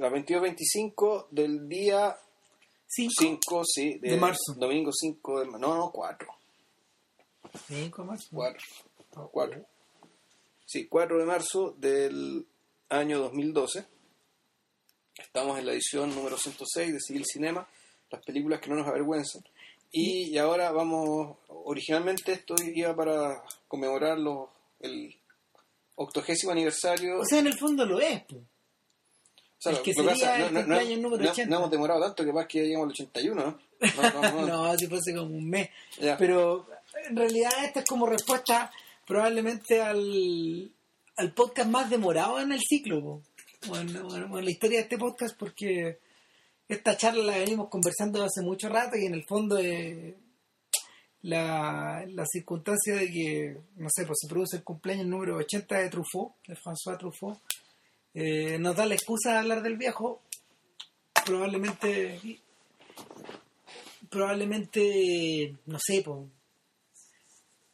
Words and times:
La 0.00 0.08
22-25 0.08 1.26
del 1.30 1.68
día 1.68 2.16
5, 2.86 3.62
sí, 3.66 3.98
de, 3.98 4.16
marzo. 4.16 4.54
Domingo 4.56 4.90
5 4.90 5.40
de 5.40 5.44
marzo. 5.44 5.58
No, 5.58 5.74
no, 5.76 5.90
4. 5.92 6.26
5 7.68 8.02
de 8.02 8.08
marzo. 8.08 8.28
4. 8.32 8.64
4. 9.30 9.66
Sí, 10.64 10.88
4 10.88 11.18
de 11.18 11.24
marzo 11.26 11.74
del 11.76 12.46
año 12.88 13.18
2012. 13.18 13.84
Estamos 15.18 15.58
en 15.58 15.66
la 15.66 15.72
edición 15.72 16.14
número 16.14 16.38
106 16.38 16.94
de 16.94 17.00
Civil 17.00 17.26
Cinema, 17.26 17.68
las 18.10 18.24
películas 18.24 18.58
que 18.58 18.70
no 18.70 18.76
nos 18.76 18.88
avergüenzan. 18.88 19.44
Y, 19.92 20.30
y 20.30 20.38
ahora 20.38 20.72
vamos, 20.72 21.36
originalmente 21.48 22.32
esto 22.32 22.54
iba 22.74 22.96
para 22.96 23.44
conmemorar 23.68 24.18
los, 24.18 24.48
el 24.80 25.14
octogésimo 25.96 26.52
aniversario. 26.52 27.20
O 27.20 27.26
sea, 27.26 27.40
en 27.40 27.48
el 27.48 27.58
fondo 27.58 27.84
lo 27.84 28.00
es. 28.00 28.22
Sea, 29.62 29.72
es 29.72 29.78
que 29.80 29.92
sería 29.92 30.10
pasa, 30.12 30.36
el 30.36 30.40
no, 30.40 30.46
no, 30.46 30.52
no, 30.52 30.60
cumpleaños 30.66 31.00
número 31.00 31.22
no- 31.24 31.30
80. 31.30 31.50
no 31.50 31.56
hemos 31.58 31.70
demorado 31.70 32.00
tanto 32.06 32.24
que 32.24 32.32
más 32.32 32.46
que 32.46 32.58
ya 32.60 32.64
llegamos 32.64 32.86
al 32.86 32.92
81, 32.92 33.34
¿no? 33.44 33.58
No, 34.22 34.46
no, 34.46 34.74
si 34.78 34.86
fuese 34.86 35.14
como 35.14 35.36
un 35.36 35.48
mes. 35.50 35.68
Pero 36.18 36.66
en 37.08 37.16
realidad 37.16 37.50
esta 37.64 37.80
es 37.80 37.86
como 37.86 38.06
respuesta 38.06 38.72
probablemente 39.06 39.82
al, 39.82 40.72
al 41.16 41.32
podcast 41.34 41.68
más 41.68 41.90
demorado 41.90 42.40
en 42.40 42.52
el 42.52 42.60
ciclo, 42.60 43.02
po. 43.02 43.22
o 43.70 43.76
en, 43.76 43.96
o 43.96 44.16
en- 44.16 44.32
o 44.32 44.38
en 44.38 44.44
la 44.44 44.50
historia 44.50 44.78
de 44.78 44.82
este 44.84 44.96
podcast, 44.98 45.36
porque 45.38 45.98
esta 46.68 46.96
charla 46.96 47.22
la 47.24 47.38
venimos 47.38 47.68
conversando 47.68 48.22
hace 48.22 48.40
mucho 48.42 48.68
rato 48.70 48.96
y 48.96 49.04
en 49.06 49.14
el 49.14 49.24
fondo 49.26 49.58
eh, 49.58 50.16
la, 51.22 52.04
la 52.08 52.24
circunstancia 52.26 52.94
de 52.94 53.10
que, 53.10 53.56
no 53.76 53.88
sé, 53.90 54.06
pues 54.06 54.18
se 54.22 54.28
produce 54.28 54.56
el 54.56 54.64
cumpleaños 54.64 55.06
número 55.06 55.36
80 55.36 55.78
de 55.78 55.90
Truffaut, 55.90 56.32
de 56.46 56.54
François 56.56 56.96
Truffaut, 56.98 57.38
eh, 58.14 58.58
nos 58.58 58.76
da 58.76 58.86
la 58.86 58.94
excusa 58.94 59.32
de 59.32 59.38
hablar 59.38 59.62
del 59.62 59.76
viejo, 59.76 60.22
probablemente 61.24 62.18
probablemente, 64.10 65.56
no 65.66 65.78
sé, 65.78 66.02
po, 66.02 66.28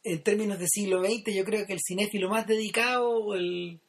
en 0.03 0.23
términos 0.23 0.59
de 0.59 0.67
siglo 0.67 1.03
XX, 1.03 1.35
yo 1.35 1.43
creo 1.43 1.65
que 1.65 1.73
el 1.73 1.81
cinéfilo 1.85 2.29
más 2.29 2.47
dedicado 2.47 3.09
o 3.09 3.35
el 3.35 3.81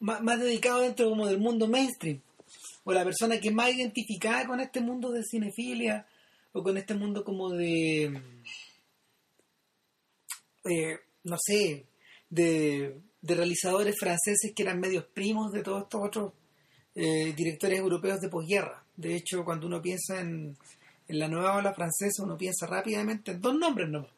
más, 0.00 0.40
dedicado 0.40 0.80
dentro 0.80 1.08
como 1.10 1.26
del 1.26 1.38
mundo 1.38 1.68
mainstream 1.68 2.20
o 2.84 2.92
la 2.92 3.04
persona 3.04 3.38
que 3.38 3.50
más 3.50 3.72
identificada 3.72 4.46
con 4.46 4.60
este 4.60 4.80
mundo 4.80 5.10
de 5.10 5.22
cinefilia 5.22 6.06
o 6.52 6.62
con 6.62 6.76
este 6.78 6.94
mundo 6.94 7.24
como 7.24 7.50
de 7.50 8.04
eh, 10.64 10.98
no 11.24 11.36
sé 11.38 11.86
de, 12.30 12.96
de 13.20 13.34
realizadores 13.34 13.96
franceses 13.98 14.52
que 14.54 14.62
eran 14.62 14.80
medios 14.80 15.04
primos 15.04 15.52
de 15.52 15.62
todos 15.62 15.82
estos 15.82 16.00
otros 16.04 16.32
eh, 16.94 17.32
directores 17.36 17.78
europeos 17.78 18.20
de 18.20 18.28
posguerra. 18.28 18.84
De 18.96 19.14
hecho, 19.14 19.44
cuando 19.44 19.66
uno 19.66 19.80
piensa 19.80 20.20
en, 20.20 20.56
en 21.06 21.18
la 21.18 21.28
nueva 21.28 21.56
ola 21.56 21.74
francesa, 21.74 22.22
uno 22.22 22.36
piensa 22.36 22.66
rápidamente 22.66 23.32
en 23.32 23.40
dos 23.40 23.56
nombres 23.56 23.88
nomás. 23.88 24.10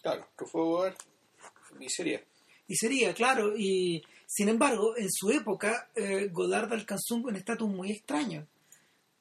Claro, 0.00 0.26
Truffaut 0.36 0.94
y 1.80 1.88
sería. 1.88 2.22
Y 2.66 2.76
sería, 2.76 3.12
claro, 3.14 3.56
y 3.56 4.02
sin 4.26 4.48
embargo, 4.48 4.96
en 4.96 5.08
su 5.10 5.30
época, 5.30 5.90
eh, 5.94 6.28
Godard 6.32 6.72
alcanzó 6.72 7.16
un 7.16 7.36
estatus 7.36 7.68
muy 7.68 7.92
extraño. 7.92 8.46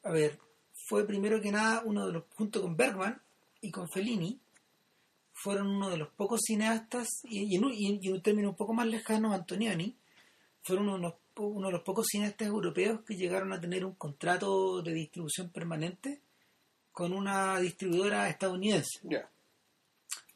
A 0.04 0.12
ver, 0.12 0.40
fue 0.88 1.06
primero 1.06 1.42
que 1.42 1.52
nada 1.52 1.82
uno 1.86 2.08
de 2.08 2.14
los, 2.14 2.24
junto 2.36 2.62
con 2.62 2.76
Bergman 2.78 3.22
y 3.62 3.72
con 3.72 3.90
Fellini, 3.90 4.40
fueron 5.42 5.68
uno 5.68 5.90
de 5.90 5.98
los 5.98 6.10
pocos 6.10 6.42
cineastas, 6.46 7.08
y, 7.24 7.54
y 7.54 7.56
en, 7.56 7.66
un, 7.66 7.74
y 7.74 8.08
en 8.08 8.14
un 8.14 8.22
término 8.22 8.50
un 8.50 8.56
poco 8.56 8.74
más 8.74 8.88
lejano, 8.88 9.34
Antonioni, 9.34 9.96
fueron 10.64 10.90
uno 10.90 10.96
de, 10.98 11.02
los, 11.02 11.14
uno 11.38 11.68
de 11.68 11.74
los 11.74 11.82
pocos 11.82 12.08
cineastas 12.08 12.48
europeos 12.48 13.02
que 13.06 13.16
llegaron 13.16 13.52
a 13.54 13.60
tener 13.60 13.84
un 13.84 13.96
contrato 13.96 14.82
de 14.82 14.94
distribución 14.94 15.50
permanente 15.50 16.22
con 16.92 17.14
una 17.14 17.60
distribuidora 17.60 18.30
estadounidense. 18.30 19.00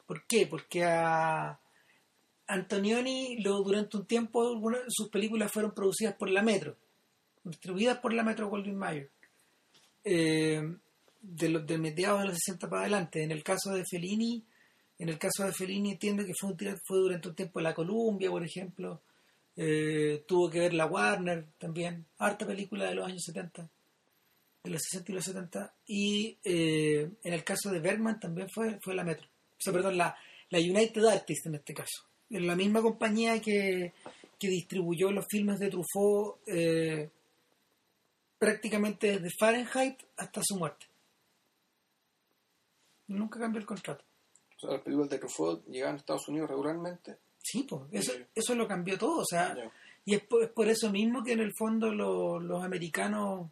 ¿Por 0.06 0.26
qué? 0.26 0.46
Porque 0.46 0.84
a 0.84 1.58
Antonioni 2.46 3.42
lo, 3.42 3.62
durante 3.62 3.96
un 3.96 4.06
tiempo 4.06 4.48
algunas 4.48 4.80
sus 4.88 5.08
películas 5.08 5.52
fueron 5.52 5.72
producidas 5.72 6.14
por 6.14 6.30
la 6.30 6.42
Metro, 6.42 6.76
distribuidas 7.44 7.98
por 7.98 8.12
la 8.12 8.22
Metro 8.22 8.48
Goldwyn 8.48 8.76
Mayer. 8.76 9.10
Eh, 10.02 10.62
de 11.20 11.48
los 11.48 11.66
de 11.66 11.78
mediados 11.78 12.20
de 12.20 12.28
los 12.28 12.38
60 12.38 12.68
para 12.68 12.82
adelante. 12.82 13.22
En 13.22 13.32
el 13.32 13.42
caso 13.42 13.72
de 13.72 13.84
Fellini, 13.84 14.44
en 14.98 15.08
el 15.08 15.18
caso 15.18 15.44
de 15.44 15.52
Fellini 15.52 15.92
entiendo 15.92 16.24
que 16.24 16.32
fue, 16.38 16.50
un 16.50 16.58
fue 16.84 16.98
durante 16.98 17.28
un 17.28 17.34
tiempo 17.34 17.60
la 17.60 17.74
Columbia, 17.74 18.30
por 18.30 18.44
ejemplo. 18.44 19.00
Eh, 19.56 20.24
tuvo 20.26 20.50
que 20.50 20.60
ver 20.60 20.74
la 20.74 20.86
Warner 20.86 21.46
también, 21.58 22.04
harta 22.18 22.46
película 22.46 22.86
de 22.86 22.94
los 22.94 23.06
años 23.06 23.22
70, 23.24 23.68
de 24.64 24.70
los 24.70 24.82
60 24.82 25.12
y 25.12 25.14
los 25.14 25.24
70. 25.24 25.74
Y 25.86 26.38
eh, 26.44 27.10
en 27.22 27.32
el 27.32 27.44
caso 27.44 27.70
de 27.70 27.80
Bergman 27.80 28.20
también 28.20 28.48
fue, 28.50 28.78
fue 28.82 28.94
la 28.94 29.04
Metro. 29.04 29.26
O 29.66 29.72
perdón, 29.72 29.96
la, 29.96 30.16
la 30.50 30.58
United 30.58 31.04
Artists 31.04 31.46
en 31.46 31.54
este 31.56 31.74
caso. 31.74 32.04
Es 32.28 32.42
la 32.42 32.56
misma 32.56 32.82
compañía 32.82 33.40
que, 33.40 33.92
que 34.38 34.48
distribuyó 34.48 35.10
los 35.10 35.26
filmes 35.28 35.58
de 35.58 35.70
Truffaut 35.70 36.40
eh, 36.46 37.08
prácticamente 38.38 39.18
desde 39.18 39.36
Fahrenheit 39.38 40.02
hasta 40.16 40.40
su 40.42 40.56
muerte. 40.56 40.86
Nunca 43.08 43.38
cambió 43.38 43.60
el 43.60 43.66
contrato. 43.66 44.04
O 44.56 44.60
sea, 44.60 44.70
las 44.72 44.82
películas 44.82 45.10
de 45.10 45.18
Truffaut 45.18 45.66
llegaban 45.66 45.96
a 45.96 45.98
Estados 45.98 46.28
Unidos 46.28 46.48
regularmente. 46.48 47.16
Sí, 47.42 47.64
pues, 47.68 47.82
eso, 47.92 48.12
Sí. 48.12 48.24
eso 48.34 48.54
lo 48.54 48.66
cambió 48.66 48.96
todo. 48.98 49.20
O 49.20 49.24
sea, 49.24 49.56
y 50.04 50.14
es 50.14 50.22
por, 50.24 50.42
es 50.44 50.50
por 50.50 50.68
eso 50.68 50.90
mismo 50.90 51.22
que 51.22 51.32
en 51.32 51.40
el 51.40 51.52
fondo 51.58 51.92
lo- 51.92 52.40
los 52.40 52.62
americanos 52.64 53.50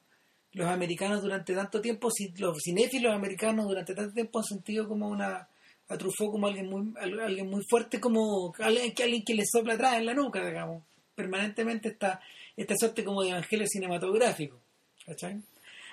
los 0.53 0.69
americanos 0.69 1.21
durante 1.21 1.53
tanto 1.53 1.81
tiempo, 1.81 2.09
los 2.39 2.59
cinéfilos 2.65 3.13
americanos 3.13 3.67
durante 3.67 3.93
tanto 3.93 4.13
tiempo 4.15 4.39
han 4.39 4.45
sentido 4.45 4.87
como 4.87 5.09
una 5.09 5.49
a 5.89 5.99
Truffaut 5.99 6.31
como 6.31 6.47
alguien 6.47 6.71
muy 6.71 6.95
al- 6.97 7.19
alguien 7.19 7.51
muy 7.51 7.61
fuerte 7.69 7.99
como 8.01 8.55
alguien 8.61 8.95
que 8.95 9.03
alguien 9.03 9.25
que 9.25 9.35
le 9.35 9.43
sopla 9.45 9.75
atrás 9.75 9.95
en 9.97 10.07
la 10.07 10.15
nuca, 10.15 10.47
digamos. 10.47 10.85
Permanentemente 11.17 11.89
esta 11.89 12.21
esta 12.57 12.75
suerte 12.77 13.05
como 13.05 13.23
de 13.25 13.31
evangelio 13.31 13.67
cinematográfico. 13.67 14.57
¿Cachai? 15.05 15.43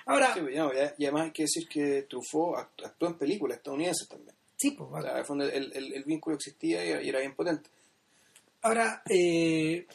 Ahora, 0.06 0.32
Sí, 0.32 0.40
pues, 0.42 0.54
y 0.54 1.04
además 1.04 1.22
hay 1.24 1.30
que 1.32 1.42
decir 1.42 1.66
que 1.68 2.02
Truffaut 2.02 2.56
act- 2.58 2.84
actuó 2.86 3.08
en 3.08 3.18
películas 3.18 3.56
estadounidenses 3.58 4.08
también. 4.08 4.36
Sí, 4.62 4.70
pues, 4.72 4.88
O 4.92 5.02
sea, 5.02 5.12
en 5.12 5.18
el 5.18 5.24
fondo 5.24 5.44
el, 5.44 5.72
el- 5.74 5.92
el 5.92 6.04
vínculo 6.04 6.36
existía 6.36 6.84
y 7.02 7.08
era, 7.08 7.18
bien 7.20 7.34
potente. 7.34 7.68
Ahora, 8.62 9.02
eh, 9.08 9.86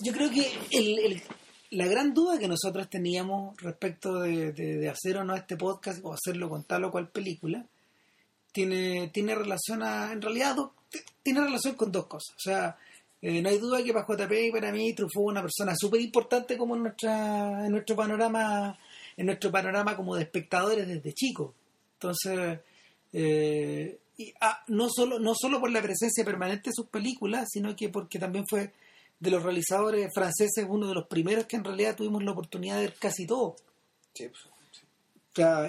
yo 0.00 0.12
creo 0.12 0.30
que 0.30 0.46
el- 0.70 1.22
la 1.70 1.86
gran 1.86 2.14
duda 2.14 2.38
que 2.38 2.46
nosotros 2.48 2.88
teníamos 2.88 3.56
respecto 3.60 4.20
de, 4.20 4.52
de- 4.52 4.76
de 4.76 4.88
hacer 4.88 5.16
o 5.16 5.24
no 5.24 5.34
este 5.34 5.56
podcast 5.56 6.00
o 6.04 6.12
hacerlo 6.14 6.48
con 6.48 6.62
tal 6.64 6.84
o 6.84 6.90
cual 6.90 7.08
película, 7.08 7.66
tiene, 8.52 9.08
tiene 9.12 9.34
relación 9.34 9.82
a, 9.82 10.12
en 10.12 10.22
realidad, 10.22 10.54
do- 10.54 10.72
tiene 11.22 11.40
relación 11.40 11.74
con 11.74 11.90
dos 11.90 12.06
cosas. 12.06 12.36
O 12.36 12.40
sea, 12.40 12.76
eh, 13.20 13.42
no 13.42 13.48
hay 13.48 13.58
duda 13.58 13.82
que 13.82 13.92
para 13.92 14.06
JP 14.06 14.32
y 14.46 14.52
para 14.52 14.70
mí 14.70 14.92
Truffaut 14.94 15.30
una 15.30 15.42
persona 15.42 15.74
súper 15.76 16.00
importante 16.00 16.56
como 16.56 16.76
en, 16.76 16.82
nuestra, 16.84 17.66
en 17.66 17.72
nuestro 17.72 17.96
panorama, 17.96 18.78
en 19.16 19.26
nuestro 19.26 19.50
panorama 19.50 19.96
como 19.96 20.14
de 20.14 20.22
espectadores 20.22 20.86
desde 20.86 21.12
chico. 21.12 21.54
Entonces, 21.94 22.60
eh, 23.16 24.00
y, 24.16 24.34
ah, 24.40 24.64
no 24.66 24.88
solo 24.90 25.20
no 25.20 25.34
solo 25.34 25.60
por 25.60 25.70
la 25.70 25.80
presencia 25.80 26.24
permanente 26.24 26.70
de 26.70 26.74
sus 26.74 26.86
películas, 26.86 27.48
sino 27.50 27.74
que 27.76 27.88
porque 27.88 28.18
también 28.18 28.44
fue 28.48 28.72
de 29.20 29.30
los 29.30 29.42
realizadores 29.42 30.10
franceses 30.12 30.66
uno 30.68 30.88
de 30.88 30.94
los 30.94 31.06
primeros 31.06 31.46
que 31.46 31.56
en 31.56 31.64
realidad 31.64 31.96
tuvimos 31.96 32.24
la 32.24 32.32
oportunidad 32.32 32.76
de 32.76 32.82
ver 32.82 32.94
casi 32.94 33.24
todo. 33.24 33.54
Sí, 34.12 34.28
pues, 34.28 34.42
sí. 34.72 34.82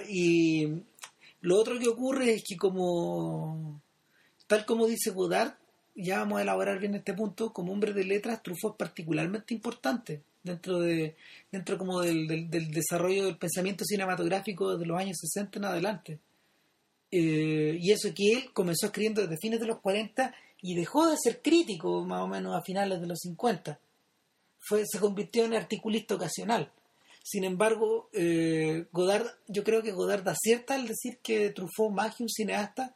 Y 0.09 0.83
lo 1.41 1.57
otro 1.57 1.77
que 1.79 1.87
ocurre 1.87 2.33
es 2.33 2.43
que 2.47 2.57
como 2.57 3.79
tal 4.47 4.65
como 4.65 4.87
dice 4.87 5.11
Godard, 5.11 5.53
ya 5.95 6.19
vamos 6.19 6.39
a 6.39 6.41
elaborar 6.41 6.79
bien 6.79 6.95
este 6.95 7.13
punto, 7.13 7.53
como 7.53 7.71
hombre 7.71 7.93
de 7.93 8.03
letras, 8.03 8.41
Truffaut 8.41 8.73
es 8.73 8.77
particularmente 8.79 9.53
importante 9.53 10.23
dentro 10.43 10.79
de 10.79 11.15
dentro 11.51 11.77
como 11.77 12.01
del, 12.01 12.27
del, 12.27 12.49
del 12.49 12.71
desarrollo 12.71 13.25
del 13.25 13.37
pensamiento 13.37 13.85
cinematográfico 13.85 14.77
de 14.77 14.85
los 14.87 14.99
años 14.99 15.17
60 15.19 15.59
en 15.59 15.65
adelante. 15.65 16.19
Eh, 17.11 17.77
y 17.79 17.91
eso 17.91 18.13
que 18.13 18.33
él 18.33 18.51
comenzó 18.53 18.87
escribiendo 18.87 19.21
desde 19.21 19.37
fines 19.37 19.59
de 19.59 19.67
los 19.67 19.79
40 19.79 20.33
y 20.61 20.75
dejó 20.75 21.07
de 21.09 21.15
ser 21.21 21.41
crítico 21.41 22.03
más 22.03 22.21
o 22.21 22.27
menos 22.27 22.55
a 22.55 22.61
finales 22.61 22.99
de 22.99 23.07
los 23.07 23.19
50. 23.19 23.79
Fue, 24.59 24.83
se 24.85 24.99
convirtió 24.99 25.45
en 25.45 25.53
articulista 25.53 26.15
ocasional. 26.15 26.71
Sin 27.23 27.43
embargo, 27.43 28.09
eh, 28.13 28.85
Godard, 28.91 29.27
yo 29.47 29.63
creo 29.63 29.81
que 29.81 29.91
Godard 29.91 30.27
acierta 30.27 30.75
al 30.75 30.87
decir 30.87 31.19
que 31.23 31.49
Truffaut, 31.51 31.91
más 31.93 32.15
que 32.15 32.23
un 32.23 32.29
cineasta, 32.29 32.95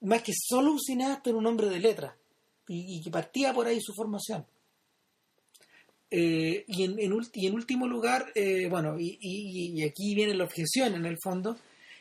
más 0.00 0.22
que 0.22 0.32
solo 0.34 0.72
un 0.72 0.80
cineasta, 0.80 1.30
era 1.30 1.38
un 1.38 1.46
hombre 1.46 1.68
de 1.68 1.78
letras 1.78 2.14
y, 2.68 3.02
que 3.02 3.10
partía 3.10 3.52
por 3.52 3.66
ahí 3.66 3.78
su 3.80 3.92
formación. 3.94 4.46
Eh, 6.10 6.64
y, 6.68 6.84
en, 6.84 6.98
en 6.98 7.12
en 7.34 7.54
último 7.54 7.86
lugar, 7.86 8.32
bueno, 8.68 8.98
y, 8.98 9.18
y- 9.20 9.80
y 9.80 9.84
aquí 9.84 10.14
viene 10.14 10.34
la 10.34 10.44
objeción 10.44 10.94
en 10.94 11.06
el 11.06 11.16
fondo, 11.22 11.56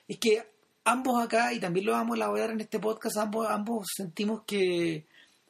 es 0.07 0.17
que 0.17 0.43
ambos 0.83 1.23
acá, 1.23 1.53
y 1.53 1.59
también 1.59 1.85
lo 1.85 1.93
vamos 1.93 2.13
a 2.13 2.17
elaborar 2.17 2.51
en 2.51 2.61
este 2.61 2.79
podcast, 2.79 3.17
ambos, 3.17 3.47
ambos 3.49 3.87
sentimos 3.95 4.43
que, 4.45 5.05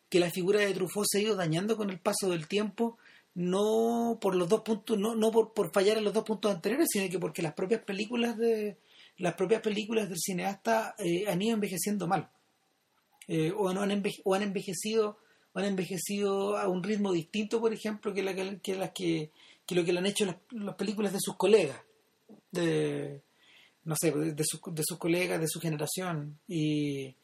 que 0.10 0.20
la 0.20 0.30
figura 0.30 0.60
de 0.60 0.74
Truffaut 0.74 1.06
se 1.10 1.20
ha 1.20 1.22
ido 1.22 1.36
dañando 1.36 1.78
con 1.78 1.90
el 1.90 2.00
paso 2.00 2.30
del 2.30 2.48
tiempo, 2.48 2.98
no 3.34 4.18
por 4.20 4.36
los 4.36 4.50
dos 4.50 4.62
puntos, 4.62 4.98
no, 4.98 5.16
no 5.16 5.32
por, 5.32 5.54
por 5.54 5.72
fallar 5.72 5.98
en 5.98 6.04
los 6.04 6.14
dos 6.14 6.26
puntos 6.26 6.54
anteriores, 6.54 6.90
sino 6.92 7.10
que 7.10 7.20
porque 7.20 7.42
las 7.42 7.54
propias 7.54 7.82
películas 7.84 8.38
de 8.38 8.78
las 9.18 9.36
propias 9.36 9.62
películas 9.62 10.10
del 10.10 10.18
cineasta 10.20 10.96
eh, 10.98 11.26
han 11.28 11.42
ido 11.42 11.54
envejeciendo 11.54 12.08
mal. 12.08 12.30
Eh, 13.28 13.54
o, 13.56 13.72
no 13.72 13.82
han 13.82 13.92
enveje- 13.92 14.22
o 14.26 14.34
han 14.34 14.42
envejecido 14.42 15.18
o 15.54 15.60
han 15.60 15.66
envejecido 15.66 16.58
a 16.58 16.68
un 16.68 16.82
ritmo 16.82 17.12
distinto, 17.14 17.60
por 17.60 17.74
ejemplo, 17.74 18.14
que, 18.14 18.24
la, 18.24 18.34
que, 18.34 18.76
las 18.76 18.92
que, 18.92 19.32
que 19.66 19.76
lo 19.76 19.86
que 19.86 19.94
le 19.94 20.00
han 20.00 20.06
hecho 20.08 20.26
las, 20.26 20.38
las 20.50 20.76
películas 20.76 21.14
de 21.14 21.20
sus 21.22 21.36
colegas, 21.38 21.80
de 22.52 23.22
no 23.84 23.96
sé, 24.00 24.12
de, 24.12 24.44
sus, 24.44 24.62
de 24.74 24.84
sus 24.86 24.98
colegas, 24.98 25.40
de 25.40 25.48
su 25.48 25.60
generación. 25.60 26.40
Y, 26.48 27.16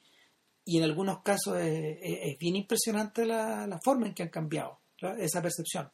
y 0.65 0.77
en 0.77 0.83
algunos 0.83 1.21
casos 1.21 1.57
es, 1.59 2.37
bien 2.39 2.55
impresionante 2.55 3.25
la, 3.25 3.67
la 3.67 3.79
forma 3.79 4.07
en 4.07 4.13
que 4.13 4.23
han 4.23 4.29
cambiado 4.29 4.79
esa 5.17 5.41
percepción. 5.41 5.89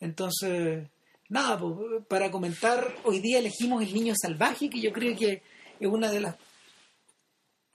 Entonces, 0.00 0.88
nada, 1.28 1.58
pues, 1.58 2.04
para 2.08 2.30
comentar, 2.30 2.94
hoy 3.04 3.20
día 3.20 3.38
elegimos 3.38 3.82
El 3.82 3.94
Niño 3.94 4.14
Salvaje, 4.20 4.68
que 4.68 4.80
yo 4.80 4.92
creo 4.92 5.16
que 5.16 5.42
es 5.80 5.88
una 5.88 6.10
de 6.10 6.20
las 6.20 6.36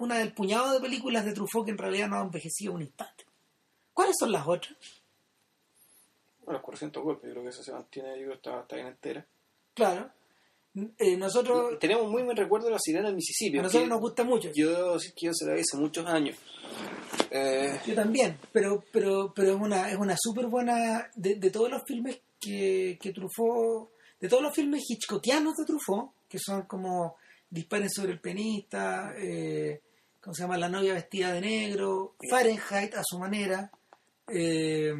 una 0.02 0.18
del 0.18 0.34
puñado 0.34 0.74
de 0.74 0.80
películas 0.80 1.26
de 1.26 1.34
Truffaut 1.34 1.64
que 1.66 1.72
en 1.72 1.78
realidad 1.78 2.08
no 2.08 2.18
ha 2.18 2.24
envejecido 2.24 2.74
un 2.74 2.82
instante. 2.82 3.24
¿Cuáles 3.94 4.16
son 4.20 4.32
las 4.32 4.48
otras? 4.48 4.76
Bueno, 6.40 6.54
los 6.54 6.62
400 6.62 7.04
golpes, 7.04 7.28
yo 7.28 7.34
creo 7.34 7.44
que 7.44 7.50
esa 7.50 7.64
se 7.64 7.72
mantiene, 7.72 8.18
yo 8.18 8.26
creo 8.26 8.34
está, 8.34 8.62
está 8.62 8.76
bien 8.76 8.88
entera. 8.88 9.26
Claro. 9.76 10.12
Eh, 10.74 11.18
nosotros, 11.18 11.78
Tenemos 11.80 12.10
muy 12.10 12.24
buen 12.24 12.38
recuerdo 12.38 12.68
de 12.68 12.74
la 12.74 12.80
sirena 12.80 13.08
del 13.08 13.16
Mississippi. 13.16 13.60
a 13.60 13.64
nosotros 13.64 13.90
nos 13.90 14.00
gusta 14.00 14.24
mucho. 14.24 14.52
Yo 14.54 14.98
que 14.98 15.26
yo 15.28 15.34
se 15.34 15.46
la 15.46 15.54
vi 15.54 15.62
hace 15.62 15.78
muchos 15.78 16.06
años. 16.06 16.38
Eh, 17.30 17.80
Yo 17.86 17.94
también, 17.96 18.38
pero 18.52 18.84
pero 18.92 19.34
pero 19.36 19.56
es 19.56 19.60
una 19.62 19.90
es 19.90 19.98
una 19.98 20.16
súper 20.18 20.48
buena 20.48 21.10
de, 21.16 21.36
de 21.36 21.50
todos 21.52 21.70
los 21.70 21.82
filmes 21.86 22.20
que, 22.40 22.98
que 23.02 23.12
Truffaut, 23.12 23.90
de 24.20 24.28
todos 24.30 24.42
los 24.44 24.54
filmes 24.56 24.84
hitchcockianos 24.90 25.56
de 25.58 25.66
Truffaut, 25.66 26.12
que 26.28 26.40
son 26.40 26.64
como 26.64 27.18
Disparen 27.50 27.90
sobre 27.90 28.14
el 28.14 28.20
pianista, 28.22 29.14
eh, 29.18 29.82
¿cómo 30.22 30.34
se 30.34 30.44
llama? 30.44 30.58
La 30.58 30.70
novia 30.70 30.94
vestida 30.94 31.34
de 31.34 31.42
negro, 31.42 32.16
Fahrenheit 32.30 32.96
a 32.96 33.04
su 33.04 33.20
manera, 33.20 33.70
eh, 34.28 34.94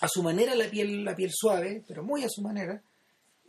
a 0.00 0.08
su 0.08 0.22
manera 0.24 0.54
la 0.56 0.68
piel 0.68 1.04
la 1.04 1.14
piel 1.14 1.30
suave, 1.32 1.84
pero 1.86 2.02
muy 2.02 2.24
a 2.24 2.28
su 2.28 2.42
manera. 2.42 2.82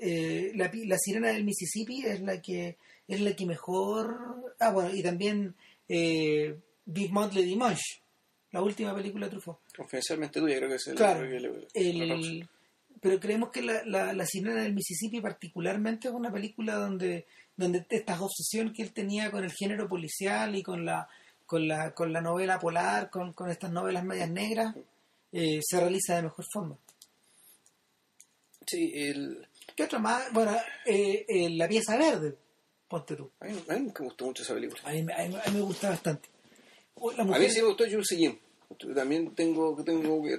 Eh, 0.06 0.52
la, 0.56 0.70
la 0.74 0.98
sirena 0.98 1.30
del 1.32 1.46
Mississippi 1.46 2.06
es 2.06 2.20
la 2.22 2.42
que 2.42 2.76
es 3.08 3.22
la 3.22 3.34
que 3.36 3.46
mejor 3.46 4.54
ah 4.60 4.72
bueno 4.72 4.94
y 4.94 5.02
también 5.02 5.56
eh, 5.88 6.60
Big 6.86 7.10
Monthly 7.12 7.46
Dimanche 7.46 8.02
la 8.52 8.62
última 8.62 8.94
película 8.94 9.28
de 9.28 9.32
Truffaut 9.32 9.60
confidencialmente 9.78 10.42
tuya, 10.42 10.58
creo 10.58 10.70
que 10.70 10.76
es 10.76 10.88
el. 10.88 10.96
claro 10.96 11.20
creo 11.22 11.32
que 11.32 11.40
le- 11.40 11.48
el- 11.90 12.08
próxima. 12.10 12.30
el- 12.36 12.50
pero 13.02 13.20
creemos 13.20 13.50
que 13.52 13.62
la, 13.62 13.84
la, 13.86 14.14
la 14.14 14.26
sirena 14.26 14.62
del 14.64 14.74
Mississippi 14.74 15.22
particularmente 15.22 16.10
es 16.10 16.14
una 16.14 16.32
película 16.34 16.76
donde 16.76 17.26
donde 17.56 17.86
estas 17.90 18.20
obsesiones 18.20 18.74
que 18.76 18.82
él 18.84 18.92
tenía 18.94 19.32
con 19.32 19.44
el 19.46 19.52
género 19.54 19.88
policial 19.88 20.54
y 20.56 20.64
con 20.64 20.84
la 20.86 21.08
con 21.46 21.66
la 21.68 21.94
con 21.94 22.12
la 22.12 22.20
novela 22.20 22.60
polar 22.60 23.10
con, 23.10 23.32
con 23.34 23.50
estas 23.50 23.72
novelas 23.72 24.04
medias 24.04 24.30
negras 24.30 24.76
eh, 25.32 25.60
se 25.62 25.80
realiza 25.80 26.16
de 26.18 26.24
mejor 26.24 26.46
forma 26.52 26.78
Sí, 28.66 28.92
el, 28.96 29.46
¿qué 29.76 29.84
otra 29.84 30.00
más? 30.00 30.32
bueno 30.34 30.56
eh, 30.86 31.26
eh, 31.28 31.50
la 31.52 31.68
pieza 31.68 31.98
verde 31.98 32.38
ponte 32.88 33.16
tú 33.16 33.32
a, 33.40 33.46
mí, 33.46 33.64
a 33.70 33.74
mí 33.76 33.92
me 33.98 34.06
gustó 34.06 34.26
mucho 34.26 34.44
esa 34.44 34.54
película. 34.54 34.82
a 34.86 34.92
mí, 34.92 35.00
a 35.00 35.04
mí- 35.28 35.36
a 35.46 35.50
mí 35.50 35.56
me 35.58 35.62
gusta 35.62 35.90
bastante 35.90 36.30
A 37.34 37.40
mí 37.40 37.50
sí 37.50 37.62
me 37.62 37.68
gustó 37.68 37.86
Jules 37.86 38.08
Seguin. 38.08 38.40
También 38.96 39.34
tengo, 39.36 39.76
tengo 39.84 40.24
que... 40.24 40.38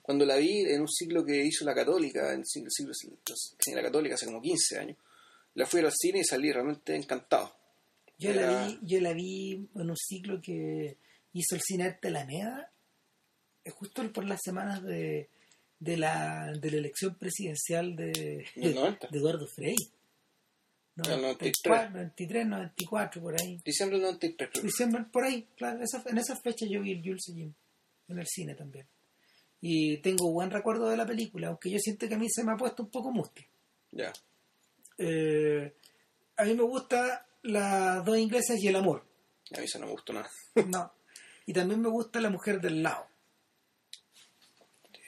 Cuando 0.00 0.24
la 0.24 0.36
vi 0.36 0.60
en 0.62 0.80
un 0.80 0.88
ciclo 0.88 1.24
que 1.24 1.44
hizo 1.44 1.64
la 1.64 1.74
Católica, 1.74 2.32
en 2.32 2.40
el 2.40 2.46
ciclo, 2.46 2.70
ciclo- 2.92 3.18
de 3.66 3.74
la 3.74 3.82
Católica 3.82 4.14
hace 4.14 4.26
como 4.26 4.40
15 4.42 4.78
años, 4.78 4.96
la 5.54 5.66
fui 5.66 5.80
al 5.80 5.92
cine 5.92 6.20
y 6.20 6.24
salí 6.24 6.50
realmente 6.52 6.94
encantado. 6.96 7.54
Yo 8.18 8.32
la, 8.32 8.64
vi, 8.66 8.78
yo 8.82 9.00
la 9.00 9.12
vi 9.12 9.68
en 9.74 9.90
un 9.90 9.96
ciclo 9.96 10.40
que 10.40 10.96
hizo 11.34 11.54
el 11.56 11.60
Cine 11.62 11.84
Arte 11.84 12.08
Alameda, 12.08 12.70
eh, 13.64 13.70
justo 13.70 14.10
por 14.12 14.24
las 14.24 14.40
semanas 14.42 14.82
de, 14.82 15.28
de, 15.82 15.96
la, 15.96 16.52
de 16.52 16.70
la 16.70 16.76
elección 16.76 17.14
presidencial 17.16 17.96
de, 17.96 18.46
Del 18.54 18.74
90. 18.74 19.08
de 19.10 19.18
Eduardo 19.18 19.46
Frei. 19.46 19.74
Del 20.94 21.22
94, 21.22 21.90
93, 21.90 22.46
94, 22.46 23.22
por 23.22 23.40
ahí. 23.40 23.58
Diciembre 23.64 23.96
del 23.98 24.06
93, 24.06 24.50
creo. 24.52 24.62
Diciembre, 24.64 25.04
por 25.10 25.24
ahí, 25.24 25.46
claro. 25.56 25.82
esa- 25.82 26.02
en 26.06 26.18
esas 26.18 26.40
fechas 26.42 26.68
yo 26.70 26.82
vi 26.82 26.92
el 26.92 27.02
Jules 27.02 27.24
Jim 27.34 27.52
en 28.08 28.18
el 28.18 28.26
cine 28.26 28.54
también. 28.54 28.86
Y 29.60 29.98
tengo 29.98 30.30
buen 30.32 30.50
recuerdo 30.50 30.88
de 30.90 30.96
la 30.96 31.06
película, 31.06 31.48
aunque 31.48 31.70
yo 31.70 31.78
siento 31.78 32.08
que 32.08 32.14
a 32.14 32.18
mí 32.18 32.26
se 32.28 32.44
me 32.44 32.52
ha 32.52 32.56
puesto 32.56 32.82
un 32.82 32.90
poco 32.90 33.10
mustia. 33.10 33.46
Ya. 33.92 34.12
Eh, 34.98 35.72
a 36.36 36.44
mí 36.44 36.54
me 36.54 36.62
gusta 36.62 37.26
las 37.42 38.04
dos 38.04 38.18
inglesas 38.18 38.58
y 38.62 38.68
el 38.68 38.76
amor. 38.76 39.04
A 39.54 39.58
mí 39.58 39.64
eso 39.64 39.78
no 39.78 39.86
me 39.86 39.92
gustó 39.92 40.12
nada. 40.12 40.28
No. 40.66 40.92
Y 41.46 41.52
también 41.52 41.80
me 41.80 41.88
gusta 41.88 42.20
la 42.20 42.28
mujer 42.30 42.60
del 42.60 42.82
lado. 42.82 43.06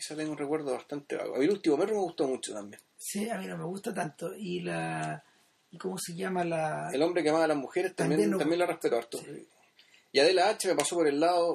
Esa 0.04 0.16
tengo 0.16 0.32
un 0.32 0.38
recuerdo 0.38 0.72
bastante 0.72 1.16
vago. 1.16 1.36
A 1.36 1.38
mí 1.38 1.44
el 1.44 1.52
último 1.52 1.78
perro 1.78 1.94
me 1.94 2.00
gustó 2.02 2.26
mucho 2.28 2.52
también. 2.52 2.80
Sí, 2.96 3.28
a 3.30 3.38
mí 3.38 3.46
no 3.46 3.56
me 3.56 3.64
gusta 3.64 3.94
tanto. 3.94 4.34
Y 4.36 4.60
la. 4.60 5.22
¿Y 5.70 5.78
cómo 5.78 5.96
se 5.98 6.14
llama 6.14 6.44
la.? 6.44 6.90
El 6.92 7.02
hombre 7.02 7.22
que 7.22 7.30
amaba 7.30 7.44
a 7.44 7.48
las 7.48 7.56
mujeres 7.56 7.94
también, 7.94 8.20
También 8.20 8.38
también, 8.38 8.58
lo- 8.60 8.66
la 8.66 8.72
respeto 8.72 8.96
harto. 8.96 9.20
Y 10.12 10.18
Adela 10.20 10.50
H 10.50 10.68
me 10.68 10.76
pasó 10.76 10.94
por 10.96 11.08
el 11.08 11.18
lado... 11.18 11.52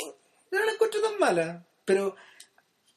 No 0.52 0.66
la 0.66 0.72
encuentro 0.74 1.00
tan 1.02 1.18
mala. 1.20 1.66
Pero. 1.86 2.16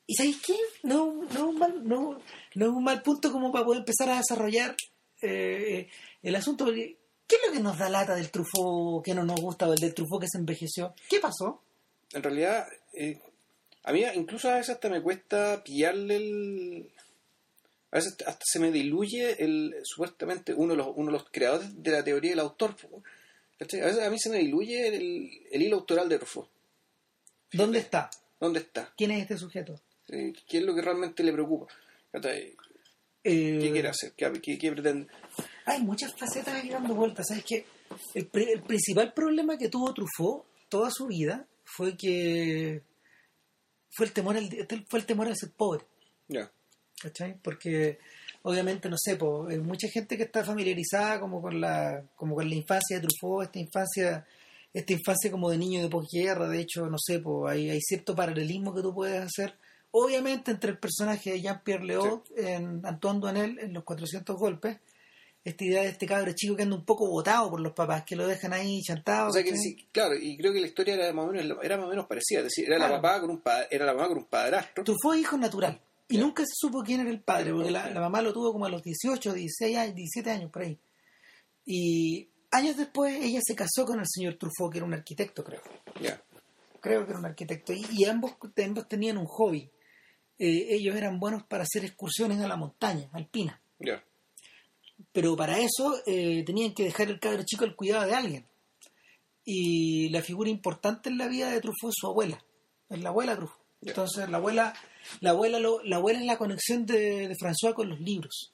¿Y 0.07 0.15
sabéis 0.15 0.41
qué? 0.43 0.57
No, 0.83 1.13
no, 1.13 1.25
es 1.31 1.37
un 1.39 1.59
mal, 1.59 1.87
no, 1.89 2.19
no 2.55 2.65
es 2.67 2.73
un 2.73 2.83
mal 2.85 3.03
punto 3.03 3.31
como 3.31 3.53
para 3.53 3.65
poder 3.65 3.81
empezar 3.81 4.09
a 4.11 4.17
desarrollar 4.17 4.75
eh, 5.21 5.89
el 6.23 6.35
asunto. 6.35 6.65
porque, 6.65 6.99
¿Qué 7.27 7.37
es 7.37 7.43
lo 7.47 7.53
que 7.53 7.61
nos 7.61 7.79
da 7.79 7.89
lata 7.89 8.15
del 8.15 8.31
trufo 8.31 9.01
que 9.05 9.15
no 9.15 9.23
nos 9.25 9.41
gusta 9.41 9.69
o 9.69 9.73
el 9.73 9.79
del 9.79 9.95
trufo 9.95 10.19
que 10.19 10.27
se 10.29 10.39
envejeció? 10.39 10.95
¿Qué 11.09 11.21
pasó? 11.21 11.63
En 12.13 12.23
realidad, 12.23 12.67
eh, 12.95 13.21
a 13.85 13.93
mí 13.93 14.05
incluso 14.15 14.49
a 14.49 14.55
veces 14.57 14.71
hasta 14.75 14.89
me 14.89 15.03
cuesta 15.03 15.63
pillarle 15.65 16.17
el... 16.17 16.91
A 17.91 17.97
veces 17.97 18.17
hasta 18.27 18.41
se 18.45 18.59
me 18.59 18.71
diluye 18.71 19.43
el 19.45 19.75
supuestamente 19.85 20.55
uno 20.55 20.73
de 20.73 20.79
los, 20.79 20.89
uno 20.95 21.07
de 21.07 21.13
los 21.13 21.29
creadores 21.31 21.83
de 21.83 21.91
la 21.91 22.03
teoría 22.03 22.31
del 22.31 22.41
autor. 22.41 22.75
A 23.61 23.65
veces 23.65 23.99
a 24.01 24.09
mí 24.11 24.19
se 24.19 24.31
me 24.31 24.39
diluye 24.39 24.89
el, 24.89 25.31
el 25.51 25.63
hilo 25.63 25.77
autoral 25.77 26.09
de 26.09 26.19
Truffaut. 26.19 26.49
¿Dónde 27.53 27.81
está? 27.81 28.09
¿Dónde 28.41 28.61
está? 28.61 28.93
¿Quién 28.97 29.11
es 29.11 29.23
este 29.23 29.37
sujeto? 29.37 29.79
¿Qué 30.07 30.33
es 30.59 30.63
lo 30.63 30.75
que 30.75 30.81
realmente 30.83 31.23
le 31.23 31.33
preocupa? 31.33 31.67
¿Cachai? 32.11 32.57
Eh, 33.25 33.59
¿Qué 33.61 33.71
quiere 33.73 33.89
hacer? 33.89 34.13
¿Qué, 34.17 34.33
qué- 34.41 34.59
qué 34.59 34.73
pretende? 34.73 35.07
hay 35.67 35.81
muchas 35.83 36.13
facetas 36.19 36.55
ahí 36.55 36.71
dando 36.71 36.95
vueltas. 36.95 37.27
¿Sabes 37.29 37.45
qué? 37.47 37.67
El, 38.15 38.29
el 38.33 38.63
principal 38.63 39.13
problema 39.13 39.59
que 39.59 39.69
tuvo 39.69 39.93
Truffaut 39.93 40.45
toda 40.69 40.91
su 40.91 41.07
vida 41.07 41.47
fue 41.65 41.97
que 41.97 42.81
fue 43.93 44.07
el 44.07 44.13
temor 44.13 44.37
al, 44.37 44.49
fue 44.89 44.99
el 45.01 45.07
temor 45.07 45.29
a 45.29 45.35
ser 45.35 45.51
pobre. 45.51 45.85
Ya. 46.29 46.51
¿Cachai? 47.01 47.37
Porque 47.43 47.99
obviamente, 48.43 48.89
no 48.89 48.97
sé, 48.99 49.17
po, 49.17 49.47
hay 49.49 49.59
mucha 49.59 49.89
gente 49.89 50.17
que 50.17 50.25
está 50.25 50.45
familiarizada 50.45 51.21
como 51.21 51.41
con 51.41 51.61
la, 51.61 52.03
como 52.17 52.35
con 52.35 52.49
la 52.49 52.55
infancia 52.55 52.99
de 52.99 53.07
Truffaut, 53.07 53.45
esta 53.45 53.59
infancia, 53.59 54.27
esta 54.73 54.93
infancia 54.93 55.31
como 55.31 55.51
de 55.51 55.59
niño 55.59 55.83
de 55.83 55.89
posguerra, 55.89 56.49
de 56.49 56.61
hecho, 56.61 56.87
no 56.87 56.97
sé, 56.99 57.19
po, 57.19 57.49
hay, 57.49 57.71
hay 57.71 57.81
cierto 57.81 58.15
paralelismo 58.15 58.75
que 58.75 58.83
tú 58.83 58.95
puedes 58.95 59.21
hacer, 59.21 59.55
obviamente 59.91 60.51
entre 60.51 60.71
el 60.71 60.79
personaje 60.79 61.33
de 61.33 61.41
Jean-Pierre 61.43 61.85
Léaud 61.85 62.23
en 62.37 62.85
Antoine 62.85 63.21
Duanel 63.21 63.59
en 63.59 63.73
Los 63.73 63.85
400 63.85 64.37
Golpes, 64.37 64.79
esta 65.45 65.65
idea 65.65 65.83
de 65.83 65.89
este 65.89 66.07
cabro 66.07 66.33
chico 66.33 66.57
que 66.57 66.63
anda 66.63 66.77
un 66.77 66.85
poco 66.85 67.09
botado 67.09 67.51
por 67.51 67.61
los 67.61 67.73
papás, 67.73 68.05
que 68.05 68.15
lo 68.15 68.27
dejan 68.27 68.53
ahí 68.53 68.81
chantado. 68.81 69.29
O 69.29 69.33
sea 69.33 69.43
que 69.43 69.57
sí, 69.57 69.89
claro, 69.91 70.15
y 70.15 70.37
creo 70.37 70.53
que 70.53 70.61
la 70.61 70.69
historia 70.69 70.95
era 70.95 71.13
más 71.13 71.27
o 71.27 71.33
menos, 71.33 71.59
era 71.63 71.77
más 71.77 71.87
o 71.87 71.91
menos 71.91 72.07
parecida. 72.07 72.41
Es 72.41 72.45
decir, 72.47 72.67
era 72.67 72.79
la 72.79 72.91
papá 72.91 73.21
con 73.21 73.31
un 73.31 73.43
era 73.71 73.87
la 73.87 73.95
mamá 73.95 74.09
con 74.09 74.19
un 74.19 74.25
padrastro. 74.27 74.85
Truffaut 74.85 75.17
es 75.17 75.23
hijo 75.23 75.37
natural. 75.37 75.81
Y 76.09 76.19
nunca 76.19 76.45
se 76.45 76.53
supo 76.55 76.83
quién 76.83 77.01
era 77.01 77.11
el 77.11 77.21
padre, 77.21 77.53
porque 77.53 77.71
la, 77.71 77.89
mamá 77.89 78.21
lo 78.21 78.33
tuvo 78.33 78.53
como 78.53 78.67
a 78.67 78.69
los 78.69 78.83
18, 78.83 79.33
16 79.33 79.77
años, 79.79 79.95
17 79.95 80.31
años 80.31 80.51
por 80.51 80.63
ahí. 80.63 80.79
Y 81.65 82.29
años 82.51 82.77
después 82.77 83.17
ella 83.21 83.41
se 83.43 83.55
casó 83.55 83.87
con 83.87 83.99
el 83.99 84.07
señor 84.07 84.35
Truffaut, 84.35 84.71
que 84.71 84.79
era 84.79 84.87
un 84.87 84.95
arquitecto, 84.95 85.43
creo. 85.43 85.63
Ya. 86.01 86.23
Creo 86.81 87.05
que 87.05 87.11
era 87.11 87.19
un 87.19 87.27
arquitecto. 87.27 87.73
Y, 87.73 87.87
y 87.91 88.05
ambos, 88.05 88.35
ambos 88.63 88.89
tenían 88.89 89.17
un 89.17 89.27
hobby. 89.27 89.71
Eh, 90.39 90.67
ellos 90.75 90.95
eran 90.95 91.19
buenos 91.19 91.45
para 91.45 91.63
hacer 91.63 91.85
excursiones 91.85 92.41
a 92.41 92.49
la 92.49 92.57
montaña, 92.57 93.09
alpina. 93.13 93.61
Ya. 93.79 94.05
Pero 95.13 95.35
para 95.37 95.59
eso 95.59 96.01
eh, 96.07 96.43
tenían 96.47 96.75
que 96.75 96.85
dejar 96.85 97.09
el 97.09 97.19
cabro 97.21 97.43
chico 97.45 97.65
al 97.65 97.75
cuidado 97.77 98.07
de 98.07 98.15
alguien. 98.15 98.47
Y 99.45 100.09
la 100.11 100.23
figura 100.23 100.49
importante 100.51 101.09
en 101.09 101.19
la 101.19 101.27
vida 101.29 101.51
de 101.51 101.61
Truffaut 101.61 101.91
es 101.91 101.97
su 101.99 102.07
abuela. 102.07 102.43
Es 102.89 103.01
la 103.03 103.09
abuela 103.09 103.35
Truffaut. 103.37 103.61
Entonces 103.81 104.29
la 104.31 104.37
abuela, 104.37 104.75
la 105.21 105.31
abuela, 105.31 105.59
lo- 105.59 105.83
la 105.83 105.97
abuela 105.97 106.21
es 106.21 106.27
la 106.27 106.39
conexión 106.39 106.87
de, 106.87 107.27
de 107.29 107.35
François 107.37 107.75
con 107.75 107.89
los 107.89 108.01
libros. 108.01 108.53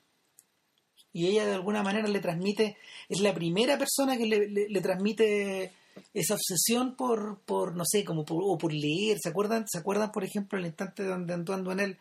Y 1.13 1.27
ella 1.27 1.45
de 1.47 1.55
alguna 1.55 1.83
manera 1.83 2.09
le 2.09 2.21
transmite, 2.21 2.79
es 3.09 3.21
la 3.21 3.35
primera 3.35 3.77
persona 3.77 4.17
que 4.17 4.27
le, 4.27 4.49
le- 4.49 4.69
le 4.69 4.81
transmite 4.81 5.73
esa 6.15 6.35
obsesión 6.35 6.95
por, 6.97 7.41
por 7.41 7.75
no 7.77 7.85
sé, 7.85 8.05
como 8.05 8.25
por, 8.25 8.43
o 8.43 8.57
por 8.57 8.73
leer. 8.73 9.19
¿Se 9.21 9.29
acuerdan? 9.29 9.67
¿Se 9.69 9.79
acuerdan, 9.79 10.13
por 10.13 10.25
ejemplo, 10.25 10.59
el 10.59 10.67
instante 10.67 11.03
donde 11.05 11.35
Antoine 11.35 11.63
Duanel 11.65 11.99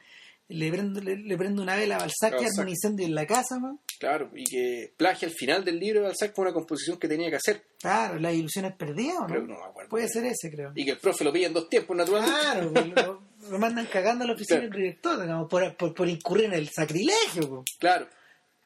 le 0.50 0.72
prende, 0.72 1.02
le, 1.02 1.18
le 1.18 1.38
prende 1.38 1.62
una 1.62 1.76
vela 1.76 1.96
a 1.96 2.00
Balzac 2.00 2.32
Balzac. 2.34 2.52
arma 2.52 2.64
un 2.64 2.70
incendio 2.70 3.06
en 3.06 3.16
la 3.16 3.26
casa, 3.26 3.60
man. 3.60 3.80
Claro, 4.00 4.30
y 4.36 4.44
que 4.46 4.94
plagia 4.96 5.28
al 5.28 5.34
final 5.34 5.66
del 5.66 5.80
libro 5.80 6.00
de 6.02 6.08
Balzac 6.08 6.34
fue 6.36 6.46
una 6.46 6.54
composición 6.54 6.98
que 6.98 7.08
tenía 7.08 7.30
que 7.30 7.36
hacer. 7.38 7.64
Claro, 7.82 8.20
las 8.20 8.34
ilusiones 8.34 8.74
perdidas, 8.76 9.18
¿o 9.22 9.26
Creo 9.26 9.42
no? 9.42 9.48
que 9.48 9.54
no 9.54 9.60
me 9.60 9.66
acuerdo. 9.66 9.90
Puede 9.90 10.08
ser 10.08 10.26
ese, 10.26 10.50
creo. 10.52 10.72
Y 10.76 10.86
que 10.86 10.92
el 10.92 10.98
profe 11.00 11.24
lo 11.24 11.34
pilla 11.34 11.48
en 11.48 11.54
dos 11.54 11.68
tiempos, 11.70 11.98
naturalmente. 11.98 12.40
Claro, 12.40 12.72
pues, 12.74 12.88
lo, 13.08 13.22
lo 13.52 13.60
mandan 13.60 13.88
cagando 13.88 14.24
a 14.24 14.28
la 14.28 14.34
oficina 14.34 14.60
Claro. 14.60 14.72
del 14.74 14.82
director, 14.84 15.22
digamos, 15.22 15.50
por, 15.50 15.76
por, 15.76 15.94
por 15.94 16.08
incurrir 16.08 16.46
en 16.46 16.54
el 16.54 16.70
sacrilegio. 16.70 17.50
pues. 17.50 17.78
Claro. 17.80 18.08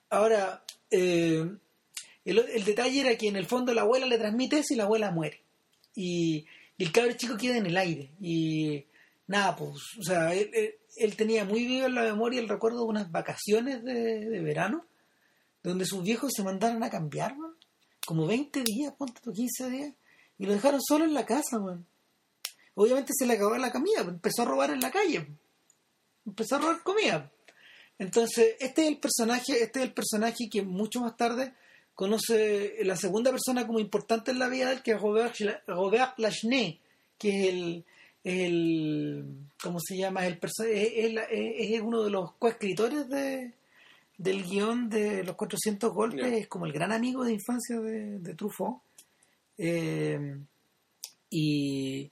Ahora, 0.09 0.63
eh, 0.91 1.45
el, 2.25 2.39
el 2.39 2.65
detalle 2.65 2.99
era 3.01 3.15
que 3.17 3.27
en 3.29 3.37
el 3.37 3.45
fondo 3.45 3.73
la 3.73 3.81
abuela 3.81 4.05
le 4.05 4.17
transmite 4.17 4.59
eso 4.59 4.73
y 4.73 4.77
la 4.77 4.83
abuela 4.83 5.09
muere. 5.11 5.41
Y, 5.95 6.45
y 6.77 6.83
el 6.83 6.91
cabro 6.91 7.13
chico 7.13 7.37
queda 7.37 7.57
en 7.57 7.65
el 7.65 7.77
aire. 7.77 8.11
Y 8.19 8.85
nada, 9.31 9.55
pues, 9.55 9.75
o 9.99 10.03
sea, 10.03 10.33
él, 10.33 10.51
él- 10.97 11.15
tenía 11.15 11.43
muy 11.45 11.65
vivo 11.65 11.87
en 11.87 11.95
la 11.95 12.03
memoria 12.03 12.39
el 12.39 12.49
recuerdo 12.49 12.79
de 12.79 12.85
unas 12.85 13.11
vacaciones 13.11 13.83
de, 13.83 13.93
de 14.29 14.39
verano, 14.41 14.85
donde 15.63 15.85
sus 15.85 16.03
viejos 16.03 16.31
se 16.35 16.43
mandaron 16.43 16.83
a 16.83 16.89
cambiar, 16.89 17.35
man. 17.37 17.51
como 18.05 18.27
20 18.27 18.63
días, 18.63 18.93
ponte 18.97 19.21
tú 19.23 19.31
15 19.31 19.69
días, 19.69 19.93
y 20.37 20.45
lo 20.45 20.53
dejaron 20.53 20.81
solo 20.81 21.05
en 21.05 21.13
la 21.13 21.25
casa, 21.25 21.59
man. 21.59 21.85
Obviamente 22.75 23.13
se 23.17 23.25
le 23.25 23.33
acabó 23.33 23.55
la 23.57 23.71
comida, 23.71 24.01
empezó 24.01 24.41
a 24.43 24.45
robar 24.45 24.69
en 24.71 24.79
la 24.81 24.91
calle, 24.91 25.27
empezó 26.25 26.55
a 26.55 26.59
robar 26.59 26.83
comida. 26.83 27.31
Entonces, 27.99 28.55
este 28.59 28.81
es 28.83 28.87
el 28.87 28.97
personaje, 28.97 29.61
este 29.63 29.79
es 29.79 29.85
el 29.85 29.93
personaje 29.93 30.49
que 30.51 30.61
mucho 30.63 30.99
más 31.01 31.15
tarde 31.17 31.53
conoce 31.93 32.77
la 32.83 32.95
segunda 32.95 33.29
persona 33.31 33.67
como 33.67 33.79
importante 33.79 34.31
en 34.31 34.39
la 34.39 34.47
vida 34.47 34.67
de 34.67 34.75
él, 34.75 34.81
que 34.81 34.91
es 34.93 35.01
Robert, 35.01 35.35
Robert 35.67 36.17
Lachenay, 36.17 36.79
que 37.19 37.29
es 37.29 37.49
el, 37.53 37.85
el 38.23 39.25
¿cómo 39.61 39.79
se 39.79 39.97
llama? 39.97 40.25
El 40.27 40.37
es, 40.41 40.63
es 40.67 41.71
es- 41.73 41.81
uno 41.81 42.03
de 42.03 42.09
los 42.11 42.33
coescritores 42.33 43.07
de, 43.09 43.53
del 44.17 44.43
guion 44.43 44.89
de 44.89 45.23
Los 45.23 45.35
400 45.35 45.93
Golpes, 45.93 46.31
es 46.33 46.47
como 46.47 46.65
el 46.65 46.73
gran 46.73 46.91
amigo 46.91 47.23
de 47.23 47.33
infancia 47.33 47.79
de, 47.79 48.19
de 48.19 48.35
Truffaut. 48.35 48.81
Eh, 49.57 50.37
y, 51.29 52.11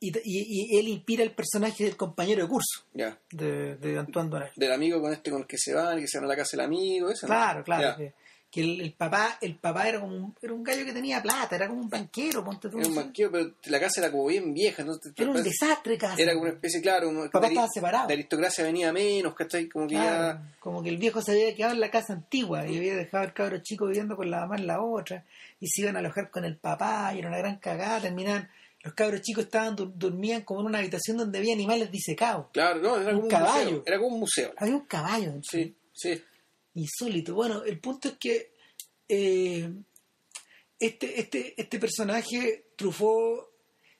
y, 0.00 0.78
él 0.78 0.88
inspira 0.88 1.22
el 1.22 1.32
personaje 1.32 1.84
del 1.84 1.96
compañero 1.96 2.42
de 2.42 2.48
curso 2.48 2.84
Ya. 2.94 3.18
de, 3.30 3.76
de 3.76 3.98
Antoine 3.98 4.28
Donel. 4.30 4.50
Del 4.56 4.72
amigo 4.72 5.00
con 5.00 5.12
este 5.12 5.30
con 5.30 5.42
el 5.42 5.46
que 5.46 5.58
se 5.58 5.74
van, 5.74 5.98
que 6.00 6.08
se 6.08 6.18
van 6.18 6.26
a 6.26 6.28
la 6.28 6.36
casa 6.36 6.56
del 6.56 6.66
amigo. 6.66 7.08
¿no? 7.08 7.14
Claro, 7.26 7.64
claro. 7.64 8.12
Que, 8.52 8.60
el, 8.60 8.82
el 8.82 8.92
papá, 8.92 9.38
el 9.40 9.56
papá 9.56 9.88
era 9.88 9.98
como 9.98 10.14
un, 10.14 10.36
era 10.42 10.52
un 10.52 10.62
gallo 10.62 10.84
que 10.84 10.92
tenía 10.92 11.22
plata, 11.22 11.56
era 11.56 11.68
como 11.68 11.80
un 11.80 11.88
banquero, 11.88 12.44
ponte 12.44 12.68
tú. 12.68 12.78
Era 12.78 12.86
un 12.88 12.94
banquero, 12.94 13.30
pero 13.32 13.50
la 13.64 13.80
casa 13.80 14.02
era 14.02 14.10
como 14.12 14.26
bien 14.26 14.52
vieja. 14.52 14.82
Entonces, 14.82 15.10
Era 15.16 15.30
un 15.30 15.42
desastre 15.42 15.96
casi. 15.96 16.20
Era 16.20 16.32
como 16.34 16.42
una 16.44 16.52
especie, 16.52 16.82
claro, 16.82 17.06
como 17.06 17.24
El 17.24 17.30
papá 17.30 17.46
estaba 17.46 17.66
separado. 17.72 18.08
de 18.08 18.12
aristocracia 18.12 18.62
venía 18.62 18.92
menos, 18.92 19.34
¿cachai? 19.34 19.70
Como 19.70 19.86
que 19.88 19.94
Claro, 19.94 20.38
ya... 20.38 20.54
como 20.60 20.82
que 20.82 20.90
el 20.90 20.98
viejo 20.98 21.22
se 21.22 21.32
había 21.32 21.54
quedado 21.56 21.72
en 21.72 21.80
la 21.80 21.90
casa 21.90 22.12
antigua 22.12 22.66
y 22.66 22.76
había 22.76 22.94
dejado 22.94 23.24
al 23.24 23.32
cabro 23.32 23.58
chico 23.62 23.86
viviendo 23.86 24.16
con 24.16 24.30
la 24.30 24.40
mamá 24.40 24.56
en 24.56 24.66
la 24.66 24.82
otra 24.82 25.24
y 25.58 25.66
se 25.68 25.80
iban 25.80 25.96
a 25.96 26.00
alojar 26.00 26.30
con 26.30 26.44
el 26.44 26.58
papá 26.58 27.10
y 27.14 27.20
era 27.20 27.28
una 27.28 27.38
gran 27.38 27.56
cagada, 27.56 28.02
terminaban, 28.02 28.50
los 28.82 28.92
cabros 28.92 29.22
chicos 29.22 29.44
estaban 29.44 29.74
dur- 29.76 29.92
dormían 29.94 30.42
como 30.42 30.60
en 30.60 30.66
una 30.66 30.80
habitación 30.80 31.16
donde 31.16 31.38
había 31.38 31.54
animales 31.54 31.90
disecados. 31.90 32.48
Claro, 32.52 32.80
no, 32.82 32.96
era 33.00 33.12
Un 33.12 33.14
como 33.14 33.22
un 33.22 33.28
caballo. 33.30 33.64
museo. 33.64 33.82
Era 33.86 33.96
como 33.98 34.08
un 34.14 34.20
museo. 34.20 34.52
Había 34.58 34.74
un 34.74 34.84
caballo. 34.84 35.32
Sí, 35.42 35.74
sí. 35.94 36.22
Insólito. 36.74 37.34
Bueno, 37.34 37.62
el 37.64 37.80
punto 37.80 38.08
es 38.08 38.18
que 38.18 38.52
eh, 39.08 39.72
este, 40.78 41.20
este, 41.20 41.60
este 41.60 41.78
personaje, 41.78 42.72
Truffaut, 42.76 43.46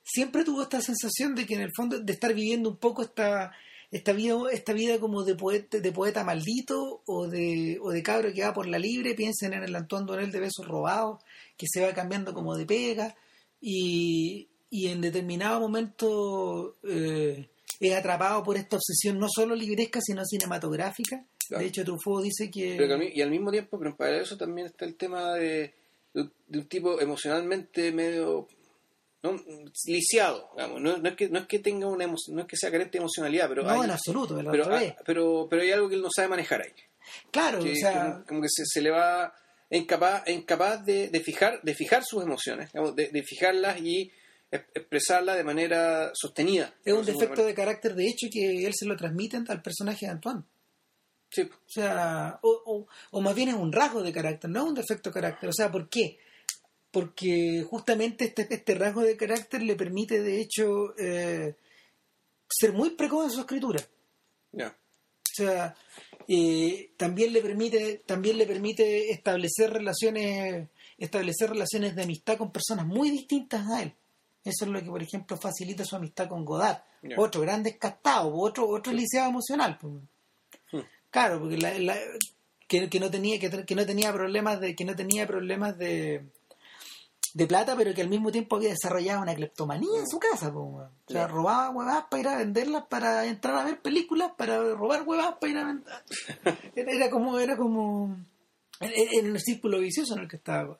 siempre 0.02 0.44
tuvo 0.44 0.62
esta 0.62 0.80
sensación 0.80 1.34
de 1.34 1.46
que 1.46 1.54
en 1.54 1.60
el 1.60 1.70
fondo, 1.76 2.00
de 2.00 2.12
estar 2.12 2.34
viviendo 2.34 2.68
un 2.68 2.76
poco 2.78 3.02
esta, 3.02 3.52
esta 3.90 4.12
vida, 4.12 4.36
esta 4.50 4.72
vida 4.72 4.98
como 4.98 5.22
de 5.22 5.34
poeta, 5.34 5.78
de 5.78 5.92
poeta 5.92 6.24
maldito 6.24 7.02
o 7.06 7.28
de, 7.28 7.78
o 7.80 7.90
de 7.90 8.02
cabro 8.02 8.32
que 8.32 8.42
va 8.42 8.54
por 8.54 8.66
la 8.66 8.78
libre, 8.78 9.14
piensen 9.14 9.52
en 9.52 9.64
el 9.64 9.76
Antoine 9.76 10.06
Donel 10.06 10.32
de 10.32 10.40
besos 10.40 10.66
robados, 10.66 11.22
que 11.56 11.66
se 11.68 11.82
va 11.82 11.92
cambiando 11.92 12.34
como 12.34 12.56
de 12.56 12.66
pega, 12.66 13.14
y, 13.60 14.48
y 14.70 14.88
en 14.88 15.02
determinado 15.02 15.60
momento 15.60 16.78
eh, 16.82 17.50
es 17.78 17.94
atrapado 17.94 18.42
por 18.42 18.56
esta 18.56 18.76
obsesión 18.76 19.18
no 19.18 19.28
solo 19.28 19.54
libresca, 19.54 20.00
sino 20.00 20.24
cinematográfica. 20.24 21.26
Claro. 21.52 21.62
De 21.62 21.68
hecho, 21.68 21.84
Truffaut 21.84 22.22
dice 22.24 22.50
que... 22.50 22.74
Pero 22.78 23.02
y 23.02 23.20
al 23.22 23.30
mismo 23.30 23.50
tiempo, 23.50 23.78
pero 23.78 23.96
para 23.96 24.20
eso 24.20 24.36
también 24.36 24.66
está 24.68 24.84
el 24.84 24.94
tema 24.96 25.34
de, 25.34 25.74
de, 26.14 26.28
de 26.48 26.58
un 26.58 26.66
tipo 26.66 27.00
emocionalmente 27.00 27.92
medio 27.92 28.48
¿no? 29.22 29.36
lisiado, 29.86 30.50
digamos. 30.56 30.80
No, 30.80 30.96
no 30.98 31.08
es 31.08 31.14
que 31.16 31.28
no 31.28 31.38
es 31.40 31.46
que 31.46 31.58
tenga 31.60 31.86
una 31.86 32.06
emo- 32.06 32.16
no 32.32 32.40
es 32.42 32.46
que 32.48 32.56
sea 32.56 32.70
carente 32.70 32.92
de 32.92 32.98
emocionalidad, 32.98 33.48
pero 33.48 33.62
no, 33.62 33.70
hay, 33.70 33.80
en 33.84 33.90
absoluto, 33.90 34.40
pero, 34.50 34.64
ah, 34.74 34.96
pero 35.04 35.46
pero 35.48 35.62
hay 35.62 35.70
algo 35.70 35.88
que 35.88 35.94
él 35.94 36.02
no 36.02 36.08
sabe 36.14 36.28
manejar 36.28 36.62
ahí. 36.62 36.72
claro, 37.30 37.62
Que- 37.62 37.72
o 37.72 37.76
sea, 37.76 38.12
como, 38.14 38.24
como 38.26 38.42
que 38.42 38.48
se, 38.50 38.62
se 38.66 38.80
le 38.80 38.90
va 38.90 39.32
incapaz, 39.70 40.28
incapaz 40.28 40.84
de, 40.84 41.08
de 41.08 41.20
fijar 41.20 41.60
de 41.62 41.74
fijar 41.74 42.02
sus 42.04 42.22
emociones, 42.22 42.72
digamos, 42.72 42.96
de, 42.96 43.08
de 43.08 43.22
fijarlas 43.22 43.80
y 43.80 44.10
es- 44.50 44.60
expresarlas 44.74 45.36
de 45.36 45.44
manera 45.44 46.10
sostenida. 46.14 46.74
es 46.84 46.92
un 46.92 47.04
defecto 47.06 47.44
de 47.46 47.54
carácter, 47.54 47.94
de 47.94 48.06
hecho, 48.08 48.26
que 48.30 48.66
él 48.66 48.72
se 48.74 48.86
lo 48.86 48.96
transmite 48.96 49.36
al 49.48 49.62
personaje 49.62 50.06
de 50.06 50.12
Antoine. 50.12 50.42
Sí, 51.32 51.42
O 51.42 51.70
sea, 51.70 52.38
o, 52.42 52.62
o, 52.66 52.86
o 53.10 53.20
más 53.22 53.34
bien 53.34 53.48
es 53.48 53.54
un 53.54 53.72
rasgo 53.72 54.02
de 54.02 54.12
carácter, 54.12 54.50
no 54.50 54.60
es 54.62 54.68
un 54.68 54.74
defecto 54.74 55.08
de 55.08 55.14
carácter. 55.14 55.48
O 55.48 55.52
sea, 55.52 55.70
¿por 55.72 55.88
qué? 55.88 56.18
Porque 56.90 57.64
justamente 57.68 58.26
este, 58.26 58.46
este 58.50 58.74
rasgo 58.74 59.00
de 59.00 59.16
carácter 59.16 59.62
le 59.62 59.74
permite, 59.74 60.20
de 60.20 60.40
hecho, 60.42 60.94
eh, 60.98 61.56
ser 62.46 62.74
muy 62.74 62.90
precoz 62.90 63.24
en 63.24 63.30
su 63.30 63.40
escritura. 63.40 63.80
ya. 64.52 64.68
O 64.68 65.34
sea, 65.34 65.74
eh, 66.28 66.92
también 66.98 67.32
le 67.32 67.40
permite, 67.40 68.02
también 68.04 68.36
le 68.36 68.46
permite 68.46 69.10
establecer 69.10 69.72
relaciones, 69.72 70.68
establecer 70.98 71.48
relaciones 71.48 71.96
de 71.96 72.02
amistad 72.02 72.36
con 72.36 72.52
personas 72.52 72.84
muy 72.84 73.08
distintas 73.10 73.66
a 73.68 73.82
él. 73.82 73.94
Eso 74.44 74.66
es 74.66 74.70
lo 74.70 74.80
que, 74.82 74.90
por 74.90 75.02
ejemplo, 75.02 75.38
facilita 75.38 75.86
su 75.86 75.96
amistad 75.96 76.28
con 76.28 76.44
Godard. 76.44 76.82
Otro 77.16 77.40
gran 77.40 77.62
descastado, 77.62 78.34
otro, 78.34 78.68
otro 78.68 78.92
lisiado 78.92 79.30
emocional. 79.30 79.78
pues. 79.80 79.94
Claro, 81.12 81.38
porque 81.38 81.58
la- 81.58 81.78
la- 81.78 81.98
que, 82.66 82.88
que 82.90 82.98
no 82.98 83.08
tenía 83.10 83.38
que, 83.38 83.48
que 83.64 83.74
no 83.76 83.86
tenía 83.86 84.12
problemas 84.12 84.58
de 84.60 84.74
que 84.74 84.84
no 84.84 84.96
tenía 84.96 85.26
problemas 85.28 85.78
de 85.78 86.24
de 87.34 87.46
plata, 87.46 87.74
pero 87.76 87.94
que 87.94 88.02
al 88.02 88.10
mismo 88.10 88.30
tiempo 88.30 88.56
había 88.56 88.68
desarrollado 88.70 89.22
una 89.22 89.34
cleptomanía 89.34 90.00
en 90.00 90.06
su 90.08 90.18
casa. 90.18 90.52
pues, 90.52 90.64
weón. 90.68 90.90
O 91.06 91.12
sea, 91.12 91.26
robaba 91.28 91.70
huevas 91.70 92.04
para 92.10 92.20
ir 92.20 92.28
a 92.28 92.36
venderlas, 92.36 92.84
para 92.90 93.24
entrar 93.26 93.56
a 93.56 93.64
ver 93.64 93.80
películas, 93.80 94.32
para 94.36 94.58
robar 94.74 95.02
huevas 95.08 95.36
para 95.40 95.50
ir 95.52 95.58
a 95.58 95.64
vender. 95.64 95.94
Era, 96.76 96.92
era 96.92 97.10
como, 97.10 97.38
era 97.38 97.56
como 97.56 98.18
en 98.80 99.26
el 99.34 99.40
círculo 99.40 99.78
vicioso 99.78 100.14
en 100.14 100.20
el 100.24 100.28
que 100.28 100.36
estaba. 100.36 100.78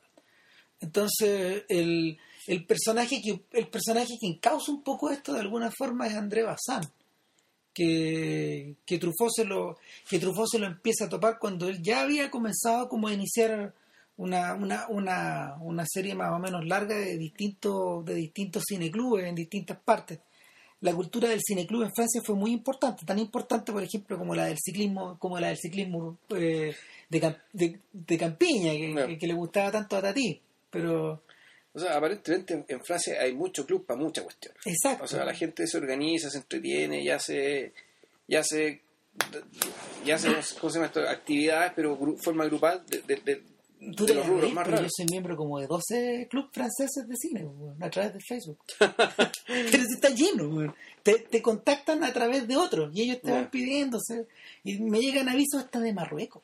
Entonces, 0.79 1.63
el, 1.69 2.19
el 2.47 2.65
personaje 2.65 3.19
que 3.21 3.45
el 3.57 3.67
personaje 3.69 4.13
que 4.19 4.27
encausa 4.27 4.71
un 4.71 4.83
poco 4.83 5.09
esto 5.09 5.33
de 5.33 5.39
alguna 5.39 5.71
forma 5.71 6.05
es 6.07 6.13
André 6.15 6.43
Bazin, 6.43 6.87
que, 7.73 8.75
que 8.85 8.97
Truffaut 8.99 9.31
se 9.35 9.45
lo, 9.45 9.77
que 10.09 10.19
Truffaut 10.19 10.47
se 10.49 10.59
lo 10.59 10.67
empieza 10.67 11.05
a 11.05 11.09
topar 11.09 11.37
cuando 11.39 11.67
él 11.67 11.81
ya 11.81 12.01
había 12.01 12.29
comenzado 12.31 12.87
como 12.89 13.07
a 13.07 13.13
iniciar 13.13 13.73
una, 14.17 14.53
una, 14.53 14.87
una, 14.89 15.55
una 15.61 15.85
serie 15.87 16.13
más 16.15 16.31
o 16.31 16.39
menos 16.39 16.65
larga 16.65 16.95
de 16.95 17.17
distintos, 17.17 18.05
de 18.05 18.13
distintos 18.15 18.63
cineclubes 18.69 19.25
en 19.25 19.35
distintas 19.35 19.77
partes. 19.79 20.19
La 20.81 20.93
cultura 20.93 21.29
del 21.29 21.39
cineclub 21.41 21.83
en 21.83 21.93
Francia 21.95 22.21
fue 22.25 22.35
muy 22.35 22.51
importante, 22.51 23.05
tan 23.05 23.17
importante 23.17 23.71
por 23.71 23.81
ejemplo 23.83 24.17
como 24.17 24.35
la 24.35 24.45
del 24.45 24.57
ciclismo, 24.59 25.17
como 25.17 25.39
la 25.39 25.47
del 25.47 25.57
ciclismo 25.57 26.17
eh, 26.35 26.75
de, 27.09 27.35
de, 27.53 27.79
de 27.93 28.17
Campiña, 28.17 28.73
que- 28.73 29.17
que 29.17 29.27
le 29.27 29.33
gustaba 29.33 29.71
tanto 29.71 29.95
a 29.95 30.01
Tati. 30.01 30.39
Pero, 30.69 31.23
O 31.73 31.79
sea, 31.79 31.97
aparentemente 31.97 32.65
en, 32.67 32.83
Francia 32.85 33.15
hay 33.19 33.33
mucho 33.33 33.65
club 33.65 33.85
para 33.85 33.99
muchas 33.99 34.23
cuestiones. 34.25 34.59
exacto. 34.65 35.05
O 35.05 35.07
sea, 35.07 35.25
la 35.25 35.33
gente 35.33 35.65
se 35.67 35.77
organiza, 35.77 36.29
se 36.29 36.37
entretiene, 36.37 37.03
ya 37.03 37.17
se, 37.19 37.73
ya 38.27 38.43
se, 38.43 38.81
ya 40.05 40.17
se, 40.19 40.27
¿cómo 40.59 40.69
se 40.71 40.77
llama 40.77 40.85
esto? 40.87 41.01
Actividades, 41.01 41.71
pero 41.75 41.97
gru- 41.99 42.17
forma 42.21 42.45
grupal 42.45 42.83
de, 42.87 43.01
de, 43.01 43.15
de- 43.17 43.43
de 43.85 44.13
los 44.13 44.25
rubros 44.25 44.53
más 44.53 44.63
pero 44.63 44.77
yo 44.77 44.81
raros. 44.83 44.93
soy 44.95 45.05
miembro 45.11 45.35
como 45.35 45.59
de 45.59 45.67
12 45.67 46.27
clubes 46.29 46.51
franceses 46.53 47.05
de 47.05 47.15
cine, 47.17 47.45
a 47.81 47.89
través 47.89 48.13
de 48.13 48.19
Facebook. 48.21 48.59
pero 48.79 49.83
si 49.83 49.93
está 49.95 50.09
lleno, 50.09 50.73
te, 51.03 51.15
te 51.19 51.41
contactan 51.41 52.01
a 52.05 52.13
través 52.13 52.47
de 52.47 52.55
otros 52.55 52.91
y 52.95 53.01
ellos 53.01 53.19
te 53.21 53.31
van 53.31 53.49
pidiéndose. 53.51 54.25
Y 54.63 54.79
me 54.79 54.99
llegan 55.01 55.27
avisos 55.27 55.63
hasta 55.65 55.81
de 55.81 55.91
Marruecos. 55.91 56.43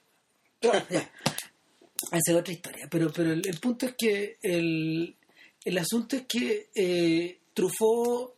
Pero, 0.59 0.73
ya. 0.89 0.99
Esa 2.11 2.31
es 2.31 2.35
otra 2.35 2.51
historia. 2.53 2.87
Pero, 2.91 3.09
pero 3.13 3.31
el, 3.31 3.47
el 3.47 3.57
punto 3.59 3.85
es 3.85 3.93
que 3.97 4.37
el, 4.41 5.15
el 5.65 5.77
asunto 5.77 6.15
es 6.15 6.25
que 6.25 6.69
eh, 6.73 7.39
Truffaut, 7.53 8.35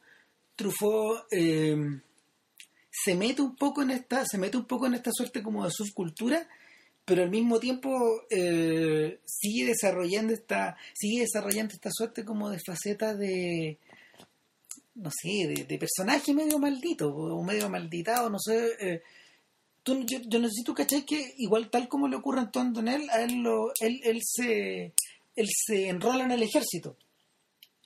eh, 1.31 1.75
se 2.89 3.15
mete 3.15 3.41
un 3.41 3.55
poco 3.55 3.81
en 3.81 3.91
esta, 3.91 4.25
se 4.25 4.37
mete 4.37 4.57
un 4.57 4.65
poco 4.65 4.87
en 4.87 4.95
esta 4.95 5.11
suerte 5.13 5.41
como 5.41 5.63
de 5.63 5.71
subcultura, 5.71 6.47
pero 7.05 7.23
al 7.23 7.29
mismo 7.29 7.59
tiempo 7.59 8.23
eh, 8.29 9.19
sigue 9.25 9.65
desarrollando 9.65 10.33
esta, 10.33 10.77
sigue 10.93 11.21
desarrollando 11.21 11.73
esta 11.73 11.89
suerte 11.91 12.25
como 12.25 12.49
de 12.49 12.59
faceta 12.59 13.15
de 13.15 13.79
no 14.95 15.09
sé, 15.09 15.47
de, 15.47 15.65
de 15.65 15.77
personaje 15.77 16.33
medio 16.33 16.59
maldito 16.59 17.09
o 17.09 17.43
medio 17.43 17.69
malditado, 17.69 18.29
no 18.29 18.37
sé, 18.39 18.71
eh, 18.79 19.01
tú, 19.83 20.05
yo, 20.05 20.19
yo 20.27 20.39
necesito 20.39 20.73
cachar 20.73 21.05
que 21.05 21.33
igual 21.37 21.69
tal 21.69 21.87
como 21.87 22.07
le 22.07 22.17
ocurre 22.17 22.39
a 22.39 22.43
Antoine 22.43 22.73
Donel, 22.73 23.09
a 23.09 23.21
él, 23.21 23.41
lo, 23.41 23.71
él, 23.79 23.99
él, 24.03 24.19
se, 24.23 24.93
él 25.35 25.47
se 25.49 25.87
enrola 25.89 26.23
en 26.25 26.31
el 26.31 26.43
ejército. 26.43 26.97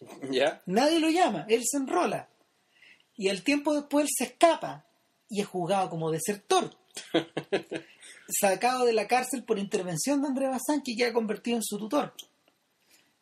¿Ya? 0.31 0.61
Nadie 0.65 0.99
lo 0.99 1.09
llama, 1.09 1.45
él 1.49 1.61
se 1.65 1.77
enrola. 1.77 2.29
Y 3.17 3.29
al 3.29 3.43
tiempo 3.43 3.73
después 3.73 4.05
él 4.05 4.09
se 4.15 4.23
escapa 4.25 4.85
y 5.29 5.41
es 5.41 5.47
juzgado 5.47 5.89
como 5.89 6.11
desertor. 6.11 6.75
Sacado 8.27 8.85
de 8.85 8.93
la 8.93 9.07
cárcel 9.07 9.43
por 9.43 9.59
intervención 9.59 10.21
de 10.21 10.27
André 10.27 10.47
Bazán, 10.47 10.81
que 10.83 10.95
ya 10.95 11.07
ha 11.07 11.13
convertido 11.13 11.57
en 11.57 11.63
su 11.63 11.77
tutor. 11.77 12.13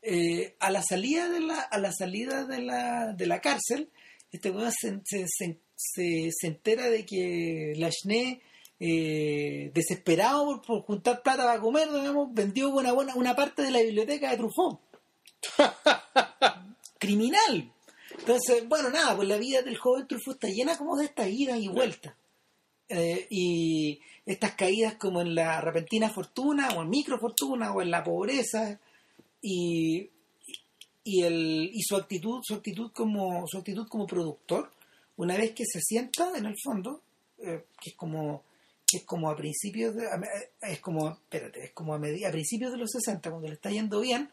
Eh, 0.01 0.55
a 0.59 0.69
la 0.71 0.81
salida 0.81 1.29
de 1.29 1.39
la, 1.41 1.59
a 1.61 1.77
la 1.77 1.91
salida 1.91 2.45
de 2.45 2.59
la, 2.61 3.13
de 3.13 3.25
la 3.27 3.39
cárcel, 3.41 3.89
este 4.31 4.49
weón 4.51 4.71
se, 4.71 4.99
se, 5.05 5.25
se, 5.27 5.59
se- 5.75 6.29
se 6.31 6.47
entera 6.47 6.89
de 6.89 7.05
que 7.05 7.73
Lachné, 7.77 8.41
eh, 8.79 9.71
desesperado 9.73 10.45
por, 10.45 10.61
por 10.61 10.81
juntar 10.83 11.21
plata 11.21 11.45
para 11.45 11.59
comer, 11.61 11.89
digamos, 11.91 12.33
vendió 12.33 12.69
una 12.69 12.91
buena 12.91 13.15
una 13.15 13.35
parte 13.35 13.61
de 13.61 13.71
la 13.71 13.81
biblioteca 13.81 14.31
de 14.31 14.37
Truffaut. 14.37 14.79
Criminal. 17.07 17.71
Entonces, 18.19 18.67
bueno, 18.67 18.89
nada, 18.89 19.15
pues 19.15 19.27
la 19.27 19.37
vida 19.37 19.61
del 19.61 19.77
joven 19.77 20.07
Truffaut 20.07 20.35
está 20.35 20.47
llena 20.47 20.77
como 20.77 20.95
de 20.97 21.05
estas 21.05 21.29
idas 21.29 21.59
y 21.59 21.67
vueltas. 21.67 22.13
Eh, 22.89 23.27
y 23.29 23.99
estas 24.25 24.53
caídas 24.55 24.95
como 24.95 25.21
en 25.21 25.33
la 25.35 25.59
repentina 25.61 26.09
fortuna, 26.09 26.69
o 26.77 26.83
en 26.83 26.89
microfortuna, 26.89 27.73
o 27.73 27.81
en 27.81 27.89
la 27.91 28.03
pobreza, 28.03 28.79
y, 29.41 30.09
y, 31.03 31.23
el, 31.23 31.69
y 31.73 31.81
su 31.81 31.95
actitud, 31.95 32.39
su 32.43 32.53
actitud 32.55 32.91
como, 32.93 33.45
su 33.47 33.57
actitud 33.57 33.87
como 33.87 34.05
productor, 34.07 34.71
una 35.17 35.35
vez 35.37 35.51
que 35.51 35.65
se 35.65 35.79
sienta 35.81 36.31
en 36.37 36.45
el 36.45 36.55
fondo, 36.63 37.01
eh, 37.39 37.65
que 37.81 37.89
es 37.91 37.95
como 37.95 38.43
que 38.85 38.97
es 38.97 39.03
como 39.05 39.29
a 39.29 39.35
principios 39.35 39.95
de, 39.95 40.05
a- 40.05 40.69
es 40.69 40.79
como 40.79 41.09
espérate, 41.09 41.63
es 41.65 41.71
como 41.71 41.93
a, 41.95 41.97
a 41.97 42.31
principios 42.31 42.71
de 42.71 42.77
los 42.77 42.91
60 42.91 43.29
cuando 43.31 43.47
le 43.47 43.55
está 43.55 43.71
yendo 43.71 43.99
bien 44.01 44.29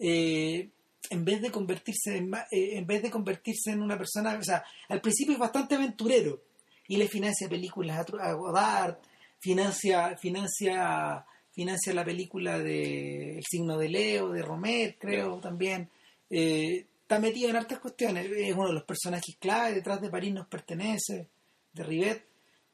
eh, 0.00 0.68
en 1.10 1.24
vez 1.24 1.40
de 1.42 1.50
convertirse 1.50 2.16
en, 2.16 2.32
eh, 2.34 2.76
en 2.76 2.86
vez 2.86 3.02
de 3.02 3.10
convertirse 3.10 3.72
en 3.72 3.82
una 3.82 3.98
persona 3.98 4.36
o 4.38 4.42
sea 4.42 4.64
al 4.88 5.00
principio 5.00 5.34
es 5.34 5.38
bastante 5.38 5.74
aventurero 5.74 6.42
y 6.88 6.96
le 6.96 7.08
financia 7.08 7.48
películas 7.48 8.06
a, 8.20 8.32
Godard 8.32 8.98
financia 9.38 10.16
financia 10.16 11.24
financia 11.52 11.94
la 11.94 12.04
película 12.04 12.58
de 12.58 13.38
El 13.38 13.44
signo 13.44 13.78
de 13.78 13.88
Leo 13.88 14.30
de 14.30 14.42
Romer 14.42 14.96
creo 14.98 15.38
también. 15.38 15.90
Eh, 16.30 16.86
está 17.02 17.18
metido 17.18 17.50
en 17.50 17.56
hartas 17.56 17.78
cuestiones. 17.78 18.26
Es 18.34 18.54
uno 18.54 18.68
de 18.68 18.72
los 18.74 18.84
personajes 18.84 19.36
clave 19.38 19.74
detrás 19.74 20.00
de 20.00 20.08
París 20.08 20.32
nos 20.32 20.46
pertenece 20.46 21.28
de 21.72 21.82
Rivet 21.82 22.26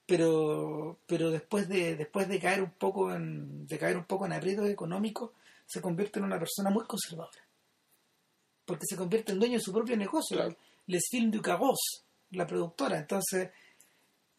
pero 0.07 1.01
pero 1.07 1.31
después 1.31 1.69
de 1.69 1.95
después 1.95 2.29
de 2.29 2.41
caer 2.41 2.63
un 2.63 2.71
poco 2.71 3.13
en 3.13 3.67
de 3.67 3.79
caer 3.79 3.97
un 3.97 4.05
poco 4.05 4.25
en 4.25 4.33
aprietos 4.33 4.67
económicos 4.69 5.33
se 5.67 5.83
convierte 5.83 6.19
en 6.19 6.25
una 6.25 6.39
persona 6.39 6.71
muy 6.71 6.87
conservadora 6.87 7.39
porque 8.69 8.87
se 8.87 8.95
convierte 8.97 9.33
en 9.33 9.39
dueño 9.41 9.55
de 9.59 9.61
su 9.65 9.73
propio 9.73 9.97
negocio 9.97 10.37
Claro. 10.37 10.55
Les 10.87 11.03
Films 11.11 11.33
du 11.33 11.41
Carroz 11.43 12.05
la 12.31 12.47
productora 12.47 12.99
entonces 12.99 13.51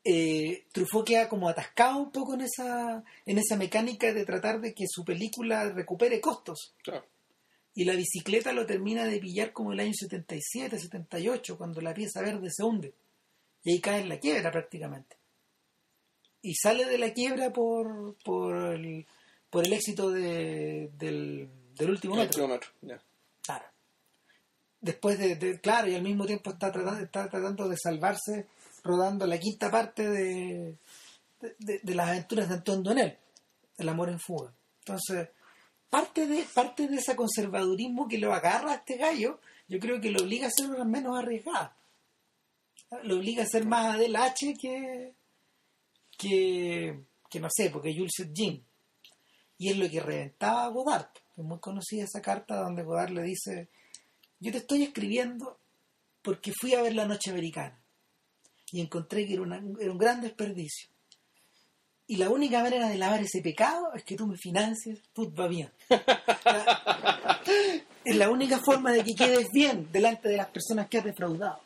eh, 0.03 0.65
Truffaut 0.71 1.05
queda 1.05 1.27
como 1.27 1.49
atascado 1.49 1.97
un 1.97 2.11
poco 2.11 2.33
en 2.35 2.41
esa 2.41 3.03
en 3.25 3.37
esa 3.37 3.57
mecánica 3.57 4.13
de 4.13 4.23
tratar 4.25 4.61
de 4.61 4.73
que 4.73 4.85
su 4.87 5.03
película 5.03 5.69
recupere 5.71 6.21
costos 6.21 6.73
Claro. 6.83 7.05
y 7.75 7.83
la 7.83 7.95
bicicleta 7.95 8.53
lo 8.53 8.65
termina 8.65 9.05
de 9.05 9.19
pillar 9.19 9.51
como 9.51 9.73
el 9.73 9.79
año 9.81 9.93
77, 9.93 10.79
78, 10.79 11.57
cuando 11.57 11.81
la 11.81 11.93
pieza 11.93 12.21
verde 12.21 12.49
se 12.51 12.63
hunde. 12.63 12.93
Y 13.63 13.71
ahí 13.73 13.79
cae 13.81 14.01
en 14.01 14.09
la 14.09 14.19
quiebra 14.19 14.51
prácticamente. 14.51 15.15
Y 16.41 16.55
sale 16.55 16.85
de 16.85 16.97
la 16.97 17.13
quiebra 17.13 17.51
por, 17.53 18.15
por, 18.23 18.55
el, 18.73 19.05
por 19.49 19.65
el 19.65 19.73
éxito 19.73 20.09
de- 20.11 20.89
del, 20.97 21.49
del 21.75 21.89
último 21.89 22.15
El 22.15 22.21
metro. 22.21 22.35
kilómetro, 22.37 22.69
ya. 22.81 23.01
Claro. 23.43 23.65
Después 24.81 25.19
de, 25.19 25.59
claro, 25.59 25.89
y 25.89 25.95
al 25.95 26.01
mismo 26.01 26.25
tiempo 26.25 26.51
está 26.51 26.71
tratando, 26.71 27.03
está 27.03 27.29
tratando 27.29 27.67
de 27.67 27.77
salvarse 27.77 28.47
rodando 28.83 29.27
la 29.27 29.37
quinta 29.37 29.69
parte 29.69 30.09
de, 30.09 30.75
de, 31.57 31.95
las 31.95 32.09
aventuras 32.09 32.49
de 32.49 32.55
Antoine 32.55 32.83
Donel, 32.83 33.17
El 33.77 33.89
amor 33.89 34.09
en 34.09 34.19
fuga. 34.19 34.53
Entonces, 34.79 35.29
parte 35.89 36.27
de, 36.27 36.43
parte 36.53 36.87
de 36.87 36.97
ese 36.97 37.15
conservadurismo 37.15 38.07
que 38.07 38.17
lo 38.17 38.33
agarra 38.33 38.71
a 38.71 38.75
este 38.75 38.97
gallo, 38.97 39.39
yo 39.67 39.79
creo 39.79 39.99
que 40.01 40.11
lo 40.11 40.23
obliga 40.23 40.47
a 40.47 40.51
ser 40.51 40.69
menos 40.85 41.17
arriesgada. 41.17 41.75
Lo 43.03 43.17
obliga 43.17 43.43
a 43.43 43.47
ser 43.47 43.65
más 43.65 43.95
Adel 43.95 44.15
H 44.15 44.55
que, 44.59 45.13
que, 46.17 46.99
que 47.29 47.39
no 47.39 47.47
sé, 47.51 47.69
porque 47.69 47.93
Jules 47.93 48.31
Jim. 48.33 48.61
Y 49.57 49.69
es 49.69 49.77
lo 49.77 49.89
que 49.89 49.99
reventaba 49.99 50.63
a 50.63 50.69
Godard. 50.69 51.09
Es 51.37 51.43
muy 51.43 51.59
conocida 51.59 52.05
esa 52.05 52.21
carta 52.21 52.55
donde 52.55 52.83
Godard 52.83 53.11
le 53.11 53.23
dice, 53.23 53.67
yo 54.39 54.51
te 54.51 54.57
estoy 54.59 54.83
escribiendo 54.83 55.59
porque 56.21 56.51
fui 56.53 56.73
a 56.75 56.81
ver 56.81 56.95
la 56.95 57.05
noche 57.05 57.31
americana 57.31 57.79
y 58.71 58.81
encontré 58.81 59.25
que 59.25 59.33
era, 59.33 59.41
una- 59.41 59.61
era 59.79 59.91
un 59.91 59.97
gran 59.97 60.21
desperdicio. 60.21 60.89
Y 62.07 62.17
la 62.17 62.29
única 62.29 62.61
manera 62.63 62.87
de 62.89 62.97
lavar 62.97 63.21
ese 63.21 63.41
pecado 63.41 63.93
es 63.93 64.03
que 64.03 64.15
tú 64.15 64.25
me 64.25 64.35
financies, 64.37 64.99
tú 65.13 65.31
va 65.33 65.47
bien. 65.47 65.71
La- 65.89 67.41
es 68.05 68.15
la 68.15 68.29
única 68.29 68.59
forma 68.59 68.91
de 68.91 69.03
que 69.03 69.13
quedes 69.13 69.47
bien 69.53 69.89
delante 69.91 70.27
de 70.29 70.37
las 70.37 70.47
personas 70.49 70.87
que 70.89 70.97
has 70.97 71.03
defraudado. 71.03 71.59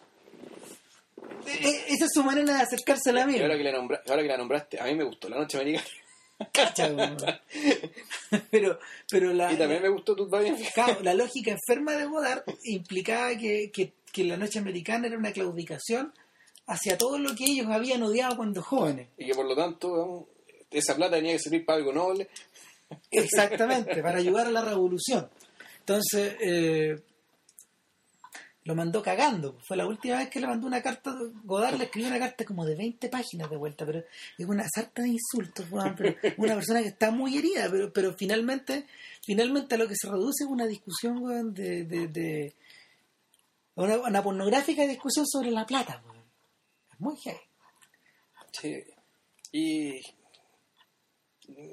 E- 1.48 1.86
Esa 1.94 2.06
es 2.06 2.12
su 2.14 2.24
manera 2.24 2.56
de 2.56 2.62
acercarse 2.62 3.10
a 3.12 3.14
la 3.14 3.26
mía. 3.26 3.42
ahora 3.42 3.58
que, 3.58 3.64
la 3.64 3.72
nombra- 3.72 4.02
ahora 4.08 4.22
que 4.22 4.28
la 4.28 4.38
nombraste, 4.38 4.80
a 4.80 4.86
mí 4.86 4.96
me 4.96 5.04
gustó 5.06 5.30
La 5.30 5.38
Noche 5.38 5.58
Americana. 5.58 5.88
Cacha, 6.52 6.90
pero, 8.52 8.80
pero 9.10 9.34
la, 9.34 9.52
Y 9.54 9.56
también 9.58 9.82
me 9.82 9.90
gustó. 9.90 10.16
Claro, 10.74 10.98
la 11.02 11.14
lógica 11.14 11.52
enferma 11.52 11.94
de 11.96 12.06
Godard 12.06 12.44
implicaba 12.64 13.36
que, 13.38 13.72
que- 13.72 13.94
que 14.12 14.24
la 14.26 14.38
noche 14.38 14.60
americana 14.60 15.08
era 15.08 15.18
una 15.18 15.32
claudicación 15.32 16.14
hacia 16.68 16.98
todo 17.00 17.18
lo 17.18 17.34
que 17.36 17.46
ellos 17.46 17.66
habían 17.68 18.04
odiado 18.04 18.38
cuando 18.38 18.62
jóvenes. 18.62 19.08
Y 19.18 19.26
que 19.26 19.34
por 19.34 19.46
lo 19.46 19.56
tanto, 19.56 20.28
esa 20.70 20.96
plata 20.96 21.16
tenía 21.16 21.34
que 21.34 21.40
servir 21.40 21.66
para 21.66 21.78
algo 21.80 21.92
noble. 21.94 22.30
Exactamente, 23.10 24.04
para 24.04 24.20
ayudar 24.20 24.46
a 24.48 24.52
la 24.52 24.62
revolución. 24.62 25.30
Entonces, 25.80 26.36
eh, 26.42 27.00
lo 28.66 28.76
mandó 28.76 29.02
cagando. 29.04 29.58
Fue 29.66 29.76
la 29.76 29.86
última 29.86 30.18
vez 30.18 30.30
que 30.30 30.40
le 30.40 30.48
mandó 30.48 30.68
una 30.68 30.82
carta. 30.82 31.14
Godard 31.44 31.78
le 31.78 31.86
escribió 31.86 32.10
una 32.10 32.20
carta 32.20 32.46
como 32.46 32.66
de 32.66 32.76
20 32.76 33.10
páginas 33.10 33.50
de 33.50 33.58
vuelta, 33.58 33.86
pero 33.86 34.00
es 34.38 34.46
una 34.46 34.66
sarta 34.74 35.02
de 35.02 35.10
insultos, 35.10 35.66
pero 35.98 36.16
una 36.38 36.56
persona 36.56 36.82
que 36.82 36.88
está 36.90 37.12
muy 37.12 37.38
herida, 37.38 37.68
pero, 37.70 37.92
pero 37.92 38.14
finalmente, 38.14 38.86
finalmente 39.26 39.76
a 39.76 39.78
lo 39.78 39.88
que 39.88 39.96
se 39.96 40.10
reduce 40.10 40.44
es 40.46 40.50
una 40.50 40.66
discusión, 40.66 41.54
de, 41.54 41.84
de, 41.84 42.08
de- 42.08 42.54
una, 43.76 43.98
una 43.98 44.24
pornográfica 44.24 44.84
discusión 44.88 45.26
sobre 45.28 45.52
la 45.52 45.66
plata. 45.66 46.02
Es 46.94 47.00
muy 47.00 47.16
heavy. 47.18 47.40
Sí. 48.52 48.84
Y 49.52 50.00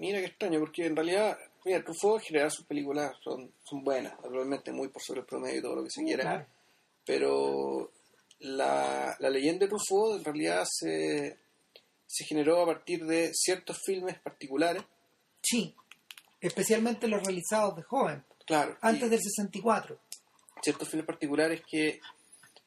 mira 0.01 0.19
qué 0.19 0.27
extraño, 0.27 0.59
porque 0.61 0.87
en 0.87 0.97
realidad, 0.97 1.39
mira, 1.65 1.83
Truffaut 1.85 2.21
en 2.21 2.27
general 2.27 2.51
sus 2.51 2.65
películas 2.67 3.13
son, 3.23 3.53
son 3.65 3.85
buenas, 3.85 4.15
naturalmente 4.23 4.73
muy 4.73 4.89
por 4.89 5.03
sobre 5.03 5.21
el 5.21 5.27
promedio 5.27 5.59
y 5.59 5.63
todo 5.63 5.77
lo 5.77 5.85
que 5.85 5.91
se 5.91 6.03
quiera, 6.05 6.23
Claro. 6.23 6.47
Pero 7.11 7.91
la, 8.41 9.17
la 9.19 9.31
leyenda 9.31 9.67
de 9.67 9.69
Truffaut 9.69 10.17
en 10.19 10.25
realidad 10.25 10.65
se, 10.71 11.37
se 12.07 12.25
generó 12.25 12.63
a 12.63 12.67
partir 12.67 13.05
de 13.05 13.33
ciertos 13.35 13.79
filmes 13.85 14.19
particulares, 14.21 14.83
Sí, 15.43 15.75
especialmente 16.41 17.09
los 17.09 17.23
realizados 17.25 17.75
de 17.77 17.83
joven, 17.83 18.23
claro, 18.47 18.77
antes 18.83 19.07
y 19.09 19.11
del 19.11 19.21
64. 19.21 19.99
ciertos 20.63 20.89
filmes 20.89 21.07
particulares 21.07 21.63
que 21.69 22.01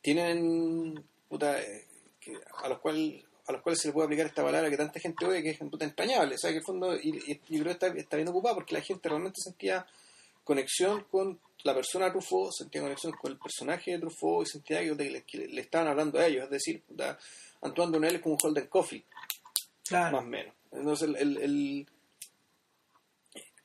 tienen, 0.02 1.02
puta, 1.30 1.62
eh, 1.62 1.88
que- 2.20 2.38
a 2.64 2.68
los 2.68 2.80
cuales 2.80 3.24
a 3.46 3.52
los 3.52 3.62
cuales 3.62 3.82
se 3.82 3.90
le 3.90 3.94
puede 3.94 4.06
aplicar 4.06 4.26
esta 4.28 4.42
palabra 4.42 4.70
que 4.70 4.78
tanta 4.78 5.02
gente 5.02 5.26
odia, 5.26 5.42
que 5.42 5.50
es 5.50 5.58
puta 5.60 5.84
entrañable. 5.84 6.36
O 6.36 6.38
sea, 6.38 6.50
que 6.52 6.58
el 6.60 6.64
fondo, 6.64 6.96
y, 6.96 7.10
y- 7.28 7.42
y 7.50 7.60
creo 7.60 7.66
que 7.66 7.72
está, 7.72 7.88
está 7.88 8.16
bien 8.16 8.30
ocupado 8.30 8.56
porque 8.56 8.74
la 8.74 8.80
gente 8.82 9.10
realmente 9.10 9.42
sentía 9.44 9.86
conexión 10.46 11.04
con 11.12 11.38
la 11.64 11.74
persona 11.74 12.12
Truffaut, 12.12 12.52
sentía 12.52 12.82
conexión 12.82 13.14
con 13.14 13.32
el 13.32 13.38
personaje 13.38 13.92
de 13.92 14.00
Truffaut 14.00 14.46
y 14.48 14.50
sentía 14.52 14.80
que, 14.82 14.94
le, 14.96 15.24
que 15.24 15.38
le 15.48 15.62
estaban 15.62 15.88
hablando 15.88 16.20
a 16.20 16.28
ellos. 16.28 16.44
Es 16.46 16.50
decir, 16.50 16.84
Antoine 17.62 17.92
Donel 17.92 18.16
es 18.16 18.22
como 18.22 18.36
un 18.36 18.40
Holden 18.44 18.68
Coffee, 18.68 19.04
Claro. 19.86 20.18
más 20.18 20.26
o 20.26 20.28
menos. 20.30 20.54
Entonces, 20.72 21.08
el, 21.10 21.16
el, 21.18 21.38
el, 21.38 21.88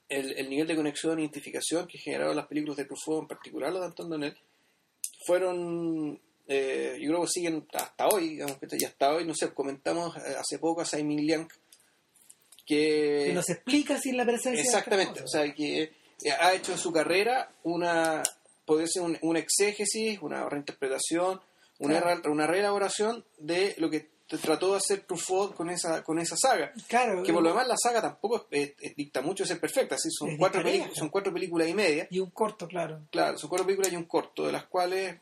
el- 0.09 0.39
el 0.39 0.51
nivel 0.51 0.67
de 0.67 0.77
conexión 0.77 1.19
e 1.19 1.23
identificación 1.23 1.87
que 1.87 1.99
generaron 1.99 2.37
las 2.37 2.47
películas 2.47 2.77
de 2.77 2.85
Truffaut, 2.85 3.23
en 3.23 3.29
particular 3.29 3.71
los 3.73 3.81
de 3.81 3.87
Antoine 3.87 4.11
Donel, 4.11 4.37
fueron, 5.27 6.21
eh, 6.47 6.97
yo 7.01 7.09
creo 7.09 7.21
que 7.23 7.29
siguen 7.29 7.67
hasta 7.75 8.09
hoy, 8.09 8.29
digamos, 8.31 8.59
que 8.59 8.67
y 8.79 8.85
hasta 8.85 9.13
hoy, 9.15 9.25
no 9.27 9.35
sé, 9.35 9.53
comentamos 9.53 10.17
eh, 10.17 10.37
hace 10.39 10.59
poco 10.59 10.81
a 10.81 10.85
Simon 10.87 11.17
Liang, 11.17 11.49
que... 12.65 13.25
que 13.27 13.33
nos 13.35 13.49
explica 13.51 13.99
sin 13.99 14.17
la 14.17 14.25
presencia 14.25 14.53
de 14.63 14.67
Exactamente, 14.67 15.23
o 15.23 15.29
sea, 15.29 15.53
que 15.55 15.93
ha 16.40 16.52
hecho 16.54 16.72
en 16.72 16.78
su 16.78 16.92
carrera 16.92 17.52
una, 17.62 18.22
puede 18.64 18.87
ser 18.88 19.02
un, 19.02 19.18
una 19.22 19.38
exégesis, 19.38 20.18
una 20.20 20.48
reinterpretación, 20.48 21.40
una, 21.78 22.00
Claro. 22.00 22.20
re- 22.22 22.31
una 22.31 22.46
reelaboración 22.46 23.24
de 23.38 23.74
lo 23.78 23.88
que 23.90 24.11
trató 24.42 24.72
de 24.72 24.76
hacer 24.78 25.07
Truffaut 25.07 25.54
con 25.54 25.70
esa 25.70 26.02
con 26.02 26.18
esa 26.18 26.37
saga. 26.37 26.72
Claro. 26.88 27.22
Que 27.22 27.33
por 27.33 27.42
lo 27.42 27.48
demás 27.50 27.66
la 27.66 27.76
saga 27.83 28.02
tampoco 28.02 28.46
es, 28.50 28.74
es- 28.81 28.94
dicta 28.96 29.22
mucho 29.22 29.44
de 29.44 29.48
ser 29.48 29.61
perfecta, 29.61 29.94
así 29.94 30.11
son 30.11 30.37
cuatro, 30.37 30.62
son 30.94 31.09
cuatro 31.09 31.33
películas 31.33 31.68
y 31.68 31.74
media. 31.74 32.07
Y 32.11 32.18
un 32.18 32.31
corto, 32.31 32.66
claro. 32.68 33.07
Claro, 33.11 33.38
son 33.38 33.48
cuatro 33.48 33.64
películas 33.66 33.92
y 33.92 33.96
un 33.96 34.04
corto, 34.04 34.44
de 34.46 34.52
las 34.52 34.66
cuales 34.66 35.16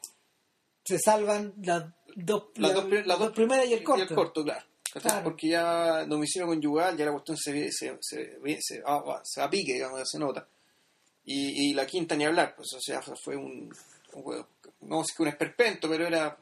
Se 0.84 0.98
salvan 0.98 1.52
las 1.62 1.84
dos, 2.16 2.46
las, 2.56 2.72
la- 2.74 2.80
dos, 2.80 3.06
las 3.06 3.18
dos 3.18 3.30
primeras 3.32 3.66
y 3.66 3.74
el 3.74 3.82
corto. 3.84 4.42
claro. 4.44 4.62
¿cachai? 4.92 5.10
Claro. 5.10 5.24
Porque 5.24 5.48
ya 5.48 6.04
domicilio 6.06 6.46
conyugal, 6.48 6.96
ya 6.96 7.04
la 7.04 7.12
cuestión 7.12 7.36
se, 7.36 7.70
se, 7.70 7.96
se, 8.00 8.38
se, 8.60 8.60
se 8.60 8.80
va 8.82 9.14
a 9.46 9.50
pique, 9.50 9.74
digamos, 9.74 10.00
se 10.10 10.18
nota. 10.18 10.48
Y, 11.26 11.70
y 11.70 11.74
la 11.74 11.86
quinta 11.86 12.14
ni 12.16 12.24
hablar, 12.24 12.54
pues, 12.56 12.68
o 12.74 12.80
sea, 12.80 13.02
fue, 13.02 13.36
un, 13.36 13.68
un 14.14 14.46
no 14.82 15.02
sé 15.04 15.12
que 15.16 15.22
un 15.22 15.28
esperpento, 15.28 15.88
pero 15.88 16.06
era... 16.06 16.36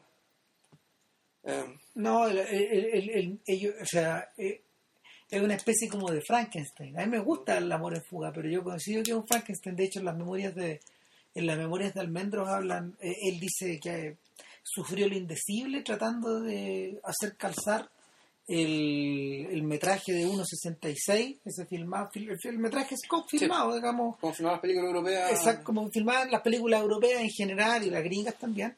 eh, 1.43 1.75
No, 1.95 2.27
el, 2.27 2.37
el- 2.37 2.85
el- 2.85 3.09
el- 3.09 3.39
ellos, 3.45 3.73
o 3.81 3.85
sea, 3.85 4.29
eh, 4.37 4.61
es 5.29 5.41
una 5.41 5.55
especie 5.55 5.89
como 5.89 6.11
de 6.11 6.21
Frankenstein. 6.21 6.99
A 6.99 7.05
mí 7.05 7.11
me 7.11 7.19
gusta 7.19 7.57
el 7.57 7.71
amor 7.71 7.95
en 7.95 8.03
fuga, 8.03 8.31
pero 8.31 8.47
yo 8.47 8.63
considero 8.63 9.03
que 9.03 9.11
es 9.11 9.17
un 9.17 9.27
Frankenstein. 9.27 9.75
De 9.75 9.85
hecho, 9.85 9.99
en 9.99 10.05
las 10.05 10.15
memorias 10.17 10.53
de 10.55 10.79
en 11.33 11.47
las 11.47 11.57
memorias 11.57 11.93
de 11.93 11.99
Almendros 11.99 12.47
hablan, 12.47 12.95
eh, 13.01 13.13
él 13.23 13.39
dice 13.41 13.77
que 13.83 14.15
sufrió 14.63 15.09
lo 15.09 15.15
indecible 15.17 15.81
tratando 15.81 16.39
de 16.39 16.97
hacer 17.03 17.35
calzar 17.35 17.89
el, 18.47 19.47
el 19.51 19.63
metraje 19.63 20.13
de 20.13 20.25
1.66, 20.27 21.39
ese 21.43 21.65
filmado, 21.65 22.09
fil- 22.11 22.29
el, 22.31 22.39
el 22.49 22.59
metraje 22.59 22.95
es 22.95 23.01
filmado, 23.27 23.75
digamos, 23.75 24.17
como 24.17 24.33
las 24.39 24.59
películas 24.59 24.87
europeas... 24.87 25.31
Exacto, 25.31 25.63
como 25.63 25.89
filmaban 25.89 26.29
las 26.31 26.41
películas 26.41 26.81
europeas 26.81 27.21
en 27.21 27.29
general 27.31 27.83
y 27.83 27.89
las 27.89 28.03
gringas 28.03 28.37
también, 28.37 28.75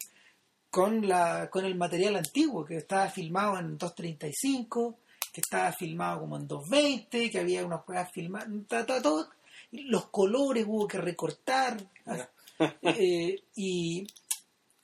con 0.69 1.08
la 1.08 1.49
con 1.49 1.65
el 1.65 1.75
material 1.75 2.15
antiguo, 2.15 2.63
que 2.65 2.77
estaba 2.77 3.08
filmado 3.10 3.58
en 3.60 3.77
2.35, 3.77 4.95
que 5.34 5.41
estaba 5.41 5.71
filmado 5.73 6.21
como 6.21 6.38
en 6.38 6.47
2.20, 6.47 7.32
que 7.32 7.39
había 7.39 7.65
unas 7.65 7.84
cosas 7.84 8.10
filmadas, 8.12 8.49
todo, 8.97 9.30
los 9.71 10.08
colores 10.08 10.65
hubo 10.67 10.88
que 10.88 10.97
recortar, 10.97 11.77
eh, 12.84 13.36
y, 13.56 14.08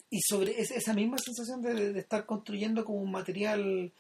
y 0.10 0.20
sobre 0.22 0.60
es- 0.60 0.72
esa 0.72 0.94
misma 0.94 1.18
sensación 1.18 1.62
de, 1.62 1.94
de 1.94 2.00
estar 2.00 2.26
construyendo 2.26 2.84
como 2.86 3.00
un 3.00 3.12
material, 3.12 3.92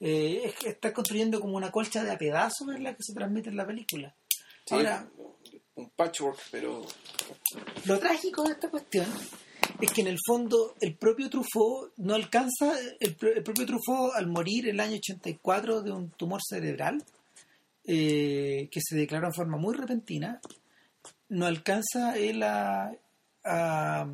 eh, 0.00 0.42
es 0.44 0.54
que 0.54 0.68
estar 0.70 0.92
construyendo 0.92 1.40
como 1.40 1.56
una 1.56 1.70
colcha 1.70 2.02
de 2.04 2.10
a 2.10 2.18
pedazos 2.18 2.68
es 2.74 2.80
la 2.80 2.92
que 2.94 3.02
se 3.02 3.14
transmite 3.14 3.48
en 3.50 3.56
la 3.56 3.66
película. 3.66 4.14
Sí, 4.66 4.74
Ahora, 4.74 5.06
un 5.76 5.90
patchwork, 5.90 6.38
pero... 6.50 6.84
Lo 7.86 7.98
trágico 7.98 8.44
de 8.44 8.52
esta 8.52 8.70
cuestión 8.70 9.06
es 9.80 9.92
que 9.92 10.00
en 10.02 10.06
el 10.08 10.18
fondo 10.26 10.74
el 10.80 10.94
propio 10.94 11.28
Truffaut 11.28 11.92
no 11.96 12.14
alcanza, 12.14 12.74
el, 13.00 13.14
pro- 13.14 13.32
el 13.32 13.42
propio 13.42 13.66
Truffaut 13.66 14.14
al 14.14 14.26
morir 14.26 14.68
el 14.68 14.80
año 14.80 14.96
84 14.96 15.82
de 15.82 15.90
un 15.92 16.10
tumor 16.10 16.40
cerebral 16.46 17.02
eh, 17.86 18.68
que 18.70 18.80
se 18.82 18.96
declaró 18.96 19.26
en 19.26 19.34
forma 19.34 19.56
muy 19.58 19.74
repentina, 19.74 20.40
no 21.28 21.46
alcanza 21.46 22.16
él 22.16 22.42
a, 22.42 22.92
a- 23.44 24.06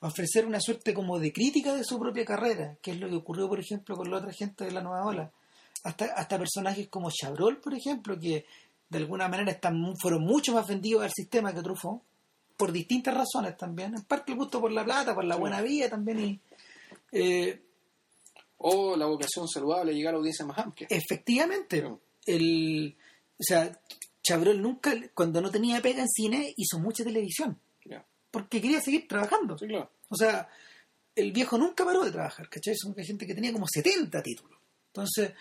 a 0.00 0.06
ofrecer 0.06 0.46
una 0.46 0.60
suerte 0.60 0.94
como 0.94 1.18
de 1.18 1.32
crítica 1.32 1.74
de 1.74 1.84
su 1.84 1.98
propia 1.98 2.24
carrera, 2.24 2.76
que 2.80 2.92
es 2.92 3.00
lo 3.00 3.08
que 3.08 3.16
ocurrió 3.16 3.48
por 3.48 3.60
ejemplo 3.60 3.96
con 3.96 4.10
la 4.10 4.18
otra 4.18 4.32
gente 4.32 4.64
de 4.64 4.72
la 4.72 4.82
nueva 4.82 5.04
ola. 5.04 5.32
Hasta, 5.84 6.06
hasta 6.16 6.38
personajes 6.38 6.88
como 6.88 7.10
Chabrol, 7.10 7.58
por 7.58 7.74
ejemplo, 7.74 8.18
que 8.18 8.44
de 8.88 8.98
alguna 8.98 9.28
manera 9.28 9.52
están, 9.52 9.94
fueron 10.00 10.22
mucho 10.22 10.52
más 10.52 10.66
vendidos 10.66 11.02
al 11.02 11.12
sistema 11.12 11.54
que 11.54 11.62
Truffaut 11.62 12.02
por 12.56 12.72
distintas 12.72 13.14
razones 13.14 13.56
también. 13.56 13.94
En 13.94 14.02
parte 14.02 14.32
el 14.32 14.38
gusto 14.38 14.60
por 14.60 14.70
la 14.70 14.84
plata, 14.84 15.14
por 15.14 15.24
la 15.24 15.36
buena 15.36 15.62
vida 15.62 15.88
también. 15.88 16.20
Y, 16.20 16.40
eh, 17.12 17.62
O 18.58 18.96
la 18.96 19.06
vocación 19.06 19.48
saludable, 19.48 19.94
llegar 19.94 20.12
a 20.12 20.18
audiencias 20.18 20.46
más 20.46 20.58
amplias. 20.58 20.90
efectivamente, 20.90 21.82
el, 22.26 22.96
o 23.38 23.42
sea, 23.42 23.80
Chabrol 24.22 24.60
nunca, 24.60 24.92
cuando 25.14 25.40
no 25.40 25.50
tenía 25.50 25.80
pega 25.80 26.02
en 26.02 26.08
cine, 26.08 26.52
hizo 26.56 26.78
mucha 26.78 27.02
televisión. 27.02 27.58
Porque 28.30 28.60
quería 28.60 28.80
seguir 28.80 29.08
trabajando. 29.08 29.58
Sí, 29.58 29.66
claro. 29.66 29.90
O 30.08 30.16
sea, 30.16 30.48
el 31.14 31.32
viejo 31.32 31.58
nunca 31.58 31.84
paró 31.84 32.04
de 32.04 32.12
trabajar, 32.12 32.48
¿cachai? 32.48 32.74
Son 32.76 32.94
gente 32.94 33.26
que 33.26 33.34
tenía 33.34 33.52
como 33.52 33.66
70 33.66 34.22
títulos. 34.22 34.58
Entonces, 34.88 35.32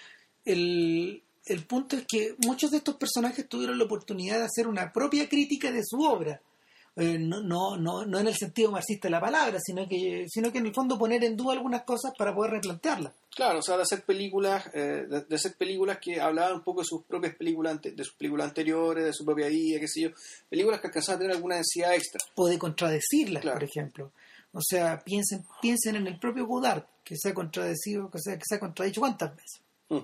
el, 0.46 1.24
el 1.46 1.66
punto 1.66 1.96
es 1.96 2.06
que 2.08 2.36
muchos 2.46 2.72
de 2.72 2.78
estos 2.78 2.96
personajes 2.96 3.48
tuvieron 3.48 3.78
la 3.78 3.86
oportunidad 3.86 4.40
de 4.40 4.46
hacer 4.46 4.68
una 4.68 4.92
propia 4.92 5.28
crítica 5.28 5.72
de 5.72 5.84
su 5.84 6.02
obra. 6.02 6.42
Eh, 6.96 7.18
no, 7.18 7.42
no, 7.42 7.78
no, 7.78 8.06
no 8.06 8.20
en 8.20 8.28
el 8.28 8.36
sentido 8.36 8.72
marxista 8.72 9.08
de 9.08 9.12
la 9.12 9.22
palabra, 9.22 9.58
sino 9.62 9.88
que, 9.88 10.26
sino 10.28 10.52
que 10.52 10.58
en 10.58 10.66
el 10.66 10.74
fondo 10.74 10.98
poner 11.00 11.24
en 11.24 11.38
duda 11.38 11.54
algunas 11.54 11.84
cosas 11.84 12.12
para 12.18 12.36
poder 12.36 12.52
replantearlas. 12.52 13.14
Claro, 13.34 13.60
o 13.60 13.62
sea, 13.62 13.78
de 13.78 13.84
hacer 13.84 14.04
películas, 14.04 14.66
eh, 14.74 15.06
de, 15.10 15.22
de 15.22 15.36
hacer 15.36 15.54
películas 15.56 16.00
que 16.02 16.20
hablaban 16.20 16.56
un 16.56 16.64
poco 16.64 16.82
de 16.82 16.86
sus 16.88 17.04
propias 17.06 17.36
películas, 17.36 17.74
ante- 17.74 17.92
de 17.92 18.04
sus 18.04 18.16
películas 18.16 18.48
anteriores, 18.50 19.06
de 19.06 19.14
su 19.14 19.24
propia 19.24 19.48
vida, 19.48 19.80
qué 19.80 19.88
sé 19.88 20.02
yo, 20.02 20.10
películas 20.50 20.82
que 20.82 20.88
alcanzaban 20.88 21.18
a 21.18 21.20
tener 21.22 21.36
alguna 21.36 21.56
densidad 21.56 21.94
extra. 21.94 22.20
o 22.36 22.48
de 22.48 22.58
contradecirlas, 22.60 23.42
Claro. 23.42 23.60
por 23.60 23.64
ejemplo. 23.70 24.12
O 24.52 24.60
sea, 24.62 25.00
piensen, 25.06 25.46
piensen 25.62 25.96
en 25.96 26.08
el 26.08 26.20
propio 26.20 26.48
Godard, 26.48 26.84
que 27.04 27.16
se 27.16 27.30
ha 27.30 27.34
contradecido, 27.34 28.10
que 28.10 28.18
se, 28.20 28.36
que 28.38 28.44
se 28.46 28.56
ha 28.56 28.60
contradicho 28.60 29.00
cuántas 29.00 29.36
veces. 29.36 29.62
Mm. 29.90 30.00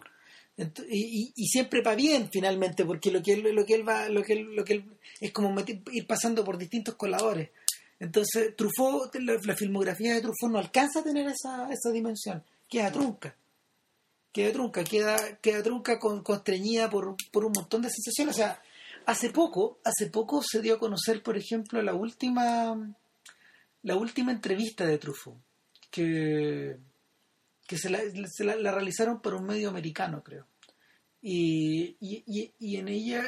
Y, 0.57 1.33
y- 1.35 1.47
siempre 1.47 1.81
para 1.81 1.95
bien 1.97 2.29
finalmente, 2.31 2.85
porque 2.85 3.11
lo 3.11 3.21
que 3.21 3.33
él, 3.33 3.41
lo 3.53 3.65
que 3.65 3.73
él 3.75 3.87
va, 3.87 4.07
lo 4.09 4.23
que 4.23 4.33
él, 4.33 4.55
lo 4.55 4.63
que 4.63 4.73
él- 4.73 4.85
es 5.19 5.31
como 5.31 5.49
meti- 5.53 5.81
ir 5.91 6.07
pasando 6.07 6.43
por 6.45 6.57
distintos 6.57 6.95
coladores. 6.95 7.49
Entonces, 7.99 8.55
Truffaut, 8.55 9.13
la, 9.15 9.37
la 9.43 9.55
filmografía 9.55 10.13
de 10.13 10.21
Truffaut 10.21 10.51
no 10.51 10.59
alcanza 10.59 10.99
a 10.99 11.03
tener 11.03 11.27
esa, 11.27 11.69
esa 11.71 11.91
dimensión, 11.91 12.43
queda 12.69 12.91
trunca. 12.91 13.35
Queda 14.31 14.51
trunca, 14.51 14.83
queda, 14.83 15.37
queda 15.41 15.63
trunca 15.63 15.97
con, 15.99 16.21
constreñida 16.21 16.89
por, 16.89 17.15
por 17.31 17.45
un 17.45 17.53
montón 17.55 17.81
de 17.81 17.89
sensaciones. 17.89 18.35
O 18.35 18.37
sea, 18.37 18.61
hace 19.05 19.29
poco, 19.29 19.79
hace 19.85 20.09
poco 20.09 20.41
se 20.43 20.61
dio 20.61 20.75
a 20.75 20.79
conocer, 20.79 21.23
por 21.23 21.37
ejemplo, 21.37 21.81
la 21.81 21.93
última 21.93 22.77
la 23.83 23.95
última 23.95 24.31
entrevista 24.31 24.85
de 24.85 24.97
Truffaut, 24.97 25.37
que, 25.91 26.75
que 27.67 27.77
se, 27.77 27.89
la, 27.89 27.99
se 28.31 28.43
la- 28.43 28.55
la 28.55 28.71
realizaron 28.71 29.21
por 29.21 29.33
un 29.33 29.45
medio 29.45 29.69
americano, 29.69 30.23
creo. 30.23 30.45
Y, 31.21 31.95
y, 31.99 32.23
y- 32.59 32.75
en 32.77 32.87
ella 32.87 33.23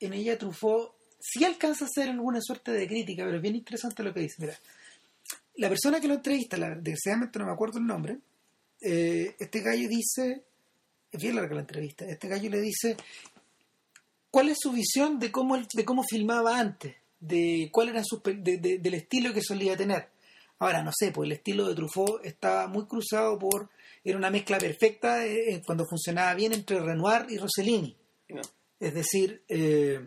en 0.00 0.12
ella 0.12 0.38
Truffaut 0.38 0.92
sí 1.20 1.44
alcanza 1.44 1.84
a 1.84 1.88
hacer 1.88 2.08
alguna 2.08 2.40
suerte 2.40 2.70
de 2.72 2.86
crítica, 2.86 3.24
pero 3.24 3.36
es 3.36 3.42
bien 3.42 3.56
interesante 3.56 4.02
lo 4.02 4.12
que 4.14 4.20
dice. 4.20 4.36
Mira, 4.38 4.56
la 5.56 5.68
persona 5.68 6.00
que 6.00 6.06
lo 6.08 6.14
entrevista, 6.14 6.56
la, 6.56 6.70
desgraciadamente 6.76 7.38
no 7.38 7.46
me 7.46 7.52
acuerdo 7.52 7.78
el 7.78 7.86
nombre, 7.86 8.18
eh, 8.80 9.34
este 9.38 9.60
gallo 9.60 9.88
dice, 9.88 10.42
es 11.10 11.20
bien 11.20 11.34
larga 11.34 11.54
la 11.56 11.62
entrevista, 11.62 12.04
este 12.06 12.28
gallo 12.28 12.48
le 12.50 12.60
dice 12.60 12.96
cuál 14.30 14.50
es 14.50 14.58
su 14.60 14.70
visión 14.72 15.18
de 15.18 15.32
cómo, 15.32 15.56
de 15.56 15.84
cómo 15.84 16.02
filmaba 16.08 16.58
antes, 16.58 16.94
de 17.18 17.68
cuál 17.72 17.88
era 17.88 18.02
su, 18.04 18.20
de- 18.24 18.58
de- 18.58 18.78
del 18.78 18.94
estilo 18.94 19.32
que 19.34 19.42
solía 19.42 19.76
tener. 19.76 20.08
Ahora, 20.60 20.82
no 20.82 20.90
sé, 20.92 21.12
pues 21.12 21.26
el 21.26 21.32
estilo 21.32 21.68
de 21.68 21.74
Truffaut 21.74 22.24
estaba 22.24 22.66
muy 22.66 22.86
cruzado 22.86 23.38
por, 23.38 23.70
era 24.02 24.18
una 24.18 24.30
mezcla 24.30 24.58
perfecta 24.58 25.24
eh, 25.24 25.54
eh, 25.54 25.62
cuando 25.64 25.86
funcionaba 25.86 26.34
bien 26.34 26.52
entre 26.52 26.80
Renoir 26.80 27.26
y 27.28 27.38
Rossellini. 27.38 27.96
¿no? 28.30 28.42
Es 28.80 28.94
decir, 28.94 29.44
eh, 29.48 30.00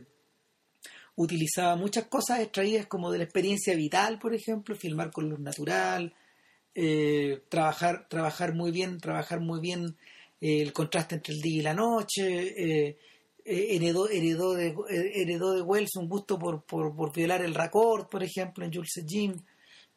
utilizaba 1.15 1.75
muchas 1.77 2.05
cosas 2.07 2.41
extraídas 2.41 2.87
como 2.87 3.11
de 3.11 3.19
la 3.19 3.23
experiencia 3.23 3.75
vital, 3.75 4.19
por 4.19 4.33
ejemplo, 4.33 4.75
filmar 4.75 5.11
con 5.11 5.29
luz 5.29 5.39
natural, 5.39 6.13
eh, 6.75 7.43
trabajar, 7.47 8.07
trabajar 8.09 8.53
muy 8.53 8.71
bien, 8.71 8.99
trabajar 8.99 9.39
muy 9.39 9.61
bien 9.61 9.95
el 10.41 10.73
contraste 10.73 11.15
entre 11.15 11.35
el 11.35 11.41
día 11.41 11.59
y 11.59 11.61
la 11.61 11.73
noche, 11.75 12.97
heredó, 13.45 14.09
heredó, 14.09 14.53
de, 14.53 14.75
heredó 14.89 15.53
de 15.53 15.61
Wells 15.61 15.95
un 15.97 16.09
gusto 16.09 16.39
por, 16.39 16.65
por, 16.65 16.95
por 16.95 17.13
violar 17.13 17.43
el 17.43 17.53
raccord, 17.53 18.07
por 18.07 18.23
ejemplo, 18.23 18.65
en 18.65 18.73
Jules 18.73 19.05
Jim. 19.07 19.35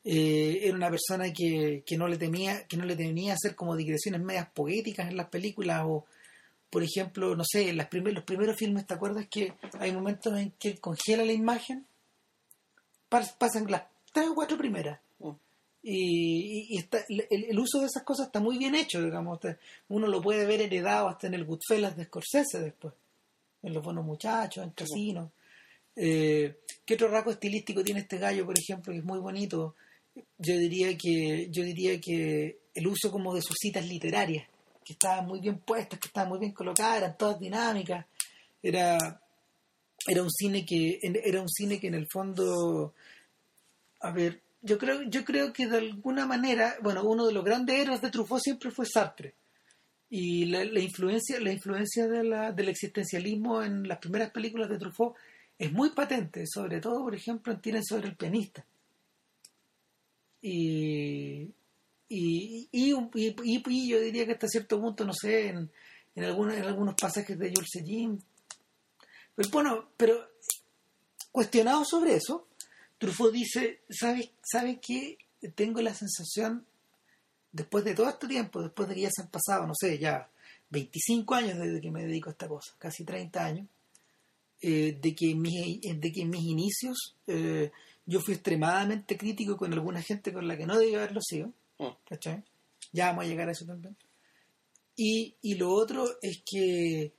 Eh, 0.04 0.60
era 0.64 0.74
una 0.76 0.90
persona 0.90 1.32
que, 1.32 1.82
que 1.86 1.96
no 1.96 2.06
le 2.08 2.18
temía, 2.18 2.66
que 2.66 2.76
no 2.76 2.84
le 2.84 2.94
temía 2.96 3.32
hacer 3.34 3.54
como 3.54 3.74
digresiones 3.76 4.20
medias 4.20 4.48
poéticas 4.52 5.08
en 5.08 5.16
las 5.16 5.28
películas 5.28 5.82
o 5.86 6.04
por 6.70 6.82
ejemplo, 6.82 7.36
no 7.36 7.44
sé, 7.44 7.68
en 7.70 7.76
las 7.76 7.86
primer- 7.86 8.12
los 8.14 8.24
primeros 8.24 8.56
filmes, 8.56 8.84
¿te 8.86 8.94
acuerdas 8.94 9.26
que 9.30 9.52
hay 9.78 9.92
momentos 9.92 10.36
en 10.36 10.50
que 10.58 10.76
congela 10.78 11.24
la 11.24 11.32
imagen? 11.32 11.86
Pas- 13.08 13.34
Pasan 13.38 13.70
las 13.70 13.84
tres 14.12 14.26
o 14.28 14.34
cuatro 14.34 14.56
primeras. 14.58 14.98
Mm. 15.20 15.30
Y, 15.84 15.94
y- 15.94 16.66
y 16.74 16.78
está, 16.78 17.04
el, 17.08 17.26
el 17.30 17.58
uso 17.58 17.78
de 17.80 17.86
esas 17.86 18.02
cosas 18.02 18.26
está 18.26 18.40
muy 18.40 18.58
bien 18.58 18.74
hecho, 18.74 19.02
digamos. 19.02 19.38
Uno 19.88 20.06
lo 20.08 20.20
puede 20.20 20.46
ver 20.46 20.62
heredado 20.62 21.08
hasta 21.08 21.26
en 21.28 21.34
el 21.34 21.44
Goodfellas 21.44 21.96
de 21.96 22.04
Scorsese 22.06 22.60
después. 22.60 22.92
En 23.62 23.72
Los 23.72 23.82
Buenos 23.84 24.04
Muchachos, 24.04 24.64
en 24.64 24.70
Casino. 24.70 25.30
Eh, 25.96 26.58
¿Qué 26.84 26.94
otro 26.94 27.08
rasgo 27.08 27.30
estilístico 27.30 27.82
tiene 27.84 28.00
este 28.00 28.18
gallo, 28.18 28.44
por 28.44 28.58
ejemplo, 28.58 28.92
que 28.92 28.98
es 28.98 29.04
muy 29.04 29.20
bonito? 29.20 29.76
Yo 30.38 30.56
diría 30.58 30.96
que, 30.96 31.48
yo 31.50 31.62
diría 31.64 32.00
que 32.00 32.58
el 32.74 32.86
uso 32.86 33.10
como 33.10 33.34
de 33.34 33.42
sus 33.42 33.56
citas 33.58 33.86
literarias, 33.86 34.46
que 34.84 34.92
estaban 34.92 35.26
muy 35.26 35.40
bien 35.40 35.58
puestas, 35.58 35.98
que 35.98 36.08
estaban 36.08 36.28
muy 36.28 36.38
bien 36.38 36.52
colocadas, 36.52 36.98
eran 36.98 37.16
todas 37.16 37.40
dinámicas. 37.40 38.06
Era, 38.62 39.20
era 40.06 40.22
un 40.22 40.30
cine 40.30 40.64
que, 40.64 40.98
era 41.02 41.40
un 41.40 41.48
cine 41.48 41.80
que 41.80 41.88
en 41.88 41.94
el 41.94 42.06
fondo, 42.10 42.94
a 44.00 44.10
ver, 44.12 44.40
yo 44.62 44.78
creo, 44.78 45.02
yo 45.02 45.24
creo 45.24 45.52
que 45.52 45.66
de 45.66 45.78
alguna 45.78 46.26
manera, 46.26 46.76
bueno, 46.82 47.02
uno 47.04 47.26
de 47.26 47.32
los 47.32 47.44
grandes 47.44 47.76
héroes 47.78 48.00
de 48.00 48.10
Truffaut 48.10 48.40
siempre 48.42 48.70
fue 48.70 48.86
Sartre. 48.86 49.34
Y 50.10 50.46
la, 50.46 50.62
influencia, 50.80 51.40
la 51.40 51.52
influencia 51.52 52.06
de 52.06 52.22
la- 52.24 52.52
del 52.52 52.68
existencialismo 52.68 53.62
en 53.62 53.88
las 53.88 53.98
primeras 53.98 54.30
películas 54.30 54.68
de 54.70 54.78
Truffaut 54.78 55.16
es 55.58 55.72
muy 55.72 55.90
patente, 55.90 56.44
sobre 56.46 56.80
todo, 56.80 57.02
por 57.02 57.14
ejemplo, 57.14 57.52
en 57.52 57.60
Tienen 57.60 57.84
sobre 57.84 58.08
el 58.08 58.16
pianista. 58.16 58.64
Y, 60.46 61.54
y, 62.10 62.68
y, 62.70 62.92
y- 62.92 63.88
yo 63.88 63.98
diría 63.98 64.26
que 64.26 64.32
hasta 64.32 64.46
cierto 64.46 64.78
punto, 64.78 65.06
no 65.06 65.14
sé, 65.14 65.48
en, 65.48 65.70
en, 66.14 66.24
algunos, 66.24 66.54
en 66.54 66.64
algunos 66.64 66.94
pasajes 67.00 67.38
de 67.38 67.48
Jules 67.50 67.70
Jim. 67.82 68.18
Pero 69.34 69.48
bueno, 69.48 69.88
pero 69.96 70.28
cuestionado 71.32 71.82
sobre 71.86 72.16
eso, 72.16 72.46
Truffaut 72.98 73.32
dice, 73.32 73.80
¿sabes, 73.88 74.32
¿sabes 74.42 74.80
qué? 74.86 75.16
Tengo 75.54 75.80
la 75.80 75.94
sensación, 75.94 76.66
después 77.50 77.82
de 77.84 77.94
todo 77.94 78.10
este 78.10 78.28
tiempo, 78.28 78.62
después 78.62 78.86
de 78.90 78.96
que 78.96 79.00
ya 79.00 79.10
se 79.10 79.22
han 79.22 79.30
pasado, 79.30 79.66
no 79.66 79.72
sé, 79.74 79.98
ya 79.98 80.28
25 80.68 81.34
años 81.34 81.58
desde 81.58 81.80
que 81.80 81.90
me 81.90 82.04
dedico 82.04 82.28
a 82.28 82.32
esta 82.32 82.48
cosa, 82.48 82.74
casi 82.78 83.02
30 83.02 83.44
años, 83.46 83.66
eh, 84.60 84.98
de, 85.00 85.14
que 85.14 85.34
mis, 85.34 85.80
de 85.80 86.12
que 86.12 86.24
mis 86.26 86.42
inicios 86.42 87.16
eh, 87.26 87.72
yo 88.06 88.20
fui 88.20 88.34
extremadamente 88.34 89.16
crítico 89.16 89.56
con 89.56 89.72
alguna 89.72 90.02
gente 90.02 90.32
con 90.32 90.46
la 90.48 90.56
que 90.56 90.66
no 90.66 90.78
debía 90.78 90.98
haberlo 90.98 91.20
sido. 91.22 91.52
Mm. 91.78 91.88
¿cachai? 92.08 92.42
Ya 92.92 93.06
vamos 93.06 93.24
a 93.24 93.28
llegar 93.28 93.48
a 93.48 93.52
eso 93.52 93.64
también. 93.66 93.96
Y, 94.96 95.34
y 95.42 95.54
lo 95.54 95.72
otro 95.72 96.06
es 96.22 96.42
que 96.46 97.12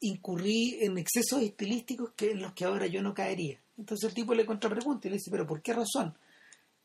incurrí 0.00 0.78
en 0.80 0.98
excesos 0.98 1.42
estilísticos 1.42 2.12
que 2.16 2.32
en 2.32 2.42
los 2.42 2.52
que 2.54 2.64
ahora 2.64 2.86
yo 2.86 3.02
no 3.02 3.14
caería. 3.14 3.60
Entonces 3.78 4.08
el 4.08 4.14
tipo 4.14 4.34
le 4.34 4.44
contrapregunta 4.46 5.06
y 5.06 5.10
le 5.10 5.16
dice, 5.16 5.30
pero 5.30 5.46
¿por 5.46 5.62
qué 5.62 5.72
razón? 5.72 6.16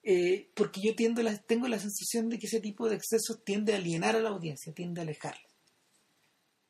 Eh, 0.03 0.49
porque 0.53 0.79
yo 0.83 0.95
tiendo 0.95 1.21
la- 1.23 1.37
tengo 1.37 1.67
la 1.67 1.79
sensación 1.79 2.29
de 2.29 2.37
que 2.37 2.45
ese 2.47 2.59
tipo 2.61 2.87
de 2.87 2.95
excesos 2.95 3.43
tiende 3.43 3.73
a 3.73 3.77
alienar 3.77 4.15
a 4.15 4.19
la 4.21 4.29
audiencia, 4.29 4.71
tiende 4.73 5.01
a 5.01 5.03
alejarla. 5.03 5.41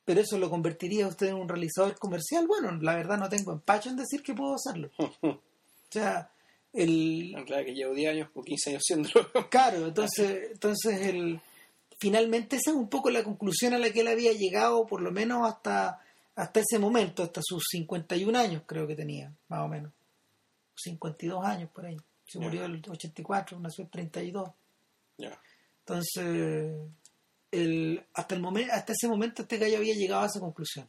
Pero 0.04 0.20
eso 0.22 0.38
lo 0.38 0.48
convertiría 0.48 1.06
usted 1.06 1.26
en 1.28 1.34
un 1.36 1.48
realizador 1.48 1.98
comercial. 1.98 2.46
Bueno, 2.46 2.72
la 2.80 2.96
verdad 2.96 3.18
no 3.18 3.28
tengo 3.28 3.52
empacho 3.52 3.90
en 3.90 3.96
decir 3.96 4.22
que 4.22 4.32
puedo 4.34 4.54
hacerlo. 4.54 4.90
O 5.88 5.92
sea, 5.92 6.30
el, 6.72 7.34
Claro 7.46 7.64
que 7.64 7.74
llevo 7.74 7.94
10 7.94 8.10
años 8.12 8.30
o 8.34 8.42
15 8.42 8.70
años 8.70 8.82
haciéndolo. 8.82 9.30
Claro, 9.50 9.86
entonces, 9.86 10.50
entonces 10.52 11.06
el, 11.06 11.40
finalmente 11.98 12.56
esa 12.56 12.70
es 12.70 12.76
un 12.76 12.88
poco 12.88 13.10
la 13.10 13.24
conclusión 13.24 13.74
a 13.74 13.78
la 13.78 13.90
que 13.90 14.00
él 14.00 14.08
había 14.08 14.32
llegado, 14.32 14.86
por 14.86 15.00
lo 15.00 15.10
menos 15.10 15.48
hasta, 15.48 16.00
hasta 16.36 16.60
ese 16.60 16.78
momento, 16.78 17.22
hasta 17.22 17.40
sus 17.42 17.64
51 17.70 18.38
años 18.38 18.62
creo 18.66 18.86
que 18.86 18.94
tenía, 18.94 19.32
más 19.48 19.60
o 19.60 19.68
menos. 19.68 19.92
52 20.76 21.44
años 21.44 21.70
por 21.70 21.86
ahí. 21.86 21.96
Se 22.26 22.38
murió 22.38 22.64
el 22.64 22.82
84, 22.86 23.58
nació 23.58 23.84
el 23.84 23.90
32. 23.90 24.50
Ya. 25.16 25.40
Entonces, 25.80 26.76
el, 27.50 28.04
hasta, 28.12 28.34
el 28.34 28.42
momento, 28.42 28.72
hasta 28.74 28.92
ese 28.92 29.08
momento 29.08 29.42
este 29.42 29.56
gallo 29.56 29.78
había 29.78 29.94
llegado 29.94 30.22
a 30.22 30.26
esa 30.26 30.38
conclusión. 30.38 30.86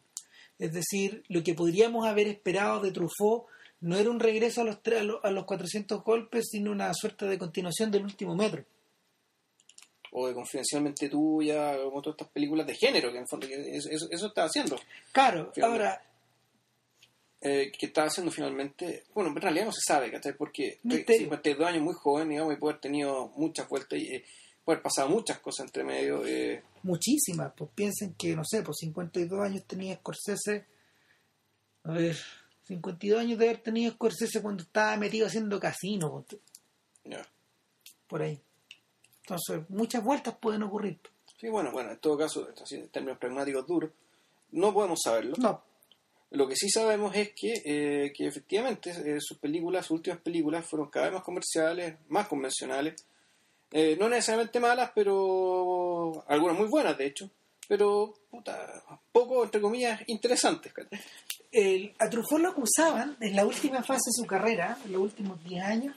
Es 0.59 0.73
decir, 0.73 1.23
lo 1.29 1.41
que 1.41 1.53
podríamos 1.53 2.05
haber 2.05 2.27
esperado 2.27 2.81
de 2.81 2.91
Truffaut 2.91 3.45
no 3.81 3.97
era 3.97 4.09
un 4.09 4.19
regreso 4.19 4.61
a 4.61 4.63
los, 4.65 4.77
a 4.85 5.03
los, 5.03 5.23
a 5.23 5.31
los 5.31 5.45
400 5.45 6.03
golpes, 6.03 6.49
sino 6.51 6.71
una 6.71 6.93
suerte 6.93 7.25
de 7.25 7.37
continuación 7.37 7.91
del 7.91 8.03
último 8.03 8.35
metro. 8.35 8.65
O 10.11 10.27
de 10.27 10.33
Confidencialmente 10.33 11.07
Tuya, 11.07 11.77
como 11.83 12.01
todas 12.01 12.15
estas 12.17 12.33
películas 12.33 12.65
de 12.65 12.75
género, 12.75 13.11
que 13.11 13.17
en 13.17 13.23
el 13.23 13.29
fondo 13.29 13.47
que 13.47 13.77
eso, 13.77 14.07
eso, 14.09 14.33
haciendo. 14.35 14.77
Claro, 15.11 15.51
Finalmente. 15.53 15.85
ahora, 15.85 16.03
Eh, 17.41 17.71
que 17.71 17.89
haciendo 17.95 18.33
finalmente, 18.33 19.05
bueno, 19.13 19.29
en 19.29 19.37
realidad 19.37 19.65
no 19.65 19.71
se 19.71 19.79
sabe, 19.87 20.11
¿cachai? 20.11 20.33
Porque 20.33 20.79
Misterio. 20.83 21.21
52 21.21 21.67
años 21.69 21.83
muy 21.83 21.93
joven, 21.93 22.27
digamos, 22.27 22.53
y 22.53 22.57
puede 22.57 22.73
haber 22.73 22.81
tenido 22.81 23.31
muchas 23.37 23.69
vueltas 23.69 23.97
y 23.97 24.13
eh, 24.15 24.25
haber 24.65 24.81
pasado 24.81 25.07
muchas 25.07 25.39
cosas 25.39 25.67
entre 25.67 25.85
medio. 25.85 26.25
Eh, 26.25 26.61
muchísimas. 26.83 27.53
Pues 27.55 27.69
piensen 27.73 28.13
que, 28.15 28.35
no 28.35 28.43
sé, 28.43 28.61
pues 28.61 28.77
52 28.81 29.39
años 29.39 29.63
tenía 29.65 29.95
Scorsese. 29.95 30.65
A 31.85 31.93
ver, 31.93 32.17
52 32.69 33.19
años 33.19 33.39
de 33.39 33.45
haber 33.49 33.61
tenido 33.61 33.91
Scorsese 33.93 34.43
cuando 34.43 34.61
estaba 34.61 34.95
metido 34.95 35.25
haciendo 35.25 35.59
casino, 35.59 36.23
por 38.07 38.21
ahí. 38.21 38.39
Entonces, 39.21 39.67
muchas 39.69 40.03
vueltas 40.03 40.35
pueden 40.39 40.61
ocurrir. 40.63 40.99
Sí, 41.39 41.49
bueno, 41.49 41.71
bueno, 41.71 41.91
en 41.91 41.97
todo 41.97 42.15
caso, 42.17 42.47
en 42.69 42.89
términos 42.89 43.17
pragmáticos 43.17 43.65
duros, 43.65 43.91
no 44.51 44.71
podemos 44.71 44.99
saberlo. 45.03 45.35
No, 45.39 45.63
Lo 46.29 46.47
que 46.47 46.55
sí 46.55 46.69
sabemos 46.69 47.15
es 47.15 47.31
que, 47.35 47.53
eh, 47.65 48.13
que 48.15 48.27
efectivamente 48.27 48.91
eh, 48.91 49.17
sus 49.19 49.39
películas, 49.39 49.87
sus 49.87 49.97
últimas 49.97 50.19
películas, 50.21 50.65
fueron 50.67 50.89
cada 50.89 51.07
vez 51.07 51.15
más 51.15 51.23
comerciales, 51.23 51.95
más 52.07 52.27
convencionales. 52.27 53.03
Eh, 53.71 53.97
no 53.99 54.09
necesariamente 54.09 54.59
malas, 54.59 54.91
pero 54.93 56.23
algunas 56.27 56.57
muy 56.57 56.67
buenas, 56.67 56.95
de 56.97 57.07
hecho. 57.07 57.31
Pero, 57.69 58.15
puta, 58.31 58.83
poco, 59.11 59.43
entre 59.43 59.61
comillas, 59.61 60.01
interesantes. 60.07 60.73
el, 61.51 61.93
a 61.99 62.09
Truffaut 62.09 62.41
lo 62.41 62.49
acusaban 62.49 63.15
en 63.21 63.35
la 63.35 63.45
última 63.45 63.83
fase 63.83 64.09
de 64.09 64.23
su 64.23 64.25
carrera, 64.25 64.75
en 64.83 64.93
los 64.93 65.03
últimos 65.03 65.43
10 65.43 65.63
años, 65.63 65.95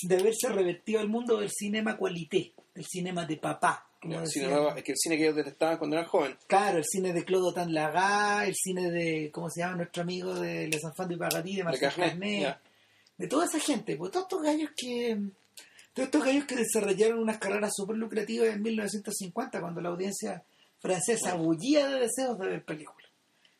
de 0.00 0.16
haberse 0.16 0.48
revertido 0.48 1.00
al 1.00 1.08
mundo 1.08 1.40
del 1.40 1.50
cinema 1.50 1.96
qualité, 1.96 2.52
del 2.72 2.86
cinema 2.86 3.26
de 3.26 3.36
papá. 3.36 3.84
como 4.00 4.20
El 4.20 4.28
cine 4.28 4.46
es 4.76 4.84
que 4.84 4.92
el 4.92 4.96
cine 4.96 5.16
que 5.16 5.24
ellos 5.24 5.34
detestaban 5.34 5.76
cuando 5.78 5.96
eran 5.96 6.08
jóvenes. 6.08 6.38
Claro, 6.46 6.78
el 6.78 6.84
cine 6.84 7.12
de 7.12 7.24
Claude 7.24 7.52
Tanlaga, 7.52 8.46
el 8.46 8.54
cine 8.54 8.88
de, 8.88 9.32
¿cómo 9.32 9.50
se 9.50 9.62
llama 9.62 9.78
nuestro 9.78 10.02
amigo 10.04 10.32
de 10.34 10.68
Les 10.68 10.84
Enfants 10.84 11.12
du 11.12 11.18
Paradis, 11.18 11.56
de 11.56 11.64
Marcel 11.64 11.92
Carnet, 11.96 12.42
ya. 12.42 12.60
de 13.16 13.26
toda 13.26 13.46
esa 13.46 13.58
gente, 13.58 13.96
pues 13.96 14.12
todos 14.12 14.26
estos 14.26 14.40
gallos 14.40 14.70
que 14.76 15.18
todos 15.92 16.06
estos 16.06 16.24
gallos 16.24 16.44
que 16.44 16.54
desarrollaron 16.54 17.18
unas 17.18 17.38
carreras 17.38 17.72
súper 17.74 17.96
lucrativas 17.96 18.54
en 18.54 18.62
1950 18.62 19.60
cuando 19.60 19.80
la 19.80 19.88
audiencia 19.88 20.44
francesa 20.80 21.34
bullía 21.34 21.88
de 21.88 22.00
deseos 22.00 22.38
de 22.38 22.46
ver 22.48 22.64
películas. 22.64 23.08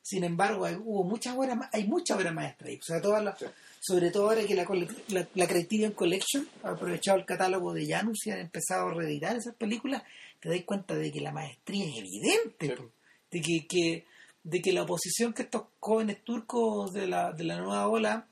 Sin 0.03 0.25
embargo, 0.25 0.65
hay, 0.65 0.77
hubo 0.77 1.05
muchas 1.05 1.37
obras, 1.37 1.57
ma- 1.57 1.69
hay 1.73 1.87
mucha 1.87 2.17
obra 2.17 2.33
maestra 2.33 2.69
ahí, 2.69 2.77
o 2.79 2.83
sea, 2.83 3.01
todas 3.01 3.23
las- 3.23 3.39
Sí. 3.39 3.47
sobre 3.81 4.11
todo 4.11 4.29
ahora 4.31 4.45
que 4.45 4.55
la, 4.55 4.67
la, 5.09 5.29
la 5.35 5.47
Criterion 5.47 5.93
Collection 5.93 6.49
ha 6.63 6.71
aprovechado 6.71 7.19
el 7.19 7.27
catálogo 7.27 7.73
de 7.75 7.87
Janus 7.87 8.27
y 8.27 8.31
han 8.31 8.39
empezado 8.41 8.89
a 8.89 8.95
reeditar 8.95 9.37
esas 9.37 9.55
películas, 9.55 10.03
te 10.41 10.49
das 10.49 10.63
cuenta 10.65 10.95
de 10.95 11.13
que 11.13 11.21
la 11.21 11.33
maestría 11.33 11.85
es 11.85 11.99
evidente, 11.99 12.77
Sí. 12.77 12.83
de 13.31 13.41
que, 13.43 13.67
que- 13.67 14.07
de 14.45 14.63
que 14.63 14.73
la 14.73 14.83
oposición 14.85 15.35
que 15.35 15.43
estos 15.43 15.65
jóvenes 15.79 16.25
turcos 16.25 16.93
de 16.95 17.07
la, 17.07 17.33
de 17.33 17.45
la 17.45 17.59
nueva 17.59 17.87
ola 17.89 18.27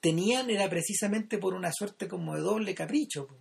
tenían 0.00 0.48
era 0.50 0.68
precisamente 0.70 1.38
por 1.38 1.54
una 1.54 1.70
suerte 1.72 2.08
como 2.08 2.34
de 2.34 2.40
doble 2.40 2.74
capricho. 2.74 3.26
po. 3.26 3.36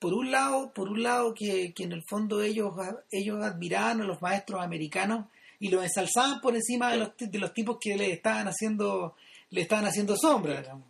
Por 0.00 0.14
un 0.14 0.32
lado, 0.32 0.72
por 0.72 0.88
un 0.88 1.02
lado 1.04 1.34
que, 1.34 1.72
que 1.72 1.84
en 1.84 1.92
el 1.92 2.02
fondo 2.02 2.42
ellos, 2.42 2.72
ellos 3.12 3.44
admiraban 3.44 4.00
a 4.00 4.04
los 4.04 4.20
maestros 4.20 4.60
americanos 4.62 5.26
y 5.60 5.68
los 5.68 5.84
ensalzaban 5.84 6.40
por 6.40 6.56
encima 6.56 6.90
de 6.90 6.98
los, 6.98 7.10
de 7.18 7.38
los 7.38 7.52
tipos 7.54 7.76
que 7.80 7.96
le 7.96 8.10
estaban 8.12 8.48
haciendo 8.48 9.14
le 9.50 9.60
estaban 9.62 9.84
haciendo 9.84 10.16
sombra 10.16 10.60
digamos. 10.62 10.86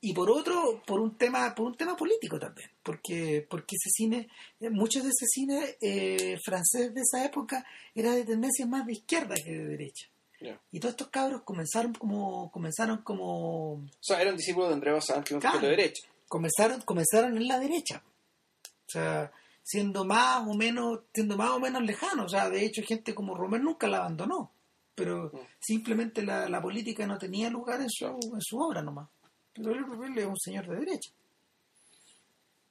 y 0.00 0.12
por 0.12 0.30
otro 0.30 0.82
por 0.86 1.00
un 1.00 1.16
tema 1.16 1.54
por 1.54 1.66
un 1.66 1.76
tema 1.76 1.96
político 1.96 2.38
también 2.38 2.68
porque 2.82 3.46
porque 3.48 3.76
ese 3.76 3.90
cine 3.90 4.28
eh, 4.60 4.68
muchos 4.70 5.02
de 5.04 5.08
ese 5.10 5.24
cine 5.26 5.76
eh, 5.80 6.38
francés 6.44 6.92
de 6.92 7.00
esa 7.00 7.24
época 7.24 7.64
era 7.94 8.12
de 8.12 8.24
tendencia 8.24 8.66
más 8.66 8.84
de 8.86 8.92
izquierda 8.92 9.34
que 9.36 9.50
de 9.50 9.66
derecha 9.66 10.06
y 10.70 10.78
todos 10.80 10.92
estos 10.92 11.08
cabros 11.08 11.42
comenzaron 11.42 11.94
como 11.94 12.50
comenzaron 12.52 12.98
como 12.98 13.72
O 13.74 13.88
sea, 14.00 14.20
eran 14.20 14.36
discípulos 14.36 14.68
de 14.68 14.74
André 14.74 14.92
Bazin, 14.92 15.22
que 15.22 15.38
Claro. 15.38 15.60
de 15.60 15.68
derecha. 15.68 16.06
Comenzaron 16.28 16.80
comenzaron 16.82 17.36
en 17.36 17.48
la 17.48 17.58
derecha. 17.58 18.02
O 18.86 18.90
sea 18.90 19.32
siendo 19.62 20.04
más 20.04 20.46
o 20.46 20.54
menos 20.54 21.00
siendo 21.12 21.36
más 21.36 21.50
o 21.50 21.58
menos 21.58 21.82
lejanos 21.82 22.26
o 22.26 22.28
sea 22.28 22.48
de 22.48 22.64
hecho 22.64 22.82
gente 22.82 23.14
como 23.16 23.34
Romer 23.34 23.60
nunca 23.60 23.88
la 23.88 23.98
abandonó. 23.98 24.52
Pero 24.94 25.30
Mm. 25.32 25.38
simplemente 25.60 26.22
la, 26.22 26.48
la 26.48 26.62
política 26.62 27.06
no 27.06 27.18
tenía 27.18 27.50
lugar 27.50 27.80
en 27.80 27.90
su 27.90 28.06
en 28.06 28.40
su 28.40 28.58
obra 28.58 28.82
nomás. 28.82 29.08
Pero 29.52 29.72
él, 29.72 29.84
él 30.04 30.18
es 30.18 30.26
un 30.26 30.38
señor 30.38 30.66
de 30.68 30.76
derecha. 30.76 31.10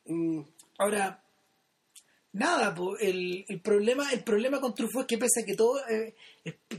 Mm, 0.06 0.42
ahora 0.78 1.22
nada 2.34 2.76
po, 2.76 2.98
el, 2.98 3.46
el 3.48 3.62
problema 3.62 4.12
el 4.12 4.24
problema 4.24 4.60
con 4.60 4.74
Truffaut 4.74 5.04
es 5.04 5.08
que 5.08 5.18
pese 5.18 5.42
a 5.42 5.46
que 5.46 5.56
todo 5.56 5.80
eh, 5.88 6.16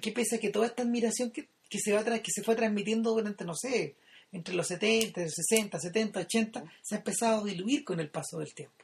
que 0.00 0.12
pese 0.12 0.36
a 0.36 0.38
que 0.38 0.50
toda 0.50 0.66
esta 0.66 0.82
admiración 0.82 1.30
que, 1.30 1.48
que 1.68 1.78
se 1.78 1.92
va 1.92 2.04
que 2.04 2.30
se 2.32 2.42
fue 2.42 2.54
transmitiendo 2.54 3.10
durante 3.12 3.44
no 3.44 3.54
sé 3.54 3.96
entre 4.36 4.54
los 4.54 4.66
70, 4.66 5.20
60, 5.28 5.78
70, 5.80 6.20
80 6.20 6.64
se 6.82 6.94
ha 6.94 6.98
empezado 6.98 7.40
a 7.42 7.44
diluir 7.44 7.84
con 7.84 7.98
el 8.00 8.08
paso 8.10 8.38
del 8.38 8.54
tiempo. 8.54 8.76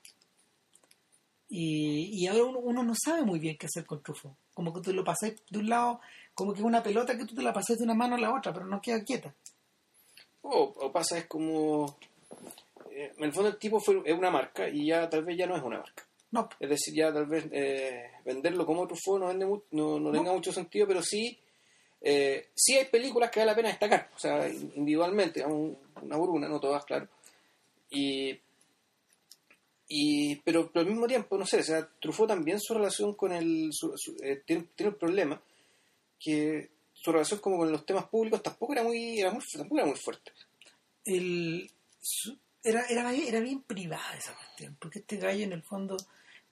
Y, 1.49 2.23
y 2.23 2.27
ahora 2.27 2.45
uno, 2.45 2.59
uno 2.61 2.83
no 2.83 2.95
sabe 2.95 3.23
muy 3.23 3.38
bien 3.38 3.57
qué 3.59 3.67
hacer 3.67 3.85
con 3.85 4.03
Truffaut. 4.03 4.35
Como 4.55 4.73
que 4.73 4.81
tú 4.81 4.93
lo 4.93 5.05
pasas 5.05 5.33
de 5.51 5.59
un 5.59 5.69
lado 5.69 6.01
como 6.35 6.53
que 6.55 6.61
es 6.61 6.65
una 6.65 6.83
pelota 6.83 7.17
que 7.17 7.27
tú 7.27 7.35
te 7.35 7.43
la 7.43 7.53
pasas 7.53 7.77
de 7.77 7.85
una 7.85 7.95
mano 7.95 8.15
a 8.17 8.19
la 8.19 8.35
otra 8.35 8.53
pero 8.55 8.65
no 8.67 8.81
queda 8.81 9.05
quieta. 9.05 9.35
O, 10.43 10.73
o 10.77 10.91
pasa 10.93 11.19
es 11.19 11.27
como... 11.27 11.97
eh, 12.91 13.12
en 13.17 13.25
el 13.25 13.33
fondo 13.33 13.51
el 13.51 13.59
tipo 13.59 13.79
fue, 13.81 14.01
es 14.05 14.17
una 14.17 14.31
marca 14.31 14.69
y 14.69 14.87
ya 14.87 15.09
tal 15.11 15.25
vez 15.25 15.37
ya 15.37 15.47
no 15.47 15.57
es 15.57 15.62
una 15.62 15.79
marca. 15.79 16.05
no. 16.31 16.49
Es 16.59 16.71
decir, 16.71 16.95
ya 16.95 17.12
tal 17.12 17.27
vez 17.27 17.45
eh, 17.53 18.11
venderlo 18.25 18.65
como 18.65 18.87
Truffaut 18.87 19.21
no, 19.21 19.27
vende 19.29 19.45
mu- 19.47 19.62
no, 19.73 20.01
no. 20.01 20.11
tenga 20.11 20.33
mucho 20.33 20.53
sentido, 20.55 20.87
pero 20.87 21.03
sí, 21.03 21.38
eh, 22.03 22.49
sí 22.55 22.77
hay 22.77 22.87
películas 22.87 23.31
que 23.31 23.41
vale 23.41 23.53
la 23.53 23.57
pena 23.57 23.69
destacar, 23.69 24.11
o 24.15 24.19
sea, 24.19 24.49
in- 24.49 24.73
individualmente, 24.77 25.45
una 25.45 26.17
por 26.17 26.31
una, 26.31 26.49
no 26.49 26.61
todas, 26.61 26.85
claro. 26.85 27.09
Y, 27.91 28.38
y 29.88 30.37
pero, 30.37 30.71
pero 30.73 30.81
al 30.85 30.91
mismo 30.91 31.07
tiempo, 31.07 31.37
no 31.37 31.47
sé, 31.47 31.61
o 31.61 31.62
sea, 31.65 31.87
Truffaut 32.01 32.29
también 32.29 32.61
su 32.61 32.75
relación 32.75 33.15
con 33.15 33.33
el... 33.33 33.71
eh, 34.23 34.43
tiene, 34.47 34.65
tiene 34.75 34.91
el 34.91 34.97
problema 34.97 35.41
que 36.19 36.71
su 36.95 37.12
relación 37.12 37.41
como 37.41 37.59
con 37.59 37.71
los 37.73 37.85
temas 37.85 38.07
públicos 38.07 38.43
tampoco 38.43 38.73
era 38.73 38.83
muy, 38.85 39.19
era 39.21 39.31
muy, 39.31 39.43
tampoco 39.53 39.79
era 39.81 39.87
muy 39.87 39.99
fuerte. 39.99 40.33
el, 41.05 41.71
era, 42.65 42.85
era, 42.87 43.11
bien 43.41 43.62
privada 43.62 44.17
esa 44.17 44.35
cuestión, 44.35 44.77
porque 44.81 45.01
este 45.01 45.17
gallo 45.17 45.43
en 45.45 45.53
el 45.53 45.62
fondo 45.62 45.97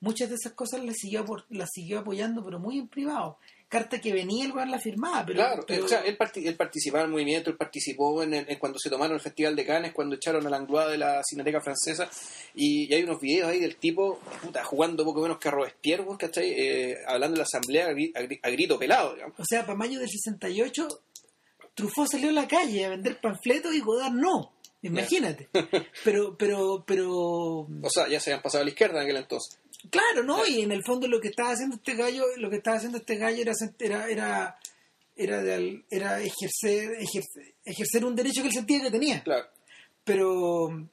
muchas 0.01 0.29
de 0.29 0.35
esas 0.35 0.53
cosas 0.55 0.85
las 0.85 0.97
siguió, 0.97 1.25
apor- 1.25 1.47
las 1.51 1.71
siguió 1.73 2.01
apoyando, 2.01 2.45
pero 2.45 2.59
muy 2.59 2.79
en 2.79 2.89
privado. 2.89 3.39
Carta 3.71 4.01
que 4.01 4.13
venía, 4.13 4.45
el 4.45 4.53
weón 4.53 4.71
la 4.71 4.81
firmaba, 4.81 5.25
pero, 5.25 5.37
claro, 5.39 5.65
pero- 5.67 5.85
o 5.85 5.89
sea, 5.89 6.01
él, 6.01 6.17
parti- 6.19 6.45
él 6.47 6.57
participaba 6.57 7.05
en 7.05 7.07
el 7.07 7.13
movimiento, 7.13 7.51
él 7.51 7.57
participó 7.57 8.21
en, 8.23 8.35
en 8.35 8.59
cuando 8.59 8.79
se 8.81 8.91
tomaron 8.91 9.15
el 9.15 9.21
Festival 9.23 9.55
de 9.55 9.65
Cannes, 9.65 9.93
cuando 9.93 10.17
echaron 10.17 10.45
a 10.45 10.51
Langlois 10.51 10.89
de 10.91 10.99
la 10.99 11.23
Cineteca 11.23 11.61
Francesa, 11.61 12.11
y, 12.57 12.91
y 12.91 12.95
hay 12.95 13.05
unos 13.05 13.21
videos 13.21 13.49
ahí 13.49 13.61
del 13.61 13.77
tipo 13.77 14.19
puta, 14.43 14.65
jugando 14.65 15.05
poco 15.05 15.23
menos 15.23 15.39
que 15.39 15.47
a 15.49 15.53
Robespierre, 15.53 16.05
¿cachai? 16.19 16.51
Eh, 16.51 16.97
hablando 17.07 17.37
en 17.37 17.39
la 17.39 17.45
asamblea 17.45 17.87
a 18.43 18.51
grito 18.51 18.77
pelado, 18.77 19.15
digamos. 19.15 19.39
o 19.39 19.45
sea, 19.49 19.63
para 19.65 19.79
mayo 19.79 20.01
del 20.01 20.09
68, 20.11 20.89
Truffaut 21.75 22.11
salió 22.11 22.31
a 22.31 22.33
la 22.33 22.49
calle 22.49 22.85
a 22.85 22.89
vender 22.91 23.21
panfletos 23.21 23.73
y 23.75 23.81
Godard 23.81 24.13
no. 24.13 24.53
Imagínate. 24.83 25.49
Pero, 26.05 26.37
pero, 26.37 26.83
pero, 26.87 27.07
O 27.83 27.91
sea, 27.91 28.09
ya 28.09 28.19
se 28.19 28.31
habían 28.33 28.43
pasado 28.43 28.63
a 28.63 28.65
la 28.65 28.71
izquierda 28.71 28.97
en 28.99 29.05
aquel 29.05 29.17
entonces. 29.19 29.59
Claro, 29.89 30.23
¿no? 30.25 30.47
Y 30.47 30.61
en 30.63 30.73
el 30.73 30.83
fondo 30.85 31.07
lo 31.09 31.21
que 31.21 31.29
estaba 31.29 31.51
haciendo 31.53 31.77
este 31.77 31.95
gallo, 31.95 32.25
lo 32.37 32.51
que 32.51 32.57
estaba 32.57 32.77
haciendo 32.77 32.99
este 32.99 33.17
gallo 33.17 33.41
era, 33.43 33.53
era, 33.79 34.09
era, 34.11 34.59
era, 35.17 35.43
de 35.43 35.85
era 35.91 36.21
ejercer, 36.21 36.93
ejercer, 36.99 37.55
ejercer 37.65 38.05
un 38.05 38.17
derecho 38.17 38.43
que 38.43 38.49
él 38.49 38.55
sentía 38.55 38.81
que 38.83 38.91
tenía. 38.91 39.23
Claro. 39.23 39.47
pero 40.05 40.87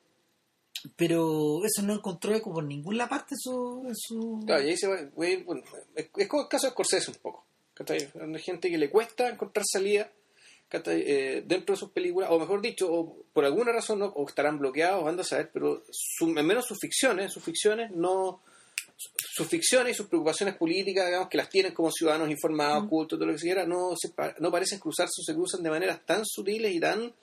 pero 0.96 1.66
eso 1.66 1.82
no 1.82 1.94
encontró 1.94 2.34
eco 2.36 2.54
por 2.54 2.64
ninguna 2.64 3.10
parte 3.10 3.36
su, 3.38 3.92
su- 3.96 4.44
Claro, 4.46 4.64
y 4.64 4.70
ahí 4.70 4.78
se 4.78 4.88
va, 4.88 5.02
güey, 5.16 5.44
bueno, 5.44 5.64
es, 5.96 6.10
es 6.16 6.28
como 6.28 6.44
el 6.44 6.50
caso 6.50 6.68
de 6.68 6.72
Scorsese 6.72 7.12
un 7.12 7.18
poco. 7.18 7.46
¿cachai? 7.74 8.10
Hay 8.20 8.40
gente 8.42 8.70
que 8.70 8.78
le 8.78 8.90
cuesta 8.90 9.30
encontrar 9.30 9.66
salida. 9.66 10.12
Eh, 10.70 11.44
dentro 11.48 11.74
de 11.76 11.80
sus 11.80 11.92
películas, 11.92 12.30
o 12.30 12.38
mejor 12.38 12.62
dicho, 12.62 12.92
o 12.92 13.24
por 13.32 13.46
alguna 13.46 13.72
razón, 13.72 14.00
¿no? 14.00 14.08
o 14.08 14.28
estarán 14.28 14.60
bloqueados, 14.60 15.08
anda 15.08 15.22
a 15.22 15.26
saber, 15.26 15.50
pero 15.54 15.82
su, 15.92 16.26
al 16.38 16.44
menos 16.44 16.66
sus 16.66 16.78
ficciones, 16.78 17.32
sus 17.32 17.42
ficciones 17.42 17.90
no 17.92 18.42
sus 18.98 19.48
ficciones 19.48 19.94
y 19.94 19.96
sus 19.96 20.08
preocupaciones 20.08 20.56
políticas, 20.56 21.06
digamos, 21.06 21.30
que 21.30 21.38
las 21.38 21.50
tienen 21.50 21.74
como 21.74 21.92
ciudadanos 21.92 22.30
informados, 22.30 22.86
Mm. 22.86 22.90
cultos, 22.90 23.20
todo 23.20 23.28
lo 23.28 23.34
que 23.34 23.40
se 23.40 23.46
quiera, 23.46 23.66
no, 23.66 23.94
se, 23.96 24.12
no 24.40 24.52
parecen 24.52 24.80
cruzarse 24.80 25.22
o 25.22 25.24
se 25.24 25.34
cruzan 25.36 25.62
de 25.64 25.70
maneras 25.70 26.02
tan 26.06 26.24
sutiles 26.26 26.74
y 26.74 26.80
tan 26.80 27.14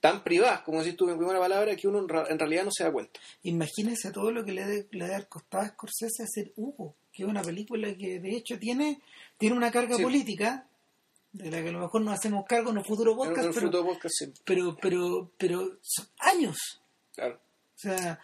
tan 0.00 0.22
privadas, 0.22 0.60
como 0.62 0.78
decís 0.80 0.96
tú 0.96 1.08
en 1.10 1.16
primera 1.18 1.40
palabra, 1.40 1.74
que 1.74 1.88
uno 1.88 1.98
en, 1.98 2.38
realidad 2.38 2.64
no 2.64 2.70
se 2.72 2.84
da 2.84 2.92
cuenta. 2.92 3.18
imagínense 3.42 4.12
todo 4.12 4.30
lo 4.30 4.44
que 4.44 4.52
le 4.52 4.64
debe, 4.64 4.86
le 4.92 5.26
costado 5.28 5.64
a 5.64 5.68
Scorsese 5.70 6.22
hacer 6.22 6.52
Hugo 6.56 6.94
que 7.12 7.24
es 7.24 7.28
una 7.28 7.42
película 7.42 7.92
que 7.96 8.20
de 8.20 8.36
hecho 8.36 8.56
tiene 8.60 9.00
tiene 9.38 9.56
una 9.56 9.72
carga 9.72 9.96
Sí. 9.96 10.02
política 10.04 10.68
de 11.32 11.50
la 11.50 11.60
que 11.62 11.70
a 11.70 11.72
lo 11.72 11.80
mejor 11.80 12.00
nos 12.02 12.14
hacemos 12.14 12.44
cargo 12.46 12.70
en 12.70 12.78
un 12.78 12.84
futuro 12.84 13.16
podcast 13.16 13.46
en 13.48 13.52
pero, 13.70 13.84
podcast, 13.84 14.14
sí, 14.16 14.32
pero 14.44 14.76
pero 14.80 15.32
pero 15.36 15.78
son 15.82 16.06
años 16.20 16.56
claro. 17.16 17.34
o 17.74 17.78
sea 17.78 18.20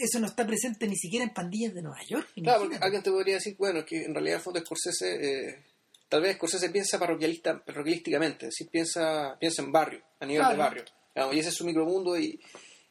eso 0.00 0.18
no 0.20 0.26
está 0.26 0.46
presente 0.46 0.86
ni 0.86 0.96
siquiera 0.96 1.24
en 1.24 1.32
pandillas 1.34 1.74
de 1.74 1.82
Nueva 1.82 2.02
York 2.08 2.28
Claro, 2.42 2.60
porque 2.60 2.76
alguien 2.80 3.02
te 3.02 3.10
podría 3.10 3.34
decir, 3.34 3.56
bueno, 3.58 3.84
que 3.84 4.04
en 4.04 4.14
realidad 4.14 4.36
el 4.36 4.42
fondo 4.42 4.60
Scorsese, 4.60 5.16
eh, 5.48 5.64
tal 6.08 6.22
vez 6.22 6.36
Scorsese 6.36 6.70
piensa 6.70 6.98
parroquialista, 6.98 7.62
parroquialísticamente, 7.64 8.46
es 8.46 8.50
decir, 8.54 8.68
piensa, 8.70 9.36
piensa 9.38 9.62
en 9.62 9.72
barrio, 9.72 10.02
a 10.20 10.26
nivel 10.26 10.40
Claro. 10.42 10.52
de 10.56 10.58
barrio. 10.62 10.84
Digamos, 11.14 11.34
y 11.34 11.38
ese 11.40 11.48
es 11.48 11.54
su 11.54 11.64
micromundo 11.64 12.18
y, 12.18 12.40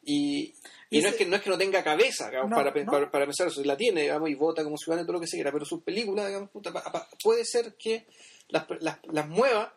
y, 0.03 0.53
y 0.89 0.97
Ese- 0.99 1.01
no, 1.01 1.09
es 1.09 1.15
que, 1.15 1.25
no 1.25 1.35
es 1.37 1.41
que 1.41 1.49
no 1.49 1.57
tenga 1.57 1.83
cabeza 1.83 2.29
digamos, 2.29 2.49
No, 2.51 2.55
para, 2.57 2.71
no. 2.83 2.91
para, 2.91 3.11
para 3.11 3.25
pensar 3.25 3.47
eso, 3.47 3.63
la 3.63 3.77
tiene, 3.77 4.01
digamos, 4.01 4.29
y 4.29 4.35
vota 4.35 4.63
como 4.63 4.77
ciudadano 4.77 5.03
y 5.03 5.05
todo 5.07 5.13
lo 5.13 5.21
que 5.21 5.27
se 5.27 5.37
quiera, 5.37 5.51
pero 5.51 5.65
sus 5.65 5.81
películas, 5.83 6.27
digamos, 6.27 6.49
puta, 6.49 6.71
pa- 6.73 6.91
pa- 6.91 7.07
puede 7.23 7.43
ser 7.45 7.75
que 7.77 8.05
las, 8.49 8.65
las, 8.81 8.99
las 9.11 9.27
mueva 9.27 9.73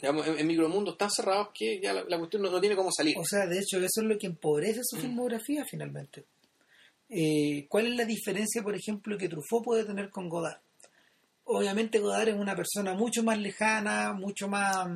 digamos, 0.00 0.26
en, 0.26 0.38
en 0.38 0.46
micromundos 0.46 0.96
tan 0.96 1.10
cerrados 1.10 1.48
que 1.52 1.80
ya 1.80 1.92
la, 1.92 2.04
la 2.04 2.18
cuestión 2.18 2.42
no, 2.42 2.50
no 2.50 2.60
tiene 2.60 2.76
cómo 2.76 2.90
salir. 2.92 3.16
O 3.18 3.24
sea, 3.24 3.46
de 3.46 3.58
hecho, 3.58 3.78
eso 3.78 4.00
es 4.00 4.06
lo 4.06 4.18
que 4.18 4.26
empobrece 4.26 4.80
su 4.84 4.96
filmografía 4.98 5.64
finalmente. 5.68 6.24
Eh, 7.10 7.66
¿Cuál 7.68 7.86
es 7.88 7.96
la 7.96 8.04
diferencia, 8.04 8.62
por 8.62 8.74
ejemplo, 8.76 9.16
que 9.16 9.28
Truffaut 9.28 9.64
puede 9.64 9.84
tener 9.84 10.10
con 10.10 10.28
Godard? 10.28 10.58
Obviamente 11.44 11.98
Godard 11.98 12.28
es 12.28 12.34
una 12.36 12.54
persona 12.54 12.92
mucho 12.94 13.22
más 13.22 13.38
lejana, 13.38 14.12
mucho 14.12 14.48
más, 14.48 14.86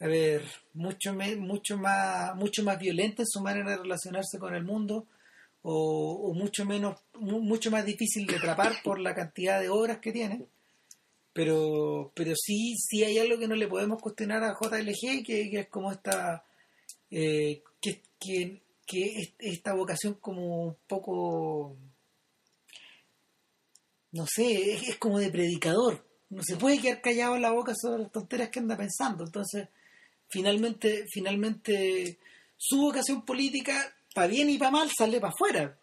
a 0.00 0.06
ver, 0.06 0.42
mucho, 0.74 1.14
me- 1.14 1.36
mucho 1.36 1.78
más, 1.78 2.36
mucho 2.36 2.62
más 2.62 2.78
violenta 2.78 3.22
en 3.22 3.26
su 3.28 3.40
manera 3.40 3.70
de 3.70 3.76
relacionarse 3.78 4.38
con 4.38 4.54
el 4.54 4.62
mundo, 4.64 5.06
o, 5.62 6.28
o 6.30 6.34
mucho 6.34 6.64
menos, 6.66 7.00
mu- 7.18 7.40
mucho 7.40 7.70
más 7.70 7.84
difícil 7.86 8.26
de 8.26 8.36
atrapar 8.36 8.74
por 8.84 9.00
la 9.00 9.14
cantidad 9.14 9.58
de 9.60 9.70
obras 9.70 9.98
que 10.00 10.12
tiene. 10.12 10.44
Pero, 11.38 12.10
pero 12.16 12.32
sí, 12.34 12.74
sí 12.76 13.04
hay 13.04 13.16
algo 13.18 13.38
que 13.38 13.46
no 13.46 13.54
le 13.54 13.68
podemos 13.68 14.02
cuestionar 14.02 14.42
a 14.42 14.56
JLG, 14.60 15.22
que, 15.24 15.48
que 15.48 15.60
es 15.60 15.68
como 15.68 15.92
esta, 15.92 16.44
eh, 17.12 17.62
que, 17.80 18.02
que, 18.18 18.64
que 18.84 19.04
es- 19.20 19.34
esta 19.38 19.72
vocación 19.72 20.14
como 20.14 20.64
un 20.64 20.76
poco, 20.88 21.76
no 24.10 24.26
sé, 24.26 24.72
es, 24.74 24.88
es 24.88 24.96
como 24.96 25.20
de 25.20 25.30
predicador. 25.30 26.04
No 26.30 26.42
se 26.42 26.56
puede 26.56 26.80
quedar 26.80 27.00
callado 27.02 27.36
en 27.36 27.42
la 27.42 27.52
boca 27.52 27.72
sobre 27.80 28.02
las 28.02 28.10
tonteras 28.10 28.48
que 28.50 28.58
anda 28.58 28.76
pensando. 28.76 29.22
Entonces, 29.24 29.68
finalmente, 30.28 31.04
finalmente, 31.08 32.18
su 32.56 32.78
vocación 32.80 33.24
política, 33.24 33.94
para 34.12 34.26
bien 34.26 34.50
y 34.50 34.58
para 34.58 34.72
mal, 34.72 34.90
sale 34.90 35.20
para 35.20 35.32
afuera. 35.32 35.78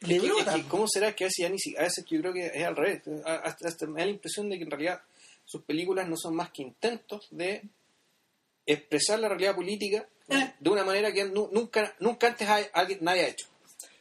Le 0.00 0.16
Es 0.16 0.20
que- 0.22 0.26
es 0.28 0.34
brota. 0.34 0.54
que 0.54 0.62
¿Cómo 0.64 0.86
será 0.88 1.14
que 1.14 1.24
a 1.24 1.26
veces 1.28 1.42
ya 1.42 1.48
ni 1.48 1.58
si- 1.58 1.76
a 1.76 1.82
veces 1.82 2.04
yo 2.08 2.20
creo 2.20 2.32
que 2.32 2.46
es 2.46 2.64
al 2.64 2.76
revés? 2.76 3.02
A- 3.24 3.34
Hasta, 3.36 3.68
hasta 3.68 3.86
me 3.86 4.00
da 4.00 4.06
la 4.06 4.12
impresión 4.12 4.48
de 4.50 4.56
que 4.58 4.64
en 4.64 4.70
realidad 4.70 5.02
sus 5.44 5.62
películas 5.62 6.08
no 6.08 6.16
son 6.16 6.34
más 6.34 6.50
que 6.50 6.62
intentos 6.62 7.28
de 7.30 7.62
expresar 8.66 9.18
la 9.20 9.28
realidad 9.28 9.54
política 9.54 10.08
Eh. 10.28 10.54
de 10.58 10.70
una 10.70 10.84
manera 10.84 11.12
que 11.12 11.24
nu- 11.24 11.48
nunca 11.52 11.94
nunca 12.00 12.28
antes 12.28 12.48
hay- 12.48 12.66
alguien 12.72 12.98
nadie 13.02 13.22
ha 13.24 13.28
hecho. 13.28 13.46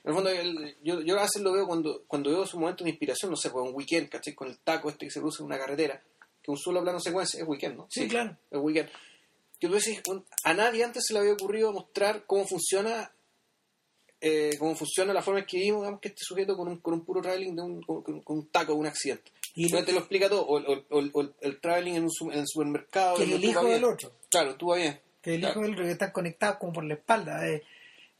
En 0.04 0.10
el 0.10 0.16
fondo, 0.16 0.30
el- 0.30 0.76
yo, 0.84 1.02
yo 1.02 1.18
a 1.18 1.24
veces 1.24 1.42
lo 1.42 1.52
veo 1.54 1.66
cuando, 1.68 2.04
cuando 2.08 2.30
veo 2.30 2.46
su 2.46 2.60
momento 2.60 2.84
de 2.84 2.90
inspiración, 2.90 3.32
no 3.32 3.38
sé, 3.38 3.50
pues 3.50 3.66
un 3.66 3.74
weekend, 3.76 4.10
¿cachai? 4.10 4.34
Con 4.34 4.50
el 4.50 4.58
taco 4.60 4.90
este 4.90 5.06
que 5.06 5.12
se 5.12 5.20
produce 5.20 5.42
en 5.42 5.46
una 5.48 5.58
carretera, 5.58 6.02
que 6.42 6.52
un 6.52 6.58
solo 6.58 6.82
plano 6.82 7.00
secuencia, 7.00 7.42
es 7.42 7.48
weekend, 7.48 7.78
¿no? 7.78 7.88
Sí, 7.90 8.08
claro. 8.08 8.38
el 8.52 8.60
weekend. 8.60 8.90
Que 9.60 9.70
tú 10.04 10.26
a 10.44 10.54
nadie 10.54 10.84
antes 10.84 11.06
se 11.08 11.14
le 11.14 11.20
había 11.20 11.34
ocurrido 11.34 11.72
mostrar 11.72 12.26
cómo 12.26 12.46
funciona 12.46 13.14
eh, 14.26 14.56
cómo 14.58 14.74
funciona 14.74 15.12
la 15.14 15.22
forma 15.22 15.42
en 15.42 15.46
que 15.46 15.58
vivimos, 15.58 15.82
digamos, 15.82 16.00
que 16.00 16.08
este 16.08 16.22
sujeto 16.24 16.56
con 16.56 16.70
un, 16.70 16.78
con 16.80 16.94
un 16.94 17.04
puro 17.04 17.22
traveling 17.22 17.56
de 17.56 17.62
un, 17.62 17.82
con, 17.82 18.02
con- 18.02 18.24
un 18.26 18.48
taco, 18.48 18.74
un 18.74 18.88
accidente. 18.88 19.32
Y 19.56 19.70
te 19.70 19.92
lo 19.92 20.00
explica 20.00 20.30
todo, 20.30 20.44
o, 20.48 20.60
o- 20.60 20.84
o- 20.90 21.10
o 21.14 21.22
el, 21.22 21.34
el 21.42 21.60
traveling 21.60 21.96
en, 21.98 22.04
un 22.06 22.32
en 22.32 22.40
el 22.40 22.46
supermercado. 22.48 23.18
que 23.18 23.24
el 23.24 23.44
hijo 23.44 23.66
del 23.66 23.84
otro. 23.84 24.14
Claro, 24.30 24.56
tú 24.56 24.68
vas 24.68 24.80
bien. 24.80 25.00
Que 25.22 25.36
el 25.36 25.42
Claro. 25.42 25.52
hijo 25.54 25.62
del 25.64 25.72
otro 25.74 25.86
que 25.86 25.92
están 25.92 26.12
conectados 26.12 26.58
como 26.58 26.74
por 26.74 26.84
la 26.86 26.94
espalda. 26.96 27.48
eh. 27.50 27.62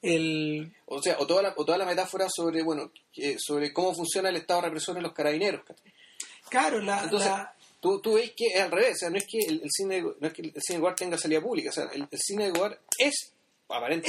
el, 0.02 0.74
O 0.86 1.02
sea, 1.02 1.16
o 1.20 1.26
toda 1.26 1.42
la, 1.42 1.54
o 1.56 1.64
toda 1.66 1.78
la 1.78 1.86
metáfora 1.86 2.28
sobre, 2.30 2.62
bueno, 2.64 2.92
que- 3.14 3.38
sobre 3.40 3.72
cómo 3.72 3.96
funciona 3.96 4.30
el 4.30 4.36
estado 4.36 4.62
represor 4.62 4.98
en 4.98 5.04
los 5.04 5.14
carabineros. 5.14 5.62
claro, 6.50 6.82
la, 6.82 7.04
Entonces, 7.04 7.30
la- 7.30 7.56
tú, 7.80 8.00
tú 8.02 8.14
ves 8.16 8.32
que 8.36 8.48
es 8.54 8.62
al 8.62 8.72
revés, 8.72 8.94
o 8.94 8.98
sea, 8.98 9.10
no 9.10 9.18
es 9.18 9.26
que 9.28 9.40
el, 9.40 9.62
el 9.64 9.70
cine, 9.72 10.02
no 10.02 10.28
es 10.28 10.34
que 10.34 10.42
el 10.42 10.54
cine 10.62 10.78
de 10.78 10.82
Godard 10.82 10.96
tenga 10.98 11.18
salida 11.18 11.42
pública, 11.42 11.70
o 11.70 11.74
sea, 11.74 11.86
el, 11.94 12.08
el 12.12 12.20
cine 12.20 12.46
de 12.46 12.52
Godard 12.52 12.78
es 13.00 13.33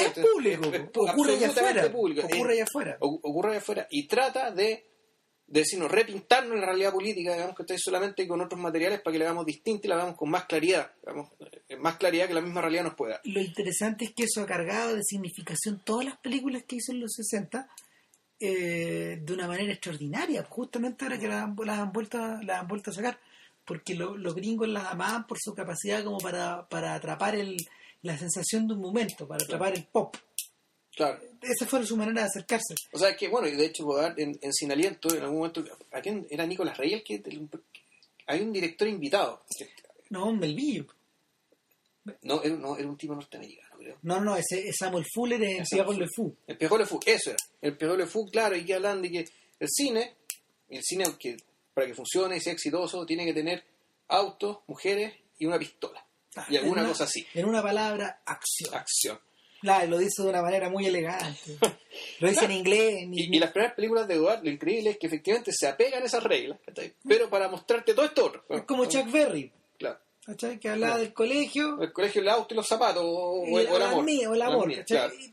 es 0.02 0.26
público. 0.32 0.64
es- 0.66 0.74
es 0.82 0.88
ocurre 0.94 1.34
allá 1.36 1.48
afuera. 1.48 1.92
público. 1.92 2.26
Ocurre 2.26 2.52
allá 2.54 2.64
afuera. 2.64 2.96
ocurre 3.00 3.48
allá 3.50 3.58
afuera 3.58 3.86
y 3.90 4.06
trata 4.06 4.50
de, 4.50 4.86
de 5.46 5.60
decirnos, 5.60 5.90
repintarnos 5.90 6.58
la 6.58 6.66
realidad 6.66 6.92
política, 6.92 7.32
digamos 7.34 7.54
que 7.56 7.62
está 7.62 7.74
solamente 7.78 8.26
con 8.26 8.40
otros 8.40 8.60
materiales 8.60 9.00
para 9.00 9.12
que 9.12 9.18
la 9.18 9.26
veamos 9.26 9.46
distinta 9.46 9.86
y 9.86 9.90
la 9.90 9.96
veamos 9.96 10.16
con 10.16 10.30
más 10.30 10.46
claridad, 10.46 10.92
digamos, 11.02 11.30
eh, 11.68 11.76
más 11.76 11.96
claridad 11.96 12.26
que 12.28 12.34
la 12.34 12.40
misma 12.40 12.60
realidad 12.62 12.84
nos 12.84 12.94
puede 12.94 13.12
dar. 13.12 13.20
Lo 13.24 13.40
interesante 13.40 14.06
es 14.06 14.14
que 14.14 14.24
eso 14.24 14.42
ha 14.42 14.46
cargado 14.46 14.94
de 14.96 15.02
significación 15.02 15.80
todas 15.84 16.04
las 16.06 16.16
películas 16.18 16.62
que 16.64 16.76
hizo 16.76 16.92
en 16.92 17.00
los 17.00 17.12
60 17.14 17.68
eh, 18.40 19.18
de 19.22 19.32
una 19.32 19.46
manera 19.46 19.72
extraordinaria, 19.72 20.42
justamente 20.44 21.04
ahora 21.04 21.18
que 21.18 21.28
las 21.28 21.42
han, 21.44 21.56
las 21.64 21.78
han 21.78 21.92
vuelto, 21.92 22.18
a- 22.18 22.42
las 22.42 22.60
han 22.60 22.66
vuelto 22.68 22.90
a 22.90 22.94
sacar, 22.94 23.18
porque 23.64 23.94
lo- 23.94 24.16
los 24.16 24.34
gringos 24.34 24.68
las 24.68 24.84
amaban 24.86 25.26
por 25.26 25.38
su 25.40 25.54
capacidad 25.54 26.02
como 26.04 26.18
para, 26.18 26.66
para 26.68 26.94
atrapar 26.94 27.36
el, 27.36 27.56
la 28.04 28.16
sensación 28.16 28.68
de 28.68 28.74
un 28.74 28.80
momento, 28.80 29.26
para 29.26 29.42
atrapar 29.44 29.74
el 29.74 29.84
pop. 29.84 30.16
Claro. 30.94 31.20
Esa 31.42 31.66
fue 31.66 31.84
su 31.84 31.96
manera 31.96 32.20
de 32.22 32.28
acercarse. 32.28 32.74
O 32.92 32.98
sea, 32.98 33.16
que 33.16 33.28
bueno, 33.28 33.48
y 33.48 33.52
de 33.56 33.66
hecho 33.66 33.84
en, 34.16 34.38
en 34.40 34.52
Sin 34.52 34.70
Aliento, 34.70 35.12
en 35.14 35.22
algún 35.22 35.38
momento, 35.38 35.64
¿a 35.90 36.00
quién 36.00 36.26
era 36.30 36.46
Nicolás 36.46 36.78
Rey 36.78 36.92
el 36.94 37.02
que... 37.02 37.14
el- 37.16 37.48
hay 38.26 38.40
un 38.40 38.52
director 38.52 38.86
invitado. 38.88 39.42
No, 40.10 40.28
un 40.28 40.38
Melvillo. 40.38 40.86
No, 42.22 42.42
era, 42.42 42.54
no, 42.56 42.76
era 42.76 42.86
un 42.88 42.96
tipo 42.96 43.14
norteamericano, 43.14 43.76
creo. 43.78 43.98
No, 44.02 44.20
no, 44.20 44.36
ese 44.36 44.68
es 44.68 44.76
Samuel 44.78 45.04
Fuller 45.12 45.42
Es 45.42 45.68
Pierre 45.70 45.84
Samuel 45.84 45.98
Le 46.00 46.06
Fou. 46.14 46.36
El 46.46 46.56
Pierrot 46.58 46.78
Le 46.80 46.86
Fou, 46.86 47.00
eso 47.06 47.30
era. 47.30 47.38
El 47.62 47.76
Pierrot 47.76 47.98
Le 47.98 48.06
Fou, 48.06 48.26
claro, 48.30 48.56
y 48.56 48.64
que 48.64 48.74
hablan 48.74 49.00
de 49.02 49.10
que 49.10 49.24
el 49.58 49.68
cine, 49.70 50.14
el 50.68 50.82
cine 50.82 51.04
que 51.18 51.36
para 51.72 51.86
que 51.86 51.94
funcione 51.94 52.36
y 52.36 52.40
sea 52.40 52.52
exitoso, 52.52 53.04
tiene 53.06 53.24
que 53.24 53.32
tener 53.34 53.64
autos, 54.08 54.58
mujeres 54.66 55.14
y 55.38 55.46
una 55.46 55.58
pistola. 55.58 56.03
Y 56.48 56.56
alguna 56.56 56.80
una- 56.82 56.90
cosa 56.90 57.04
así. 57.04 57.26
En 57.34 57.46
una 57.46 57.62
palabra, 57.62 58.22
acción. 58.26 58.74
Acción. 58.74 59.18
Claro, 59.60 59.88
lo 59.88 59.98
dice 59.98 60.22
de 60.22 60.28
una 60.28 60.42
manera 60.42 60.68
muy 60.68 60.84
elegante. 60.86 61.56
Lo 62.20 62.28
dice 62.28 62.44
en 62.44 62.52
inglés. 62.60 63.08
ni- 63.08 63.22
Y, 63.22 63.36
y 63.36 63.38
las 63.38 63.50
primeras 63.52 63.74
películas 63.74 64.06
de 64.06 64.18
Godard, 64.18 64.44
lo 64.44 64.50
increíble 64.50 64.90
es 64.90 64.98
que 64.98 65.06
efectivamente 65.06 65.52
se 65.52 65.66
apegan 65.66 66.02
a 66.02 66.06
esas 66.06 66.22
reglas, 66.22 66.58
pero 67.06 67.30
para 67.30 67.48
mostrarte 67.48 67.94
todo 67.94 68.04
esto 68.06 68.26
otro. 68.26 68.44
Es 68.50 68.62
como 68.64 68.84
Chuck 68.86 69.10
Berry, 69.10 69.50
Claro. 69.78 69.98
¿cachai? 70.26 70.58
Que 70.58 70.68
hablaba 70.68 70.98
del 70.98 71.14
colegio. 71.14 71.80
El 71.80 71.92
colegio, 71.92 72.20
el 72.20 72.28
auto 72.28 72.52
y 72.52 72.56
los 72.58 72.66
zapatos, 72.66 73.02
o, 73.06 73.44
el, 73.58 73.66
o 73.68 73.76
el 73.76 73.82
amor. 73.82 74.04
mía, 74.04 74.28
o 74.30 74.34
el 74.34 74.42
amor, 74.42 74.66
mía. 74.68 74.84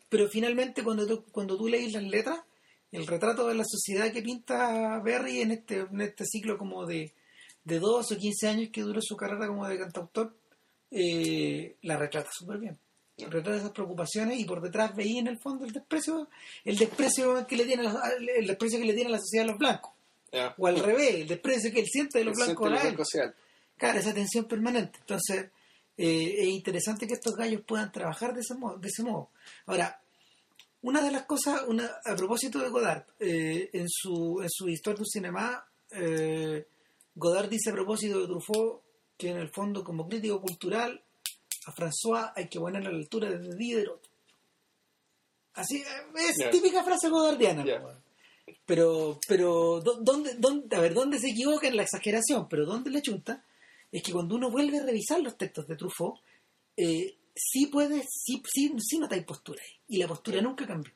Pero 0.07 0.27
finalmente 0.29 0.81
cuando 0.83 1.05
tú, 1.05 1.25
cuando 1.31 1.57
tú 1.57 1.67
lees 1.67 1.91
las 1.91 2.03
letras, 2.03 2.39
el 2.93 3.07
retrato 3.07 3.47
de 3.47 3.55
la 3.55 3.63
sociedad 3.65 4.11
que 4.13 4.21
pinta 4.21 4.99
Berry 5.03 5.41
en 5.41 5.51
este, 5.51 5.79
en 5.91 5.99
este 6.01 6.25
ciclo 6.25 6.57
como 6.57 6.85
de, 6.85 7.13
de 7.65 7.79
2 7.79 8.11
o 8.11 8.17
15 8.17 8.47
años 8.47 8.69
que 8.71 8.81
duró 8.81 9.01
su 9.01 9.15
carrera 9.17 9.47
como 9.47 9.67
de 9.67 9.77
cantautor, 9.79 10.35
eh, 10.91 11.75
la 11.83 11.97
retrata 11.97 12.29
súper 12.31 12.57
bien. 12.59 12.77
Retrata 13.17 13.57
esas 13.57 13.71
preocupaciones 13.71 14.39
y 14.39 14.45
por 14.45 14.61
detrás 14.61 14.95
veía 14.95 15.19
en 15.19 15.27
el 15.27 15.39
fondo 15.39 15.65
el 15.65 15.71
desprecio, 15.71 16.27
el 16.65 16.77
desprecio 16.77 17.45
que 17.45 17.55
le 17.55 17.65
tiene 17.65 17.87
a 17.87 17.93
el 18.37 18.47
desprecio 18.47 18.79
que 18.79 18.85
le 18.85 18.93
tiene 18.93 19.09
a 19.09 19.11
la 19.13 19.19
sociedad 19.19 19.45
a 19.45 19.51
los 19.51 19.59
blancos. 19.59 19.91
Ya. 20.31 20.55
O 20.57 20.65
al 20.65 20.79
revés, 20.79 21.15
el 21.15 21.27
desprecio 21.27 21.71
que 21.71 21.81
él 21.81 21.87
siente 21.87 22.19
de 22.19 22.25
los 22.25 22.37
El 22.47 22.55
blancos 22.55 23.07
sea- 23.11 23.33
Claro, 23.77 23.99
esa 23.99 24.13
tensión 24.13 24.45
permanente. 24.45 24.99
Entonces, 24.99 25.49
eh, 25.97 26.35
es 26.39 26.47
interesante 26.47 27.05
que 27.07 27.13
estos 27.15 27.35
gallos 27.35 27.61
puedan 27.65 27.91
trabajar 27.91 28.33
de 28.33 28.41
ese 28.41 28.55
modo. 28.55 28.77
De 28.77 28.87
ese 28.87 29.03
modo. 29.03 29.29
Ahora, 29.65 29.99
una 30.83 31.01
de 31.03 31.11
las 31.11 31.23
cosas, 31.25 31.63
una, 31.67 31.89
a 32.05 32.15
propósito 32.15 32.59
de 32.59 32.69
Godard, 32.69 33.03
eh, 33.19 33.69
en, 33.73 33.87
su, 33.89 34.39
en 34.41 34.49
su 34.49 34.67
Histoire 34.69 34.97
du 34.99 35.05
Cinéma, 35.05 35.63
eh, 35.91 36.65
Godard 37.15 37.49
dice 37.49 37.69
a 37.71 37.73
propósito 37.73 38.19
de 38.21 38.27
Truffaut 38.27 38.81
que 39.21 39.29
en 39.29 39.37
el 39.37 39.49
fondo, 39.49 39.83
como 39.83 40.07
crítico 40.07 40.41
cultural, 40.41 41.01
a 41.67 41.71
François 41.73 42.33
hay 42.35 42.47
que 42.49 42.59
ponerle 42.59 42.89
a 42.89 42.91
la 42.91 42.97
altura 42.97 43.29
de 43.29 43.55
Diderot. 43.55 44.01
Así, 45.53 45.83
es 46.15 46.49
típica 46.51 46.83
frase 46.83 47.09
godardiana. 47.09 47.63
Pues. 47.81 47.97
Pero, 48.65 49.19
pero 49.27 49.79
¿dó- 49.81 49.99
¿dónde, 50.01 50.35
dónde, 50.37 50.75
a 50.75 50.79
ver, 50.79 50.93
¿dónde 50.93 51.19
se 51.19 51.29
equivoca 51.29 51.67
en 51.67 51.75
la 51.75 51.83
exageración? 51.83 52.47
Pero 52.49 52.65
¿dónde 52.65 52.89
le 52.89 53.01
chunta? 53.01 53.45
Es 53.91 54.01
que 54.01 54.11
cuando 54.13 54.35
uno 54.35 54.49
vuelve 54.49 54.79
a 54.79 54.83
revisar 54.85 55.19
los 55.21 55.37
textos 55.37 55.67
de 55.67 55.75
Truffaut, 55.75 56.19
eh, 56.77 57.17
sí 57.35 57.67
puede, 57.67 58.03
sí, 58.09 58.41
sí, 58.51 58.73
sí 58.79 58.97
notáis 58.97 59.23
postura 59.25 59.61
ahí. 59.61 59.79
Y 59.89 59.97
la 59.97 60.07
postura 60.07 60.41
nunca 60.41 60.65
cambió. 60.65 60.93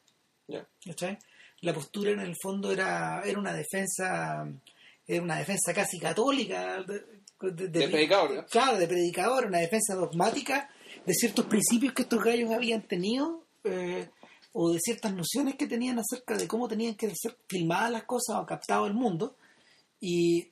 La 1.62 1.74
postura 1.74 2.12
en 2.12 2.20
el 2.22 2.36
fondo 2.42 2.72
era, 2.72 3.22
era 3.26 3.40
una 3.40 3.54
defensa, 3.54 4.46
era 5.08 5.22
una 5.24 5.38
defensa 5.38 5.74
casi 5.74 6.00
católica 6.00 6.82
de, 6.84 7.00
de- 7.52 7.68
De 7.68 7.88
predicador, 7.90 8.34
¿no? 8.36 8.46
Claro, 8.48 8.78
de 8.78 8.88
predicador, 8.88 9.46
una 9.46 9.60
defensa 9.60 9.94
dogmática 9.96 10.70
de 11.06 11.14
ciertos 11.14 11.46
principios 11.46 11.94
que 11.94 12.04
estos 12.04 12.24
gallos 12.24 12.52
habían 12.52 12.82
tenido 12.88 13.46
eh, 13.64 14.10
o 14.54 14.72
de 14.72 14.80
ciertas 14.80 15.14
nociones 15.14 15.56
que 15.56 15.68
tenían 15.68 16.00
acerca 16.00 16.36
de 16.38 16.48
cómo 16.48 16.68
tenían 16.68 16.96
que 16.96 17.12
ser 17.16 17.38
filmadas 17.48 17.92
las 17.92 18.04
cosas 18.06 18.38
o 18.38 18.46
captado 18.46 18.88
el 18.88 18.94
mundo. 18.94 19.38
Y 20.00 20.52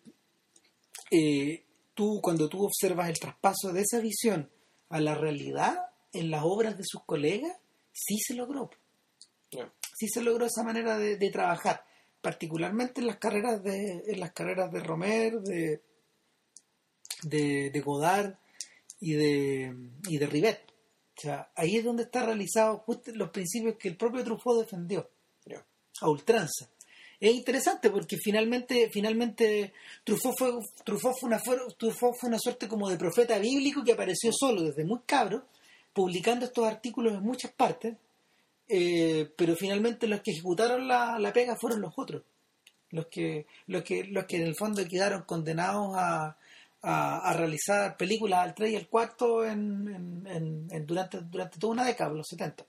eh, 1.12 1.64
tú, 1.94 2.20
cuando 2.22 2.50
tú 2.50 2.66
observas 2.66 3.10
el 3.10 3.20
traspaso 3.20 3.72
de 3.72 3.82
esa 3.82 4.00
visión 4.00 4.50
a 4.90 5.00
la 5.00 5.16
realidad 5.16 5.78
en 6.12 6.30
las 6.30 6.44
obras 6.44 6.78
de 6.78 6.84
sus 6.86 7.04
colegas, 7.06 7.56
sí 7.92 8.18
se 8.20 8.34
logró 8.36 8.70
sí 9.96 10.08
se 10.08 10.22
logró 10.22 10.46
esa 10.48 10.64
manera 10.64 10.98
de, 10.98 11.16
de 11.18 11.30
trabajar, 11.30 11.86
particularmente 12.24 13.02
en 13.02 13.08
las 13.08 13.18
carreras 13.18 13.62
de, 13.62 14.02
en 14.08 14.20
las 14.22 14.32
carreras 14.32 14.72
de 14.72 14.80
Romer, 14.80 15.42
de, 15.42 15.84
de, 17.24 17.70
de 17.70 17.82
Godard 17.82 18.36
y 19.02 19.12
de, 19.12 19.76
y 20.08 20.18
de 20.18 20.28
Rivet. 20.28 20.62
O 21.18 21.22
sea, 21.22 21.52
ahí 21.54 21.76
es 21.76 21.84
donde 21.84 22.04
está 22.04 22.26
realizado 22.26 22.78
justo 22.80 23.12
los 23.14 23.30
principios 23.30 23.76
que 23.76 23.90
el 23.90 23.98
propio 23.98 24.24
Truffaut 24.24 24.62
defendió 24.62 25.12
a 26.00 26.10
ultranza. 26.10 26.70
Es 27.20 27.34
interesante 27.34 27.90
porque 27.90 28.18
finalmente, 28.18 28.90
finalmente 28.92 29.74
Truffaut 30.06 30.36
fue, 30.38 30.52
Truffaut 30.86 31.16
fue, 31.20 31.28
una, 31.28 31.42
Truffaut 31.78 32.16
fue 32.18 32.30
una 32.30 32.40
suerte 32.40 32.70
como 32.70 32.90
de 32.90 32.98
profeta 32.98 33.38
bíblico 33.38 33.84
que 33.84 33.92
apareció 33.92 34.32
solo 34.34 34.62
desde 34.62 34.86
muy 34.86 35.02
cabro, 35.06 35.46
publicando 35.94 36.46
estos 36.46 36.66
artículos 36.66 37.14
en 37.14 37.24
muchas 37.24 37.52
partes, 37.52 37.98
eh, 38.68 39.30
pero 39.36 39.56
finalmente 39.56 40.08
los 40.08 40.22
que 40.22 40.32
ejecutaron 40.32 40.88
la, 40.88 41.20
la 41.20 41.34
pega 41.34 41.56
fueron 41.56 41.82
los 41.82 41.94
otros, 41.98 42.24
los 42.92 43.08
que, 43.08 43.46
los 43.68 43.84
que, 43.84 44.04
los 44.06 44.26
que 44.26 44.38
en 44.38 44.44
el 44.44 44.56
fondo 44.56 44.86
quedaron 44.88 45.24
condenados 45.24 45.96
a, 45.96 46.38
a, 46.82 47.30
a 47.30 47.34
realizar 47.34 47.96
películas 47.98 48.40
al 48.40 48.54
3 48.56 48.72
y 48.72 48.76
al 48.76 48.88
4 48.88 49.46
en, 49.46 49.88
en- 49.88 50.28
en- 50.28 50.68
en- 50.72 50.86
durante, 50.86 51.20
durante 51.22 51.60
toda 51.60 51.74
una 51.74 51.86
década, 51.86 52.12
los 52.14 52.28
70. 52.28 52.66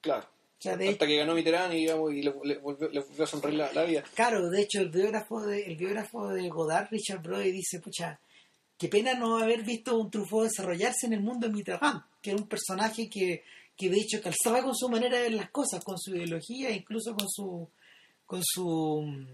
Claro. 0.00 0.26
O 0.58 0.62
sea, 0.62 0.76
de 0.76 0.90
Hasta 0.90 1.06
que 1.06 1.16
ganó 1.16 1.34
Mitterrand 1.34 1.72
y, 1.72 1.76
digamos, 1.78 2.12
y 2.12 2.22
le, 2.22 2.34
le 2.44 2.58
volvió, 2.58 2.88
le 2.90 3.00
volvió 3.00 3.24
a 3.24 3.26
sonreír 3.26 3.56
la, 3.58 3.72
la 3.72 3.84
vida. 3.84 4.04
Claro, 4.14 4.50
de 4.50 4.60
hecho, 4.60 4.80
el 4.80 4.90
biógrafo 4.90 5.40
de, 5.40 5.62
el 5.62 5.76
biógrafo 5.76 6.28
de 6.28 6.48
Godard, 6.50 6.88
Richard 6.90 7.22
Brody, 7.22 7.50
dice, 7.50 7.80
pucha, 7.80 8.20
qué 8.76 8.88
pena 8.88 9.14
no 9.14 9.38
haber 9.38 9.62
visto 9.62 9.96
un 9.98 10.10
Truffaut 10.10 10.44
desarrollarse 10.44 11.06
en 11.06 11.14
el 11.14 11.20
mundo 11.20 11.46
de 11.46 11.54
Mitterrand, 11.54 12.02
que 12.20 12.30
era 12.32 12.38
un 12.38 12.46
personaje 12.46 13.08
que, 13.08 13.42
que 13.80 13.88
de 13.88 13.96
hecho 13.98 14.20
calzaba 14.22 14.62
con 14.62 14.74
su 14.76 14.88
manera 14.90 15.16
de 15.16 15.22
ver 15.22 15.32
las 15.34 15.50
cosas, 15.50 15.82
con 15.82 15.98
su 15.98 16.14
ideología, 16.14 16.70
incluso 16.70 17.14
con 17.16 17.26
su, 17.28 17.70
con 18.26 18.40
su, 18.44 19.26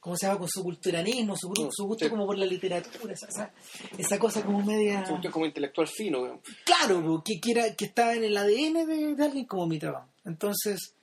¿cómo 0.00 0.16
se 0.16 0.26
llama? 0.26 0.38
Con 0.38 0.48
su 0.48 0.62
culturanismo, 0.62 1.36
su, 1.36 1.48
gru- 1.50 1.68
su 1.70 1.84
gusto 1.86 2.06
Sí. 2.06 2.10
como 2.10 2.24
por 2.26 2.38
la 2.38 2.46
literatura, 2.46 3.12
esa, 3.12 3.52
esa, 3.98 4.18
cosa 4.18 4.42
como 4.44 4.64
media... 4.64 5.04
Se 5.04 5.12
gustó 5.12 5.30
como 5.30 5.44
intelectual 5.46 5.86
fino. 5.86 6.22
weón. 6.22 6.40
Claro, 6.64 7.22
que, 7.24 7.38
que, 7.40 7.50
era- 7.50 7.74
que 7.76 7.84
estaba 7.84 8.14
en 8.14 8.24
el 8.24 8.36
ADN 8.36 8.86
de, 8.86 9.14
de 9.14 9.24
alguien 9.24 9.44
como 9.46 9.66
mi 9.66 9.78
trabajo. 9.78 10.08
Entonces, 10.24 10.94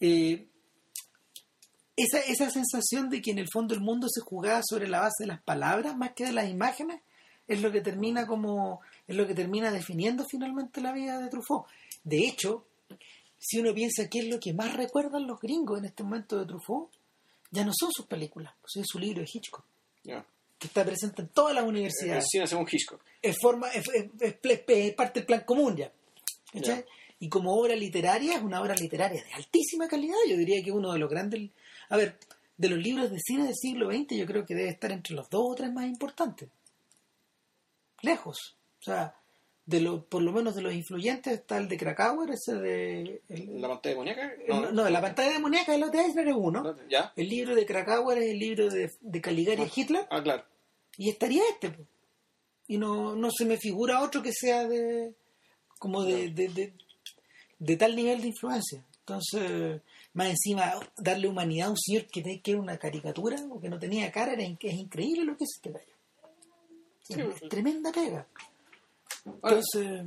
eh, 0.00 0.48
esa, 1.96 2.20
esa 2.20 2.48
sensación 2.50 3.10
de 3.10 3.20
que 3.20 3.32
en 3.32 3.38
el 3.38 3.48
fondo 3.52 3.74
el 3.74 3.80
mundo 3.80 4.06
se 4.08 4.20
jugaba 4.20 4.60
sobre 4.64 4.88
la 4.88 5.00
base 5.00 5.24
de 5.24 5.26
las 5.26 5.42
palabras 5.42 5.96
más 5.96 6.12
que 6.14 6.24
de 6.24 6.32
las 6.32 6.48
imágenes 6.48 7.02
es 7.48 7.60
lo 7.62 7.72
que 7.72 7.80
termina 7.80 8.26
como 8.26 8.80
es 9.06 9.16
lo 9.16 9.26
que 9.26 9.34
termina 9.34 9.70
definiendo 9.72 10.24
finalmente 10.30 10.80
la 10.80 10.92
vida 10.92 11.18
de 11.18 11.28
Truffaut. 11.28 11.66
De 12.04 12.18
hecho, 12.28 12.64
si 13.38 13.58
uno 13.58 13.72
piensa 13.74 14.08
qué 14.08 14.20
es 14.20 14.26
lo 14.28 14.38
que 14.38 14.52
más 14.52 14.74
recuerdan 14.76 15.26
los 15.26 15.40
gringos 15.40 15.78
en 15.78 15.86
este 15.86 16.02
momento 16.02 16.38
de 16.38 16.46
Truffaut, 16.46 16.90
ya 17.50 17.64
no 17.64 17.72
son 17.78 17.90
sus 17.92 18.06
películas, 18.06 18.52
son 18.66 18.84
su 18.84 18.98
libro 18.98 19.22
de 19.22 19.28
Hitchcock, 19.32 19.64
que 20.58 20.66
está 20.66 20.84
presente 20.84 21.22
en 21.22 21.28
todas 21.28 21.54
las 21.54 21.62
El 21.64 21.70
universidades 21.70 22.26
cine 22.30 22.46
según 22.46 22.66
Hitchcock. 22.70 23.00
es, 23.22 23.36
forma, 23.40 23.68
es, 23.70 23.88
es- 23.94 24.10
es 24.20 24.36
es 24.68 24.94
parte 24.94 25.20
del 25.20 25.26
plan 25.26 25.42
común. 25.46 25.76
Ya. 25.76 25.90
Y 27.20 27.28
como 27.28 27.52
obra 27.54 27.74
literaria, 27.74 28.36
es 28.36 28.42
una 28.42 28.60
obra 28.60 28.74
literaria 28.74 29.22
de 29.24 29.32
altísima 29.34 29.88
calidad. 29.88 30.16
Yo 30.28 30.36
diría 30.36 30.62
que 30.62 30.70
uno 30.70 30.92
de 30.92 30.98
los 30.98 31.08
grandes. 31.10 31.50
A 31.88 31.96
ver, 31.96 32.16
de 32.56 32.68
los 32.68 32.78
libros 32.78 33.10
de 33.10 33.18
cine 33.18 33.44
del 33.44 33.54
siglo 33.56 33.90
XX, 33.90 34.16
yo 34.16 34.26
creo 34.26 34.44
que 34.46 34.54
debe 34.54 34.68
estar 34.70 34.92
entre 34.92 35.14
los 35.16 35.28
dos 35.30 35.42
o 35.44 35.54
tres 35.54 35.72
más 35.72 35.86
importantes. 35.86 36.48
Lejos. 38.02 38.56
O 38.80 38.82
sea, 38.84 39.14
de 39.66 39.80
lo, 39.80 40.04
por 40.06 40.22
lo 40.22 40.32
menos 40.32 40.54
de 40.54 40.62
los 40.62 40.72
influyentes 40.72 41.32
está 41.34 41.58
el 41.58 41.68
de 41.68 41.76
Krakauer, 41.76 42.30
ese 42.30 42.54
de. 42.54 43.22
el- 43.28 43.60
¿La 43.60 43.68
pantalla 43.68 43.90
demoníaca? 43.94 44.32
el- 44.46 44.74
no, 44.74 44.88
la 44.88 45.00
pantalla 45.00 45.32
demoníaca 45.32 45.72
de 45.72 45.78
los 45.78 45.90
de 45.92 46.00
Eisner 46.00 46.28
es 46.28 46.34
uno. 46.36 46.62
no, 46.62 46.76
¿Ya? 46.88 47.12
El 47.16 47.28
libro 47.28 47.54
de 47.54 47.66
Krakauer 47.66 48.18
es 48.18 48.30
el 48.30 48.38
libro 48.38 48.70
de, 48.70 48.90
de 49.00 49.20
Caligari 49.20 49.62
y 49.62 49.80
Hitler. 49.80 50.06
Ah, 50.10 50.22
claro. 50.22 50.44
y 50.96 51.10
estaría 51.10 51.42
este 51.52 51.70
po. 51.70 51.82
y 52.66 52.78
no, 52.78 53.14
no 53.14 53.30
se 53.30 53.44
me 53.44 53.56
figura 53.58 54.02
otro 54.02 54.22
que 54.22 54.32
sea 54.32 54.66
de 54.66 55.14
como 55.78 56.02
de, 56.04 56.30
de, 56.30 56.48
de, 56.48 56.72
de 57.58 57.76
tal 57.76 57.94
nivel 57.94 58.20
de 58.20 58.28
influencia 58.28 58.84
entonces 59.00 59.80
más 60.12 60.28
encima 60.30 60.74
darle 60.96 61.28
humanidad 61.28 61.68
a 61.68 61.70
un 61.70 61.76
señor 61.78 62.06
que, 62.06 62.40
que 62.42 62.50
era 62.50 62.60
una 62.60 62.78
caricatura 62.78 63.36
o 63.50 63.60
que 63.60 63.68
no 63.68 63.78
tenía 63.78 64.10
cara 64.10 64.32
era 64.32 64.42
es 64.42 64.74
increíble 64.74 65.24
lo 65.24 65.36
que 65.36 65.44
es 65.44 65.50
este 65.56 65.70
gallo 65.70 65.94
Sí, 67.08 67.20
es 67.20 67.48
tremenda 67.48 67.90
pega. 67.92 68.26
Ahora, 69.42 69.56
entonces 69.56 70.04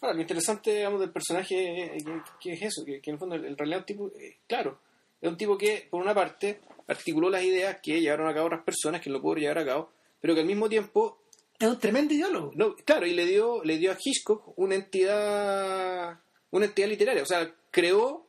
Ahora, 0.00 0.14
lo 0.14 0.20
interesante 0.22 0.74
digamos, 0.74 1.00
del 1.00 1.12
personaje 1.12 1.96
eh, 1.96 1.98
que, 2.04 2.12
que 2.40 2.52
es 2.54 2.62
eso, 2.62 2.84
que, 2.84 3.00
que 3.00 3.10
en 3.10 3.14
el 3.14 3.18
fondo 3.18 3.34
el, 3.34 3.44
el 3.44 3.56
realidad 3.56 3.80
un 3.80 3.84
tipo, 3.86 4.10
eh, 4.18 4.38
claro, 4.46 4.78
es 5.20 5.28
un 5.28 5.36
tipo 5.36 5.58
que 5.58 5.86
por 5.90 6.00
una 6.00 6.14
parte 6.14 6.60
articuló 6.86 7.28
las 7.28 7.42
ideas 7.44 7.78
que 7.82 8.00
llevaron 8.00 8.26
a 8.28 8.34
cabo 8.34 8.46
otras 8.46 8.64
personas 8.64 9.00
que 9.02 9.10
lo 9.10 9.20
pudieron 9.20 9.42
llevar 9.42 9.58
a 9.58 9.66
cabo, 9.66 9.90
pero 10.20 10.34
que 10.34 10.40
al 10.40 10.46
mismo 10.46 10.68
tiempo, 10.68 11.18
es 11.58 11.68
un 11.68 11.78
tremendo 11.78 12.14
ideólogo. 12.14 12.52
No, 12.54 12.74
claro, 12.76 13.06
y 13.06 13.12
le 13.12 13.26
dio, 13.26 13.62
le 13.62 13.76
dio 13.76 13.92
a 13.92 13.96
Hitchcock 14.02 14.54
una 14.58 14.74
entidad, 14.76 16.18
una 16.50 16.64
entidad 16.66 16.88
literaria, 16.88 17.22
o 17.22 17.26
sea, 17.26 17.52
creó 17.70 18.26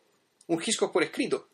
un 0.47 0.61
Hitchcock 0.61 0.91
por 0.91 1.03
escrito, 1.03 1.47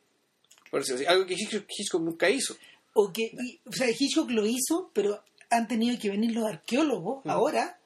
por 0.72 0.80
decirlo 0.80 0.98
así, 1.02 1.06
algo 1.06 1.26
que 1.28 1.36
Hitchcock, 1.36 1.66
Hitchcock 1.70 2.02
nunca 2.02 2.30
hizo. 2.30 2.56
o 2.94 3.14
que 3.14 3.30
y- 3.40 3.60
o 3.66 3.72
sea 3.72 3.88
Hitchcock 3.92 4.32
lo 4.32 4.46
hizo 4.48 4.90
pero 4.94 5.22
han 5.50 5.68
tenido 5.68 5.98
que 6.00 6.10
venir 6.10 6.32
los 6.36 6.46
arqueólogos 6.46 7.24
Mm. 7.26 7.30
ahora 7.30 7.80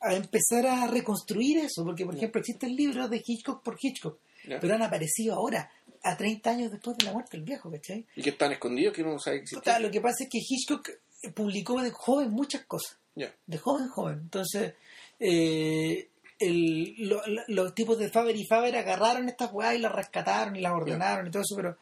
a 0.00 0.14
empezar 0.14 0.66
a 0.66 0.86
reconstruir 0.86 1.58
eso 1.58 1.84
porque 1.84 2.04
por 2.04 2.14
ejemplo 2.16 2.40
existen 2.40 2.76
libros 2.76 3.10
de 3.10 3.22
Hitchcock 3.24 3.62
por 3.62 3.76
Hitchcock 3.80 4.18
pero 4.60 4.74
han 4.74 4.82
aparecido 4.82 5.34
ahora 5.34 5.70
a 6.04 6.16
30 6.16 6.50
años 6.50 6.70
después 6.70 6.96
de 6.96 7.04
la 7.06 7.12
muerte 7.12 7.36
del 7.36 7.44
viejo 7.44 7.70
¿cachai? 7.70 8.06
y 8.14 8.22
que 8.22 8.30
están 8.30 8.52
escondidos, 8.52 8.94
que 8.94 9.02
uno 9.02 9.14
no 9.14 9.18
sabe 9.18 9.42
que 9.42 9.80
lo 9.80 9.90
que 9.90 10.00
pasa 10.00 10.24
es 10.24 10.30
que 10.30 10.38
Hitchcock 10.38 10.88
publicó 11.34 11.82
de 11.82 11.90
joven 11.90 12.30
muchas 12.30 12.64
cosas 12.66 12.96
de 13.46 13.58
joven 13.58 13.88
joven. 13.88 14.18
Entonces 14.20 14.74
eh, 15.18 16.08
el, 16.38 16.94
lo- 17.08 17.26
lo- 17.26 17.42
los 17.48 17.74
tipos 17.74 17.98
de 17.98 18.08
Faber 18.10 18.36
y 18.36 18.46
Faber 18.46 18.76
agarraron 18.76 19.28
estas 19.28 19.52
weas 19.52 19.74
y 19.74 19.78
las 19.78 19.90
rescataron 19.92 20.54
y 20.54 20.60
las 20.60 20.72
ordenaron 20.72 21.26
y 21.26 21.30
todo 21.32 21.42
eso, 21.42 21.56
pero, 21.56 21.76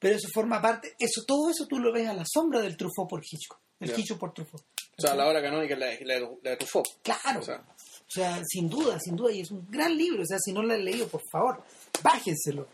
pero 0.00 0.16
eso 0.16 0.26
forma 0.34 0.60
parte, 0.60 0.96
eso 0.98 1.22
todo 1.24 1.48
eso 1.50 1.66
tú 1.68 1.78
lo 1.78 1.92
ves 1.92 2.08
a 2.08 2.14
la 2.14 2.24
sombra 2.26 2.60
del 2.60 2.76
Truffaut 2.76 3.08
por 3.08 3.20
Hitchcock, 3.22 3.60
el. 3.78 3.96
Hitchcock 3.96 4.18
por 4.18 4.34
Truffaut. 4.34 4.62
O 4.98 5.00
sea, 5.00 5.14
la 5.14 5.28
obra 5.28 5.40
canónica 5.40 5.74
es 5.74 5.80
la, 5.80 5.86
de- 5.86 6.04
la, 6.04 6.14
de- 6.14 6.38
la 6.42 6.50
de 6.50 6.56
Truffaut. 6.56 6.86
Claro, 7.02 7.40
O 7.40 7.42
sea, 7.42 7.62
o 7.62 8.10
sea, 8.12 8.42
sin 8.44 8.68
duda, 8.68 8.98
sin 8.98 9.14
duda, 9.14 9.30
y 9.32 9.40
es 9.42 9.50
un 9.52 9.70
gran 9.70 9.96
libro, 9.96 10.22
o 10.22 10.26
sea, 10.26 10.38
si 10.40 10.52
no 10.52 10.62
lo 10.64 10.74
han 10.74 10.84
leído, 10.84 11.06
por 11.06 11.22
favor, 11.30 11.62
bájenselo. 12.02 12.66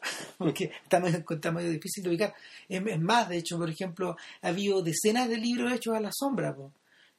Porque 0.38 0.70
está 0.84 1.00
medio, 1.00 1.24
está 1.28 1.50
medio 1.50 1.70
difícil 1.70 2.04
de 2.04 2.10
ubicar. 2.10 2.34
Es, 2.68 3.00
más, 3.00 3.28
de 3.28 3.38
hecho, 3.38 3.56
por 3.58 3.68
ejemplo, 3.70 4.16
ha 4.42 4.48
habido 4.48 4.82
decenas 4.82 5.28
de 5.28 5.36
libros 5.38 5.72
hechos 5.72 5.94
a 5.94 6.00
la 6.00 6.10
sombra. 6.12 6.54
po. 6.54 6.72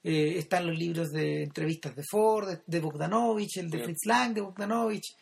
Eh, 0.03 0.35
están 0.37 0.67
los 0.67 0.77
libros 0.77 1.09
de 1.09 1.43
entrevistas 1.43 1.95
de 1.95 2.03
Ford, 2.09 2.47
de, 2.47 2.61
de 2.65 2.79
Bogdanovich, 2.79 3.57
el 3.57 3.69
de. 3.69 3.83
Fritz 3.83 4.05
Lang 4.05 4.33
de 4.33 4.41
Bogdanovich. 4.41 5.15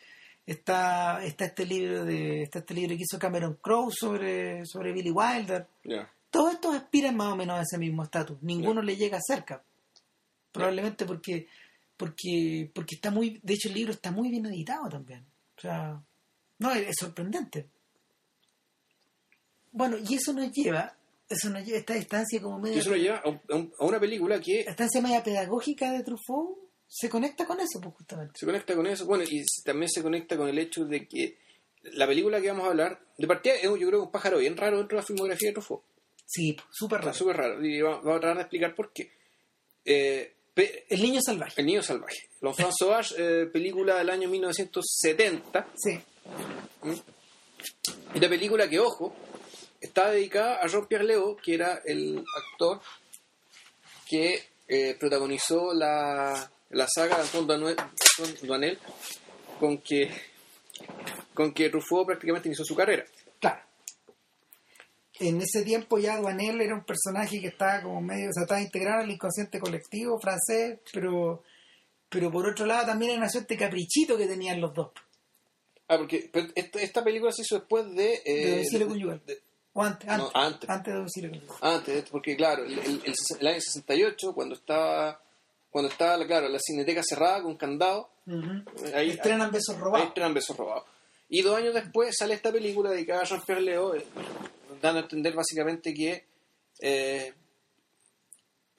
Está, 0.46 1.24
está 1.24 1.44
este 1.46 1.66
libro 1.66 2.04
de 2.04 2.42
está 2.44 2.60
este 2.60 2.72
libro 2.74 2.96
que 2.96 3.02
hizo 3.02 3.18
Cameron 3.18 3.58
Crowe 3.60 3.90
sobre, 3.92 4.64
sobre 4.64 4.92
Billy 4.92 5.10
Wilder. 5.10 5.66
Todos 6.30 6.54
estos 6.54 6.74
aspiran 6.76 7.16
más 7.16 7.32
o 7.32 7.36
menos 7.36 7.58
a 7.58 7.62
ese 7.62 7.78
mismo 7.78 8.02
estatus. 8.04 8.40
Ninguno 8.42 8.80
le 8.82 8.96
llega 8.96 9.18
cerca. 9.26 9.62
Probablemente 10.52 11.04
porque, 11.04 11.48
porque, 11.96 12.70
porque 12.74 12.94
está 12.94 13.10
muy, 13.10 13.40
de 13.42 13.54
hecho 13.54 13.68
el 13.68 13.74
libro 13.74 13.92
está 13.92 14.10
muy 14.12 14.30
bien 14.30 14.46
editado 14.46 14.88
también. 14.88 15.24
O 15.56 15.60
sea, 15.60 16.00
no, 16.58 16.72
es, 16.72 16.88
es 16.88 16.94
sorprendente. 17.00 17.66
Bueno, 19.72 19.96
y 19.98 20.14
eso 20.14 20.32
nos 20.32 20.50
lleva, 20.52 20.94
eso 21.28 21.50
nos 21.50 21.64
lleva 21.64 21.78
esta 21.78 21.94
distancia 21.94 22.40
como 22.40 22.58
Y 22.58 22.62
media, 22.62 22.80
eso 22.80 22.90
nos 22.90 22.98
lleva 23.00 23.18
a, 23.18 23.28
un- 23.28 23.40
a 23.50 23.54
un- 23.56 23.72
a 23.78 23.84
una 23.84 24.00
película 24.00 24.40
que 24.40 24.62
la 24.64 24.70
distancia 24.70 25.02
media 25.02 25.22
pedagógica 25.22 25.90
de 25.92 26.02
Truffaut 26.02 26.56
se 26.88 27.08
conecta 27.08 27.46
con 27.46 27.60
eso, 27.60 27.80
pues 27.80 27.94
justamente. 27.96 28.38
se 28.38 28.46
conecta 28.46 28.74
con 28.74 28.86
eso. 28.86 29.06
Bueno, 29.06 29.24
y 29.28 29.44
también 29.64 29.90
se 29.90 30.02
conecta 30.02 30.36
con 30.36 30.48
el 30.48 30.58
hecho 30.58 30.84
de 30.84 31.06
que 31.06 31.38
la 31.92 32.06
película 32.06 32.40
que 32.40 32.48
vamos 32.48 32.66
a 32.66 32.70
hablar, 32.70 33.00
de 33.18 33.26
partida, 33.26 33.54
es 33.54 33.62
yo 33.62 33.76
creo 33.88 34.02
un 34.04 34.10
pájaro 34.10 34.38
bien 34.38 34.56
raro 34.56 34.78
dentro 34.78 34.96
de 34.96 35.02
la 35.02 35.06
filmografía 35.06 35.48
de 35.48 35.52
Truffaut. 35.54 35.82
Sí, 36.24 36.52
pues, 36.54 36.66
súper 36.72 37.00
raro. 37.00 37.14
súper 37.14 37.36
raro. 37.36 37.64
Y 37.64 37.80
va- 37.80 37.98
vamos 37.98 38.16
a 38.16 38.20
tratar 38.20 38.36
de 38.36 38.42
explicar 38.42 38.74
por 38.74 38.92
qué. 38.92 39.12
Eh, 39.84 40.32
El 40.88 41.02
niño 41.02 41.20
salvaje. 41.22 41.60
el 41.60 41.66
niño 41.66 41.82
salvaje. 41.82 42.28
L'Enfant 42.40 42.72
Sauvage, 42.76 43.14
eh, 43.18 43.46
película 43.46 43.98
del 43.98 44.10
año 44.10 44.28
1970. 44.28 45.68
Sí, 45.76 46.00
Y 48.14 48.20
la 48.20 48.28
película 48.28 48.68
que, 48.68 48.80
ojo, 48.80 49.14
está 49.80 50.10
dedicada 50.10 50.56
a 50.62 50.66
Jean-Pierre 50.66 51.04
Léaud, 51.04 51.36
que 51.42 51.54
era 51.54 51.80
el 51.84 52.24
actor 52.52 52.80
que 54.08 54.42
eh, 54.68 54.96
protagonizó 54.98 55.72
la, 55.74 56.50
la 56.70 56.86
saga 56.88 57.16
de 57.16 57.22
Antoine 57.22 57.46
Duanel, 57.46 57.76
Duanel, 58.42 58.78
con 59.60 59.78
que 59.78 60.10
con 61.34 61.52
que 61.52 61.68
Truffaut 61.70 62.06
prácticamente 62.06 62.48
inició 62.48 62.64
su 62.64 62.74
carrera. 62.74 63.04
Claro. 63.40 63.60
En 65.18 65.40
ese 65.40 65.62
tiempo 65.62 65.98
ya 65.98 66.18
Duanel 66.18 66.60
era 66.60 66.74
un 66.74 66.84
personaje 66.84 67.40
que 67.40 67.48
estaba 67.48 67.82
como 67.82 68.00
medio, 68.02 68.28
o 68.28 68.32
sea, 68.32 68.42
estaba 68.42 68.60
integrado 68.60 69.02
al 69.02 69.10
inconsciente 69.10 69.58
colectivo 69.58 70.18
francés, 70.20 70.78
pero 70.92 71.42
pero 72.08 72.30
por 72.30 72.46
otro 72.46 72.66
lado 72.66 72.86
también 72.86 73.12
era 73.12 73.20
una 73.20 73.28
suerte 73.28 73.54
de 73.54 73.60
caprichito 73.60 74.16
que 74.16 74.26
tenían 74.26 74.60
los 74.60 74.72
dos, 74.74 74.90
Ah, 75.88 75.96
porque 75.98 76.28
pero 76.32 76.48
esta, 76.54 76.80
esta 76.80 77.02
película 77.04 77.32
se 77.32 77.42
hizo 77.42 77.58
después 77.58 77.86
de... 77.94 78.14
eh, 78.24 78.44
de 78.44 78.50
domicilio 78.52 78.88
conyugal. 78.88 79.22
de- 79.24 79.40
O 79.72 79.82
antes, 79.82 80.06
No, 80.08 80.30
antes, 80.34 80.68
antes. 80.68 80.92
de 80.92 80.98
domicilio 80.98 81.30
conyugal. 81.30 81.56
Antes, 81.60 82.10
porque 82.10 82.36
claro, 82.36 82.64
el, 82.64 82.78
el- 82.78 83.02
el- 83.04 83.14
el 83.40 83.46
año 83.46 83.60
68, 83.60 84.34
cuando 84.34 84.54
estaba, 84.54 85.20
cuando 85.76 85.90
estaba, 85.90 86.26
claro, 86.26 86.48
la 86.48 86.58
cineteca 86.58 87.02
cerrada 87.06 87.42
con 87.42 87.54
candado, 87.54 88.08
ahí, 88.94 89.10
Estrenan 89.10 89.50
besos 89.50 89.74
ahí 89.74 89.82
robados. 89.82 90.08
estrenan 90.08 90.32
besos 90.32 90.56
robados. 90.56 90.84
Y 91.28 91.42
dos 91.42 91.54
años 91.54 91.74
después 91.74 92.16
sale 92.18 92.32
esta 92.32 92.50
película 92.50 92.88
dedicada 92.88 93.20
a 93.20 93.24
Jean-Pierre 93.24 93.60
Léaud, 93.60 93.96
eh, 93.96 94.04
dando 94.80 95.00
a 95.00 95.02
entender 95.02 95.34
básicamente 95.34 95.92
que, 95.92 96.24
eh, 96.80 97.34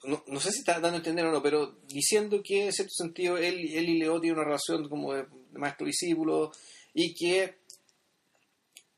no, 0.06 0.24
no 0.26 0.40
sé 0.40 0.50
si 0.50 0.58
está 0.58 0.80
dando 0.80 0.96
a 0.96 0.96
entender 0.96 1.24
o 1.26 1.30
no, 1.30 1.40
pero 1.40 1.76
diciendo 1.86 2.42
que 2.42 2.64
en 2.66 2.72
cierto 2.72 2.94
sentido 2.96 3.38
él, 3.38 3.60
él 3.72 3.88
y 3.90 3.98
Léaud 4.00 4.20
tienen 4.20 4.40
una 4.40 4.46
relación 4.48 4.88
como 4.88 5.14
de, 5.14 5.22
de 5.22 5.58
maestro-discípulo 5.60 6.50
y 6.94 7.14
que 7.14 7.58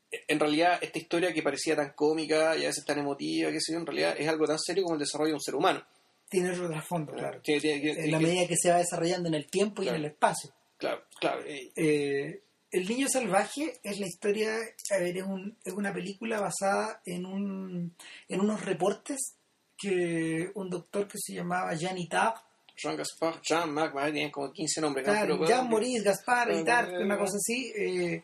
en 0.09 0.39
realidad 0.39 0.79
esta 0.81 0.97
historia 0.97 1.31
que 1.31 1.43
parecía 1.43 1.75
tan 1.75 1.93
cómica 1.93 2.57
y 2.57 2.63
a 2.63 2.69
veces 2.69 2.83
tan 2.83 2.97
emotiva, 2.97 3.51
que 3.51 3.61
sé 3.61 3.73
yo, 3.73 3.79
en 3.79 3.85
realidad 3.85 4.15
es 4.17 4.27
algo 4.27 4.47
tan 4.47 4.57
serio 4.57 4.85
como 4.85 4.95
el 4.95 5.01
desarrollo 5.01 5.29
de 5.29 5.35
un 5.35 5.41
ser 5.41 5.53
humano. 5.53 5.85
Tiene 6.31 6.49
otro 6.51 6.69
trasfondo, 6.69 7.11
claro. 7.13 7.41
Tiene- 7.41 7.59
tiene- 7.61 7.81
tiene- 7.81 8.05
En 8.05 8.11
la 8.11 8.19
medida 8.19 8.47
que 8.47 8.55
se 8.55 8.71
va 8.71 8.77
desarrollando 8.77 9.27
en 9.27 9.35
el 9.35 9.47
tiempo 9.47 9.81
y 9.81 9.85
Claro. 9.85 9.97
en 9.99 10.05
el 10.05 10.11
espacio. 10.11 10.49
Claro, 10.77 11.03
claro. 11.19 11.43
eh, 11.45 12.41
el 12.71 12.87
niño 12.87 13.07
salvaje 13.09 13.79
es 13.83 13.99
la 13.99 14.07
historia, 14.07 14.55
a 14.55 14.97
ver, 14.97 15.17
es, 15.17 15.23
un- 15.23 15.57
es 15.65 15.73
una 15.73 15.93
película 15.93 16.39
basada 16.39 17.01
en, 17.05 17.25
un, 17.25 17.93
en 18.29 18.39
unos 18.39 18.63
reportes 18.65 19.35
que 19.77 20.49
un 20.55 20.69
doctor 20.69 21.07
que 21.07 21.17
se 21.19 21.33
llamaba 21.33 21.73
Jean 21.75 21.97
Itard, 21.97 22.35
Jean 22.77 22.95
Gaspar, 22.95 23.41
Jean 23.41 23.69
Marc, 23.71 23.93
Marais, 23.93 24.13
tienen 24.13 24.31
como 24.31 24.51
15 24.53 24.79
nombres. 24.81 25.05
¿no? 25.05 25.11
claro, 25.13 25.35
Pero, 25.35 25.47
Jean 25.47 25.69
Maurice, 25.69 26.01
Gaspar, 26.03 26.51
Itard, 26.51 26.93
una 27.01 27.17
cosa 27.17 27.35
así, 27.37 27.71
eh, 27.77 28.23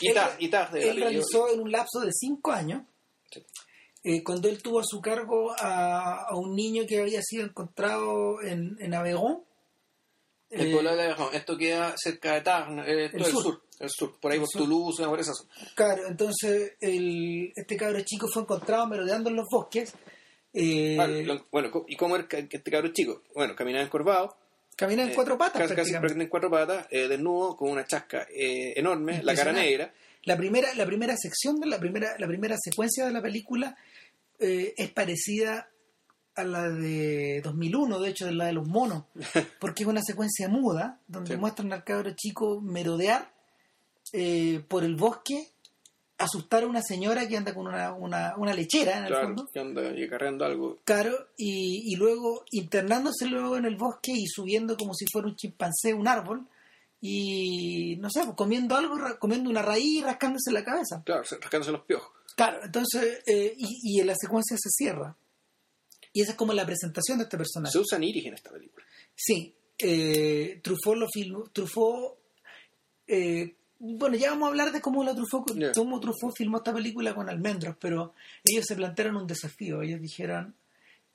Itard, 0.00 0.32
él- 0.40 0.44
Itard 0.46 0.72
de 0.72 0.88
él 0.90 1.00
realizó 1.00 1.48
en 1.54 1.60
un 1.60 1.70
lapso 1.70 2.00
de 2.00 2.10
cinco 2.12 2.50
años, 2.50 2.82
Sí. 3.30 3.40
Eh, 4.04 4.22
cuando 4.22 4.48
él 4.48 4.62
tuvo 4.62 4.80
a 4.80 4.84
su 4.84 5.00
cargo 5.00 5.52
a, 5.58 6.26
a 6.28 6.36
un 6.36 6.54
niño 6.54 6.84
que 6.86 7.00
había 7.00 7.20
sido 7.22 7.44
encontrado 7.46 8.40
en, 8.42 8.76
en 8.80 8.94
Aveyron. 8.94 9.42
El 10.50 10.68
Eh, 10.68 10.72
pueblo 10.72 10.90
de 10.90 10.96
la 10.96 11.02
Aveyron. 11.14 11.34
Esto 11.34 11.56
queda 11.56 11.94
cerca 11.96 12.34
de 12.34 12.40
Tarn, 12.42 12.78
eh, 12.86 13.08
todo 13.10 13.26
el, 13.26 13.32
sur. 13.32 13.42
sur. 13.42 13.62
El 13.80 13.90
sur, 13.90 14.20
por 14.20 14.30
ahí 14.30 14.38
El 14.38 14.44
por. 14.44 14.50
Toulouse, 14.62 15.00
una 15.02 15.10
por 15.10 15.20
esa 15.20 15.32
zona. 15.34 15.50
Claro, 15.74 16.06
entonces 16.06 16.74
el, 16.80 17.52
este 17.56 17.76
cabro 17.76 18.00
chico 18.02 18.28
fue 18.28 18.42
encontrado 18.42 18.86
merodeando 18.86 19.30
en 19.30 19.36
los 19.36 19.48
bosques. 19.50 19.92
eh, 20.52 20.96
Ah, 21.00 21.06
lo- 21.08 21.46
bueno, 21.50 21.70
¿y 21.88 21.96
cómo 21.96 22.14
era 22.16 22.28
este 22.30 22.70
cabro 22.70 22.92
chico? 22.92 23.22
Bueno, 23.34 23.56
caminaba 23.56 23.84
encorvado. 23.84 24.36
caminaba 24.76 25.06
en 25.06 25.12
eh, 25.12 25.14
cuatro 25.16 25.36
patas. 25.38 25.60
Casi, 25.62 25.74
casi 25.74 25.94
en 25.94 26.28
cuatro 26.28 26.50
patas, 26.50 26.86
eh, 26.90 27.08
desnudo, 27.08 27.56
con 27.56 27.70
una 27.70 27.84
chasca 27.86 28.26
eh, 28.32 28.74
enorme, 28.76 29.22
la 29.24 29.34
cara 29.34 29.52
negra. 29.52 29.92
La 30.22 30.36
primera, 30.36 30.72
la 30.74 30.86
primera 30.86 31.16
sección 31.16 31.58
de 31.60 31.66
la 31.66 31.78
primera, 31.78 32.14
la 32.18 32.26
primera 32.26 32.56
secuencia 32.62 33.04
de 33.04 33.12
la 33.12 33.20
película 33.20 33.76
eh, 34.38 34.74
es 34.76 34.90
parecida 34.90 35.68
a 36.36 36.44
la 36.44 36.68
de 36.68 37.40
2001, 37.42 38.00
de 38.00 38.10
hecho, 38.10 38.26
de 38.26 38.32
la 38.34 38.46
de 38.46 38.52
los 38.54 38.66
monos, 38.66 39.04
porque 39.60 39.84
es 39.84 39.88
una 39.88 40.02
secuencia 40.02 40.48
muda 40.48 41.00
donde 41.06 41.34
Sí. 41.34 41.36
muestran 41.40 41.72
al 41.72 41.84
cabro 41.84 42.10
chico 42.16 42.60
merodear 42.60 43.32
eh, 44.12 44.62
por 44.68 44.84
el 44.84 44.96
bosque, 44.96 45.48
asustar 46.18 46.62
a 46.62 46.66
una 46.66 46.82
señora 46.82 47.26
que 47.28 47.36
anda 47.36 47.54
con 47.54 47.66
una, 47.66 47.92
una, 47.92 48.34
una 48.36 48.54
lechera 48.54 48.98
en 48.98 49.04
el 49.04 49.08
Claro, 49.10 49.26
fondo. 49.28 49.48
que 49.52 49.58
anda 49.60 49.82
y 49.98 50.04
acarreando 50.04 50.44
algo. 50.44 50.78
Claro, 50.84 51.12
y, 51.36 51.92
y 51.92 51.96
luego 51.96 52.44
internándose 52.52 53.26
luego 53.26 53.56
en 53.56 53.64
el 53.64 53.76
bosque 53.76 54.12
y 54.12 54.26
subiendo 54.26 54.76
como 54.76 54.94
si 54.94 55.06
fuera 55.12 55.28
un 55.28 55.36
chimpancé 55.36 55.94
un 55.94 56.06
árbol 56.08 56.46
y 57.00 57.96
no 57.96 58.08
sé, 58.10 58.22
pues, 58.24 58.36
comiendo 58.36 58.76
algo, 58.76 58.96
comiendo 59.18 59.50
una 59.50 59.62
raíz 59.62 59.98
y 60.00 60.02
rascándose 60.02 60.50
la 60.52 60.64
cabeza. 60.64 61.02
Claro, 61.04 61.22
rascándose 61.22 61.72
los 61.72 61.82
piojos. 61.82 62.10
Claro, 62.36 62.60
entonces, 62.64 63.22
eh, 63.26 63.54
y, 63.56 64.00
y 64.00 64.02
la 64.02 64.14
secuencia 64.16 64.56
se 64.58 64.70
cierra. 64.70 65.16
Y 66.12 66.22
esa 66.22 66.32
es 66.32 66.36
como 66.36 66.52
la 66.52 66.64
presentación 66.66 67.18
de 67.18 67.24
este 67.24 67.36
personaje. 67.36 67.72
Se 67.72 67.78
usan 67.78 68.02
iris 68.04 68.26
en 68.26 68.34
esta 68.34 68.50
película. 68.50 68.84
Sí, 69.14 69.54
eh, 69.78 70.60
Truffaut 70.62 70.96
lo 70.96 71.06
filmó, 71.12 71.44
Truffaut, 71.52 72.18
eh, 73.06 73.54
bueno, 73.78 74.16
ya 74.16 74.30
vamos 74.30 74.46
a 74.46 74.50
hablar 74.50 74.72
de 74.72 74.80
cómo, 74.80 75.02
la 75.04 75.14
Truffaut, 75.14 75.52
Ya. 75.58 75.72
cómo 75.72 76.00
Truffaut 76.00 76.34
filmó 76.36 76.58
esta 76.58 76.72
película 76.72 77.14
con 77.14 77.28
Almendros, 77.28 77.76
pero 77.80 78.14
ellos 78.44 78.64
se 78.66 78.76
plantearon 78.76 79.16
un 79.16 79.26
desafío, 79.26 79.82
ellos 79.82 80.00
dijeron, 80.00 80.54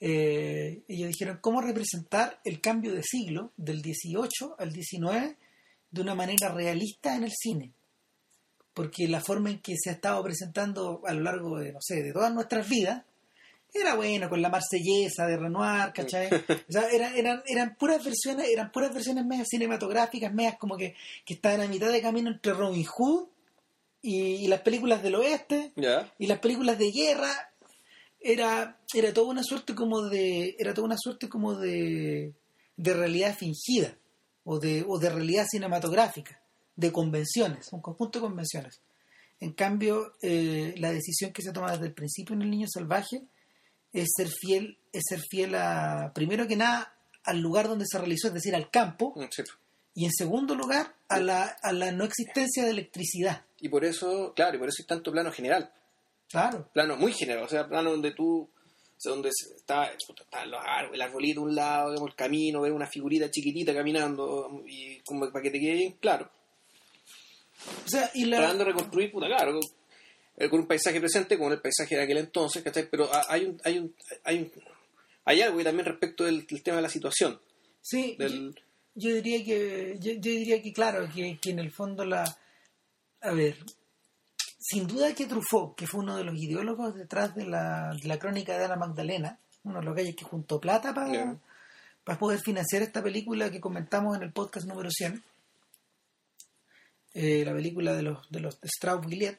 eh, 0.01 0.84
ellos 0.88 1.09
dijeron 1.09 1.39
cómo 1.41 1.61
representar 1.61 2.39
el 2.45 2.61
cambio 2.61 2.93
de 2.93 3.03
siglo 3.03 3.51
del 3.57 3.82
18 3.82 4.55
al 4.59 4.72
19 4.72 5.38
de 5.91 6.01
una 6.01 6.15
manera 6.15 6.49
realista 6.53 7.15
en 7.15 7.24
el 7.24 7.32
cine. 7.32 7.74
Porque 8.80 9.09
la 9.09 9.19
forma 9.19 9.49
en 9.49 9.59
que 9.59 9.75
se 9.77 9.89
ha 9.89 9.91
estado 9.91 10.23
presentando 10.23 11.01
a 11.05 11.13
lo 11.13 11.19
largo 11.19 11.59
de, 11.59 11.73
no 11.73 11.80
sé, 11.82 12.01
de 12.01 12.13
todas 12.13 12.34
nuestras 12.34 12.69
vidas, 12.69 13.03
era 13.73 13.95
bueno, 13.95 14.30
con 14.30 14.41
la 14.41 14.47
marsellesa 14.47 15.25
de 15.25 15.36
Renoir, 15.36 15.91
¿cachai? 15.93 16.30
O 16.34 16.71
sea, 16.71 16.88
eran, 16.89 17.13
eran, 17.13 17.43
eran 17.45 17.75
puras 17.75 18.01
versiones, 18.01 18.47
eran 18.47 18.71
puras 18.71 18.93
versiones 18.93 19.25
medias 19.25 19.49
cinematográficas, 19.49 20.34
medias 20.34 20.55
como 20.57 20.77
que, 20.77 20.95
que 21.25 21.34
estaban 21.34 21.59
a 21.59 21.67
mitad 21.67 21.91
de 21.91 22.01
camino 22.01 22.30
entre 22.32 22.53
Robin 22.53 22.86
Hood 22.86 23.27
y, 24.01 24.45
y 24.45 24.47
las 24.47 24.61
películas 24.61 25.03
del 25.03 25.15
oeste 25.15 25.73
y 26.17 26.27
las 26.27 26.39
películas 26.39 26.80
de 26.80 26.89
guerra. 26.89 27.51
Era, 28.21 28.80
era 28.93 29.13
toda 29.13 29.27
una 29.27 29.43
suerte 29.43 29.75
como 29.75 30.03
de. 30.03 30.55
Era 30.57 30.73
toda 30.73 30.86
una 30.86 30.97
suerte 30.97 31.27
como 31.27 31.53
de. 31.55 32.34
de 32.77 32.93
realidad 32.93 33.36
fingida. 33.36 33.93
O 34.45 34.57
de, 34.57 34.86
o 34.88 34.97
de 34.99 35.09
realidad 35.09 35.45
cinematográfica. 35.51 36.39
De 36.80 36.91
convenciones, 36.91 37.67
un 37.73 37.82
conjunto 37.82 38.19
de 38.19 38.23
convenciones. 38.23 38.82
En 39.39 39.53
cambio, 39.53 40.13
eh, 40.21 40.75
la 40.77 40.91
decisión 40.91 41.32
que 41.32 41.41
se 41.41 41.51
toma 41.51 41.71
desde 41.71 41.88
el 41.88 41.93
principio 41.93 42.36
en 42.36 42.41
el 42.41 42.49
niño 42.49 42.67
salvaje 42.71 43.23
es 43.93 44.07
ser 44.15 44.30
fiel, 44.30 44.77
es 44.91 45.03
ser 45.07 45.21
fiel 45.21 45.55
a, 45.55 46.11
primero 46.13 46.47
que 46.47 46.55
nada, 46.55 46.93
al 47.23 47.39
lugar 47.39 47.67
donde 47.67 47.86
se 47.88 47.97
realizó, 47.97 48.27
es 48.27 48.34
decir, 48.34 48.55
al 48.55 48.69
campo, 48.69 49.13
Mm, 49.15 49.25
sí. 49.30 49.43
Y 49.95 50.05
en 50.05 50.13
segundo 50.13 50.55
lugar, 50.55 50.95
a 51.09 51.19
la, 51.19 51.57
a 51.61 51.73
la 51.73 51.91
no 51.91 52.05
existencia 52.05 52.63
de 52.63 52.69
electricidad. 52.69 53.43
Y 53.59 53.67
por 53.67 53.84
eso, 53.84 54.34
claro, 54.34 54.55
y 54.55 54.59
por 54.59 54.69
eso 54.69 54.82
hay 54.82 54.88
tanto 54.88 55.11
plano 55.11 55.32
general. 55.32 55.71
Claro. 56.30 56.69
Plano 56.71 56.95
muy 56.95 57.11
general, 57.11 57.43
o 57.43 57.49
sea, 57.49 57.67
plano 57.67 57.91
donde 57.91 58.11
tú, 58.11 58.49
donde 59.03 59.30
está, 59.30 59.91
está 59.91 60.43
el 60.43 61.01
arbolito 61.01 61.41
a 61.41 61.43
un 61.43 61.55
lado, 61.55 62.05
el 62.05 62.15
camino, 62.15 62.61
ves 62.61 62.71
una 62.71 62.88
figurita 62.88 63.32
chiquitita 63.32 63.73
caminando, 63.73 64.63
y 64.67 64.99
como 65.01 65.30
para 65.32 65.43
que 65.43 65.51
te 65.51 65.59
quede 65.59 65.73
bien 65.73 65.97
claro. 65.99 66.30
O 67.86 67.89
sea, 67.89 68.10
y 68.14 68.26
la... 68.26 68.38
Tratando 68.38 68.64
de 68.66 68.72
reconstruir, 68.72 69.12
puta, 69.12 69.28
claro, 69.28 69.53
con, 69.53 69.62
eh, 70.38 70.49
con 70.49 70.60
un 70.62 70.68
paisaje 70.68 70.99
presente, 70.99 71.38
como 71.38 71.51
el 71.51 71.62
paisaje 71.62 71.95
de 71.95 72.03
aquel 72.03 72.18
entonces, 72.18 72.64
¿cachai? 72.64 72.89
Pero 72.89 73.12
ha- 73.14 73.26
hay 73.30 73.45
un, 73.45 73.60
hay 73.64 73.78
un, 73.80 73.95
hay 74.24 74.38
un, 74.39 74.51
hay 75.26 75.41
algo 75.41 75.60
y 75.60 75.64
también 75.64 75.86
respecto 75.86 76.24
del, 76.26 76.45
del 76.47 76.64
tema 76.64 76.78
de 76.78 76.84
la 76.84 76.89
situación. 76.89 77.39
Sí, 77.82 78.16
Del, 78.18 78.55
yo, 78.95 79.10
yo 79.10 79.16
diría 79.16 79.43
que, 79.43 79.97
yo, 79.99 80.14
yo 80.14 80.32
diría 80.32 80.62
que 80.62 80.74
claro, 80.74 81.07
que, 81.14 81.38
que 81.41 81.49
en 81.51 81.60
el 81.60 81.72
fondo 81.72 82.05
la... 82.05 82.38
A 83.22 83.32
ver, 83.32 83.57
sin 84.57 84.88
duda 84.88 85.14
que 85.14 85.26
Truffaut, 85.26 85.76
que 85.76 85.88
fue 85.88 86.01
uno 86.01 86.16
de 86.18 86.24
los 86.24 86.36
ideólogos 86.38 86.95
detrás 86.95 87.36
de 87.36 87.45
la, 87.45 87.93
de 88.01 88.07
la 88.07 88.18
crónica 88.20 88.57
de 88.57 88.66
Ana 88.66 88.76
Magdalena, 88.76 89.39
uno 89.64 89.80
de 89.80 89.86
los 89.86 89.95
gallos 89.95 90.16
que 90.16 90.24
juntó 90.26 90.60
plata 90.60 90.93
para, 90.93 91.38
para 92.03 92.18
poder 92.20 92.39
financiar 92.39 92.82
esta 92.82 93.03
película 93.03 93.51
que 93.51 93.60
comentamos 93.60 94.16
en 94.16 94.24
el 94.24 94.32
podcast 94.32 94.68
número 94.68 94.89
100, 94.89 95.22
eh, 97.22 97.43
la 97.45 97.53
película 97.53 97.93
de 97.95 98.03
los, 98.03 98.30
de 98.30 98.39
los 98.39 98.59
de 98.61 98.67
Strauss 98.67 99.05
Gilliat, 99.07 99.38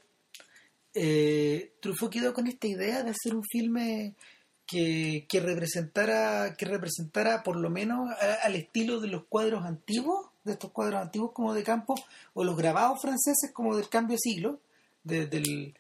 eh, 0.95 1.73
Truffaut 1.81 2.13
quedó 2.13 2.35
con 2.35 2.47
esta 2.47 2.67
idea 2.67 3.03
de 3.03 3.11
hacer 3.11 3.35
un 3.35 3.45
filme 3.45 4.15
que, 4.67 5.27
que 5.29 5.41
representara 5.41 6.55
que 6.57 6.65
representara 6.67 7.43
por 7.43 7.57
lo 7.57 7.71
menos 7.71 8.11
a- 8.11 8.45
al 8.47 8.57
estilo 8.57 9.01
de 9.01 9.09
los 9.09 9.25
cuadros 9.29 9.65
antiguos 9.65 10.27
de 10.45 10.53
estos 10.53 10.71
cuadros 10.73 11.01
antiguos 11.01 11.33
como 11.33 11.55
de 11.55 11.63
campo 11.63 11.95
o 12.35 12.45
los 12.45 12.57
grabados 12.57 13.01
franceses 13.03 13.51
como 13.53 13.77
del 13.77 13.89
cambio 13.89 14.15
de 14.17 14.21
siglo 14.31 14.61
de, 15.05 15.27
del, 15.27 15.75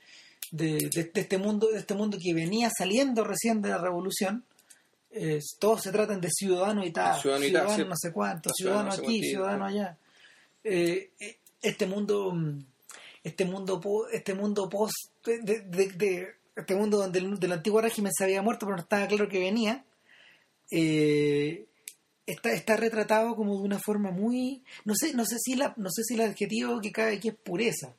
de, 0.53 0.73
de- 0.93 1.11
de 1.13 1.21
este 1.21 1.39
mundo 1.39 1.69
de 1.71 1.79
este 1.79 1.95
mundo 1.95 2.19
que 2.21 2.35
venía 2.35 2.71
saliendo 2.77 3.25
recién 3.25 3.63
de 3.63 3.69
la 3.71 3.79
revolución. 3.79 4.45
Eh, 5.13 5.41
todos 5.59 5.83
se 5.83 5.91
tratan 5.91 6.21
de 6.21 6.29
ciudadano 6.31 6.85
y 6.85 6.93
tal 6.93 7.21
Ciudadano 7.49 7.71
no 7.89 7.97
sé 7.97 8.13
cuánto 8.13 8.51
Ciudadano 8.55 8.91
aquí 9.09 9.19
ciudadano 9.31 9.65
allá. 9.67 9.99
Eh, 10.63 11.11
eh, 11.19 11.37
este 11.63 11.87
mundo 11.87 12.33
mm, 12.33 12.65
este 13.25 13.45
mundo 13.45 13.81
este 14.13 14.35
mundo 14.35 14.69
post 14.69 14.95
de- 15.25 16.35
este 16.57 16.75
mundo 16.75 16.99
donde 16.99 17.19
el 17.21 17.39
del 17.39 17.53
antiguo 17.53 17.81
régimen 17.81 18.13
se 18.13 18.25
había 18.25 18.43
muerto 18.43 18.67
pero 18.67 18.77
no 18.77 18.83
estaba 18.83 19.07
claro 19.07 19.29
que 19.29 19.39
venía 19.39 19.85
eh, 20.71 21.67
está 22.27 22.53
está 22.53 22.77
retratado 22.77 23.35
como 23.35 23.57
de 23.59 23.63
una 23.65 23.79
forma 23.79 24.11
muy 24.11 24.63
no 24.85 24.95
sé 24.95 25.15
no 25.15 25.25
sé 25.25 25.37
si 25.39 25.55
la 25.55 25.75
no 25.77 25.91
sé 25.91 26.03
si 26.05 26.15
el 26.15 26.21
adjetivo 26.23 26.81
que 26.81 26.93
cabe 26.93 27.17
aquí 27.17 27.29
es 27.29 27.35
pureza 27.35 27.95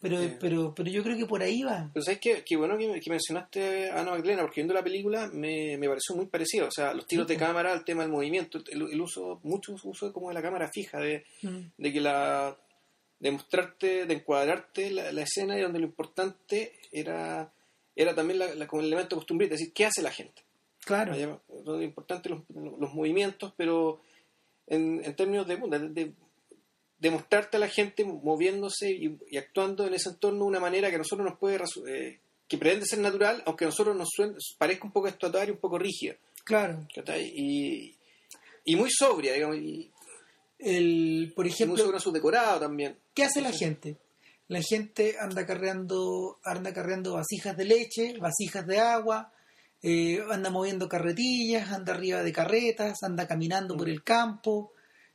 pero 0.00 0.18
Sí. 0.18 0.36
pero 0.40 0.74
pero 0.74 0.90
yo 0.90 1.02
creo 1.02 1.16
que 1.16 1.26
por 1.26 1.42
ahí 1.42 1.62
va 1.62 1.90
Pero 1.92 2.02
sabes 2.04 2.20
qué, 2.20 2.42
qué 2.46 2.56
bueno 2.56 2.78
que, 2.78 3.00
que 3.00 3.10
mencionaste 3.10 3.90
a 3.90 4.00
Ana 4.00 4.12
Magdalena, 4.12 4.42
porque 4.42 4.60
viendo 4.60 4.74
la 4.74 4.82
película 4.82 5.28
me, 5.32 5.76
me 5.78 5.88
pareció 5.88 6.16
muy 6.16 6.26
parecido. 6.26 6.66
O 6.68 6.70
sea, 6.70 6.94
los 6.94 7.06
tiros 7.06 7.26
Sí, 7.26 7.34
de 7.34 7.38
cámara, 7.38 7.72
el 7.72 7.84
tema 7.84 8.02
del 8.02 8.10
movimiento, 8.12 8.58
el, 8.70 8.82
el 8.92 9.00
uso, 9.00 9.40
mucho 9.42 9.74
uso 9.84 10.12
como 10.12 10.28
de 10.28 10.34
la 10.34 10.42
cámara 10.42 10.68
fija, 10.72 10.98
de, 10.98 11.24
Mm. 11.42 11.58
de 11.76 11.92
que 11.92 12.00
la 12.00 12.56
de 13.18 13.30
mostrarte, 13.32 14.06
de 14.06 14.14
encuadrarte 14.14 14.90
la, 14.90 15.12
la 15.12 15.22
escena 15.22 15.58
y 15.58 15.60
donde 15.62 15.78
lo 15.80 15.84
importante 15.86 16.72
era 16.90 17.52
era 17.94 18.14
también 18.14 18.38
la, 18.38 18.54
la- 18.54 18.66
como 18.66 18.80
el 18.80 18.86
elemento 18.88 19.16
costumbrista, 19.16 19.54
es 19.54 19.60
decir, 19.60 19.74
¿qué 19.74 19.84
hace 19.84 20.00
la 20.00 20.10
gente? 20.10 20.42
claro 20.86 21.12
Donde 21.64 21.84
es 21.84 21.88
importante 21.90 22.30
los, 22.30 22.40
los 22.48 22.94
movimientos, 22.94 23.52
pero 23.58 24.00
en, 24.66 25.02
en 25.04 25.14
términos 25.16 25.46
de, 25.46 25.56
de, 25.56 25.88
de- 25.90 26.12
de 27.00 27.10
mostrarte 27.10 27.56
a 27.56 27.60
la 27.60 27.68
gente 27.68 28.04
moviéndose 28.04 28.90
y, 28.90 29.18
y 29.30 29.36
actuando 29.38 29.86
en 29.86 29.94
ese 29.94 30.10
entorno 30.10 30.40
de 30.40 30.44
una 30.44 30.60
manera 30.60 30.88
que 30.90 30.96
a 30.96 30.98
nosotros 30.98 31.26
nos 31.28 31.38
puede 31.38 31.58
eh, 31.88 32.18
que 32.46 32.58
pretende 32.58 32.86
ser 32.86 32.98
natural, 33.00 33.42
aunque 33.46 33.64
a 33.64 33.68
nosotros 33.68 33.96
nos 33.96 34.08
suene- 34.14 34.36
parezca 34.58 34.84
un 34.84 34.92
poco 34.92 35.08
estatuaria, 35.08 35.52
un 35.54 35.60
poco 35.60 35.78
rígida. 35.78 36.14
claro. 36.44 36.86
Y, 37.18 37.94
y 38.64 38.76
muy 38.76 38.90
sobria, 38.90 39.32
digamos, 39.32 39.56
y, 39.56 39.90
el 40.58 41.32
por 41.34 41.46
y 41.46 41.48
muy 41.48 41.54
ejemplo 41.54 41.92
en 41.94 42.00
su 42.00 42.12
decorado 42.12 42.60
también. 42.60 42.96
¿Qué 43.14 43.24
hace 43.24 43.40
la 43.40 43.52
gente? 43.52 43.96
La 44.48 44.60
gente 44.62 45.16
anda 45.18 45.46
carreando, 45.46 46.38
anda 46.44 46.74
carreando 46.74 47.14
vasijas 47.14 47.56
de 47.56 47.64
leche, 47.64 48.18
vasijas 48.18 48.66
de 48.66 48.78
agua, 48.80 49.32
eh, 49.82 50.20
anda 50.30 50.50
moviendo 50.50 50.88
carretillas, 50.88 51.70
anda 51.70 51.94
arriba 51.94 52.22
de 52.22 52.32
carretas, 52.32 52.98
anda 53.02 53.26
caminando 53.26 53.76
por 53.76 53.88
el 53.88 54.02
campo. 54.02 54.72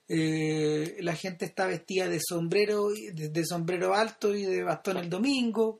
Eh, 0.07 0.97
la 0.99 1.15
gente 1.15 1.45
está 1.45 1.65
vestida 1.65 2.07
de 2.07 2.19
sombrero, 2.21 2.89
de, 2.89 3.29
de 3.29 3.45
sombrero 3.45 3.93
alto 3.93 4.35
y 4.35 4.43
de 4.45 4.63
bastón 4.63 4.97
el 4.97 5.09
domingo. 5.09 5.79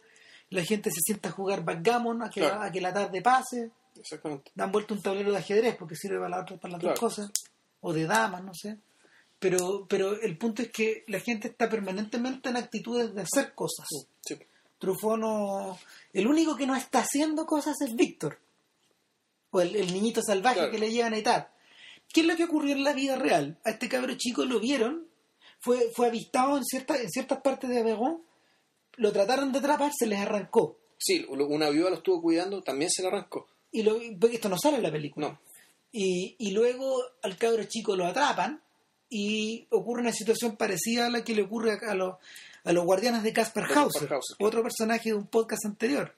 La 0.49 0.63
gente 0.63 0.89
se 0.91 1.01
sienta 1.01 1.30
a 1.30 1.32
jugar 1.32 1.63
backgammon 1.63 2.23
a 2.23 2.30
que, 2.30 2.41
Claro. 2.41 2.61
a 2.61 2.71
que 2.71 2.82
la 2.82 2.93
tarde 2.93 3.21
pase. 3.21 3.71
Exactamente. 3.99 4.51
Dan 4.55 4.71
vuelta 4.71 4.93
un 4.93 5.01
tablero 5.01 5.32
de 5.32 5.38
ajedrez 5.38 5.76
porque 5.78 5.95
sirve 5.95 6.17
para, 6.17 6.30
la 6.30 6.41
otra, 6.41 6.57
para 6.57 6.73
las 6.73 6.82
Claro. 6.82 6.93
dos 6.93 6.99
cosas. 6.99 7.32
O 7.82 7.93
de 7.93 8.05
damas, 8.05 8.43
no 8.43 8.53
sé. 8.53 8.78
Pero, 9.39 9.86
pero 9.88 10.19
el 10.21 10.38
punto 10.38 10.61
es 10.61 10.71
que 10.71 11.03
la 11.07 11.19
gente 11.19 11.49
está 11.49 11.69
permanentemente 11.69 12.49
en 12.49 12.57
actitudes 12.57 13.13
de 13.13 13.21
hacer 13.21 13.53
cosas. 13.53 13.86
Sí. 14.21 14.38
Truffaut 14.80 15.19
no... 15.19 15.78
El 16.13 16.28
único 16.28 16.55
que 16.55 16.65
no 16.65 16.76
está 16.76 16.99
haciendo 16.99 17.45
cosas 17.45 17.76
es 17.82 17.95
Víctor. 17.95 18.39
O 19.51 19.61
el, 19.61 19.76
el 19.76 19.93
niñito 19.93 20.21
salvaje 20.21 20.55
Claro. 20.57 20.71
que 20.71 20.80
le 20.80 20.91
llevan 20.91 21.13
a 21.13 21.17
Itar. 21.17 21.51
¿Qué 22.14 22.22
es 22.22 22.28
lo 22.28 22.36
que 22.36 22.45
ocurrió 22.45 22.74
en 22.74 22.84
la 22.84 22.93
vida 22.93 23.16
real? 23.18 23.58
A 23.66 23.72
este 23.72 23.89
cabro 23.89 24.16
chico 24.16 24.45
lo 24.45 24.60
vieron, 24.60 25.08
fue, 25.60 25.91
fue 25.93 26.08
avistado 26.08 26.58
en, 26.58 26.64
cierta, 26.64 26.97
en 27.01 27.10
ciertas 27.10 27.41
partes 27.41 27.70
de 27.70 27.80
Avegón, 27.80 28.22
lo 28.97 29.12
trataron 29.12 29.51
de 29.51 29.60
atrapar, 29.60 29.91
se 29.97 30.08
les 30.08 30.20
arrancó. 30.20 30.78
Sí, 30.97 31.26
una 31.30 31.70
viuda 31.70 31.89
lo 31.89 31.97
estuvo 31.97 32.22
cuidando, 32.22 32.62
también 32.62 32.89
se 32.89 33.01
le 33.01 33.10
arrancó. 33.10 33.47
Y 33.72 33.84
lo, 33.84 33.99
porque 34.20 34.36
esto 34.36 34.47
no 34.47 34.58
sale 34.58 34.78
en 34.78 34.84
la 34.84 34.91
película. 34.91 35.28
No. 35.28 35.39
Y, 35.91 36.36
y 36.39 36.51
luego 36.51 37.01
al 37.22 37.38
cabro 37.38 37.64
chico 37.66 37.95
lo 37.95 38.06
atrapan 38.06 38.62
y 39.10 39.68
ocurre 39.72 40.01
una 40.01 40.14
situación 40.14 40.56
parecida 40.56 41.08
a 41.08 41.10
la 41.10 41.24
que 41.24 41.36
le 41.36 41.43
ocurre 41.43 41.78
a, 41.86 41.93
los, 41.95 42.16
a 42.64 42.72
los 42.74 42.86
guardianes 42.86 43.24
de 43.24 43.34
Caspar 43.34 43.66
Hauser, 43.66 44.12
Hauser. 44.14 44.38
otro 44.39 44.64
personaje 44.64 45.10
de 45.10 45.16
un 45.16 45.28
podcast 45.28 45.66
anterior. 45.66 46.16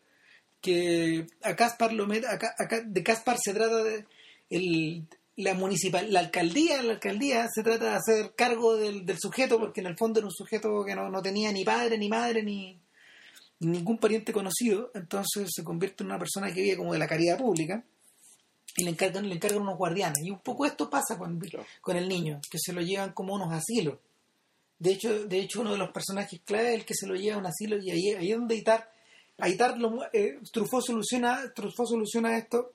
Que 0.61 1.27
a 1.43 1.55
Caspar 1.55 1.93
lo 1.93 2.07
met- 2.07 2.25
a 2.25 2.33
a 2.63 2.81
de 2.85 3.03
Caspar 3.03 3.38
se 3.39 3.53
trata 3.53 3.83
de 3.83 4.05
el, 4.49 5.07
la 5.38 5.53
municipal, 5.53 6.11
la 6.11 6.19
alcaldía, 6.19 6.81
la 6.81 6.93
alcaldía 6.93 7.47
se 7.53 7.63
trata 7.63 7.91
de 7.91 7.95
hacer 7.95 8.33
cargo 8.35 8.75
del, 8.75 9.05
del 9.05 9.17
sujeto, 9.19 9.59
porque 9.59 9.81
en 9.81 9.88
el 9.88 9.97
fondo 9.97 10.19
era 10.19 10.27
un 10.27 10.33
sujeto 10.33 10.83
que 10.83 10.95
no, 10.95 11.09
no 11.09 11.21
tenía 11.21 11.51
ni 11.51 11.63
padre, 11.63 11.97
ni 11.97 12.09
madre, 12.09 12.43
ni 12.43 12.79
ningún 13.59 13.97
pariente 13.99 14.33
conocido, 14.33 14.91
entonces 14.93 15.49
se 15.53 15.63
convierte 15.63 16.03
en 16.03 16.09
una 16.09 16.19
persona 16.19 16.51
que 16.51 16.61
vive 16.61 16.77
como 16.77 16.93
de 16.93 16.99
la 16.99 17.07
caridad 17.07 17.38
pública 17.38 17.83
y 18.75 18.83
le 18.83 18.91
encargan, 18.91 19.27
le 19.27 19.35
encargan 19.35 19.61
unos 19.61 19.77
guardianes. 19.77 20.23
Y 20.23 20.31
un 20.31 20.39
poco 20.39 20.65
esto 20.65 20.89
pasa 20.89 21.17
con, 21.17 21.39
con 21.81 21.97
el 21.97 22.07
niño, 22.07 22.39
que 22.49 22.57
se 22.59 22.73
lo 22.73 22.81
llevan 22.81 23.13
como 23.13 23.35
unos 23.35 23.53
asilos. 23.53 23.97
De 24.79 24.91
hecho, 24.91 25.25
de 25.25 25.39
hecho 25.39 25.61
uno 25.61 25.71
de 25.71 25.77
los 25.77 25.91
personajes 25.91 26.39
clave 26.45 26.69
es 26.69 26.79
el 26.79 26.85
que 26.85 26.93
se 26.93 27.07
lo 27.07 27.15
lleva 27.15 27.35
a 27.35 27.39
un 27.39 27.47
asilo 27.47 27.77
y 27.77 27.91
ahí, 27.91 28.13
ahí 28.13 28.31
es 28.31 28.38
donde 28.38 28.55
Itar, 28.55 28.91
Itar 29.43 29.77
lo, 29.79 30.03
eh, 30.13 30.39
Truffaut 30.51 30.83
soluciona, 30.83 31.51
Truffaut 31.53 31.89
soluciona 31.89 32.38
esto 32.38 32.73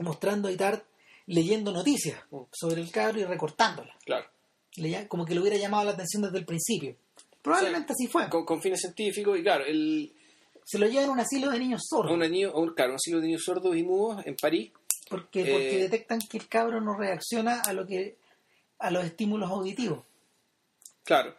mostrando 0.00 0.48
a 0.48 0.52
Itar 0.52 0.84
leyendo 1.28 1.72
noticias 1.72 2.20
sobre 2.52 2.80
el 2.82 2.90
cabro 2.90 3.20
y 3.20 3.24
recortándolas. 3.24 3.96
Claro. 4.04 4.26
Le 4.76 5.08
como 5.08 5.24
que 5.24 5.34
le 5.34 5.40
hubiera 5.40 5.56
llamado 5.56 5.84
la 5.84 5.92
atención 5.92 6.22
desde 6.22 6.38
el 6.38 6.44
principio. 6.44 6.96
Probablemente 7.42 7.92
así 7.92 8.06
fue. 8.06 8.28
Con, 8.28 8.44
con 8.44 8.60
fines 8.60 8.80
científicos, 8.80 9.38
y 9.38 9.42
claro, 9.42 9.64
el, 9.64 10.12
Se 10.64 10.78
lo 10.78 10.86
llevan 10.86 11.08
a 11.08 11.12
un 11.12 11.20
asilo 11.20 11.50
de 11.50 11.58
niños 11.58 11.82
sordos. 11.88 12.12
un 12.12 12.20
niño, 12.20 12.52
un, 12.54 12.74
claro, 12.74 12.90
un 12.92 12.96
asilo 12.96 13.20
de 13.20 13.26
niños 13.28 13.42
sordos 13.44 13.74
y 13.76 13.82
mudos 13.82 14.26
en 14.26 14.36
París. 14.36 14.70
Porque, 15.08 15.40
Eh, 15.40 15.52
porque 15.52 15.78
detectan 15.78 16.18
que 16.20 16.36
el 16.38 16.48
cabro 16.48 16.80
no 16.80 16.94
reacciona 16.96 17.60
a 17.62 17.72
lo 17.72 17.86
que 17.86 18.16
a 18.80 18.90
los 18.90 19.04
estímulos 19.04 19.50
auditivos. 19.50 20.04
Claro. 21.04 21.34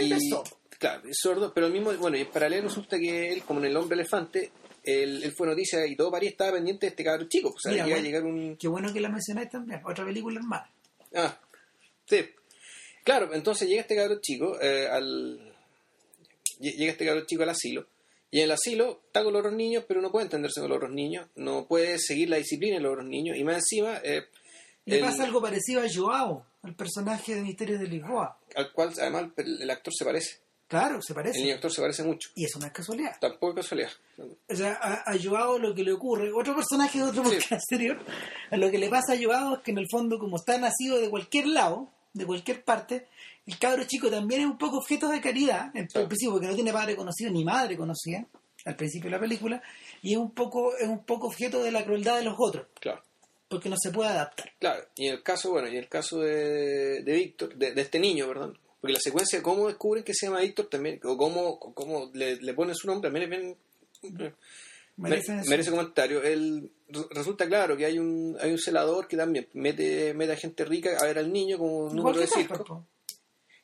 Y- 0.00 0.12
es 0.12 0.28
sordo. 0.30 0.56
Claro, 0.78 1.02
es 1.08 1.18
sordo, 1.20 1.52
pero 1.52 1.66
al 1.66 1.72
mismo, 1.72 1.92
bueno, 1.98 2.16
y 2.16 2.20
en 2.22 2.28
paralelo 2.30 2.68
resulta 2.68 2.96
que 2.98 3.32
él, 3.32 3.42
como 3.42 3.60
en 3.60 3.66
el 3.66 3.76
hombre 3.76 3.96
elefante, 3.96 4.50
él, 4.84 5.22
él 5.22 5.32
fue 5.32 5.46
noticia 5.46 5.86
y 5.86 5.96
todo 5.96 6.10
París 6.10 6.30
estaba 6.30 6.52
pendiente 6.52 6.86
de 6.86 6.90
este 6.90 7.04
cabrón 7.04 7.28
chico. 7.28 7.50
O 7.50 7.58
sea, 7.58 7.72
Mira, 7.72 7.84
llega 7.84 7.96
a 7.96 8.00
bueno. 8.00 8.06
llegar 8.08 8.22
un. 8.24 8.56
Qué 8.56 8.68
bueno 8.68 8.92
que 8.92 9.00
la 9.00 9.08
mencionáis 9.08 9.50
también. 9.50 9.80
Otra 9.84 10.04
película 10.04 10.38
hermana. 10.40 10.70
Ah, 11.14 11.38
sí. 12.06 12.24
Claro, 13.04 13.32
entonces 13.34 13.68
llega 13.68 13.80
este 13.82 13.96
cabrón 13.96 14.20
chico 14.20 14.60
eh, 14.60 14.86
al. 14.90 15.38
lle- 16.60 16.74
Llega 16.76 16.92
este 16.92 17.06
cabrón 17.06 17.26
chico 17.26 17.42
al 17.42 17.48
asilo. 17.50 17.86
Y 18.32 18.38
en 18.38 18.44
el 18.44 18.50
asilo 18.52 19.00
está 19.06 19.24
con 19.24 19.32
los 19.32 19.40
otros 19.40 19.54
niños, 19.54 19.84
pero 19.88 20.00
no 20.00 20.12
puede 20.12 20.24
entenderse 20.26 20.60
con 20.60 20.68
los 20.68 20.76
otros 20.76 20.92
niños. 20.92 21.26
No 21.34 21.66
puede 21.66 21.98
seguir 21.98 22.28
la 22.28 22.36
disciplina 22.36 22.76
de 22.76 22.82
los 22.82 22.92
otros 22.92 23.06
niños. 23.08 23.36
Y 23.36 23.42
más 23.44 23.56
encima, 23.56 23.98
eh, 24.04 24.22
Le 24.84 24.96
el- 24.96 25.00
pasa 25.02 25.24
algo 25.24 25.40
parecido 25.42 25.80
a 25.82 25.86
Joao, 25.92 26.46
el 26.62 26.74
personaje 26.76 27.34
de 27.34 27.42
Misterios 27.42 27.80
de 27.80 27.88
Lisboa. 27.88 28.38
al 28.54 28.70
cual 28.72 28.92
además 29.00 29.30
el 29.36 29.68
actor 29.70 29.92
se 29.96 30.04
parece. 30.04 30.38
Claro, 30.70 31.02
se 31.02 31.12
El 31.12 31.16
parece. 31.16 31.40
niño 31.40 31.54
actor 31.56 31.72
se 31.72 31.80
parece 31.82 32.02
mucho. 32.04 32.30
Y 32.36 32.44
eso 32.44 32.58
no 32.60 32.66
es 32.66 32.72
casualidad. 32.72 33.16
Tampoco 33.20 33.50
es 33.50 33.66
casualidad. 33.66 33.90
O 34.48 34.54
sea, 34.54 34.78
a, 34.80 35.10
a 35.10 35.16
Joao 35.22 35.58
lo 35.58 35.74
que 35.74 35.82
le 35.82 35.92
ocurre, 35.92 36.30
otro 36.32 36.54
personaje 36.54 36.98
de 36.98 37.04
otro 37.04 37.24
Sí. 37.24 37.36
podcast 37.36 37.52
anterior, 37.70 37.98
lo 38.52 38.70
que 38.70 38.78
le 38.78 38.88
pasa 38.88 39.14
a 39.14 39.16
Joao 39.20 39.56
es 39.56 39.60
que 39.62 39.72
en 39.72 39.78
el 39.78 39.86
fondo, 39.90 40.18
como 40.20 40.36
está 40.36 40.56
nacido 40.58 40.98
de 41.00 41.10
cualquier 41.10 41.48
lado, 41.48 41.88
de 42.12 42.24
cualquier 42.24 42.62
parte, 42.64 43.08
el 43.46 43.58
cabro 43.58 43.82
chico 43.84 44.08
también 44.10 44.42
es 44.42 44.46
un 44.46 44.58
poco 44.58 44.78
objeto 44.78 45.08
de 45.08 45.20
caridad, 45.20 45.74
en 45.76 45.88
Claro. 45.88 46.06
principio, 46.06 46.32
porque 46.34 46.46
no 46.46 46.54
tiene 46.54 46.72
padre 46.72 46.94
conocido 46.94 47.32
ni 47.32 47.44
madre 47.44 47.76
conocida 47.76 48.24
al 48.64 48.76
principio 48.76 49.10
de 49.10 49.16
la 49.16 49.20
película, 49.20 49.60
y 50.02 50.12
es 50.12 50.18
un 50.18 50.30
poco, 50.32 50.76
es 50.76 50.86
un 50.86 51.04
poco 51.04 51.26
objeto 51.26 51.62
de 51.64 51.72
la 51.72 51.84
crueldad 51.84 52.16
de 52.18 52.24
los 52.24 52.34
otros, 52.38 52.66
Claro. 52.78 53.02
porque 53.48 53.68
no 53.68 53.76
se 53.76 53.90
puede 53.90 54.10
adaptar. 54.10 54.52
Claro, 54.60 54.84
y 54.94 55.08
en 55.08 55.14
el 55.14 55.22
caso, 55.24 55.50
bueno, 55.50 55.66
y 55.66 55.72
en 55.72 55.78
el 55.78 55.88
caso 55.88 56.20
de, 56.20 57.02
de 57.02 57.12
Víctor, 57.12 57.56
de, 57.56 57.72
de 57.72 57.80
este 57.80 57.98
niño, 57.98 58.28
perdón, 58.28 58.56
porque 58.80 58.94
la 58.94 59.00
secuencia 59.00 59.38
de 59.38 59.42
cómo 59.42 59.68
descubren 59.68 60.02
que 60.04 60.14
se 60.14 60.26
llama 60.26 60.40
Víctor 60.40 60.66
también, 60.68 61.00
o 61.04 61.16
cómo, 61.16 61.58
cómo 61.58 62.10
le, 62.14 62.36
le 62.36 62.54
ponen 62.54 62.74
su 62.74 62.86
nombre, 62.86 63.10
también 63.10 63.32
es 63.32 63.38
bien, 64.10 64.34
Merece 64.96 65.32
merece 65.48 65.70
comentario. 65.70 66.22
El, 66.22 66.70
re- 66.88 67.06
resulta 67.10 67.46
claro 67.46 67.74
que 67.76 67.86
hay 67.86 67.98
un, 67.98 68.36
hay 68.40 68.50
un 68.50 68.58
celador 68.58 69.08
que 69.08 69.16
también 69.16 69.48
mete, 69.54 70.12
mete 70.12 70.32
a 70.32 70.36
gente 70.36 70.64
rica 70.64 70.90
a 71.00 71.06
ver 71.06 71.18
al 71.18 71.32
niño 71.32 71.56
como 71.56 71.86
un 71.86 71.96
número 71.96 72.18
de 72.18 72.26
circo, 72.26 72.84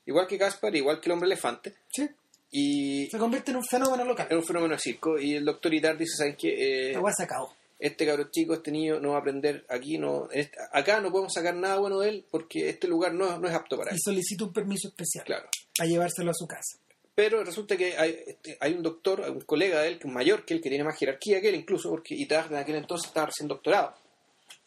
igual 0.07 0.27
que 0.27 0.39
Gaspar, 0.39 0.75
igual 0.75 0.99
que 1.01 1.09
el 1.09 1.13
hombre 1.13 1.27
elefante, 1.27 1.75
Sí, 1.93 2.09
y 2.51 3.07
se 3.11 3.19
convierte 3.19 3.51
en 3.51 3.59
un 3.59 3.65
fenómeno 3.67 4.05
local. 4.05 4.29
es 4.31 4.37
un 4.37 4.45
fenómeno 4.45 4.75
de 4.75 4.81
circo, 4.81 5.19
y 5.19 5.35
el 5.35 5.45
doctor 5.45 5.75
Itar 5.75 5.99
dice, 5.99 6.17
¿saben 6.17 6.37
qué? 6.37 6.93
Eh, 6.93 6.95
se 7.15 7.23
acabó. 7.25 7.53
Este 7.79 8.07
cabro 8.07 8.31
chico, 8.31 8.55
este 8.55 8.71
niño 8.71 9.01
no 9.01 9.11
va 9.11 9.17
a 9.17 9.21
aprender 9.21 9.65
aquí, 9.69 9.99
no, 9.99 10.29
este- 10.31 10.57
acá 10.73 11.01
no 11.01 11.11
podemos 11.11 11.33
sacar 11.33 11.55
nada 11.55 11.79
bueno 11.79 11.99
de 12.01 12.09
él 12.09 12.27
porque 12.31 12.69
este 12.71 12.89
lugar 12.89 13.13
no, 13.15 13.39
no 13.39 13.49
es 13.49 13.55
apto 13.55 13.77
para 13.77 13.91
Y 13.93 13.95
él. 13.97 14.01
solicita 14.03 14.45
un 14.45 14.53
permiso 14.53 14.89
especial 14.89 15.25
Claro. 15.25 15.49
para 15.77 15.89
llevárselo 15.89 16.31
a 16.31 16.35
su 16.35 16.47
casa. 16.47 16.79
Pero 17.15 17.43
resulta 17.45 17.77
que 17.77 17.97
hay, 17.97 18.19
este, 18.27 18.57
hay 18.61 18.75
un 18.75 18.83
doctor, 18.83 19.21
un 19.21 19.41
colega 19.43 19.81
de 19.81 19.89
él, 19.89 19.99
que 19.99 20.07
es 20.07 20.13
mayor 20.13 20.45
que 20.45 20.55
él, 20.55 20.61
que 20.61 20.69
tiene 20.69 20.85
más 20.85 20.99
jerarquía 20.99 21.41
que 21.41 21.49
él, 21.49 21.55
incluso 21.55 21.89
porque 21.91 22.15
Itar 22.15 22.47
en 22.51 22.57
aquel 22.57 22.77
entonces 22.77 23.09
estaba 23.09 23.27
recién 23.27 23.49
doctorado. 23.49 23.95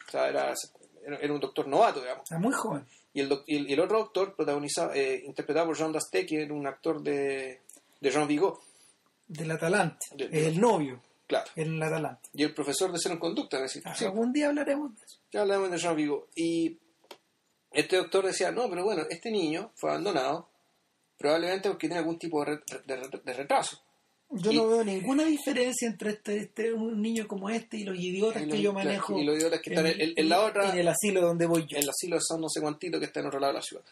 O 0.08 0.10
sea, 0.10 0.28
era, 0.28 0.52
era- 1.06 1.16
era 1.18 1.32
un 1.32 1.38
doctor 1.40 1.68
novato, 1.68 2.00
digamos. 2.00 2.24
Está 2.24 2.38
muy 2.38 2.52
joven. 2.52 2.84
Y 3.12 3.20
el, 3.20 3.28
doc- 3.28 3.44
y 3.46 3.56
el, 3.56 3.70
y 3.70 3.72
el 3.72 3.80
otro 3.80 3.98
doctor, 3.98 4.34
protagonizado, 4.36 4.92
eh, 4.94 5.22
interpretado 5.26 5.66
por 5.66 5.76
Jean 5.76 5.92
Dasté, 5.92 6.26
que 6.26 6.42
era 6.42 6.52
un 6.54 6.66
actor 6.66 7.00
de, 7.02 7.60
de 8.00 8.10
Jean 8.10 8.26
Vigo, 8.28 8.62
Del 9.28 9.50
Atalante. 9.52 10.06
De- 10.16 10.48
el 10.48 10.60
novio 10.60 11.00
claro. 11.30 11.50
en 11.56 11.74
el 11.76 11.82
Atalante. 11.82 12.28
Y 12.34 12.42
el 12.42 12.52
profesor 12.52 12.92
de 12.92 12.98
Cero 13.00 13.14
en 13.14 13.20
Conducta, 13.20 13.56
es 13.56 13.62
decir, 13.62 13.82
sí, 13.96 14.04
Algún 14.04 14.32
día 14.32 14.48
hablaremos 14.48 14.94
de 14.98 15.04
eso. 15.06 15.18
Ya 15.32 15.40
hablamos 15.42 15.70
de 15.70 15.78
Jean 15.78 15.96
Vigo. 15.96 16.28
Y 16.34 16.78
este 17.70 17.96
doctor 17.96 18.26
decía, 18.26 18.50
no, 18.50 18.68
pero 18.68 18.84
bueno, 18.84 19.04
este 19.08 19.30
niño 19.30 19.72
fue 19.76 19.90
abandonado 19.90 20.48
probablemente 21.16 21.68
porque 21.68 21.86
tiene 21.86 21.98
algún 22.00 22.18
tipo 22.18 22.44
de, 22.44 22.58
de 22.86 22.96
re- 22.96 23.20
de 23.24 23.32
retraso. 23.34 23.80
Yo 24.32 24.52
Y- 24.52 24.56
no 24.56 24.68
veo 24.68 24.84
ninguna 24.84 25.24
diferencia 25.24 25.88
entre 25.88 26.10
este, 26.10 26.36
este- 26.38 26.72
un 26.72 27.00
niño 27.02 27.26
como 27.28 27.50
este 27.50 27.76
y 27.78 27.84
los 27.84 27.98
idiotas 27.98 28.42
Y 28.44 28.48
que 28.48 28.62
yo 28.62 28.72
manejo 28.72 29.18
y 29.18 29.24
los 29.24 29.36
idiotas 29.36 29.60
que 29.60 29.70
están 29.70 29.86
en- 29.86 30.28
la 30.28 30.40
otra- 30.44 30.70
en 30.72 30.78
el 30.78 30.88
asilo 30.88 31.20
donde 31.20 31.46
voy 31.46 31.62
yo. 31.66 31.76
En 31.76 31.82
el 31.84 31.90
asilo 31.90 32.16
de 32.16 32.22
San 32.22 32.40
no 32.40 32.48
sé 32.48 32.60
cuantito 32.60 32.98
que 33.00 33.06
está 33.06 33.20
en 33.20 33.26
otro 33.26 33.40
lado 33.40 33.52
de 33.54 33.58
la 33.58 33.62
ciudad. 33.62 33.84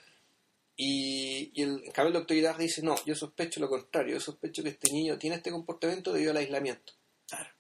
Y, 0.77 1.51
y 1.55 1.63
el, 1.65 1.83
el 1.93 2.13
doctor 2.13 2.37
Hidalgo 2.37 2.61
dice, 2.61 2.83
no, 2.83 2.95
yo 3.05 3.17
sospecho 3.17 3.59
lo 3.59 3.69
contrario, 3.69 4.15
yo 4.15 4.21
sospecho 4.21 4.63
que 4.63 4.69
este 4.69 4.93
niño 4.93 5.19
tiene 5.19 5.37
este 5.37 5.51
comportamiento 5.51 6.13
debido 6.13 6.31
al 6.31 6.37
aislamiento. 6.37 6.93
Claro. 7.29 7.51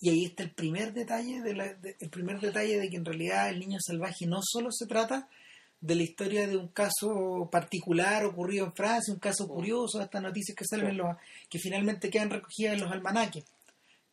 Y 0.00 0.10
ahí 0.10 0.24
está 0.26 0.42
el 0.42 0.50
primer 0.52 0.92
detalle 0.92 1.40
de 1.40 1.54
la- 1.54 1.74
de- 1.74 1.96
el 1.98 2.10
primer 2.10 2.38
detalle 2.40 2.78
de 2.78 2.90
que 2.90 2.96
en 2.96 3.04
realidad 3.04 3.48
el 3.48 3.58
niño 3.58 3.78
salvaje 3.80 4.26
no 4.26 4.40
solo 4.42 4.70
se 4.70 4.86
trata 4.86 5.28
de 5.80 5.94
la 5.94 6.02
historia 6.02 6.46
de 6.46 6.56
un 6.56 6.68
caso 6.68 7.48
particular 7.50 8.24
ocurrido 8.24 8.66
en 8.66 8.74
Francia, 8.74 9.12
un 9.12 9.20
caso 9.20 9.46
curioso, 9.46 10.00
estas 10.00 10.22
noticias 10.22 10.56
que 10.56 10.64
salen 10.64 10.88
en 10.90 10.96
los, 10.98 11.16
que 11.48 11.58
finalmente 11.58 12.10
quedan 12.10 12.30
recogidas 12.30 12.74
en 12.74 12.80
los 12.80 12.90
almanaques. 12.92 13.44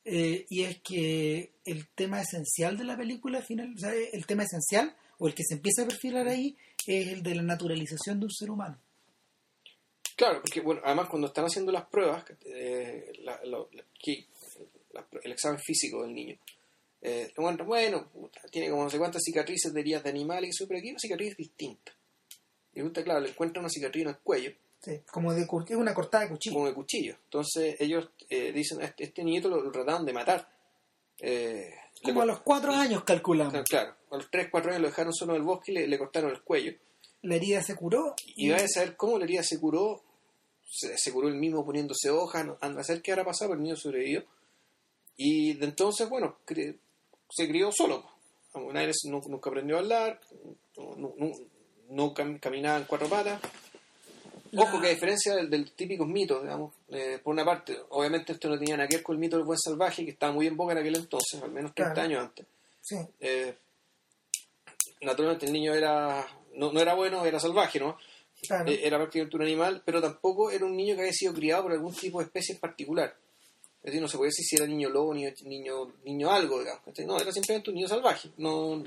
Eh, 0.03 0.45
y 0.49 0.63
es 0.63 0.81
que 0.81 1.53
el 1.63 1.87
tema 1.89 2.21
esencial 2.21 2.77
de 2.77 2.83
la 2.83 2.97
película, 2.97 3.41
final, 3.41 3.73
o 3.75 3.79
sea, 3.79 3.93
el 3.93 4.25
tema 4.25 4.43
esencial, 4.43 4.95
o 5.19 5.27
el 5.27 5.35
que 5.35 5.43
se 5.43 5.53
empieza 5.55 5.83
a 5.83 5.87
perfilar 5.87 6.27
ahí, 6.27 6.57
es 6.87 7.07
el 7.09 7.21
de 7.23 7.35
la 7.35 7.43
naturalización 7.43 8.19
de 8.19 8.25
un 8.25 8.31
ser 8.31 8.49
humano. 8.49 8.77
Claro, 10.15 10.41
porque 10.41 10.59
bueno, 10.61 10.81
además 10.83 11.07
cuando 11.09 11.27
están 11.27 11.45
haciendo 11.45 11.71
las 11.71 11.85
pruebas, 11.85 12.25
eh, 12.45 13.11
la- 13.23 13.39
que- 13.99 14.25
la- 14.93 15.07
el 15.23 15.31
examen 15.31 15.59
físico 15.59 16.03
del 16.03 16.13
niño, 16.13 16.37
eh, 17.01 17.31
bueno, 17.65 18.09
puta, 18.11 18.41
tiene 18.51 18.69
como 18.69 18.83
no 18.83 18.89
sé 18.89 18.97
cuántas 18.97 19.23
cicatrices 19.23 19.73
de 19.73 19.79
heridas 19.79 20.03
de 20.03 20.09
animales 20.11 20.47
y 20.47 20.49
eso, 20.51 20.67
pero 20.67 20.77
aquí 20.79 20.87
hay 20.87 20.91
una 20.93 20.99
cicatriz 20.99 21.35
distinta. 21.37 21.91
Y 22.73 22.77
resulta, 22.79 23.03
claro, 23.03 23.19
le 23.21 23.29
encuentran 23.29 23.63
una 23.63 23.69
cicatriz 23.69 24.03
en 24.03 24.09
el 24.09 24.17
cuello, 24.19 24.53
Sí, 24.83 24.99
como 25.11 25.31
de 25.33 25.45
una 25.75 25.93
cortada 25.93 26.23
de 26.23 26.29
cuchillo. 26.31 26.53
como 26.55 26.67
de 26.67 26.73
cuchillo. 26.73 27.15
Entonces 27.25 27.75
ellos 27.79 28.09
eh, 28.29 28.51
dicen, 28.51 28.81
este, 28.81 29.03
este 29.03 29.23
nieto 29.23 29.47
lo, 29.49 29.61
lo 29.61 29.71
trataban 29.71 30.05
de 30.05 30.13
matar. 30.13 30.47
Eh, 31.19 31.69
le 32.03 32.09
Como 32.09 32.21
a 32.23 32.25
los 32.25 32.39
cuatro 32.41 32.71
años 32.71 33.03
calculamos. 33.03 33.61
Claro, 33.69 33.95
a 34.09 34.17
los 34.17 34.29
3, 34.31 34.47
4 34.49 34.71
años 34.71 34.81
lo 34.81 34.87
dejaron 34.87 35.13
solo 35.13 35.33
en 35.33 35.41
el 35.41 35.43
bosque 35.45 35.71
y 35.71 35.75
le, 35.75 35.87
le 35.87 35.97
cortaron 35.99 36.31
el 36.31 36.41
cuello. 36.41 36.73
La 37.23 37.35
herida 37.35 37.61
se 37.61 37.75
curó 37.75 38.15
Y 38.25 38.49
vaya 38.49 38.65
a 38.65 38.67
saber 38.67 38.95
cómo 38.95 39.19
la 39.19 39.25
herida 39.25 39.43
se 39.43 39.59
curó. 39.59 40.01
Se, 40.67 40.97
se 40.97 41.11
curó 41.11 41.27
el 41.27 41.35
mismo 41.35 41.63
poniéndose 41.65 42.09
hojas, 42.09 42.47
anda 42.61 42.81
a 42.81 42.83
saber 42.83 43.01
qué 43.03 43.11
habrá 43.11 43.25
pasado, 43.25 43.51
pero 43.51 43.59
el 43.59 43.63
niño 43.63 43.75
sobrevivió. 43.75 44.23
Y 45.23 45.53
de 45.53 45.65
entonces, 45.65 46.09
bueno, 46.09 46.37
cre- 46.47 46.77
se 47.29 47.47
crió 47.47 47.71
solo. 47.71 48.03
Vez 48.73 48.97
nu- 49.05 49.21
nunca 49.27 49.49
aprendió 49.51 49.75
a 49.75 49.79
hablar, 49.79 50.19
no, 50.77 50.95
no- 50.95 51.13
no- 51.17 51.31
no 51.89 52.13
cam- 52.13 52.39
caminaba 52.39 52.77
en 52.79 52.85
cuatro 52.85 53.07
patas. 53.07 53.39
Ojo 54.57 54.81
que 54.81 54.87
a 54.87 54.89
diferencia 54.89 55.35
del, 55.35 55.49
del 55.49 55.71
típico 55.73 56.05
mito, 56.05 56.41
digamos, 56.41 56.73
eh, 56.89 57.19
por 57.23 57.33
una 57.33 57.45
parte, 57.45 57.77
obviamente 57.89 58.33
esto 58.33 58.49
no 58.49 58.57
tenía 58.57 58.75
nada 58.75 58.89
que 58.89 58.97
ver 58.97 59.03
con 59.03 59.15
el 59.15 59.19
mito 59.19 59.37
del 59.37 59.45
buen 59.45 59.59
salvaje, 59.59 60.03
que 60.03 60.11
estaba 60.11 60.33
muy 60.33 60.47
en 60.47 60.57
boga 60.57 60.73
en 60.73 60.79
aquel 60.79 60.95
entonces, 60.97 61.41
al 61.41 61.51
menos 61.51 61.73
30 61.75 61.93
Claro. 61.93 62.09
años 62.09 62.23
antes. 62.23 62.45
Sí, 62.81 62.95
Eh, 63.19 63.55
naturalmente 65.01 65.45
el 65.45 65.53
niño 65.53 65.73
era 65.73 66.25
no, 66.55 66.71
no 66.73 66.81
era 66.81 66.93
bueno, 66.95 67.25
era 67.25 67.39
salvaje, 67.39 67.79
¿no? 67.79 67.97
claro. 68.47 68.69
Eh, 68.69 68.81
Era 68.83 68.97
prácticamente 68.97 69.35
un 69.37 69.43
animal, 69.43 69.81
pero 69.85 70.01
tampoco 70.01 70.51
era 70.51 70.65
un 70.65 70.75
niño 70.75 70.95
que 70.95 71.01
había 71.01 71.13
sido 71.13 71.33
criado 71.33 71.63
por 71.63 71.71
algún 71.73 71.93
tipo 71.93 72.19
de 72.19 72.25
especie 72.25 72.55
en 72.55 72.59
particular. 72.61 73.15
Es 73.81 73.85
decir, 73.85 74.01
no 74.01 74.07
se 74.07 74.17
puede 74.17 74.29
decir 74.29 74.45
si 74.45 74.55
era 74.57 74.67
niño 74.67 74.89
lobo, 74.89 75.13
niño, 75.13 75.29
niño, 75.45 75.91
niño 76.05 76.31
algo, 76.31 76.59
digamos. 76.59 76.81
No, 77.05 77.19
era 77.19 77.31
simplemente 77.31 77.69
un 77.71 77.75
niño 77.75 77.87
salvaje. 77.87 78.29
No, 78.37 78.83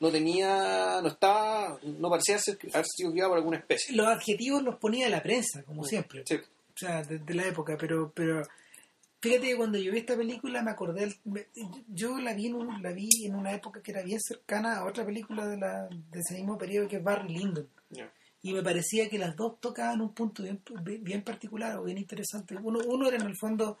no 0.00 0.10
tenía, 0.10 1.00
no 1.02 1.08
estaba, 1.08 1.78
no 1.82 2.10
parecía 2.10 2.38
ser, 2.38 2.58
haber 2.72 2.86
sido 2.86 3.10
criado 3.12 3.30
por 3.30 3.38
alguna 3.38 3.56
especie. 3.58 3.94
Los 3.96 4.06
adjetivos 4.06 4.62
los 4.62 4.76
ponía 4.76 5.08
la 5.08 5.22
prensa, 5.22 5.62
como 5.62 5.84
siempre. 5.84 6.22
Sí, 6.26 6.34
O 6.36 6.76
sea, 6.78 7.02
de, 7.02 7.18
de 7.18 7.34
la 7.34 7.46
época, 7.46 7.76
pero 7.78 8.12
pero 8.14 8.42
fíjate 9.20 9.48
que 9.48 9.56
cuando 9.56 9.78
yo 9.78 9.92
vi 9.92 9.98
esta 9.98 10.16
película 10.16 10.62
me 10.62 10.70
acordé, 10.70 11.00
del- 11.00 11.16
me- 11.24 11.46
yo 11.88 12.18
la 12.18 12.32
vi, 12.34 12.46
en 12.46 12.54
un- 12.54 12.82
la 12.82 12.92
vi 12.92 13.08
en 13.24 13.34
una 13.34 13.52
época 13.54 13.82
que 13.82 13.90
era 13.90 14.02
bien 14.02 14.20
cercana 14.20 14.78
a 14.78 14.84
otra 14.86 15.04
película 15.04 15.46
de, 15.46 15.56
la, 15.58 15.86
de 15.88 16.20
ese 16.20 16.34
mismo 16.34 16.56
periodo 16.58 16.88
que 16.88 16.96
es 16.96 17.02
Barry 17.04 17.32
Lyndon. 17.34 17.68
Y 18.42 18.54
me 18.54 18.62
parecía 18.62 19.08
que 19.10 19.18
las 19.18 19.36
dos 19.36 19.60
tocaban 19.60 20.00
un 20.00 20.14
punto 20.14 20.42
bien, 20.42 20.62
bien 21.02 21.22
particular 21.22 21.76
o 21.76 21.84
bien 21.84 21.98
interesante. 21.98 22.54
Uno, 22.56 22.78
uno 22.86 23.06
era 23.06 23.16
en 23.18 23.26
el 23.26 23.36
fondo 23.36 23.76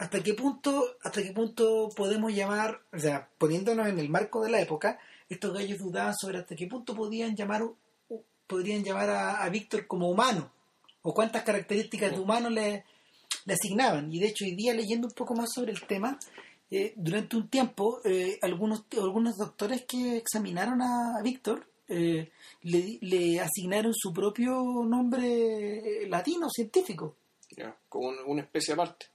hasta 0.00 0.22
qué 0.22 0.34
punto 0.34 0.96
hasta 1.02 1.22
qué 1.22 1.32
punto 1.32 1.88
podemos 1.94 2.32
llamar, 2.32 2.80
o 2.92 2.98
sea, 2.98 3.28
poniéndonos 3.38 3.86
en 3.86 3.98
el 3.98 4.08
marco 4.08 4.42
de 4.42 4.50
la 4.50 4.60
época, 4.60 4.98
estos 5.28 5.52
gallos 5.52 5.78
dudaban 5.78 6.14
sobre 6.16 6.38
hasta 6.38 6.56
qué 6.56 6.66
punto 6.66 6.94
podían 6.94 7.36
llamar 7.36 7.62
podrían 8.46 8.82
llamar 8.82 9.10
a, 9.10 9.44
a 9.44 9.48
Víctor 9.48 9.86
como 9.86 10.08
humano 10.10 10.50
o 11.02 11.14
cuántas 11.14 11.44
características 11.44 12.10
de 12.12 12.18
humano 12.18 12.50
le, 12.50 12.84
le 13.46 13.54
asignaban. 13.54 14.12
Y 14.12 14.18
de 14.18 14.26
hecho, 14.28 14.44
hoy 14.44 14.56
día 14.56 14.74
leyendo 14.74 15.06
un 15.06 15.14
poco 15.14 15.34
más 15.34 15.50
sobre 15.54 15.70
el 15.72 15.82
tema, 15.86 16.18
eh, 16.70 16.92
durante 16.96 17.36
un 17.36 17.48
tiempo, 17.48 18.00
eh, 18.04 18.38
algunos, 18.42 18.84
algunos 19.00 19.36
doctores 19.36 19.84
que 19.86 20.16
examinaron 20.16 20.82
a, 20.82 21.18
a 21.18 21.22
Víctor 21.22 21.66
eh, 21.88 22.30
le, 22.62 22.98
le 23.02 23.40
asignaron 23.40 23.92
su 23.94 24.12
propio 24.12 24.52
nombre 24.86 26.06
latino 26.08 26.48
científico, 26.50 27.16
como 27.88 28.08
un- 28.08 28.18
una 28.26 28.42
especie 28.42 28.74
aparte. 28.74 29.06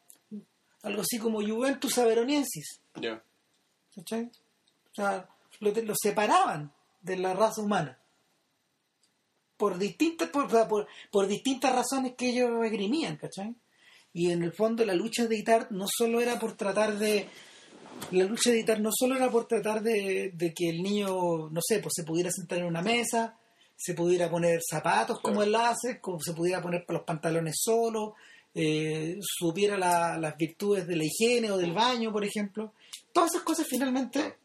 Algo 0.86 1.02
así 1.02 1.20
como 1.20 1.42
Juventus 1.42 1.98
averoniensis. 1.98 2.80
Ya. 2.96 3.22
¿cachai? 3.96 4.26
O 4.26 4.96
sea, 4.96 5.28
lo, 5.60 5.72
lo 5.72 5.94
separaban 5.96 6.72
de 7.02 7.18
la 7.18 7.34
raza 7.34 7.62
humana. 7.62 7.98
Por 9.58 9.78
distintas, 9.78 10.30
por, 10.30 10.48
por, 10.68 10.88
por 11.12 11.28
distintas 11.28 11.74
razones 11.74 12.14
que 12.18 12.30
ellos 12.30 12.50
esgrimían, 12.64 13.16
¿cachai? 13.18 13.56
Y 14.14 14.32
en 14.32 14.44
el 14.44 14.54
fondo 14.54 14.86
la 14.86 14.94
lucha 14.94 15.28
de 15.28 15.38
Itar 15.38 15.72
no 15.72 15.86
solo 15.88 16.22
era 16.22 16.40
por 16.40 16.56
tratar 16.56 16.98
de. 16.98 17.30
La 18.12 18.26
lucha 18.26 18.52
de 18.52 18.60
Itar 18.60 18.82
no 18.82 18.90
solo 18.94 19.16
era 19.16 19.32
por 19.32 19.48
tratar 19.48 19.82
de, 19.82 20.32
de 20.34 20.54
que 20.54 20.70
el 20.70 20.84
niño, 20.84 21.50
no 21.50 21.62
sé, 21.66 21.80
pues 21.80 21.94
se 21.96 22.04
pudiera 22.04 22.30
sentar 22.32 22.60
en 22.60 22.66
una 22.66 22.82
mesa, 22.82 23.38
se 23.76 23.94
pudiera 23.94 24.30
poner 24.30 24.60
zapatos 24.70 25.20
como 25.22 25.44
él 25.44 25.56
hace, 25.56 26.00
como 26.02 26.20
se 26.20 26.34
pudiera 26.34 26.62
poner 26.62 26.86
los 26.88 27.04
pantalones 27.04 27.56
solo, 27.58 28.16
eh, 28.56 29.18
supiera 29.22 29.78
la- 29.78 30.18
las 30.18 30.36
virtudes 30.38 30.88
de 30.88 30.96
la 30.96 31.04
higiene 31.06 31.52
o 31.52 31.58
del 31.58 31.74
baño, 31.74 32.12
por 32.12 32.24
ejemplo. 32.26 32.74
Todas 33.14 33.32
esas 33.32 33.44
cosas 33.44 33.68
finalmente 33.70 34.36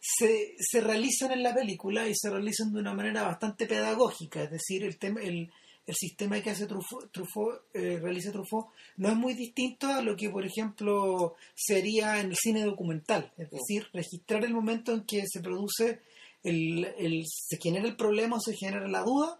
se, 0.00 0.54
se 0.58 0.80
realizan 0.80 1.32
en 1.32 1.42
la 1.42 1.54
película 1.54 2.08
y 2.08 2.14
se 2.14 2.30
realizan 2.30 2.72
de 2.72 2.80
una 2.80 2.94
manera 2.94 3.22
bastante 3.22 3.66
pedagógica, 3.66 4.42
es 4.42 4.50
decir, 4.50 4.82
el, 4.84 4.96
tema, 4.98 5.20
el, 5.20 5.50
el 5.86 5.94
sistema 5.94 6.40
que 6.40 6.50
hace 6.50 6.66
Truffaut, 6.66 7.10
Truffaut, 7.12 7.62
eh, 7.74 7.98
realiza 8.00 8.32
Truffaut 8.32 8.68
no 8.96 9.08
es 9.10 9.16
muy 9.16 9.34
distinto 9.34 9.88
a 9.88 10.00
lo 10.02 10.16
que, 10.16 10.30
por 10.30 10.44
ejemplo, 10.46 11.34
sería 11.54 12.20
en 12.20 12.30
el 12.30 12.36
cine 12.36 12.62
documental, 12.64 13.30
es 13.36 13.50
decir, 13.50 13.86
registrar 13.92 14.44
el 14.44 14.54
momento 14.54 14.92
en 14.94 15.04
que 15.04 15.24
se 15.26 15.40
produce, 15.40 16.00
el, 16.42 16.84
el- 16.98 17.24
se 17.26 17.58
genera 17.62 17.86
el 17.86 17.96
problema 17.96 18.36
o 18.36 18.40
se 18.40 18.54
genera 18.56 18.88
la 18.88 19.02
duda 19.02 19.39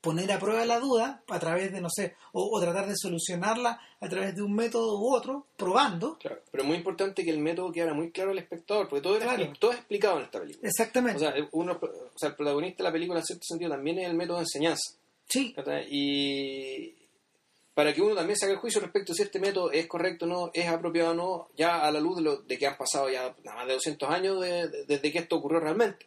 poner 0.00 0.32
a 0.32 0.38
prueba 0.38 0.64
la 0.64 0.78
duda 0.80 1.22
a 1.28 1.38
través 1.38 1.72
de, 1.72 1.80
no 1.80 1.88
sé, 1.90 2.14
o, 2.32 2.56
o 2.56 2.60
tratar 2.60 2.86
de 2.88 2.94
solucionarla 2.96 3.80
a 4.00 4.08
través 4.08 4.34
de 4.34 4.42
un 4.42 4.54
método 4.54 4.98
u 4.98 5.14
otro, 5.14 5.46
probando. 5.56 6.16
Claro, 6.18 6.40
pero 6.50 6.62
es 6.62 6.66
muy 6.68 6.76
importante 6.78 7.22
que 7.24 7.30
el 7.30 7.38
método 7.38 7.70
quedara 7.70 7.92
muy 7.92 8.10
claro 8.10 8.30
al 8.30 8.38
espectador, 8.38 8.88
porque 8.88 9.02
todo, 9.02 9.18
Claro. 9.18 9.42
expli- 9.44 9.58
todo 9.58 9.72
es 9.72 9.78
explicado 9.78 10.18
en 10.18 10.24
esta 10.24 10.40
película. 10.40 10.68
Exactamente. 10.68 11.16
O 11.16 11.20
sea, 11.20 11.34
uno, 11.52 11.78
o 11.82 12.18
sea, 12.18 12.30
el 12.30 12.34
protagonista 12.36 12.82
de 12.82 12.88
la 12.88 12.92
película 12.92 13.18
en 13.20 13.26
cierto 13.26 13.44
sentido 13.46 13.70
también 13.70 13.98
es 13.98 14.06
el 14.08 14.14
método 14.14 14.36
de 14.38 14.42
enseñanza. 14.44 14.94
sí. 15.28 15.54
Y 15.90 16.94
para 17.74 17.94
que 17.94 18.02
uno 18.02 18.14
también 18.14 18.36
saque 18.38 18.52
el 18.52 18.58
juicio 18.58 18.80
respecto 18.80 19.12
a 19.12 19.14
si 19.14 19.22
este 19.22 19.38
método 19.38 19.70
es 19.70 19.86
correcto 19.86 20.24
o 20.26 20.28
no, 20.28 20.50
es 20.52 20.66
apropiado 20.68 21.12
o 21.12 21.14
no, 21.14 21.48
ya 21.56 21.82
a 21.86 21.90
la 21.90 22.00
luz 22.00 22.16
de, 22.16 22.22
lo, 22.22 22.36
de 22.38 22.58
que 22.58 22.66
han 22.66 22.76
pasado 22.76 23.08
ya 23.08 23.34
más 23.44 23.66
de 23.66 23.72
200 23.74 24.08
años 24.10 24.40
de- 24.40 24.68
de- 24.68 24.84
desde 24.86 25.12
que 25.12 25.18
esto 25.18 25.36
ocurrió 25.36 25.60
realmente. 25.60 26.06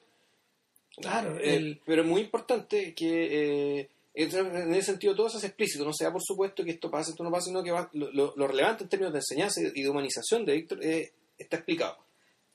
Claro, 0.97 1.37
Eh, 1.39 1.55
el- 1.55 1.81
pero 1.85 2.01
es 2.03 2.07
muy 2.07 2.21
importante 2.21 2.93
que 2.93 3.79
eh, 3.79 3.89
en 4.13 4.73
ese 4.73 4.83
sentido 4.91 5.15
todo 5.15 5.27
eso 5.27 5.39
es 5.39 5.43
explícito, 5.43 5.83
no 5.83 5.91
sea 5.93 6.11
por 6.11 6.21
supuesto 6.23 6.63
que 6.63 6.71
esto 6.71 6.91
pase, 6.91 7.11
esto 7.11 7.23
no 7.23 7.31
pase, 7.31 7.47
sino 7.47 7.63
que 7.63 7.71
va- 7.71 7.89
lo, 7.93 8.11
lo- 8.35 8.47
relevante 8.47 8.83
en 8.83 8.89
términos 8.89 9.11
de 9.13 9.19
enseñanza 9.19 9.59
y 9.73 9.81
de 9.81 9.89
humanización 9.89 10.45
de 10.45 10.53
Víctor 10.53 10.79
eh, 10.83 11.11
está 11.37 11.57
explicado. 11.57 11.97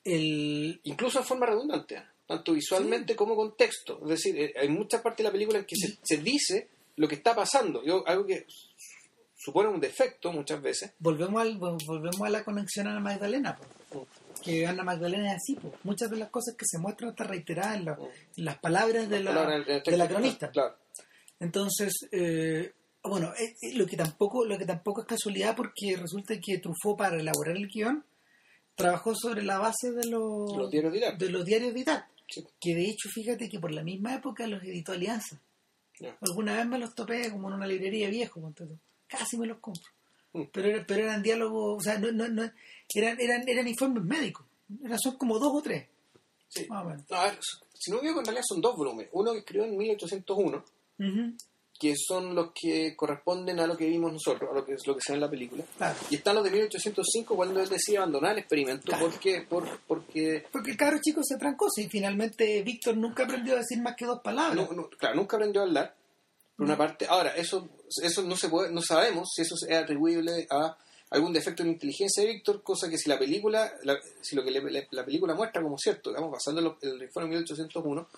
el, 0.05 0.80
Incluso 0.84 1.18
en 1.18 1.24
forma 1.24 1.47
redundante, 1.47 2.01
tanto 2.26 2.53
visualmente 2.53 3.16
como 3.16 3.34
con 3.36 3.57
texto. 3.57 3.99
Es 4.05 4.09
decir, 4.09 4.39
eh, 4.41 4.55
hay 4.57 4.68
muchas 4.68 5.03
partes 5.03 5.18
de 5.18 5.24
la 5.24 5.32
película 5.32 5.59
en 5.59 5.64
que 5.64 5.76
se, 5.76 5.99
se 6.03 6.18
dice 6.18 6.68
lo 6.97 7.09
que 7.09 7.16
está 7.16 7.34
pasando, 7.34 7.84
Yo- 7.84 8.07
algo 8.07 8.24
que 8.24 8.47
supone 9.36 9.68
un 9.68 9.80
defecto 9.80 10.32
muchas 10.32 10.62
veces. 10.62 10.93
volvemos, 11.01 11.43
al, 11.43 11.59
vol- 11.59 11.84
volvemos 11.86 12.20
a 12.22 12.30
la 12.30 12.45
conexión 12.45 12.86
a 12.86 12.93
Ana 12.93 13.01
Magdalena, 13.01 13.57
po. 13.91 14.07
Que 14.41 14.66
Ana 14.66 14.82
Magdalena 14.82 15.30
es 15.30 15.36
así. 15.36 15.55
po. 15.55 15.72
Muchas 15.84 16.11
de 16.11 16.16
las 16.16 16.30
cosas 16.30 16.55
que 16.57 16.64
se 16.66 16.78
muestran 16.78 17.11
están 17.11 17.28
reiteradas 17.28 17.76
en, 17.76 17.84
la- 17.86 17.99
en 18.36 18.45
las 18.45 18.59
palabras 18.59 19.09
de 19.09 19.22
la, 19.22 19.32
de 19.64 19.97
la 19.97 20.09
cronista. 20.09 20.51
Claro. 20.51 20.76
Entonces, 21.41 21.93
eh, 22.12 22.72
bueno, 23.03 23.32
eh, 23.39 23.55
eh, 23.62 23.74
lo 23.76 23.86
que 23.86 23.97
tampoco 23.97 24.45
lo 24.45 24.59
que 24.59 24.66
tampoco 24.66 25.03
es 25.03 25.07
casualidad 25.07 25.55
porque 25.57 25.97
resulta 25.97 26.34
que 26.43 26.59
Truffaut 26.59 26.99
para 26.99 27.18
elaborar 27.18 27.57
el 27.57 27.68
guion 27.68 28.05
trabajó 28.74 29.14
sobre 29.14 29.43
la 29.43 29.59
base 29.59 29.93
de 29.93 30.07
los, 30.07 30.57
Los 30.57 30.70
diarios 30.70 30.93
de 30.93 30.99
Irak. 30.99 31.18
de 31.18 31.30
los 31.30 31.45
diarios 31.45 31.74
de 31.74 31.80
Irak, 31.80 32.09
Sí. 32.28 32.45
que 32.61 32.74
de 32.74 32.84
hecho 32.84 33.09
fíjate 33.09 33.49
que 33.49 33.59
por 33.59 33.72
la 33.72 33.82
misma 33.82 34.14
época 34.14 34.47
los 34.47 34.62
editó 34.62 34.93
Alianza. 34.93 35.41
Ya. 36.01 36.16
Alguna 36.20 36.57
vez 36.57 36.66
me 36.66 36.78
los 36.78 36.95
topé 36.95 37.30
como 37.30 37.49
en 37.49 37.55
una 37.55 37.66
librería 37.66 38.09
viejo, 38.09 38.41
casi 39.09 39.36
me 39.39 39.47
los 39.47 39.59
compro. 39.59 39.82
Pero, 40.52 40.68
era- 40.68 40.84
pero 40.86 41.04
eran 41.04 41.22
diálogos, 41.22 41.78
o 41.78 41.80
sea, 41.80 41.98
no, 41.98 42.12
no, 42.12 42.28
no, 42.28 42.50
eran, 42.94 43.20
eran, 43.20 43.48
eran 43.48 43.66
informes 43.68 44.04
médicos. 44.04 44.46
Eran, 44.84 44.98
son 44.98 45.16
como 45.16 45.38
dos 45.38 45.52
o 45.54 45.62
tres, 45.62 45.86
Sí. 46.48 46.66
más 46.68 46.84
o 46.84 46.88
menos. 46.88 47.04
No, 47.10 47.16
a 47.16 47.24
ver, 47.24 47.38
si 47.74 47.90
no 47.90 47.96
me 47.96 48.00
equivoco, 48.02 48.20
en 48.20 48.26
realidad 48.26 48.44
son 48.48 48.60
dos 48.60 48.76
volúmenes. 48.76 49.08
Uno 49.12 49.32
que 49.32 49.38
escribió 49.38 49.64
en 49.66 49.76
1801, 49.76 50.64
Ujú, 50.98 51.32
que 51.80 51.94
son 51.96 52.34
los 52.34 52.50
que 52.52 52.94
corresponden 52.96 53.60
a 53.60 53.66
lo 53.66 53.76
que 53.76 53.86
vimos 53.86 54.12
nosotros, 54.12 54.50
a 54.50 54.54
lo 54.54 54.64
que 54.64 54.72
es 54.74 54.86
lo 54.86 54.94
que 54.96 55.00
se 55.00 55.12
ve 55.12 55.16
en 55.16 55.20
la 55.20 55.30
película. 55.30 55.64
Claro. 55.76 55.96
Y 56.10 56.16
están 56.16 56.34
los 56.34 56.44
de 56.44 56.50
1805 56.50 57.36
cuando 57.36 57.60
él 57.60 57.68
decide 57.68 57.98
abandonar 57.98 58.32
el 58.32 58.38
experimento 58.40 58.84
Claro. 58.86 59.06
porque, 59.08 59.42
por, 59.48 59.78
porque 59.86 60.44
Porque 60.50 60.72
el 60.72 60.76
cabro 60.76 60.98
chico 61.00 61.20
se 61.22 61.38
trancó, 61.38 61.68
y 61.76 61.84
finalmente 61.88 62.62
Víctor 62.62 62.96
nunca 62.96 63.24
aprendió 63.24 63.54
a 63.54 63.58
decir 63.58 63.80
más 63.80 63.94
que 63.96 64.06
dos 64.06 64.20
palabras. 64.22 64.56
no, 64.56 64.74
no, 64.74 64.88
claro, 64.90 65.14
nunca 65.16 65.36
aprendió 65.36 65.60
a 65.62 65.64
hablar, 65.64 65.94
por 66.59 66.66
una 66.66 66.76
parte. 66.76 67.06
Ahora, 67.09 67.36
eso, 67.36 67.68
eso 68.02 68.22
no 68.22 68.36
se 68.36 68.48
puede, 68.48 68.70
no 68.72 68.82
sabemos 68.82 69.28
si 69.32 69.42
eso 69.42 69.54
es 69.54 69.70
atribuible 69.76 70.46
a 70.50 70.76
algún 71.11 71.32
defecto 71.32 71.62
en 71.62 71.68
inteligencia 71.70 72.22
de 72.24 72.30
Víctor, 72.34 72.62
cosa 72.62 72.90
que 72.90 72.98
si 72.98 73.09
la 73.09 73.18
película, 73.18 73.72
la- 73.84 73.98
si 74.20 74.34
lo 74.36 74.42
que 74.44 74.50
le- 74.50 74.61
le- 74.70 74.88
la 74.90 75.04
película 75.04 75.34
muestra 75.34 75.62
como 75.62 75.78
cierto, 75.78 76.11
digamos, 76.11 76.32
basando 76.32 76.61
en 76.61 76.64
lo- 76.66 76.78
el 76.82 77.02
informe 77.02 77.30
1801, 77.30 78.09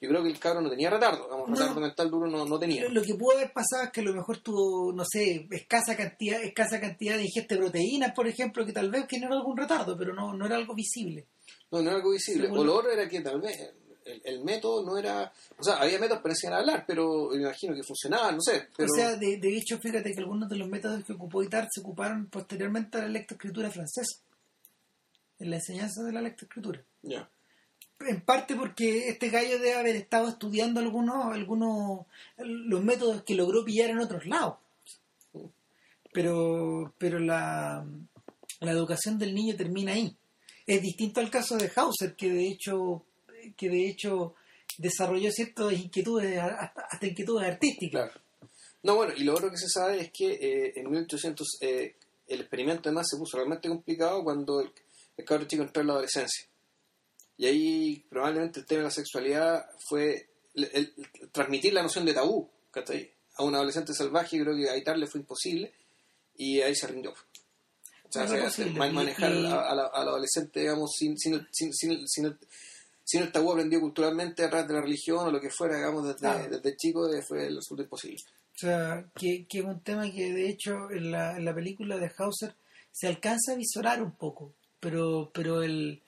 yo 0.00 0.08
creo 0.08 0.22
que 0.22 0.30
el 0.30 0.38
cabro 0.38 0.62
no 0.62 0.70
tenía 0.70 0.88
retardo, 0.88 1.24
digamos, 1.24 1.48
No. 1.50 1.54
retardo 1.54 1.80
mental 1.80 2.10
duro 2.10 2.26
no, 2.26 2.44
no 2.46 2.58
tenía. 2.58 2.82
Lo, 2.84 2.88
lo 2.88 3.02
que 3.02 3.14
pudo 3.14 3.36
haber 3.36 3.52
pasado 3.52 3.84
es 3.84 3.90
que 3.90 4.00
a 4.00 4.04
lo 4.04 4.14
mejor 4.14 4.38
tuvo, 4.38 4.92
no 4.94 5.04
sé, 5.04 5.46
escasa 5.50 5.94
cantidad, 5.94 6.42
escasa 6.42 6.80
cantidad 6.80 7.16
de 7.18 7.24
ingesta 7.24 7.54
de 7.54 7.60
proteínas, 7.60 8.12
por 8.14 8.26
ejemplo, 8.26 8.64
que 8.64 8.72
tal 8.72 8.90
vez 8.90 9.04
generó 9.08 9.34
algún 9.34 9.58
retardo, 9.58 9.96
pero 9.98 10.14
no, 10.14 10.32
no 10.32 10.46
era 10.46 10.56
algo 10.56 10.74
visible. 10.74 11.26
No, 11.70 11.82
no 11.82 11.88
era 11.90 11.96
algo 11.98 12.10
visible. 12.12 12.48
O 12.50 12.64
lo 12.64 12.76
otro 12.76 12.90
era 12.90 13.06
que 13.08 13.20
tal 13.20 13.40
vez 13.42 13.74
el, 14.10 14.20
el 14.24 14.44
método 14.44 14.84
no 14.84 14.98
era. 14.98 15.32
O 15.58 15.62
sea, 15.62 15.76
había 15.76 15.98
métodos 15.98 16.22
para 16.22 16.32
enseñar 16.32 16.54
a 16.54 16.58
hablar, 16.60 16.84
pero 16.86 17.28
me 17.32 17.42
imagino 17.42 17.74
que 17.74 17.82
funcionaban, 17.82 18.34
no 18.36 18.40
sé. 18.42 18.68
Pero, 18.76 18.88
O 18.92 18.96
sea, 18.96 19.16
de, 19.16 19.36
de 19.38 19.56
hecho, 19.56 19.78
fíjate 19.78 20.12
que 20.12 20.20
algunos 20.20 20.48
de 20.48 20.56
los 20.56 20.68
métodos 20.68 21.04
que 21.04 21.12
ocupó 21.12 21.42
Itard 21.42 21.68
se 21.70 21.80
ocuparon 21.80 22.26
posteriormente 22.26 22.98
a 22.98 23.02
la 23.02 23.08
lectoescritura 23.08 23.70
francesa, 23.70 24.20
en 25.38 25.50
la 25.50 25.56
enseñanza 25.56 26.02
de 26.02 26.12
la 26.12 26.20
lectoescritura. 26.22 26.82
ya. 27.02 27.28
En 28.08 28.22
parte 28.22 28.56
porque 28.56 29.08
este 29.08 29.28
gallo 29.28 29.58
debe 29.58 29.74
haber 29.74 29.94
estado 29.94 30.28
estudiando 30.30 30.80
algunos, 30.80 31.34
algunos 31.34 32.06
los 32.38 32.82
métodos 32.82 33.22
que 33.24 33.34
logró 33.34 33.62
pillar 33.62 33.90
en 33.90 33.98
otros 33.98 34.24
lados. 34.24 34.54
Pero, 36.12 36.94
pero 36.98 37.18
la, 37.18 37.84
la 38.60 38.70
educación 38.72 39.18
del 39.18 39.34
niño 39.34 39.54
termina 39.54 39.92
ahí. 39.92 40.16
Es 40.66 40.80
distinto 40.82 41.20
al 41.20 41.30
caso 41.30 41.56
de 41.56 41.70
Hauser, 41.76 42.16
que 42.16 42.30
de 42.32 42.48
hecho, 42.48 43.04
que 43.56 43.68
de 43.68 43.88
hecho 43.88 44.34
desarrolló 44.78 45.30
ciertas 45.30 45.72
inquietudes, 45.72 46.38
hasta, 46.38 46.82
hasta 46.90 47.06
inquietudes 47.06 47.48
artísticas. 47.48 48.10
Claro. 48.10 48.20
No, 48.82 48.94
bueno, 48.96 49.12
y 49.16 49.24
lo 49.24 49.34
otro 49.34 49.50
que 49.50 49.58
se 49.58 49.68
sabe 49.68 50.00
es 50.00 50.10
que 50.12 50.32
eh, 50.32 50.72
en 50.76 50.90
1800 50.90 51.58
eh, 51.60 51.96
el 52.28 52.40
experimento 52.40 52.88
además 52.88 53.06
se 53.10 53.18
puso 53.18 53.36
realmente 53.36 53.68
complicado 53.68 54.22
cuando 54.24 54.60
el, 54.60 54.70
el 55.16 55.24
cabro 55.24 55.46
chico 55.46 55.62
entró 55.62 55.82
en 55.82 55.88
la 55.88 55.92
adolescencia. 55.94 56.46
Y 57.36 57.46
ahí 57.46 58.04
probablemente 58.08 58.60
el 58.60 58.66
tema 58.66 58.78
de 58.80 58.84
la 58.84 58.90
sexualidad 58.90 59.66
fue 59.88 60.28
el, 60.54 60.64
el- 60.72 60.94
el 61.20 61.30
transmitir 61.30 61.72
la 61.74 61.82
noción 61.82 62.04
de 62.06 62.14
tabú 62.14 62.48
¿cachai? 62.70 63.10
a 63.36 63.44
un 63.44 63.54
adolescente 63.54 63.92
salvaje, 63.94 64.40
creo 64.40 64.56
que 64.56 64.68
a 64.70 64.76
Itar 64.76 64.96
le 64.98 65.06
fue 65.06 65.20
imposible 65.20 65.72
y 66.36 66.60
ahí 66.60 66.74
se 66.74 66.86
rindió. 66.86 67.10
O 67.12 68.12
sea, 68.12 68.24
No 68.24 68.28
se- 68.30 68.40
posible. 68.42 68.72
man- 68.78 68.90
Y- 68.90 68.94
manejar 68.94 69.32
y- 69.34 69.46
a- 69.46 69.60
a 69.70 69.74
la- 69.74 69.86
al 69.92 70.08
adolescente, 70.08 70.60
digamos, 70.60 70.90
sin, 70.96 71.18
sin, 71.18 71.46
sin 71.52 72.38
el, 73.18 73.18
sin 73.18 73.22
el 73.22 73.32
tabú 73.32 73.52
aprendido 73.52 73.80
culturalmente 73.82 74.44
a 74.44 74.50
través 74.50 74.68
de 74.68 74.74
la 74.74 74.80
religión 74.82 75.26
o 75.26 75.30
lo 75.30 75.40
que 75.40 75.50
fuera, 75.50 75.76
digamos, 75.76 76.06
desde, 76.06 76.26
desde 76.48 76.76
chico, 76.76 77.12
eh, 77.12 77.22
fue 77.22 77.46
el 77.46 77.56
resultado 77.56 77.84
imposible. 77.84 78.22
O 78.54 78.58
sea, 78.60 79.04
que, 79.14 79.46
que 79.48 79.58
es 79.60 79.64
un 79.64 79.80
tema 79.80 80.10
que 80.10 80.32
de 80.32 80.48
hecho 80.48 80.90
en 80.90 81.10
la, 81.10 81.36
en 81.36 81.44
la 81.44 81.54
película 81.54 81.96
de 81.98 82.10
Hauser 82.18 82.54
se 82.92 83.06
alcanza 83.08 83.52
a 83.52 83.56
visorar 83.56 84.02
un 84.02 84.12
poco, 84.12 84.52
pero 84.80 85.30
pero 85.32 85.62
el 85.62 86.02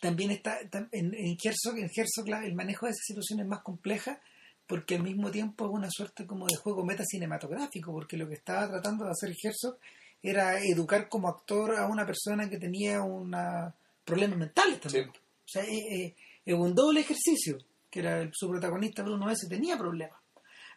también 0.00 0.30
está 0.30 0.58
en, 0.60 1.14
en 1.14 1.36
Herzog, 1.42 1.78
en 1.78 1.90
Herzog 1.94 2.28
la- 2.28 2.44
el 2.44 2.54
manejo 2.54 2.86
de 2.86 2.92
esa 2.92 3.02
situación 3.04 3.40
es 3.40 3.46
más 3.46 3.60
compleja 3.62 4.20
porque 4.66 4.94
al 4.96 5.02
mismo 5.02 5.30
tiempo 5.30 5.66
es 5.66 5.70
una 5.72 5.88
suerte 5.90 6.26
como 6.26 6.46
de 6.46 6.56
juego 6.56 6.84
meta 6.84 7.04
cinematográfico, 7.04 7.92
porque 7.92 8.16
lo 8.16 8.26
que 8.28 8.34
estaba 8.34 8.68
tratando 8.68 9.04
de 9.04 9.10
hacer 9.10 9.30
Herzog 9.42 9.76
era 10.22 10.58
educar 10.64 11.08
como 11.08 11.28
actor 11.28 11.76
a 11.76 11.86
una 11.86 12.06
persona 12.06 12.48
que 12.48 12.56
tenía 12.58 13.02
una 13.02 13.74
problemas 14.04 14.38
mentales 14.38 14.80
también. 14.80 15.10
Sí. 15.12 15.18
O 15.58 15.62
sea, 15.62 15.62
es, 15.64 15.84
es- 15.90 16.12
es 16.44 16.54
un 16.54 16.74
doble 16.74 17.00
ejercicio, 17.00 17.58
que 17.90 18.00
era 18.00 18.28
su 18.32 18.48
protagonista 18.48 19.02
Bruno 19.02 19.30
S. 19.30 19.46
tenía 19.48 19.76
problemas. 19.78 20.18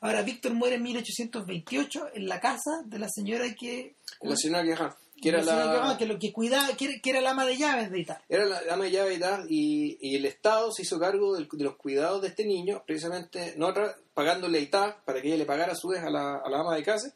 Ahora, 0.01 0.21
Víctor 0.21 0.53
muere 0.53 0.75
en 0.75 0.83
1828 0.83 2.07
en 2.13 2.27
la 2.27 2.39
casa 2.39 2.69
de 2.85 2.99
la 2.99 3.07
señora 3.09 3.45
que... 3.59 3.95
La 4.21 4.35
señora 4.35 4.61
Guerrán, 4.63 4.93
que 5.21 5.29
era 5.29 5.41
la 5.41 5.53
que, 5.53 5.59
ah, 5.81 5.95
que 5.97 6.05
lo 6.05 6.19
que 6.19 6.31
cuidaba, 6.31 6.75
que 6.75 6.85
era, 6.85 6.93
que 7.01 7.09
era 7.09 7.21
la 7.21 7.31
ama 7.31 7.45
de 7.45 7.57
llaves 7.57 7.89
de 7.89 7.99
Italia. 8.01 8.23
era 8.29 8.45
la 8.45 8.61
ama 8.73 8.83
de 8.83 8.91
llave 8.91 9.13
y 9.15 9.19
tal, 9.19 9.45
y, 9.49 9.97
y 10.01 10.15
el 10.17 10.25
Estado 10.25 10.71
se 10.71 10.83
hizo 10.83 10.99
cargo 10.99 11.33
del- 11.35 11.47
de 11.51 11.63
los 11.63 11.75
cuidados 11.77 12.21
de 12.21 12.27
este 12.27 12.45
niño, 12.45 12.83
precisamente 12.85 13.55
no 13.57 13.73
pagándole 14.13 14.59
a 14.59 14.61
para 15.05 15.21
que 15.21 15.29
ella 15.29 15.37
le 15.37 15.45
pagara 15.45 15.71
a 15.73 15.75
su 15.75 15.87
vez 15.87 16.03
a 16.03 16.09
la, 16.11 16.35
a 16.45 16.49
la 16.49 16.59
ama 16.59 16.75
de 16.75 16.83
casa 16.83 17.11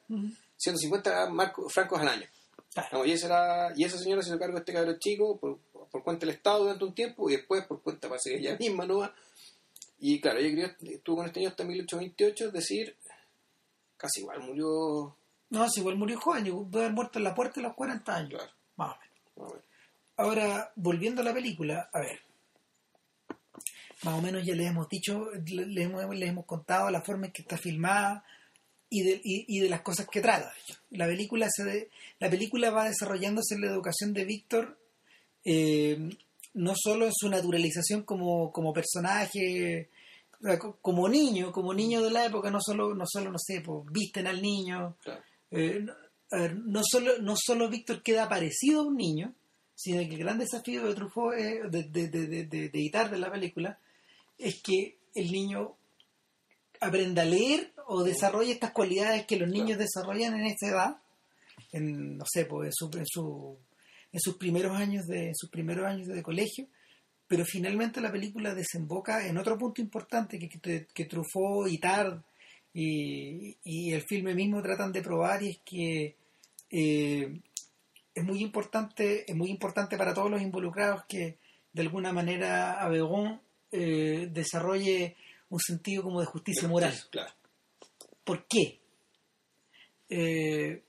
150 0.57 1.30
marcos, 1.30 1.72
francos 1.72 1.99
al 2.01 2.07
año. 2.07 2.26
Claro. 2.74 3.05
Y, 3.05 3.12
esa 3.12 3.28
era- 3.28 3.74
y 3.76 3.84
esa 3.84 3.97
señora 3.97 4.22
se 4.24 4.30
hizo 4.30 4.39
cargo 4.39 4.53
de 4.55 4.60
este 4.60 4.74
cabrón 4.74 4.97
chico 4.99 5.38
por, 5.38 5.60
por 5.92 6.04
cuenta 6.04 6.26
del 6.26 6.36
Estado 6.36 6.60
durante 6.64 6.86
un 6.86 6.94
tiempo 6.94 7.30
y 7.30 7.36
después 7.36 7.66
por 7.66 7.82
cuenta, 7.82 8.08
parece 8.10 8.32
que 8.32 8.38
ella 8.38 8.58
misma, 8.58 8.86
¿no? 8.86 9.12
Y 10.00 10.20
claro, 10.22 10.40
ella 10.40 10.76
crió- 10.78 10.94
estuvo 10.96 11.18
con 11.18 11.26
este 11.26 11.40
niño 11.40 11.50
hasta 11.50 11.64
1828, 11.64 12.46
es 12.48 12.54
decir, 12.54 12.96
casi 13.98 14.22
igual 14.22 14.40
murió. 14.42 15.16
No, 15.50 15.68
si 15.70 15.80
igual 15.82 15.98
murió 15.98 16.20
joven, 16.20 16.44
debe 16.44 16.86
haber 16.86 16.94
muerto 16.94 17.20
en 17.20 17.24
la 17.26 17.36
puerta 17.36 17.60
a 17.60 17.64
los 17.64 17.74
40 17.76 18.16
años. 18.16 18.40
Claro, 18.42 18.52
Más 18.78 18.92
o 18.96 19.00
menos. 19.00 19.16
más 19.36 19.48
o 19.48 19.54
menos. 19.54 19.66
Ahora, 20.16 20.72
volviendo 20.76 21.22
a 21.22 21.26
la 21.26 21.34
película, 21.34 21.90
a 21.94 22.00
ver. 22.00 22.20
Más 24.04 24.14
o 24.16 24.22
menos 24.22 24.46
ya 24.46 24.56
les 24.56 24.68
hemos 24.68 24.88
dicho, 24.88 25.30
le- 25.48 25.66
les 25.66 25.86
hemos, 25.86 26.16
les 26.16 26.30
hemos 26.30 26.46
contado 26.46 26.90
la 26.90 27.02
forma 27.02 27.26
en 27.28 27.32
que 27.34 27.42
está 27.42 27.58
filmada 27.58 28.24
y 28.90 29.04
de, 29.04 29.22
y, 29.24 29.46
y 29.58 29.60
de 29.60 29.70
las 29.70 29.82
cosas 29.82 30.08
que 30.08 30.22
trata. 30.22 30.54
La 30.92 31.06
película, 31.06 31.48
se 31.50 31.64
de- 31.66 31.90
la 32.20 32.30
película 32.30 32.72
va 32.72 32.86
desarrollándose 32.86 33.56
en 33.56 33.62
la 33.62 33.68
educación 33.68 34.14
de 34.14 34.24
Víctor, 34.26 34.79
eh, 35.46 36.10
no 36.56 36.74
solo 36.76 37.06
en 37.06 37.14
su 37.14 37.30
naturalización 37.30 38.04
como, 38.04 38.52
como 38.52 38.74
personaje, 38.74 39.90
como 40.82 41.10
niño, 41.10 41.52
como 41.52 41.74
niño 41.74 42.02
de 42.02 42.12
la 42.12 42.26
época, 42.26 42.50
no 42.50 42.60
solo, 42.62 42.94
no 42.96 43.06
solo, 43.08 43.32
no 43.32 43.38
sé, 43.40 43.62
pues, 43.62 43.84
visten 43.92 44.28
al 44.28 44.42
niño, 44.42 44.96
Claro. 45.04 45.22
eh, 45.52 45.80
no, 45.82 45.94
a 46.32 46.42
ver, 46.42 46.56
no 46.58 46.82
solo, 46.84 47.18
no 47.20 47.36
solo 47.36 47.70
Víctor 47.70 48.02
queda 48.04 48.30
parecido 48.30 48.82
a 48.82 48.86
un 48.86 48.96
niño, 48.96 49.34
sino 49.76 50.00
que 50.02 50.16
el 50.16 50.20
gran 50.20 50.38
desafío 50.40 50.86
de 50.88 50.94
Truffaut, 50.96 51.34
es- 51.36 51.72
de, 51.72 51.84
de, 51.84 52.08
de, 52.10 52.28
de, 52.46 52.70
de, 52.70 53.18
la 53.18 53.32
película, 53.32 53.80
es 54.38 54.62
que 54.62 54.98
el 55.16 55.32
niño 55.32 55.76
aprenda 56.82 57.24
a 57.24 57.26
leer 57.26 57.74
o 57.88 58.04
desarrolle 58.04 58.52
estas 58.54 58.72
cualidades 58.72 59.26
que 59.26 59.38
los 59.38 59.50
niños 59.50 59.78
desarrollan 59.78 60.36
en 60.40 60.46
esta 60.46 60.68
edad, 60.68 60.98
en, 61.74 62.18
no 62.18 62.26
sé, 62.32 62.46
pues 62.46 62.68
en, 62.68 62.74
su, 62.74 62.98
en, 62.98 63.06
su, 63.08 63.58
en 64.12 64.20
sus 64.20 64.38
primeros 64.38 64.76
años 64.76 65.05
de 65.07 65.32
sus 65.36 65.49
primeros 65.49 65.86
años 65.86 66.07
de 66.07 66.24
colegio, 66.24 66.68
pero 67.28 67.45
finalmente 67.45 68.01
la 68.01 68.12
película 68.12 68.55
desemboca 68.55 69.28
en 69.28 69.38
otro 69.38 69.57
punto 69.57 69.82
importante 69.82 70.39
que, 70.39 70.49
que, 70.49 70.88
que 70.93 71.05
Truffaut 71.05 71.70
y 71.70 71.78
Tard 71.78 72.22
y, 72.74 73.57
y, 73.64 73.91
el 73.93 74.01
filme 74.03 74.36
mismo 74.36 74.62
tratan 74.62 74.91
de 74.91 75.01
probar 75.01 75.43
y 75.43 75.49
es 75.49 75.60
que 75.66 76.16
eh, 76.70 77.39
es 78.14 78.24
muy 78.24 78.41
importante 78.41 79.30
es 79.30 79.36
muy 79.36 79.49
importante 79.49 79.97
para 79.97 80.14
todos 80.14 80.30
los 80.30 80.41
involucrados 80.41 81.03
que 81.07 81.38
de 81.74 81.82
alguna 81.82 82.12
manera 82.12 82.82
Abegon 82.82 83.41
eh, 83.72 84.28
desarrolle 84.32 85.16
un 85.49 85.60
sentido 85.60 86.03
como 86.03 86.20
de 86.20 86.26
justicia 86.26 86.68
moral. 86.68 86.93
Claro. 87.12 87.32
¿Por 88.24 88.45
qué? 88.47 88.80
Eh, 90.10 90.84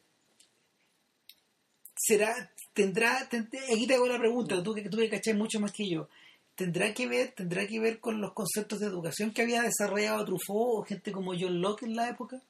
será, 1.94 2.52
tendrá, 2.80 3.28
tendrá, 3.28 3.60
aquí 3.72 3.86
te 3.86 3.94
hago 3.94 4.06
la 4.06 4.18
pregunta, 4.18 4.62
tú 4.62 4.74
que 4.74 4.88
tú 4.88 4.96
que 4.96 5.10
cachás 5.10 5.34
mucho 5.34 5.60
más 5.60 5.72
que 5.72 5.86
yo, 5.88 6.08
tendrá 6.54 6.94
que 6.94 7.06
ver, 7.06 7.32
tendrá 7.32 7.66
que 7.66 7.78
ver 7.78 8.00
con 8.00 8.20
los 8.20 8.32
conceptos 8.32 8.80
de 8.80 8.86
educación 8.86 9.32
que 9.32 9.42
había 9.42 9.62
desarrollado 9.62 10.24
Truffaut 10.24 10.78
o 10.78 10.82
gente 10.82 11.12
como 11.12 11.32
John 11.38 11.60
Locke 11.60 11.84
en 11.84 11.96
la 11.96 12.08
época. 12.08 12.40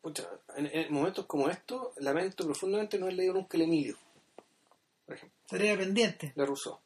Pucha, 0.00 0.28
en, 0.56 0.66
en, 0.66 0.92
momentos 0.92 1.26
como 1.26 1.48
estos, 1.48 1.88
lamento 1.98 2.44
profundamente 2.44 2.98
no 2.98 3.06
haber 3.06 3.16
leído 3.16 3.34
nunca 3.34 3.56
el 3.56 3.64
Emilio, 3.64 3.96
por 5.06 5.16
ejemplo. 5.16 5.38
Tarea 5.48 5.76
pendiente. 5.76 6.32
De 6.34 6.46
Rousseau. 6.46 6.78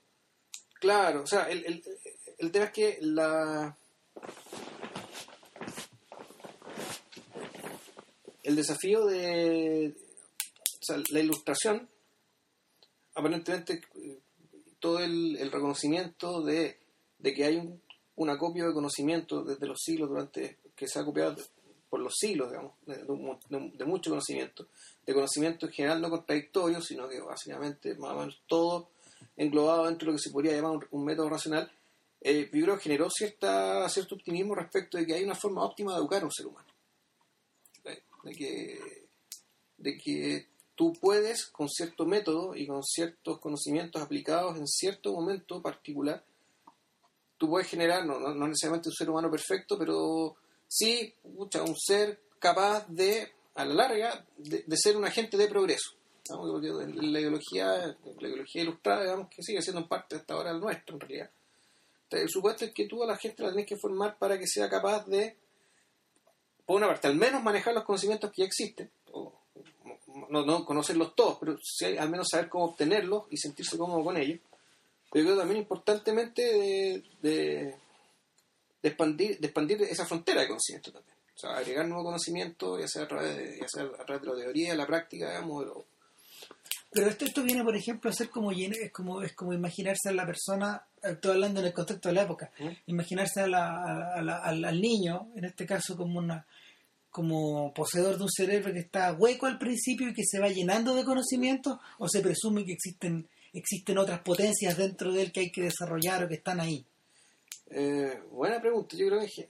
Claro, 0.80 1.22
o 1.22 1.26
sea, 1.26 1.50
el, 1.50 1.64
el, 1.64 1.84
el 2.38 2.50
tema 2.50 2.66
es 2.66 2.72
que 2.72 2.98
la 3.00 3.76
el 8.42 8.54
desafío 8.54 9.04
de 9.06 9.94
o 10.64 10.84
sea, 10.84 11.02
la 11.10 11.20
ilustración 11.20 11.88
aparentemente 13.16 13.80
todo 14.78 15.00
el, 15.00 15.50
reconocimiento 15.50 16.42
de, 16.42 16.78
que 17.22 17.44
hay 17.44 17.56
un, 18.16 18.30
acopio 18.30 18.68
de 18.68 18.74
conocimiento 18.74 19.42
desde 19.42 19.66
los 19.66 19.80
siglos 19.82 20.10
durante 20.10 20.58
que 20.76 20.86
se 20.86 21.00
ha 21.00 21.04
copiado 21.04 21.36
por 21.88 22.00
los 22.00 22.14
siglos 22.14 22.50
digamos 22.50 22.74
de, 22.86 23.84
mucho 23.84 24.10
conocimiento 24.10 24.68
de 25.04 25.14
conocimiento 25.14 25.66
en 25.66 25.72
general 25.72 26.00
no 26.00 26.10
contradictorio 26.10 26.80
sino 26.82 27.08
que 27.08 27.20
básicamente 27.20 27.94
más 27.96 28.12
o 28.12 28.18
menos 28.18 28.42
todo 28.46 28.90
englobado 29.36 29.86
dentro 29.86 30.06
de 30.06 30.12
lo 30.12 30.18
que 30.18 30.22
se 30.22 30.30
podría 30.30 30.52
llamar 30.52 30.86
un, 30.90 31.04
método 31.04 31.28
racional 31.30 31.70
eh, 32.20 32.50
yo 32.52 32.78
generó 32.78 33.08
cierta, 33.10 33.88
cierto 33.88 34.14
optimismo 34.14 34.54
respecto 34.54 34.98
de 34.98 35.06
que 35.06 35.14
hay 35.14 35.24
una 35.24 35.34
forma 35.34 35.62
óptima 35.62 35.92
de 35.92 35.98
educar 35.98 36.22
a 36.22 36.24
un 36.24 36.32
ser 36.32 36.46
humano. 36.46 36.66
De, 37.84 38.32
que, 38.34 39.06
de 39.76 39.96
que 39.96 40.48
tú 40.76 40.92
puedes, 41.00 41.46
con 41.46 41.68
cierto 41.68 42.06
método 42.06 42.54
y 42.54 42.66
con 42.66 42.82
ciertos 42.84 43.40
conocimientos 43.40 44.00
aplicados 44.00 44.56
en 44.56 44.66
cierto 44.66 45.12
momento 45.12 45.60
particular, 45.60 46.22
tú 47.38 47.48
puedes 47.48 47.68
generar, 47.68 48.06
no, 48.06 48.18
no, 48.18 48.46
necesariamente 48.46 48.88
un 48.88 48.94
ser 48.94 49.10
humano 49.10 49.30
perfecto, 49.30 49.76
pero 49.78 50.36
sí 50.68 51.12
un 51.24 51.76
ser 51.76 52.20
capaz 52.38 52.86
de, 52.88 53.32
a 53.54 53.64
la 53.64 53.74
larga, 53.74 54.24
de, 54.36 54.64
ser 54.76 54.96
un 54.96 55.04
agente 55.04 55.36
de 55.36 55.48
progreso. 55.48 55.90
La 56.28 57.20
ideología, 57.20 57.96
la 58.18 58.28
ideología 58.28 58.62
ilustrada, 58.62 59.02
digamos, 59.02 59.28
que 59.28 59.42
sigue 59.42 59.62
siendo 59.62 59.80
en 59.80 59.88
parte 59.88 60.16
hasta 60.16 60.34
ahora 60.34 60.50
el 60.50 60.60
nuestro, 60.60 60.94
en 60.94 61.00
realidad 61.00 61.30
el 62.10 62.28
supuesto 62.28 62.64
es 62.64 62.72
que 62.72 62.86
tú 62.86 63.02
a 63.02 63.06
la 63.06 63.16
gente 63.16 63.42
la 63.42 63.50
tenés 63.50 63.66
que 63.66 63.76
formar 63.76 64.16
para 64.18 64.38
que 64.38 64.46
sea 64.46 64.68
capaz 64.68 65.06
de, 65.06 65.36
por 66.64 66.76
una 66.76 66.86
parte, 66.86 67.08
al 67.08 67.16
menos 67.16 67.42
manejar 67.42 67.74
los 67.74 67.84
conocimientos 67.84 68.30
que 68.30 68.42
ya 68.42 68.46
existen, 68.46 68.90
no, 70.30 70.44
no 70.44 70.64
conocerlos 70.64 71.14
todos, 71.14 71.38
pero 71.38 71.58
sí, 71.62 71.96
al 71.96 72.10
menos 72.10 72.28
saber 72.30 72.48
cómo 72.48 72.66
obtenerlos 72.66 73.24
y 73.30 73.36
sentirse 73.36 73.78
cómodo 73.78 74.04
con 74.04 74.16
ellos. 74.16 74.40
Pero 75.10 75.24
yo 75.24 75.30
creo 75.30 75.38
también 75.38 75.60
importantemente 75.60 76.42
de, 76.42 77.04
de, 77.22 77.74
de, 78.82 78.88
expandir, 78.88 79.38
de 79.38 79.46
expandir 79.46 79.82
esa 79.82 80.06
frontera 80.06 80.40
de 80.40 80.48
conocimiento 80.48 80.92
también. 80.92 81.16
O 81.34 81.38
sea, 81.38 81.56
agregar 81.56 81.86
nuevo 81.86 82.04
conocimiento, 82.04 82.78
ya 82.78 82.88
sea 82.88 83.02
a 83.02 83.08
través 83.08 83.36
de, 83.36 83.58
ya 83.60 83.68
sea 83.68 83.84
a 83.84 84.04
través 84.04 84.22
de 84.22 84.28
la 84.28 84.36
teoría, 84.36 84.74
la 84.74 84.86
práctica, 84.86 85.28
digamos, 85.28 85.66
o, 85.66 85.86
pero 86.96 87.10
esto, 87.10 87.26
esto 87.26 87.42
viene, 87.42 87.62
por 87.62 87.76
ejemplo, 87.76 88.08
a 88.08 88.12
ser 88.14 88.30
como, 88.30 88.52
es 88.52 88.90
como, 88.90 89.20
es 89.20 89.34
como 89.34 89.52
imaginarse 89.52 90.08
a 90.08 90.12
la 90.12 90.24
persona, 90.24 90.82
estoy 91.02 91.32
hablando 91.32 91.60
en 91.60 91.66
el 91.66 91.74
contexto 91.74 92.08
de 92.08 92.14
la 92.14 92.22
época, 92.22 92.50
¿Mm? 92.58 92.68
imaginarse 92.86 93.42
a 93.42 93.46
la, 93.46 94.14
a 94.14 94.22
la, 94.22 94.38
al, 94.38 94.64
al, 94.64 94.80
niño, 94.80 95.28
en 95.36 95.44
este 95.44 95.66
caso 95.66 95.94
como 95.94 96.18
una 96.18 96.46
como 97.16 97.72
poseedor 97.72 98.18
de 98.18 98.24
un 98.24 98.30
cerebro 98.30 98.74
que 98.74 98.80
está 98.80 99.14
hueco 99.14 99.46
al 99.46 99.56
principio 99.56 100.10
y 100.10 100.12
que 100.12 100.22
se 100.22 100.38
va 100.38 100.50
llenando 100.50 100.94
de 100.94 101.02
conocimientos, 101.02 101.78
o 101.96 102.06
se 102.10 102.20
presume 102.20 102.66
que 102.66 102.74
existen, 102.74 103.26
existen 103.54 103.96
otras 103.96 104.20
potencias 104.20 104.76
dentro 104.76 105.10
de 105.10 105.22
él 105.22 105.32
que 105.32 105.40
hay 105.40 105.50
que 105.50 105.62
desarrollar 105.62 106.22
o 106.22 106.28
que 106.28 106.34
están 106.34 106.60
ahí. 106.60 106.84
Eh, 107.70 108.20
buena 108.30 108.60
pregunta, 108.60 108.94
yo 108.98 109.06
creo 109.06 109.20
que... 109.20 109.48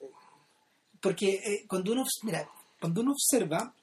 Porque 1.01 1.41
eh, 1.45 1.65
cuando 1.67 1.91
uno, 1.91 2.05
mira, 2.23 2.49
cuando 2.81 3.01
uno 3.01 3.11
observa, 3.11 3.75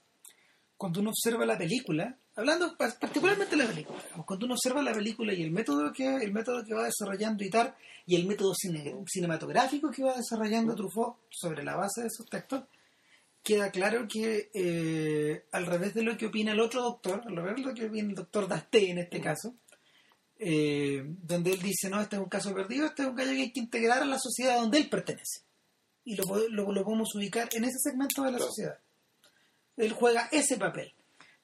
cuando 0.77 1.01
uno 1.01 1.09
observa 1.09 1.45
la 1.45 1.57
película, 1.57 2.17
hablando 2.37 2.77
particularmente 2.77 3.57
de 3.57 3.63
la 3.63 3.69
película, 3.69 3.99
cuando 4.25 4.45
uno 4.45 4.55
observa 4.55 4.81
la 4.81 4.93
película 4.93 5.33
y 5.33 5.43
el 5.43 5.51
método 5.51 5.91
que 5.91 6.07
el 6.07 6.31
método 6.31 6.63
que 6.63 6.73
va 6.73 6.85
desarrollando 6.85 7.43
Itar 7.43 7.75
y 8.05 8.15
el 8.15 8.27
método 8.27 8.53
cine, 8.55 8.95
cinematográfico 9.07 9.91
que 9.91 10.03
va 10.03 10.15
desarrollando 10.15 10.73
Truffaut 10.73 11.17
sobre 11.29 11.65
la 11.65 11.75
base 11.75 11.99
de 11.99 12.07
esos 12.07 12.25
textos, 12.29 12.63
queda 13.43 13.71
claro 13.71 14.07
que 14.07 14.49
eh, 14.53 15.45
al 15.51 15.65
revés 15.65 15.93
de 15.93 16.03
lo 16.03 16.17
que 16.17 16.27
opina 16.27 16.53
el 16.53 16.59
otro 16.59 16.81
doctor, 16.81 17.21
al 17.25 17.35
revés 17.35 17.55
de 17.57 17.61
lo 17.61 17.73
que 17.73 17.85
opina 17.85 18.09
el 18.09 18.15
doctor 18.15 18.47
Dasté 18.47 18.91
en 18.91 18.99
este 18.99 19.19
caso, 19.19 19.55
eh, 20.39 21.03
donde 21.05 21.53
él 21.53 21.61
dice, 21.61 21.89
no, 21.89 22.01
este 22.01 22.15
es 22.15 22.21
un 22.21 22.29
caso 22.29 22.53
perdido, 22.53 22.87
este 22.87 23.03
es 23.03 23.09
un 23.09 23.15
caso 23.15 23.29
que 23.29 23.41
hay 23.41 23.51
que 23.51 23.59
integrar 23.59 24.01
a 24.01 24.05
la 24.05 24.19
sociedad 24.19 24.59
donde 24.59 24.79
él 24.79 24.89
pertenece. 24.89 25.41
Y 26.05 26.15
lo, 26.15 26.23
lo, 26.49 26.71
lo 26.71 26.83
podemos 26.83 27.13
ubicar 27.15 27.49
en 27.53 27.63
ese 27.65 27.79
segmento 27.79 28.23
de 28.23 28.31
la 28.31 28.39
sociedad. 28.39 28.77
Él 29.77 29.91
juega 29.91 30.27
ese 30.31 30.57
papel 30.57 30.93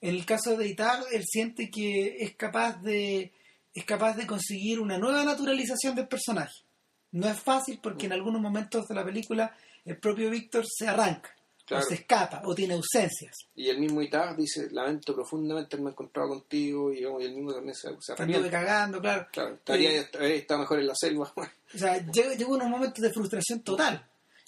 en 0.02 0.16
el 0.16 0.26
caso 0.26 0.56
de 0.56 0.68
Itar, 0.68 1.04
él 1.12 1.26
siente 1.26 1.70
que 1.70 2.18
es 2.20 2.36
capaz 2.36 2.82
de 2.82 3.34
es 3.74 3.86
capaz 3.86 4.16
de 4.16 4.26
conseguir 4.26 4.80
una 4.80 4.98
nueva 4.98 5.24
naturalización 5.24 5.96
del 5.96 6.08
personaje. 6.08 6.64
No 7.12 7.28
es 7.28 7.40
fácil 7.40 7.80
porque 7.82 8.08
en 8.08 8.14
algunos 8.14 8.42
momentos 8.42 8.88
de 8.88 8.96
la 8.96 9.06
película 9.06 9.56
el 9.86 9.98
propio 9.98 10.30
Víctor 10.30 10.66
se 10.68 10.88
arranca, 10.88 11.36
claro. 11.70 11.86
o 11.86 11.88
se 11.88 11.94
escapa, 11.94 12.42
o 12.44 12.54
tiene 12.54 12.74
ausencias. 12.74 13.38
Y 13.56 13.70
el 13.70 13.80
mismo 13.80 14.02
Itar 14.02 14.36
dice, 14.36 14.68
lamento 14.72 15.14
profundamente 15.14 15.76
haberme 15.76 15.92
encontrado 15.92 16.30
contigo, 16.30 16.92
y, 16.92 17.04
el 17.04 17.34
mismo 17.34 17.54
también 17.54 17.76
se, 17.76 17.90
se 18.02 18.14
arrepiente. 18.14 18.50
cagando, 18.50 19.00
claro. 19.00 19.28
Claro, 19.32 19.56
estaría, 19.56 20.02
eh, 20.02 20.36
está 20.36 20.58
mejor 20.58 20.80
en 20.80 20.88
la 20.88 20.96
selva. 20.96 21.32
o 21.74 21.78
sea, 21.78 22.06
llegó 22.12 22.56
unos 22.56 22.68
momentos 22.68 23.02
de 23.02 23.14
frustración 23.14 23.62
total. 23.62 24.06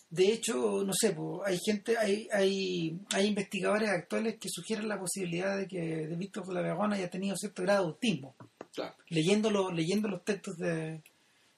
De 0.10 0.26
hecho, 0.26 0.84
no 0.84 0.92
sé, 0.92 1.16
hay 1.46 1.58
gente, 1.66 1.98
hay, 1.98 2.28
hay, 2.34 3.00
hay 3.14 3.28
investigadores 3.28 3.90
actuales 3.90 4.38
que 4.40 4.50
sugieren 4.52 4.90
la 4.90 5.00
posibilidad 5.00 5.58
de 5.58 5.70
que 5.70 5.80
de 5.80 6.16
Víctor 6.18 6.46
de 6.46 6.54
la 6.54 6.86
haya 6.94 7.10
tenido 7.10 7.38
cierto 7.38 7.62
grado 7.62 7.84
de 7.84 7.90
autismo. 7.92 8.36
Claro. 8.74 8.94
Leyendo, 9.08 9.50
lo, 9.50 9.72
leyendo 9.72 10.10
los 10.10 10.26
textos 10.26 10.58
de 10.58 11.02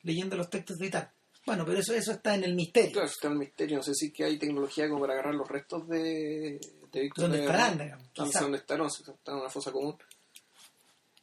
leyendo 0.04 0.36
los 0.36 0.50
textos 0.50 0.78
de 0.78 0.88
Itar. 0.88 1.12
Bueno, 1.46 1.66
pero 1.66 1.80
eso 1.80 1.94
eso 1.94 2.14
está 2.14 2.36
en 2.36 2.46
el 2.46 2.56
misterio. 2.56 2.94
Claro, 2.94 3.08
está 3.08 3.28
en 3.28 3.34
el 3.34 3.40
misterio. 3.40 3.78
No 3.78 3.84
sé 3.84 3.94
si 3.94 4.12
que 4.12 4.24
hay 4.24 4.38
tecnología 4.38 4.88
como 4.88 5.02
para 5.02 5.14
agarrar 5.14 5.36
los 5.36 5.48
restos 5.48 5.88
de, 5.90 6.60
de 6.92 7.02
Víctor 7.02 7.24
¿Dónde 7.24 7.38
de 7.38 7.44
estarán, 7.44 7.78
digamos? 7.78 8.08
No 8.18 8.26
sé 8.26 8.40
dónde 8.40 8.64
no 8.78 8.90
sé, 8.90 9.04
están 9.04 9.36
en 9.36 9.42
una 9.42 9.50
fosa 9.50 9.72
común. 9.72 9.98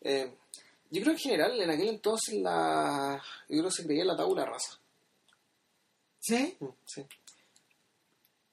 Eh, 0.03 0.35
yo 0.91 1.03
creo 1.03 1.15
que 1.15 1.23
en 1.23 1.31
general, 1.31 1.61
en 1.61 1.71
aquel 1.71 1.89
entonces, 1.89 2.35
la 2.35 3.23
yo 3.49 3.59
creo 3.59 3.65
que 3.65 3.71
se 3.71 3.85
creía 3.85 4.03
en 4.03 4.09
la 4.09 4.17
tabula 4.17 4.45
rasa. 4.45 4.79
¿Sí? 6.19 6.57
Sí. 6.85 7.07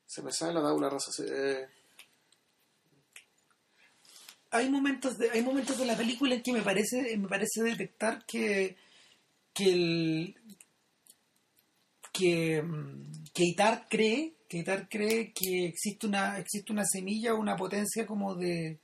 Se 0.06 0.22
me 0.22 0.32
sale 0.32 0.54
la 0.54 0.62
tabla 0.62 0.90
rasa. 0.90 1.12
Se... 1.12 1.68
Hay 4.52 4.70
momentos 4.70 5.18
de, 5.18 5.30
hay 5.32 5.42
momentos 5.42 5.78
de 5.78 5.86
la 5.86 5.98
película 5.98 6.36
en 6.36 6.42
que 6.42 6.54
me 6.54 6.62
parece, 6.62 7.18
me 7.18 7.28
parece 7.28 7.62
detectar 7.62 8.26
que, 8.26 8.78
que 9.54 9.66
el 9.66 10.36
que, 12.18 12.64
que 13.34 13.44
Itar 13.44 13.88
cree, 13.90 14.34
que 14.50 14.60
Itar 14.60 14.88
cree 14.90 15.32
que 15.34 15.66
existe 15.66 16.08
una, 16.08 16.40
existe 16.40 16.72
una 16.72 16.86
semilla 16.86 17.34
o 17.34 17.40
una 17.40 17.56
potencia 17.56 18.06
como 18.06 18.36
de 18.36 18.80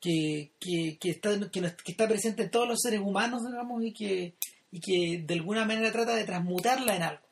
que, 0.00 0.52
que, 0.60 0.98
que 1.00 1.10
está, 1.10 1.50
que, 1.50 1.60
que 1.60 1.92
está 1.92 2.06
presente 2.06 2.44
en 2.44 2.50
todos 2.50 2.68
los 2.68 2.80
seres 2.80 3.00
humanos, 3.00 3.42
digamos, 3.44 3.82
y 3.82 3.92
que, 3.92 4.34
y 4.70 4.80
que 4.80 5.22
de 5.26 5.34
alguna 5.34 5.64
manera 5.64 5.90
trata 5.90 6.14
de 6.14 6.24
transmutarla 6.24 6.96
en 6.96 7.02
algo 7.02 7.26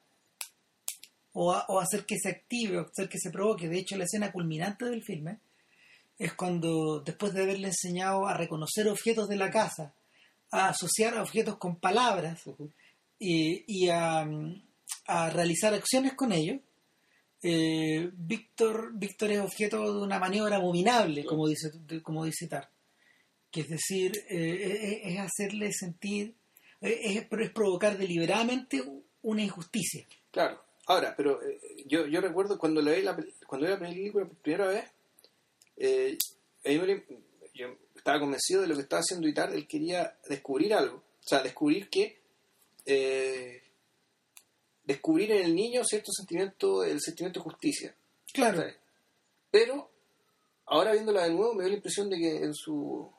o, 1.35 1.53
a, 1.53 1.64
o, 1.68 1.81
hacer 1.81 2.05
que 2.05 2.18
se 2.18 2.31
active 2.31 2.79
o 2.79 2.87
hacer 2.87 3.09
que 3.09 3.18
se 3.18 3.31
provoque. 3.31 3.68
De 3.68 3.79
hecho, 3.79 3.97
la 3.97 4.05
escena 4.05 4.33
culminante 4.33 4.87
del 4.87 5.03
filme 5.03 5.39
es 6.18 6.33
cuando, 6.35 7.01
después 7.01 7.33
de 7.33 7.43
haberle 7.43 7.68
enseñado 7.68 8.27
a 8.27 8.37
reconocer 8.37 8.89
objetos 8.89 9.29
de 9.29 9.37
la 9.37 9.51
casa, 9.51 9.95
a 10.51 10.68
asociar 10.68 11.18
objetos 11.18 11.57
con 11.57 11.77
palabras 11.77 12.47
uh 12.47 12.57
-huh. 12.57 12.73
y, 13.18 13.64
y 13.66 13.89
a, 13.89 14.27
a, 15.07 15.30
realizar 15.30 15.74
acciones 15.74 16.14
con 16.14 16.32
ellos, 16.32 16.61
eh, 17.43 18.11
Víctor, 18.12 18.93
Víctor 18.95 19.32
es 19.32 19.40
objeto 19.40 19.93
de 19.93 20.05
una 20.05 20.18
maniobra 20.18 20.57
abominable, 20.57 21.24
como 21.24 21.49
dice, 21.49 21.70
como 22.03 22.24
dice 22.24 22.47
Tar. 22.47 22.68
Que 23.51 23.62
es 23.62 23.68
decir, 23.68 24.12
eh, 24.30 25.03
es, 25.05 25.18
hacerle 25.18 25.72
sentir, 25.72 26.34
es, 26.80 27.16
es 27.16 27.51
provocar 27.51 27.99
deliberadamente 27.99 28.82
una 29.22 29.43
injusticia. 29.43 30.07
Claro. 30.30 30.62
Ahora, 30.86 31.14
pero 31.16 31.43
eh, 31.43 31.61
yo, 31.86 32.07
yo 32.07 32.20
recuerdo 32.20 32.59
cuando 32.59 32.82
leí 32.82 33.03
la, 33.03 33.16
cuando 33.47 33.68
la 33.68 33.78
película 33.78 34.26
por 34.26 34.36
primera 34.36 34.66
vez, 34.66 34.84
eh, 35.76 36.18
yo 37.55 37.66
estaba 37.95 38.18
convencido 38.18 38.62
de 38.62 38.68
lo 38.68 38.74
que 38.74 38.82
estaba 38.82 39.01
haciendo 39.01 39.28
Itar, 39.28 39.53
él 39.53 39.66
quería 39.66 40.18
descubrir 40.28 40.74
algo. 40.74 40.97
O 40.97 41.28
sea, 41.28 41.43
descubrir 41.43 41.88
que 41.88 42.20
eh, 42.84 43.61
descubrir 44.85 45.33
en 45.33 45.45
el 45.45 45.55
niño 45.55 45.83
cierto 45.85 46.11
sentimiento, 46.12 46.85
el 46.85 47.01
sentimiento 47.01 47.41
de 47.41 47.45
justicia. 47.45 47.95
Claro. 48.33 48.64
Pero 49.51 49.91
ahora 50.66 50.93
viéndola 50.93 51.24
de 51.24 51.30
nuevo 51.30 51.55
me 51.55 51.62
dio 51.62 51.70
la 51.70 51.76
impresión 51.76 52.09
de 52.09 52.18
que 52.18 52.37
en 52.39 52.55
su, 52.55 53.11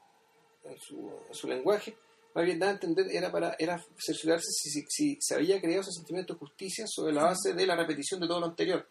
en 0.64 0.78
su, 0.80 1.12
en 1.28 1.34
su 1.34 1.48
lenguaje 1.48 1.96
más 2.34 2.46
bien 2.46 2.60
da 2.60 2.68
a 2.68 2.72
entender 2.72 3.08
era 3.12 3.32
para 3.32 3.56
era 3.60 3.84
cerciorarse 3.98 4.48
si, 4.52 4.84
si, 4.90 5.18
se 5.22 5.36
había 5.36 5.62
creado 5.62 5.82
ese 5.82 5.92
sentimiento 5.92 6.34
de 6.34 6.40
justicia 6.40 6.86
sobre 6.88 7.14
la 7.14 7.24
base 7.26 7.54
de 7.54 7.66
la 7.66 7.76
repetición 7.76 8.20
de 8.20 8.28
todo 8.28 8.40
lo 8.40 8.48
anterior. 8.48 8.88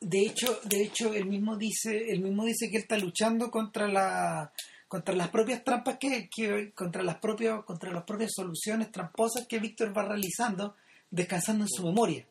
De 0.00 0.20
hecho, 0.20 0.60
de 0.62 0.82
hecho, 0.84 1.12
él 1.12 1.26
mismo 1.26 1.56
dice, 1.56 2.12
él 2.12 2.20
mismo 2.20 2.44
dice 2.44 2.70
que 2.70 2.76
él 2.76 2.82
está 2.82 2.96
luchando 2.96 3.50
contra 3.50 3.88
la 3.88 4.52
contra 4.86 5.14
las 5.14 5.28
propias 5.28 5.64
trampas 5.64 5.98
que, 5.98 6.30
que 6.34 6.72
contra 6.72 7.02
las 7.02 7.18
propias 7.18 7.64
contra 7.64 7.92
las 7.92 8.04
propias 8.04 8.30
soluciones 8.34 8.92
tramposas 8.92 9.46
que 9.46 9.58
Víctor 9.58 9.96
va 9.96 10.04
realizando 10.04 10.76
descansando 11.10 11.64
en 11.64 11.68
su 11.68 11.84
memoria. 11.84 12.26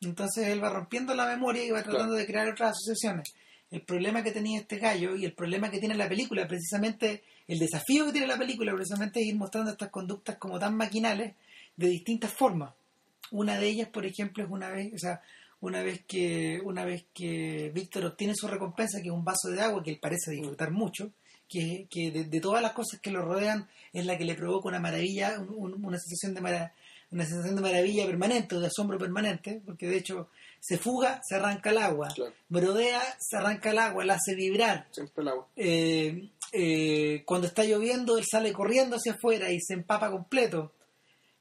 Entonces 0.00 0.48
él 0.48 0.62
va 0.62 0.70
rompiendo 0.70 1.14
la 1.14 1.26
memoria 1.26 1.64
y 1.64 1.70
va 1.70 1.82
tratando 1.82 2.14
de 2.14 2.26
crear 2.26 2.48
otras 2.48 2.72
asociaciones. 2.72 3.32
El 3.70 3.82
problema 3.82 4.22
que 4.22 4.32
tenía 4.32 4.60
este 4.60 4.78
gallo 4.78 5.16
y 5.16 5.24
el 5.24 5.32
problema 5.32 5.70
que 5.70 5.78
tiene 5.78 5.94
la 5.94 6.08
película, 6.08 6.46
precisamente 6.46 7.22
el 7.46 7.58
desafío 7.58 8.06
que 8.06 8.12
tiene 8.12 8.26
la 8.26 8.36
película, 8.36 8.74
precisamente 8.74 9.20
es 9.20 9.26
ir 9.26 9.36
mostrando 9.36 9.70
estas 9.70 9.90
conductas 9.90 10.36
como 10.36 10.58
tan 10.58 10.76
maquinales 10.76 11.34
de 11.76 11.88
distintas 11.88 12.32
formas. 12.32 12.74
Una 13.30 13.58
de 13.58 13.68
ellas, 13.68 13.88
por 13.88 14.04
ejemplo, 14.04 14.44
es 14.44 14.50
una 14.50 14.68
vez, 14.68 14.92
o 14.92 14.98
sea, 14.98 15.22
una 15.60 15.82
vez 15.82 16.04
que 16.06 16.60
una 16.64 16.84
vez 16.84 17.06
que 17.14 17.70
Víctor 17.72 18.04
obtiene 18.04 18.34
su 18.34 18.46
recompensa, 18.46 19.00
que 19.00 19.08
es 19.08 19.14
un 19.14 19.24
vaso 19.24 19.48
de 19.48 19.60
agua 19.60 19.82
que 19.82 19.90
él 19.90 19.98
parece 20.00 20.32
disfrutar 20.32 20.70
mucho, 20.70 21.12
que, 21.48 21.86
que 21.88 22.10
de, 22.10 22.40
todas 22.40 22.62
las 22.62 22.72
cosas 22.72 23.00
que 23.00 23.10
lo 23.10 23.22
rodean 23.22 23.68
es 23.92 24.04
la 24.04 24.18
que 24.18 24.24
le 24.24 24.34
provoca 24.34 24.68
una 24.68 24.80
maravilla, 24.80 25.38
una 25.38 25.98
sensación 25.98 26.34
de 26.34 26.40
maravilla 26.40 26.74
una 27.12 27.26
sensación 27.26 27.56
de 27.56 27.62
maravilla 27.62 28.06
permanente, 28.06 28.58
de 28.58 28.66
asombro 28.66 28.98
permanente, 28.98 29.60
porque 29.64 29.86
de 29.86 29.98
hecho 29.98 30.28
se 30.58 30.78
fuga, 30.78 31.20
se 31.28 31.36
arranca 31.36 31.70
el 31.70 31.78
agua, 31.78 32.08
brodea, 32.48 33.02
se 33.18 33.36
arranca 33.36 33.70
el 33.70 33.78
agua, 33.78 34.04
la 34.04 34.14
hace 34.14 34.34
vibrar. 34.34 34.86
Siempre 34.90 35.22
el 35.22 35.28
agua. 35.28 35.48
Eh, 35.56 36.30
eh, 36.52 37.22
cuando 37.26 37.46
está 37.46 37.64
lloviendo, 37.64 38.16
él 38.16 38.24
sale 38.30 38.52
corriendo 38.52 38.96
hacia 38.96 39.12
afuera 39.12 39.50
y 39.50 39.60
se 39.60 39.74
empapa 39.74 40.10
completo. 40.10 40.72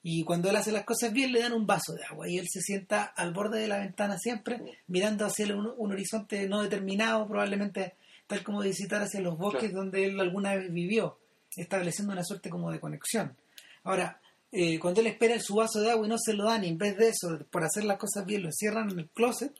Y 0.03 0.23
cuando 0.23 0.49
él 0.49 0.55
hace 0.55 0.71
las 0.71 0.83
cosas 0.83 1.13
bien, 1.13 1.31
le 1.31 1.41
dan 1.41 1.53
un 1.53 1.67
vaso 1.67 1.93
de 1.93 2.03
agua 2.03 2.27
y 2.27 2.39
él 2.39 2.47
se 2.49 2.61
sienta 2.61 3.03
al 3.03 3.33
borde 3.33 3.59
de 3.59 3.67
la 3.67 3.79
ventana 3.79 4.17
siempre, 4.17 4.79
mirando 4.87 5.25
hacia 5.25 5.55
un, 5.55 5.91
horizonte 5.91 6.47
no 6.49 6.63
determinado, 6.63 7.27
probablemente 7.27 7.93
tal 8.25 8.43
como 8.43 8.61
visitar 8.61 9.01
hacia 9.03 9.21
los 9.21 9.37
bosques 9.37 9.73
donde 9.73 10.05
él 10.05 10.19
alguna 10.19 10.55
vez 10.55 10.71
vivió, 10.71 11.19
estableciendo 11.55 12.13
una 12.13 12.23
suerte 12.23 12.49
como 12.49 12.71
de 12.71 12.79
conexión. 12.79 13.35
Ahora, 13.83 14.20
eh, 14.51 14.79
cuando 14.79 14.99
él 14.99 15.07
espera 15.07 15.39
su 15.39 15.55
vaso 15.55 15.79
de 15.79 15.91
agua 15.91 16.05
y 16.05 16.09
no 16.09 16.17
se 16.17 16.33
lo 16.33 16.45
dan, 16.45 16.65
y 16.65 16.67
en 16.67 16.77
vez 16.77 16.97
de 16.97 17.09
eso, 17.09 17.39
por 17.49 17.63
hacer 17.63 17.85
las 17.85 17.97
cosas 17.97 18.25
bien, 18.25 18.41
lo 18.41 18.49
encierran 18.49 18.89
en 18.91 18.99
el 18.99 19.09
closet. 19.09 19.53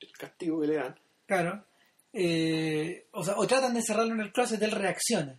El 0.00 0.12
castigo 0.12 0.60
que 0.60 0.66
le 0.68 0.74
dan. 0.76 0.98
Claro. 1.26 1.64
Eh, 2.12 3.06
o 3.12 3.22
sea, 3.22 3.36
o 3.36 3.46
tratan 3.46 3.74
de 3.74 3.80
encerrarlo 3.80 4.14
en 4.14 4.20
el 4.20 4.32
closet, 4.32 4.62
él 4.62 4.70
reacciona. 4.70 5.38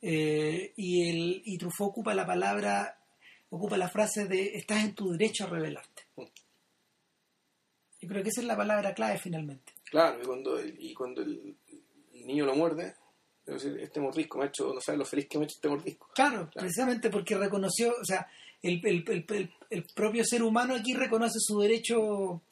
Eh, 0.00 0.72
y, 0.76 1.08
el, 1.08 1.42
y 1.44 1.58
Truffaut 1.58 1.90
ocupa 1.90 2.14
la 2.14 2.24
palabra, 2.24 2.98
ocupa 3.50 3.76
la 3.76 3.88
frase 3.88 4.26
de 4.26 4.54
estás 4.54 4.84
en 4.84 4.94
tu 4.94 5.10
derecho 5.10 5.44
a 5.44 5.48
revelarte. 5.48 6.02
Mm. 6.16 6.22
Yo 8.02 8.08
creo 8.08 8.22
que 8.22 8.28
esa 8.28 8.42
es 8.42 8.46
la 8.46 8.56
palabra 8.56 8.94
clave 8.94 9.18
finalmente. 9.18 9.72
Claro, 9.90 10.22
y 10.22 10.24
cuando, 10.24 10.64
y 10.64 10.94
cuando 10.94 11.22
el 11.22 11.56
niño 12.12 12.44
lo 12.44 12.54
muerde, 12.54 12.94
este 13.46 14.00
mordisco 14.00 14.38
me 14.38 14.44
ha 14.44 14.48
hecho, 14.48 14.72
no 14.74 14.80
sabes 14.80 14.98
lo 14.98 15.04
feliz 15.04 15.28
que 15.28 15.38
me 15.38 15.44
ha 15.44 15.46
hecho 15.46 15.56
este 15.56 15.68
mordisco. 15.68 16.08
Claro, 16.14 16.50
precisamente 16.52 17.10
porque 17.10 17.36
reconoció, 17.36 17.94
o 18.00 18.04
sea, 18.04 18.28
el, 18.62 19.88
propio 19.94 20.24
ser 20.24 20.42
humano 20.42 20.74
aquí 20.74 20.94
reconoce 20.94 21.38
su 21.38 21.60
derecho, 21.60 22.42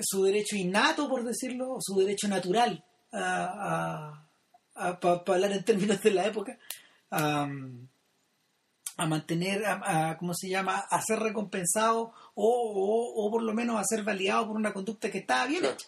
su 0.00 0.24
derecho 0.24 0.56
innato, 0.56 1.08
por 1.08 1.24
decirlo, 1.24 1.76
su 1.80 1.98
derecho 1.98 2.28
natural, 2.28 2.84
a, 3.12 4.26
para 4.74 5.22
hablar 5.26 5.52
en 5.52 5.64
términos 5.64 6.02
de 6.02 6.10
la 6.10 6.26
época, 6.26 6.58
a, 7.10 7.46
mantener, 9.06 9.64
a, 9.64 10.16
¿cómo 10.18 10.34
se 10.34 10.48
llama?, 10.48 10.78
a 10.90 11.02
ser 11.02 11.20
recompensado 11.20 12.12
o, 12.34 13.28
por 13.30 13.42
lo 13.42 13.54
menos 13.54 13.80
a 13.80 13.84
ser 13.84 14.02
validado 14.02 14.48
por 14.48 14.56
una 14.56 14.72
conducta 14.72 15.10
que 15.10 15.18
estaba 15.18 15.46
bien 15.46 15.64
hecha. 15.64 15.86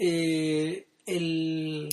Eh, 0.00 0.86
el 1.06 1.88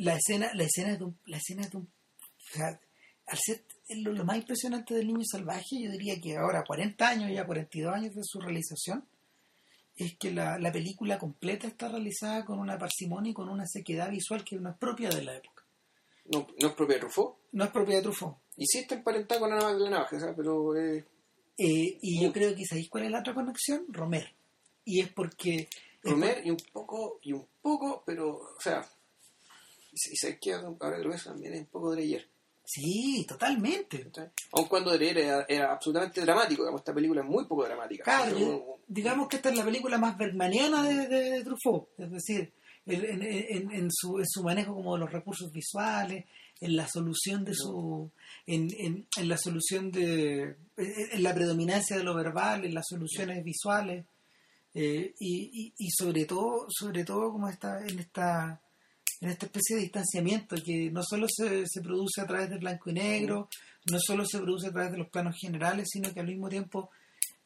la 0.00 0.14
escena, 0.14 0.50
la 0.54 0.64
escena 0.64 0.96
de 0.96 1.04
un, 1.04 1.18
la 1.26 1.36
escena 1.36 1.68
de 1.68 1.76
un, 1.76 1.84
o 1.84 2.54
sea, 2.54 2.80
al 3.26 3.38
ser 3.38 3.64
lo, 4.02 4.24
más 4.24 4.38
impresionante 4.38 4.94
del 4.94 5.08
niño 5.08 5.24
salvaje, 5.30 5.82
yo 5.82 5.90
diría 5.90 6.18
que 6.20 6.36
ahora 6.36 6.64
40 6.66 7.06
años, 7.06 7.30
ya 7.32 7.44
42 7.44 7.94
años 7.94 8.14
de 8.14 8.22
su 8.24 8.40
realización, 8.40 9.04
es 9.96 10.16
que 10.16 10.32
la, 10.32 10.58
la 10.58 10.72
película 10.72 11.18
completa 11.18 11.66
está 11.66 11.88
realizada 11.88 12.46
con 12.46 12.58
una 12.58 12.78
parsimonia 12.78 13.30
y 13.30 13.34
con 13.34 13.50
una 13.50 13.66
sequedad 13.66 14.10
visual 14.10 14.42
que 14.42 14.56
no 14.56 14.70
es 14.70 14.76
propia 14.78 15.10
de 15.10 15.22
la 15.22 15.36
época. 15.36 15.64
No, 16.32 16.46
no 16.58 16.68
es 16.68 16.74
propia 16.74 16.94
de 16.94 17.00
Truffaut. 17.00 17.36
No 17.52 17.64
es 17.64 17.70
propia 17.70 17.96
de 17.96 18.02
Truffaut. 18.02 18.36
Y 18.56 18.64
sí 18.66 18.78
está 18.78 18.94
emparentada 18.94 19.40
con 19.40 19.50
la 19.50 19.56
navaja, 19.56 19.78
la 19.78 19.90
navaja 19.90 20.34
pero... 20.34 20.76
Eh... 20.76 21.04
Eh, 21.58 21.98
y 22.00 22.22
yo 22.22 22.32
creo 22.32 22.54
que 22.54 22.64
¿sabéis 22.64 22.88
cuál 22.88 23.04
es 23.04 23.10
la 23.10 23.20
otra 23.20 23.34
conexión? 23.34 23.84
Romer. 23.88 24.34
Y 24.86 25.00
es 25.00 25.12
porque... 25.12 25.68
Romer 26.02 26.40
y 26.46 26.50
un 26.50 26.56
poco, 26.72 27.18
y 27.22 27.32
un 27.32 27.46
poco, 27.60 28.02
pero, 28.06 28.30
o 28.30 28.60
sea, 28.60 28.82
y 29.92 30.16
se 30.16 30.38
queda 30.38 30.62
ahora 30.80 30.96
que 30.96 31.04
lo 31.04 31.10
ves 31.10 31.24
también 31.24 31.54
es 31.54 31.60
un 31.60 31.66
poco 31.66 31.92
Dreyer. 31.92 32.28
Sí, 32.64 33.24
totalmente. 33.26 34.10
Aun 34.52 34.68
cuando 34.68 34.92
Dreyer 34.92 35.44
era, 35.48 35.72
absolutamente 35.72 36.20
dramático, 36.20 36.62
digamos, 36.62 36.80
esta 36.82 36.94
película 36.94 37.22
es 37.22 37.26
muy 37.26 37.44
poco 37.46 37.64
dramática. 37.64 38.04
Claro, 38.04 38.78
digamos 38.86 39.28
que 39.28 39.36
esta 39.36 39.50
es 39.50 39.56
la 39.56 39.64
película 39.64 39.98
más 39.98 40.16
bergmaniana 40.16 40.82
de, 40.82 41.08
de, 41.08 41.42
Truffaut, 41.42 41.88
es 41.98 42.10
decir, 42.10 42.52
en, 42.86 43.22
en, 43.22 43.72
en, 43.72 43.88
su, 43.90 44.18
en 44.18 44.26
su 44.26 44.42
manejo 44.44 44.74
como 44.74 44.94
de 44.94 45.00
los 45.00 45.12
recursos 45.12 45.50
visuales, 45.50 46.26
en 46.60 46.76
la 46.76 46.86
solución 46.86 47.44
de 47.44 47.54
su 47.54 48.10
en, 48.46 48.68
en, 48.78 49.06
en, 49.16 49.28
la 49.28 49.36
solución 49.36 49.90
de 49.90 50.56
en 50.76 51.22
la 51.22 51.34
predominancia 51.34 51.96
de 51.96 52.04
lo 52.04 52.14
verbal 52.14 52.64
en 52.64 52.74
las 52.74 52.86
soluciones 52.88 53.42
visuales 53.42 54.04
eh, 54.74 55.14
y, 55.18 55.50
y, 55.52 55.74
y, 55.78 55.90
sobre 55.90 56.26
todo 56.26 56.66
sobre 56.68 57.04
todo 57.04 57.32
como 57.32 57.48
está 57.48 57.80
en 57.84 57.98
esta 57.98 58.60
en 59.20 59.28
esta 59.28 59.46
especie 59.46 59.76
de 59.76 59.82
distanciamiento 59.82 60.56
que 60.64 60.90
no 60.90 61.02
solo 61.02 61.26
se, 61.28 61.66
se, 61.66 61.82
produce 61.82 62.20
a 62.20 62.26
través 62.26 62.48
del 62.48 62.60
blanco 62.60 62.90
y 62.90 62.94
negro, 62.94 63.48
no 63.90 63.98
solo 64.00 64.24
se 64.24 64.38
produce 64.38 64.68
a 64.68 64.72
través 64.72 64.92
de 64.92 64.98
los 64.98 65.08
planos 65.08 65.36
generales, 65.38 65.88
sino 65.90 66.12
que 66.12 66.20
al 66.20 66.26
mismo 66.26 66.48
tiempo 66.48 66.90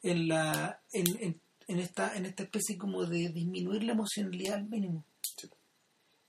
en 0.01 0.27
la 0.27 0.79
en, 0.93 1.39
en, 1.67 1.79
esta 1.79 2.15
en 2.15 2.25
esta 2.25 2.43
especie 2.43 2.77
como 2.77 3.05
de 3.05 3.29
disminuir 3.29 3.83
la 3.83 3.93
emocionalidad 3.93 4.55
al 4.55 4.69
mínimo. 4.69 5.03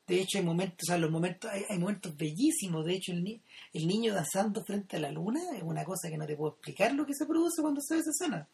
De 0.07 0.21
hecho, 0.21 0.39
hay 0.39 0.45
momentos, 0.45 0.79
o 0.85 0.87
sea, 0.87 0.99
los 0.99 1.11
momentos, 1.11 1.51
hay, 1.51 1.79
momentos 1.79 2.17
bellísimos. 2.17 2.85
De 2.85 2.95
hecho, 2.95 3.13
el, 3.13 3.41
el 3.73 3.87
niño 3.89 4.15
danzando 4.15 4.65
frente 4.65 4.97
a 4.97 5.01
la 5.01 5.11
luna 5.11 5.41
es 5.57 5.65
una 5.65 5.85
cosa 5.85 6.09
que 6.09 6.17
no 6.17 6.27
te 6.27 6.37
puedo 6.37 6.53
explicar 6.53 6.95
lo 6.95 7.05
que 7.05 7.15
se 7.15 7.27
produce 7.27 7.61
cuando 7.61 7.81
se 7.81 7.95
ve 7.95 8.01
esa 8.01 8.11
escena. 8.11 8.49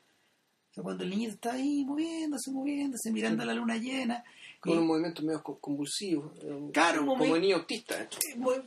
O 0.71 0.75
sea, 0.75 0.83
cuando 0.83 1.05
el 1.05 1.11
niño 1.11 1.29
está 1.29 1.53
ahí 1.53 1.85
moviéndose, 1.85 2.51
moviéndose, 2.51 3.11
mirando 3.11 3.43
a 3.43 3.47
la 3.47 3.53
luna 3.53 3.77
llena, 3.77 4.25
con 4.63 4.79
un 4.79 4.87
movimiento 4.87 5.23
medio 5.23 5.43
convulsivo. 5.43 6.33
Claro, 6.73 7.05
como 7.05 7.35
de 7.35 7.41
niño 7.41 7.57
autista. 7.57 8.01
Eh, 8.01 8.09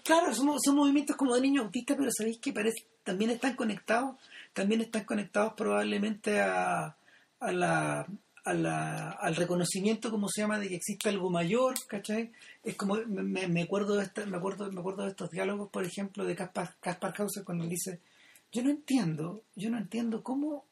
claro, 0.03 0.35
son, 0.35 0.59
son, 0.59 0.75
movimientos 0.75 1.15
como 1.15 1.33
de 1.33 1.39
niño 1.39 1.61
autista, 1.61 1.95
pero 1.95 2.09
sabéis 2.11 2.37
que 2.39 2.51
parece, 2.51 2.85
también 3.01 3.31
están 3.31 3.55
conectados, 3.55 4.17
también 4.51 4.81
están 4.81 5.05
conectados 5.05 5.53
probablemente 5.53 6.41
a, 6.41 6.97
a 7.39 7.51
la, 7.53 8.05
a 8.43 8.53
la, 8.53 9.11
al 9.11 9.37
reconocimiento, 9.37 10.11
como 10.11 10.27
se 10.27 10.41
llama, 10.41 10.59
de 10.59 10.67
que 10.67 10.75
existe 10.75 11.07
algo 11.07 11.29
mayor, 11.29 11.75
¿cachai? 11.87 12.29
Es 12.61 12.75
como, 12.75 12.95
me, 13.07 13.47
me 13.47 13.63
acuerdo 13.63 13.95
de 13.95 14.25
me 14.25 14.35
acuerdo, 14.35 14.69
me 14.73 14.81
acuerdo 14.81 15.03
de 15.03 15.11
estos 15.11 15.31
diálogos, 15.31 15.69
por 15.69 15.85
ejemplo, 15.85 16.25
de 16.25 16.35
Caspar, 16.35 16.75
Caspar 16.81 17.13
Hauser 17.17 17.45
cuando 17.45 17.65
dice, 17.67 18.01
yo 18.51 18.63
no 18.63 18.69
entiendo, 18.69 19.43
yo 19.55 19.69
no 19.69 19.77
entiendo 19.77 20.21
cómo, 20.21 20.65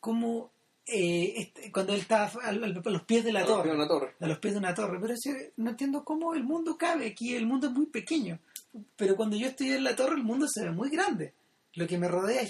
cómo 0.00 0.50
eh, 0.84 1.34
este, 1.36 1.70
cuando 1.70 1.94
él 1.94 2.00
está 2.00 2.24
a, 2.26 2.52
los 2.52 3.02
pies 3.02 3.24
de 3.24 3.32
la 3.32 3.44
torre, 3.44 3.70
a 3.70 4.26
los 4.26 4.38
pies 4.38 4.54
de 4.54 4.58
una 4.58 4.74
torre, 4.74 4.98
pero 5.00 5.14
no 5.58 5.70
entiendo 5.70 6.04
cómo 6.04 6.34
el 6.34 6.42
mundo 6.42 6.76
cabe 6.76 7.06
aquí, 7.06 7.34
el 7.34 7.46
mundo 7.46 7.68
es 7.68 7.72
muy 7.72 7.86
pequeño, 7.86 8.38
pero 8.96 9.14
cuando 9.14 9.36
yo 9.36 9.48
estoy 9.48 9.70
en 9.70 9.84
la 9.84 9.94
torre 9.94 10.16
el 10.16 10.24
mundo 10.24 10.46
se 10.52 10.64
ve 10.64 10.72
muy 10.72 10.90
grande, 10.90 11.34
lo 11.74 11.86
que 11.86 11.98
me 11.98 12.08
rodea 12.08 12.42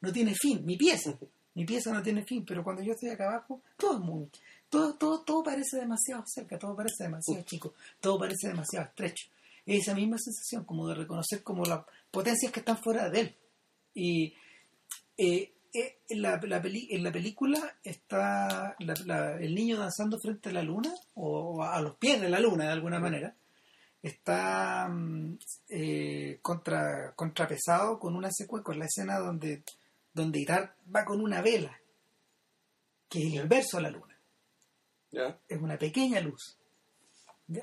no 0.00 0.12
tiene 0.12 0.34
fin, 0.34 0.64
mi 0.64 0.76
pieza, 0.76 1.16
Mi 1.54 1.64
pieza 1.64 1.92
no 1.92 2.02
tiene 2.02 2.24
fin, 2.24 2.44
pero 2.46 2.62
cuando 2.62 2.82
yo 2.82 2.92
estoy 2.92 3.10
acá 3.10 3.28
abajo, 3.28 3.62
todo 3.76 3.94
es 3.94 4.00
muy... 4.00 4.28
Todo, 4.68 4.94
todo, 4.94 5.20
todo 5.20 5.42
parece 5.42 5.76
demasiado 5.78 6.24
cerca, 6.26 6.58
todo 6.58 6.74
parece 6.74 7.04
demasiado 7.04 7.42
chico, 7.44 7.74
todo 8.00 8.18
parece 8.18 8.48
demasiado 8.48 8.86
estrecho. 8.86 9.28
Es 9.66 9.82
esa 9.82 9.94
misma 9.94 10.16
sensación 10.18 10.64
como 10.64 10.88
de 10.88 10.94
reconocer 10.94 11.42
como 11.42 11.64
las 11.66 11.84
potencias 12.10 12.50
que 12.50 12.60
están 12.60 12.78
fuera 12.78 13.10
de 13.10 13.20
él. 13.20 13.36
Y 13.94 14.34
eh, 15.18 15.52
eh, 15.72 15.98
en, 16.08 16.22
la, 16.22 16.38
la 16.42 16.60
peli- 16.62 16.88
en 16.90 17.02
la 17.02 17.10
película 17.12 17.76
está 17.82 18.74
la- 18.78 18.94
la- 19.06 19.36
el 19.38 19.54
niño 19.54 19.78
danzando 19.78 20.18
frente 20.18 20.48
a 20.50 20.52
la 20.52 20.62
luna, 20.62 20.92
o 21.14 21.62
a 21.62 21.80
los 21.80 21.96
pies 21.96 22.20
de 22.20 22.28
la 22.28 22.40
luna 22.40 22.64
de 22.66 22.72
alguna 22.72 22.98
manera, 23.00 23.34
está 24.02 24.88
mm, 24.88 25.38
eh, 25.68 26.38
contra, 26.42 27.12
contrapesado 27.14 27.98
con 27.98 28.16
una 28.16 28.30
secuencia, 28.30 28.64
con 28.64 28.78
la 28.78 28.86
escena 28.86 29.18
donde, 29.18 29.62
donde 30.12 30.40
Itar 30.40 30.74
va 30.94 31.04
con 31.04 31.20
una 31.20 31.40
vela, 31.40 31.78
que 33.08 33.20
es 33.20 33.26
el 33.26 33.34
inverso 33.42 33.78
a 33.78 33.82
la 33.82 33.90
luna, 33.90 34.18
¿Ya? 35.10 35.38
es 35.48 35.60
una 35.60 35.78
pequeña 35.78 36.20
luz. 36.20 36.58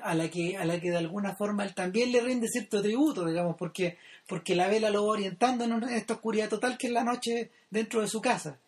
A 0.02 0.14
la, 0.14 0.28
que, 0.30 0.56
a 0.56 0.64
la 0.64 0.78
que 0.80 0.90
de 0.90 0.98
alguna 0.98 1.34
forma 1.34 1.64
él 1.64 1.74
también 1.74 2.12
le 2.12 2.20
rinde 2.20 2.46
cierto 2.48 2.80
tributo, 2.82 3.24
digamos, 3.24 3.56
porque, 3.56 3.96
porque 4.28 4.54
la 4.54 4.68
vela 4.68 4.90
lo 4.90 5.04
va 5.06 5.12
orientando 5.12 5.64
en 5.64 5.82
esta 5.84 6.14
oscuridad 6.14 6.48
total 6.48 6.78
que 6.78 6.86
es 6.88 6.92
la 6.92 7.02
noche 7.02 7.50
dentro 7.70 8.00
de 8.00 8.06
su 8.08 8.20
casa. 8.20 8.58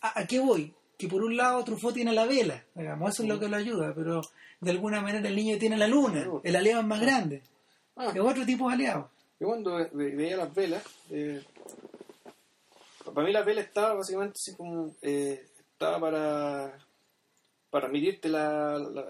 ¿A, 0.00 0.20
a 0.20 0.26
qué 0.26 0.38
voy? 0.38 0.72
Que 0.96 1.08
por 1.08 1.22
un 1.24 1.36
lado 1.36 1.64
Truffaut 1.64 1.94
tiene 1.94 2.12
la 2.12 2.26
vela, 2.26 2.62
digamos, 2.74 3.10
eso 3.14 3.22
es 3.22 3.28
lo 3.28 3.40
que 3.40 3.48
lo 3.48 3.56
ayuda, 3.56 3.92
pero 3.94 4.20
de 4.60 4.70
alguna 4.70 5.00
manera 5.00 5.28
el 5.28 5.34
niño 5.36 5.58
tiene 5.58 5.76
la 5.76 5.88
luna, 5.88 6.26
el 6.44 6.56
aliado 6.56 6.80
es 6.80 6.86
más 6.86 7.00
grande, 7.00 7.42
Ah, 7.96 8.12
es 8.14 8.20
otro 8.20 8.44
tipo 8.46 8.68
de 8.68 8.74
aliado. 8.74 9.10
yo 9.40 9.46
cuando 9.48 9.74
ve- 9.76 9.90
ve- 9.92 10.14
veía 10.14 10.36
las 10.36 10.54
velas, 10.54 10.82
eh, 11.10 11.42
para 13.14 13.26
mí 13.26 13.32
las 13.32 13.44
velas 13.46 13.64
estaba 13.64 13.94
básicamente 13.94 14.34
así 14.36 14.54
como, 14.54 14.94
eh, 15.02 15.44
estaba 15.72 15.98
para, 15.98 16.78
para 17.70 17.88
medirte 17.88 18.28
la, 18.28 18.78
la, 18.78 19.04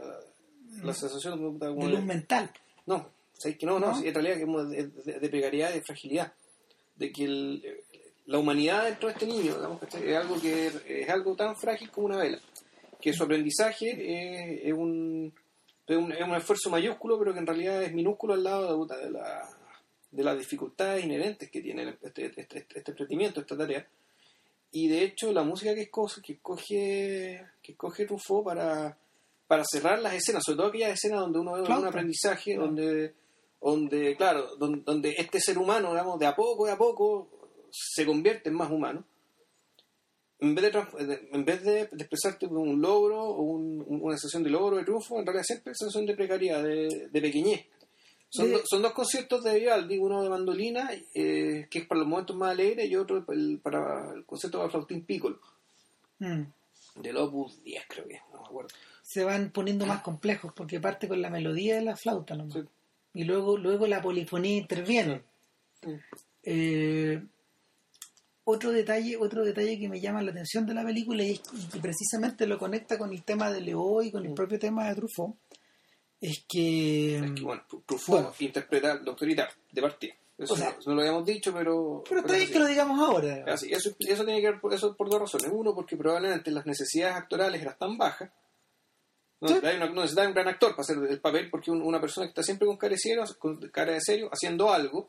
la 0.84 0.94
sensación 0.94 1.58
de, 1.58 1.66
luz 1.90 2.02
mental. 2.04 2.50
No, 2.86 3.08
¿sabes 3.32 3.56
que 3.58 3.66
no, 3.66 3.78
no, 3.78 3.92
en 4.02 4.14
realidad 4.14 4.70
es 4.72 5.04
de, 5.04 5.18
de- 5.20 5.28
precariedad 5.28 5.70
y 5.70 5.74
de 5.74 5.82
fragilidad. 5.82 6.32
De 6.96 7.12
que 7.12 7.24
el- 7.24 7.62
la 8.26 8.38
humanidad 8.38 8.84
dentro 8.84 9.08
de 9.08 9.14
este 9.14 9.26
niño, 9.26 9.54
es 9.90 10.16
algo 10.16 10.38
que 10.40 10.70
es 10.86 11.08
algo 11.08 11.34
tan 11.34 11.56
frágil 11.56 11.90
como 11.90 12.06
una 12.08 12.18
vela. 12.18 12.38
Que 13.00 13.12
su 13.12 13.22
aprendizaje 13.22 13.90
eh, 13.90 14.68
es, 14.68 14.72
un, 14.74 15.32
es, 15.86 15.96
un, 15.96 16.12
es 16.12 16.20
un 16.20 16.34
esfuerzo 16.34 16.68
mayúsculo, 16.68 17.18
pero 17.18 17.32
que 17.32 17.38
en 17.38 17.46
realidad 17.46 17.82
es 17.82 17.94
minúsculo 17.94 18.34
al 18.34 18.44
lado 18.44 18.84
de, 18.84 18.96
de 18.98 19.10
la, 19.10 19.48
de 20.10 20.24
las 20.24 20.36
dificultades 20.36 21.04
inherentes 21.04 21.50
que 21.50 21.62
tiene 21.62 21.96
este, 22.02 22.26
este, 22.26 22.40
este, 22.42 22.66
este 22.74 22.90
emprendimiento, 22.90 23.40
esta 23.40 23.56
tarea. 23.56 23.86
Y 24.70 24.88
de 24.88 25.02
hecho, 25.02 25.32
la 25.32 25.42
música 25.42 25.74
que 25.74 25.82
escoge, 25.82 26.20
que 26.22 26.32
escoge, 26.34 27.46
que 27.62 27.72
escoge 27.72 28.04
Truffaut 28.06 28.44
para, 28.44 28.98
para 29.46 29.64
cerrar 29.64 29.98
las 30.00 30.14
escenas, 30.14 30.42
sobre 30.44 30.58
todo 30.58 30.66
aquellas 30.68 30.92
escenas 30.92 31.20
donde 31.20 31.38
uno 31.38 31.52
ve 31.54 31.60
un 31.62 31.66
aprendizaje, 31.88 32.54
donde, 32.56 33.14
donde, 33.60 34.16
claro, 34.16 34.56
donde, 34.56 34.82
donde 34.84 35.14
este 35.16 35.40
ser 35.40 35.56
humano, 35.58 35.90
digamos, 35.90 36.18
de 36.18 36.26
a 36.26 36.36
poco, 36.36 36.66
de 36.66 36.72
a 36.72 36.76
poco, 36.78 37.28
se 37.70 38.04
convierte 38.04 38.50
en 38.50 38.56
más 38.56 38.70
humano. 38.70 39.04
En 40.40 40.54
vez 40.54 40.72
de, 40.72 41.28
en 41.32 41.44
vez 41.44 41.62
de, 41.64 41.80
expresarte 41.80 42.46
un 42.46 42.80
logro 42.80 43.20
o 43.24 43.42
un- 43.42 43.82
un- 43.86 44.02
una 44.02 44.16
sensación 44.16 44.44
de 44.44 44.50
logro, 44.50 44.76
de 44.76 44.84
triunfo, 44.84 45.18
en 45.18 45.26
realidad 45.26 45.42
siempre 45.44 45.72
es 45.72 45.78
sensación 45.78 46.06
de 46.06 46.14
precariedad, 46.14 46.62
de, 46.62 47.08
de 47.10 47.20
pequeñez. 47.20 47.66
Son, 48.30 48.46
De- 48.46 48.52
do- 48.52 48.62
son 48.68 48.82
dos 48.82 48.92
conciertos 48.92 49.42
de 49.42 49.58
Vivaldi, 49.58 49.96
uno 49.98 50.22
de 50.22 50.28
mandolina, 50.28 50.90
eh, 51.14 51.66
que 51.70 51.78
es 51.78 51.86
para 51.86 52.00
los 52.00 52.08
momentos 52.08 52.36
más 52.36 52.50
alegres, 52.50 52.90
y 52.90 52.96
otro 52.96 53.24
el- 53.32 53.58
para 53.62 54.12
el 54.14 54.24
concierto 54.26 54.58
para 54.58 54.70
flautín 54.70 55.02
piccolo, 55.04 55.40
Mm. 56.18 56.42
del 57.00 57.16
Opus 57.16 57.62
10 57.62 57.84
creo 57.88 58.06
que, 58.06 58.20
no 58.32 58.40
me 58.40 58.46
acuerdo. 58.46 58.70
Se 59.02 59.24
van 59.24 59.50
poniendo 59.50 59.86
más 59.86 60.02
complejos 60.02 60.52
porque 60.54 60.78
parte 60.80 61.08
con 61.08 61.22
la 61.22 61.30
melodía 61.30 61.76
de 61.76 61.82
la 61.82 61.96
flauta 61.96 62.34
nomás. 62.34 62.54
Sí. 62.54 62.60
y 63.14 63.24
luego, 63.24 63.56
luego 63.56 63.86
la 63.86 64.02
polifonía 64.02 64.58
interviene. 64.58 65.22
Sí. 65.82 65.90
Eh, 66.44 67.20
otro 68.44 68.70
detalle, 68.70 69.16
otro 69.16 69.44
detalle 69.44 69.78
que 69.78 69.88
me 69.88 70.00
llama 70.00 70.22
la 70.22 70.30
atención 70.30 70.66
de 70.66 70.74
la 70.74 70.84
película 70.84 71.22
y, 71.24 71.32
es- 71.32 71.42
y 71.52 71.66
que 71.68 71.80
precisamente 71.80 72.46
lo 72.46 72.58
conecta 72.58 72.96
con 72.98 73.12
el 73.12 73.22
tema 73.24 73.50
de 73.50 73.60
Leo 73.62 74.02
y 74.02 74.10
con 74.12 74.24
el 74.24 74.32
Mm. 74.32 74.34
propio 74.34 74.58
tema 74.58 74.88
de 74.88 74.94
Truffaut 74.94 75.34
es 76.20 76.44
que, 76.48 77.16
Es 77.16 77.32
que, 77.32 77.42
bueno, 77.42 77.62
Truffaut 77.86 78.06
Bueno. 78.22 78.34
interpreta 78.40 78.92
al 78.92 79.04
doctor 79.04 79.28
de 79.28 79.82
partida. 79.82 80.14
Eso 80.36 80.54
O 80.54 80.56
sea- 80.56 80.70
no, 80.70 80.76
no 80.86 80.94
lo 80.94 81.00
habíamos 81.00 81.24
dicho, 81.26 81.52
pero... 81.52 82.04
pero 82.08 82.20
está 82.20 82.34
bien 82.34 82.50
que 82.50 82.58
lo 82.60 82.66
digamos 82.66 83.00
ahora. 83.00 83.44
Así, 83.48 83.72
eso, 83.72 83.90
eso 83.98 84.24
tiene 84.24 84.40
que 84.40 84.50
ver 84.50 84.60
por, 84.60 84.72
eso 84.72 84.94
por 84.96 85.10
dos 85.10 85.20
razones. 85.20 85.48
Uno, 85.52 85.74
porque 85.74 85.96
probablemente 85.96 86.50
las 86.52 86.64
necesidades 86.64 87.16
actorales 87.16 87.60
eran 87.60 87.76
tan 87.76 87.98
bajas. 87.98 88.30
No, 89.40 89.48
Sí. 89.48 89.54
Hay 89.64 89.76
una- 89.76 89.86
no 89.86 89.94
necesitaba 90.02 90.28
un 90.28 90.34
gran 90.34 90.48
actor 90.48 90.70
para 90.72 90.82
hacer 90.82 90.96
el 90.98 91.20
papel, 91.20 91.48
porque 91.50 91.70
un- 91.70 91.82
una 91.82 92.00
persona 92.00 92.26
que 92.26 92.30
está 92.30 92.42
siempre 92.42 92.66
con 92.66 92.76
cara 92.76 92.92
de 92.92 92.98
serio, 92.98 93.24
con 93.38 93.56
cara 93.70 93.92
de 93.92 94.00
serio 94.00 94.28
haciendo 94.32 94.72
algo, 94.72 95.08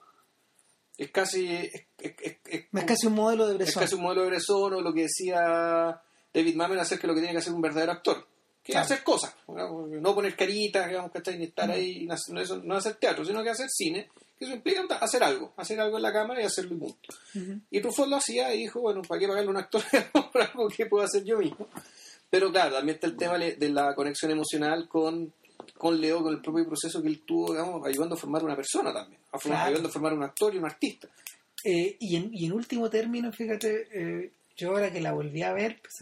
es 0.98 1.12
casi. 1.12 1.48
Es, 1.48 1.74
es- 2.00 2.14
es- 2.22 2.38
es- 2.46 2.66
Es 2.74 2.86
casi 2.86 3.08
un 3.08 3.14
modelo 3.14 3.46
de 3.48 3.54
es 3.54 3.58
Bresson. 3.60 3.82
casi 3.84 3.96
un 3.96 4.02
modelo 4.02 4.22
de 4.24 4.28
Bresson 4.30 4.74
o 4.74 4.82
lo 4.82 4.94
que 4.94 5.04
decía 5.04 6.02
David 6.34 6.56
Mamet 6.56 6.80
acerca 6.80 7.04
de 7.04 7.08
lo 7.08 7.14
que 7.16 7.22
tiene 7.22 7.34
que 7.34 7.40
hacer 7.40 7.54
un 7.54 7.62
verdadero 7.62 7.92
actor. 7.92 8.28
Que 8.72 8.78
es 8.78 8.84
hacer 8.84 9.04
cosas, 9.04 9.34
¿no? 9.48 10.16
poner 10.16 10.36
caritas, 10.36 10.88
digamos, 10.88 11.12
¿cachai? 11.12 11.38
ni 11.38 11.46
estar 11.46 11.70
ahí, 11.72 12.06
no, 12.06 12.16
no 12.30 12.42
eso- 12.42 12.62
no 12.64 12.76
hacer 12.76 12.96
teatro, 12.96 13.26
sino 13.26 13.42
que 13.44 13.50
hacer 13.50 13.68
cine, 13.70 14.10
que 14.38 14.46
eso 14.46 14.54
implica 14.54 14.84
hacer 15.02 15.24
algo, 15.24 15.54
hacer 15.58 15.80
algo 15.80 15.98
en 15.98 16.04
la 16.04 16.14
cámara 16.14 16.42
y 16.42 16.46
hacerlo 16.46 16.76
y 16.76 16.78
punto. 16.80 17.10
Y 17.72 17.82
Truffaut 17.82 18.08
lo 18.10 18.16
hacía 18.18 18.54
y 18.54 18.60
dijo, 18.60 18.80
bueno, 18.82 19.02
¿para 19.02 19.20
qué 19.20 19.28
pagarle 19.28 19.48
a 19.48 19.52
un 19.52 19.58
actor 19.58 19.82
por 20.32 20.42
algo 20.42 20.68
que 20.70 20.86
puedo 20.86 21.04
hacer 21.06 21.24
yo 21.24 21.38
mismo? 21.40 21.68
Pero 22.30 22.52
claro, 22.52 22.76
también 22.76 22.96
está 22.96 23.08
el 23.08 23.18
tema 23.18 23.38
de 23.40 23.70
la 23.70 23.96
conexión 23.96 24.30
emocional 24.32 24.88
con, 24.88 25.34
con 25.78 26.00
Leo, 26.00 26.22
con 26.22 26.34
el 26.36 26.42
propio 26.42 26.66
proceso 26.68 27.02
que 27.02 27.08
él 27.08 27.22
tuvo, 27.26 27.54
digamos, 27.54 27.86
ayudando 27.88 28.16
a 28.16 28.18
formar 28.20 28.44
una 28.44 28.56
persona 28.56 28.94
también, 28.94 29.20
a 29.32 29.40
formar- 29.40 29.58
Claro. 29.58 29.68
ayudando 29.68 29.90
a 29.90 29.92
formar 29.92 30.14
un 30.14 30.24
actor 30.24 30.54
y 30.54 30.58
un 30.60 30.66
artista. 30.66 31.08
Eh, 31.64 31.98
y, 32.00 32.16
en, 32.16 32.30
y 32.34 32.46
en 32.46 32.54
último 32.54 32.90
término, 32.90 33.32
fíjate, 33.34 33.88
eh, 33.92 34.32
yo 34.56 34.70
ahora 34.70 34.92
que 34.92 35.02
la 35.02 35.12
volví 35.12 35.42
a 35.42 35.54
ver, 35.54 35.80
pues, 35.82 35.96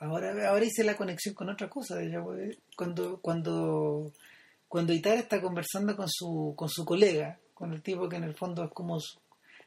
ahora, 0.00 0.48
ahora 0.50 0.64
hice 0.64 0.84
la 0.84 0.96
conexión 0.96 1.34
con 1.34 1.48
otra 1.50 1.68
cosa. 1.68 1.96
pues, 2.24 2.58
Cuando, 2.76 3.20
cuando, 3.20 4.12
cuando 4.68 4.92
Itar 4.92 5.16
está 5.18 5.40
conversando 5.40 5.96
con 5.96 6.06
su, 6.08 6.54
con 6.56 6.68
su 6.68 6.84
colega, 6.84 7.38
con 7.54 7.72
el 7.72 7.82
tipo 7.82 8.08
que 8.08 8.16
en 8.16 8.24
el 8.24 8.34
fondo 8.36 8.64
es 8.64 8.70
como 8.72 9.00
su- 9.00 9.18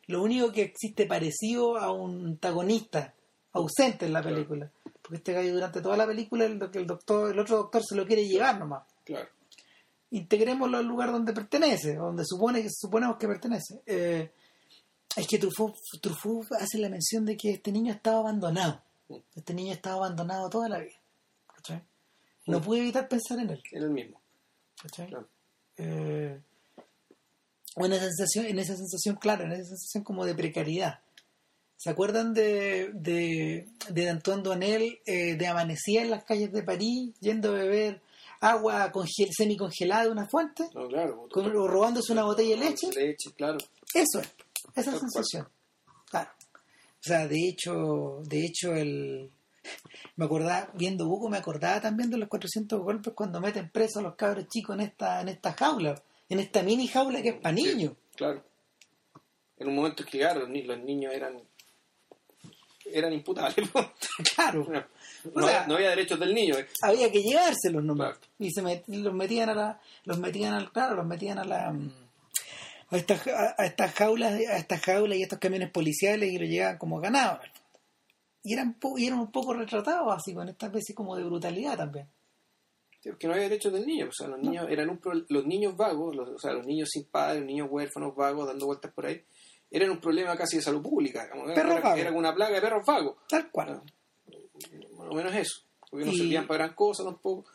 lo 0.07 0.21
único 0.23 0.51
que 0.51 0.61
existe 0.63 1.05
parecido 1.05 1.77
a 1.77 1.91
un 1.91 2.25
antagonista 2.27 3.13
ausente 3.53 4.05
en 4.05 4.13
la 4.13 4.21
Claro. 4.21 4.35
película. 4.37 4.71
Porque 5.01 5.17
este 5.17 5.33
gallo 5.33 5.53
durante 5.53 5.81
toda 5.81 5.97
la 5.97 6.07
película 6.07 6.45
el, 6.45 6.59
el 6.73 6.87
doctor, 6.87 7.31
el 7.31 7.39
otro 7.39 7.57
doctor 7.57 7.81
se 7.83 7.95
lo 7.95 8.05
quiere 8.05 8.25
llevar 8.27 8.57
nomás. 8.59 8.83
Claro. 9.03 9.27
Integrémoslo 10.11 10.77
al 10.77 10.85
lugar 10.85 11.11
donde 11.11 11.31
pertenece, 11.33 11.95
donde 11.95 12.23
supone 12.25 12.61
que 12.61 12.69
suponemos 12.69 13.17
que 13.17 13.27
pertenece. 13.27 13.81
Eh, 13.85 14.31
es 15.15 15.27
que 15.27 15.37
Truffaut, 15.37 15.75
Truffaut 16.01 16.51
hace 16.53 16.77
la 16.79 16.89
mención 16.89 17.25
de 17.25 17.37
que 17.37 17.51
este 17.51 17.71
niño 17.71 17.93
estaba 17.93 18.19
abandonado. 18.19 18.81
Este 19.35 19.53
niño 19.53 19.73
estaba 19.73 19.95
abandonado 19.97 20.49
toda 20.49 20.69
la 20.69 20.79
vida. 20.79 20.95
¿cachai? 21.55 21.81
No 22.47 22.59
Mm. 22.59 22.63
pude 22.63 22.79
evitar 22.79 23.07
pensar 23.07 23.39
en 23.39 23.49
él. 23.51 23.63
Era 23.71 23.85
el 23.85 23.91
mismo. 23.91 24.19
¿cachai? 24.81 25.07
Claro. 25.07 25.27
Eh, 25.77 26.41
o 27.75 27.85
en 27.85 27.93
esa 27.93 28.05
sensación, 28.05 28.45
en 28.45 28.59
esa 28.59 28.75
sensación, 28.75 29.15
claro, 29.15 29.45
en 29.45 29.51
esa 29.53 29.63
sensación 29.65 30.03
como 30.03 30.25
de 30.25 30.35
precariedad. 30.35 30.99
¿Se 31.77 31.89
acuerdan 31.89 32.33
de, 32.33 32.91
de, 32.93 33.67
de 33.89 34.09
Antoine 34.09 34.43
Duanel 34.43 34.99
eh, 35.05 35.35
de 35.35 35.47
amanecía 35.47 36.01
en 36.03 36.11
las 36.11 36.23
calles 36.25 36.51
de 36.51 36.61
París 36.63 37.13
yendo 37.21 37.49
a 37.49 37.53
beber 37.53 38.01
agua 38.39 38.91
congel, 38.91 39.29
semicongelada 39.35 40.03
de 40.03 40.11
una 40.11 40.27
fuente? 40.27 40.67
No, 40.75 40.87
claro. 40.87 41.27
con- 41.31 41.55
o 41.55 41.67
robándose 41.67 42.11
una 42.11 42.23
botella 42.23 42.55
de 42.55 42.69
leche. 42.69 42.87
Leche, 42.93 43.31
claro. 43.35 43.57
Eso 43.93 44.19
es, 44.19 44.29
esa 44.75 44.99
sensación. 44.99 45.47
O 47.01 47.03
sea, 47.03 47.27
de 47.27 47.47
hecho, 47.49 48.19
de 48.23 48.45
hecho 48.45 48.73
el 48.75 49.31
me 50.15 50.25
acordaba, 50.25 50.69
viendo 50.75 51.07
Buco, 51.07 51.29
me 51.29 51.37
acordaba 51.37 51.81
también 51.81 52.09
de 52.09 52.17
los 52.17 52.29
400 52.29 52.79
golpes 52.81 53.13
cuando 53.15 53.39
meten 53.41 53.69
presos 53.69 53.97
a 53.97 54.01
los 54.01 54.15
cabros 54.15 54.47
chicos 54.47 54.75
en 54.75 54.81
esta 54.81 55.21
en 55.21 55.29
esta 55.29 55.53
jaula, 55.53 56.01
en 56.29 56.39
esta 56.39 56.61
mini 56.63 56.87
jaula 56.87 57.21
que 57.21 57.29
es 57.29 57.35
para 57.39 57.53
niños. 57.53 57.93
Claro. 58.15 58.43
En 59.57 59.67
un 59.67 59.75
momento 59.75 60.03
que, 60.03 60.17
claro, 60.19 60.41
los, 60.41 60.49
ni- 60.49 60.63
los 60.63 60.79
niños 60.79 61.13
eran 61.13 61.39
eran 62.85 63.13
imputables. 63.13 63.69
Claro. 64.35 64.67
no, 64.69 64.83
O 65.33 65.41
sea- 65.47 65.61
había, 65.61 65.67
no 65.67 65.75
había 65.75 65.89
derechos 65.91 66.19
del 66.19 66.33
niño. 66.33 66.55
eh. 66.57 66.67
Había 66.81 67.11
que 67.11 67.21
llevárselos 67.21 67.83
nomás. 67.83 68.17
Claro. 68.17 68.33
Y 68.39 68.51
se 68.51 68.61
met- 68.63 68.83
los 68.87 69.13
metían 69.13 69.49
a 69.49 69.53
la, 69.55 69.81
los 70.05 70.17
metían 70.19 70.53
al, 70.53 70.71
claro, 70.71 70.95
los 70.95 71.05
metían 71.05 71.39
a 71.39 71.43
la 71.45 71.71
mm, 71.71 71.91
a 72.91 72.97
estas 72.97 73.25
a, 73.27 73.55
a 73.57 73.65
estas 73.65 73.93
jaulas, 73.93 74.33
a 74.33 74.57
estas 74.57 74.81
jaulas 74.81 75.17
y 75.17 75.23
estos 75.23 75.39
camiones 75.39 75.71
policiales 75.71 76.31
y 76.31 76.37
los 76.37 76.47
llevaban 76.49 76.77
como 76.77 76.99
ganado. 76.99 77.39
Y 78.43 78.53
eran 78.53 78.73
po- 78.75 78.97
y 78.97 79.07
eran 79.07 79.19
un 79.19 79.31
poco 79.31 79.53
retratados 79.53 80.13
así 80.15 80.33
con 80.33 80.47
esta 80.49 80.67
especie 80.67 80.93
como 80.95 81.15
de 81.15 81.23
brutalidad 81.23 81.77
también. 81.77 82.07
Sí, 83.01 83.09
porque 83.09 83.27
no 83.27 83.33
había 83.33 83.49
derechos 83.49 83.73
del 83.73 83.85
niño. 83.85 84.07
O 84.09 84.11
sea, 84.11 84.27
los 84.27 84.39
niños 84.39 84.67
eran 84.69 84.89
un 84.89 84.97
pro- 84.97 85.25
los 85.29 85.45
niños 85.45 85.75
vagos, 85.75 86.15
los, 86.15 86.29
o 86.29 86.37
sea, 86.39 86.53
los 86.53 86.65
niños 86.65 86.89
sin 86.91 87.05
padres, 87.05 87.39
los 87.39 87.47
niños 87.47 87.67
huérfanos 87.71 88.15
vagos 88.15 88.47
dando 88.47 88.65
vueltas 88.67 88.91
por 88.93 89.05
ahí, 89.07 89.23
eran 89.71 89.89
un 89.89 89.99
problema 90.01 90.35
casi 90.35 90.57
de 90.57 90.61
salud 90.63 90.81
pública. 90.81 91.23
Era, 91.23 91.53
Perros 91.53 91.71
era, 91.73 91.81
vagos. 91.81 91.99
era 91.99 92.11
una 92.11 92.33
plaga 92.35 92.55
de 92.55 92.61
perros 92.61 92.85
vagos. 92.85 93.17
Tal 93.29 93.49
cual. 93.51 93.81
Más 94.97 95.07
o 95.09 95.13
menos 95.15 95.33
eso. 95.35 95.61
Porque 95.89 96.05
no 96.05 96.11
servían 96.13 96.45
para 96.47 96.65
gran 96.65 96.75
cosa 96.75 97.03
tampoco. 97.03 97.49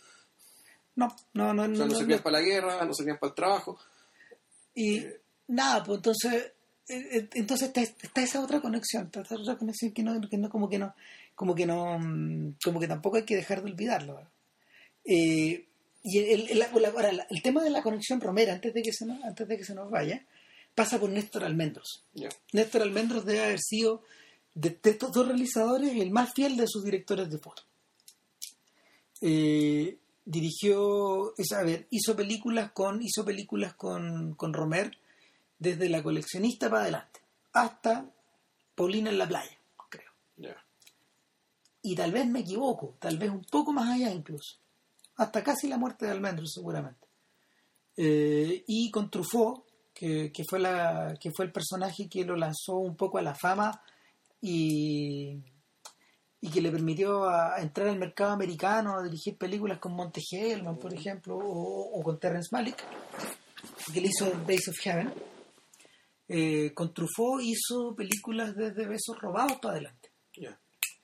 No, 0.97 1.09
no, 1.35 1.53
no, 1.53 1.63
O 1.63 1.67
sea, 1.67 1.73
no, 1.73 1.77
no, 1.79 1.87
no, 1.87 1.95
servían 1.95 2.19
no. 2.19 2.25
para 2.25 2.41
la 2.41 2.45
guerra, 2.45 2.85
no 2.85 2.95
servían 2.95 3.19
para 3.19 3.29
el 3.31 3.35
trabajo. 3.35 3.79
Y 4.75 5.05
nada, 5.49 5.83
pues 5.85 5.99
entonces, 5.99 6.53
eh, 6.89 7.09
eh, 7.13 7.29
entonces 7.35 7.69
está, 7.69 7.81
está 7.83 8.23
esa 8.23 8.41
otra 8.43 8.61
conexión, 8.61 9.07
está 9.07 9.21
esa 9.23 9.37
otra 9.37 9.57
conexión 9.57 9.93
que 9.93 10.03
no, 10.03 10.21
que 10.29 10.37
no, 10.39 10.49
como 10.51 10.69
que 10.69 10.79
no, 10.79 10.95
como 11.35 11.55
que 11.55 11.67
no, 11.67 11.99
mm, 11.99 12.55
como 12.65 12.81
que 12.81 12.89
tampoco 12.89 13.17
hay 13.17 13.25
que 13.25 13.37
dejar 13.37 13.63
de 13.63 13.71
olvidarlo. 13.71 14.21
Eh, 15.05 15.67
y 16.03 16.19
el, 16.19 16.49
el- 16.51 16.59
la- 16.59 16.67
ahora, 16.91 17.11
el 17.31 17.43
tema 17.43 17.63
de 17.63 17.71
la 17.71 17.83
conexión 17.83 18.21
romera, 18.21 18.53
antes 18.55 18.73
de 18.73 18.83
que 18.83 18.93
se 18.93 19.07
nos, 19.07 19.23
antes 19.25 19.47
de 19.49 19.57
que 19.57 19.65
se 19.65 19.75
nos 19.75 19.91
vaya, 19.91 20.25
pasa 20.75 20.99
por 21.01 21.11
Néstor 21.11 21.45
Almendros. 21.45 22.05
Ya. 22.15 22.29
Néstor 22.53 22.83
Almendros 22.83 23.25
debe 23.25 23.43
haber 23.45 23.61
sido 23.61 24.03
de, 24.55 24.71
de 24.83 24.91
estos 24.91 25.11
dos 25.13 25.27
realizadores 25.27 25.93
el 26.01 26.11
más 26.11 26.33
fiel 26.35 26.57
de 26.57 26.67
sus 26.69 26.85
directores 26.85 27.31
de 27.31 27.39
foto. 27.39 27.63
Eh, 29.21 29.97
dirigió, 30.25 31.35
es, 31.39 31.53
a 31.53 31.63
ver, 31.63 31.87
hizo 31.91 32.15
películas 32.15 32.71
con, 32.73 33.01
hizo 33.03 33.25
películas 33.25 33.75
con, 33.75 34.35
con 34.35 34.53
Romer 34.53 34.97
desde 35.59 35.89
la 35.89 36.03
coleccionista 36.03 36.69
para 36.69 36.83
adelante, 36.83 37.21
hasta 37.53 38.11
Paulina 38.75 39.11
en 39.11 39.19
la 39.19 39.27
playa, 39.27 39.59
creo. 39.89 40.13
Y 41.83 41.95
tal 41.95 42.13
vez 42.13 42.27
me 42.27 42.41
equivoco, 42.41 42.97
tal 42.99 43.17
vez 43.17 43.31
un 43.31 43.45
poco 43.45 43.73
más 43.73 43.89
allá 43.89 44.11
incluso, 44.11 44.59
hasta 45.17 45.43
casi 45.43 45.69
la 45.69 45.79
muerte 45.79 46.05
de 46.05 46.13
Almendros 46.13 46.53
seguramente. 46.53 47.07
Eh, 47.97 48.65
y 48.67 48.91
con 48.91 49.11
Truffaut, 49.11 49.65
que, 49.95 50.31
que 50.31 50.45
fue 50.45 50.59
la, 50.59 51.17
que 51.19 51.31
fue 51.31 51.47
el 51.47 51.53
personaje 51.53 52.09
que 52.09 52.25
lo 52.25 52.37
lanzó 52.37 52.77
un 52.77 52.97
poco 52.97 53.17
a 53.17 53.23
la 53.23 53.35
fama 53.35 53.81
y, 54.43 55.43
y 56.41 56.51
que 56.51 56.61
le 56.61 56.71
permitió 56.71 57.25
a, 57.25 57.55
a 57.55 57.63
entrar 57.63 57.89
al 57.89 57.99
mercado 57.99 58.33
americano, 58.33 58.99
a 58.99 59.03
dirigir 59.03 59.39
películas 59.39 59.79
con 59.79 59.95
Monte 59.95 60.21
Hellman, 60.31 60.77
por 60.77 60.93
ejemplo, 60.93 61.39
o, 61.39 61.99
o 61.99 62.03
con 62.03 62.21
Terrence 62.21 62.51
Malick, 62.53 62.85
que 63.93 64.01
le 64.01 64.09
hizo 64.09 64.31
Days 64.47 64.69
of 64.69 64.77
Heaven. 64.83 65.15
Eh, 66.29 66.73
con 66.75 66.93
Truffaut 66.93 67.41
hizo 67.43 67.95
películas 67.95 68.55
desde 68.57 68.87
Besos 68.87 69.17
Robados 69.21 69.59
para 69.61 69.75
adelante, 69.75 70.11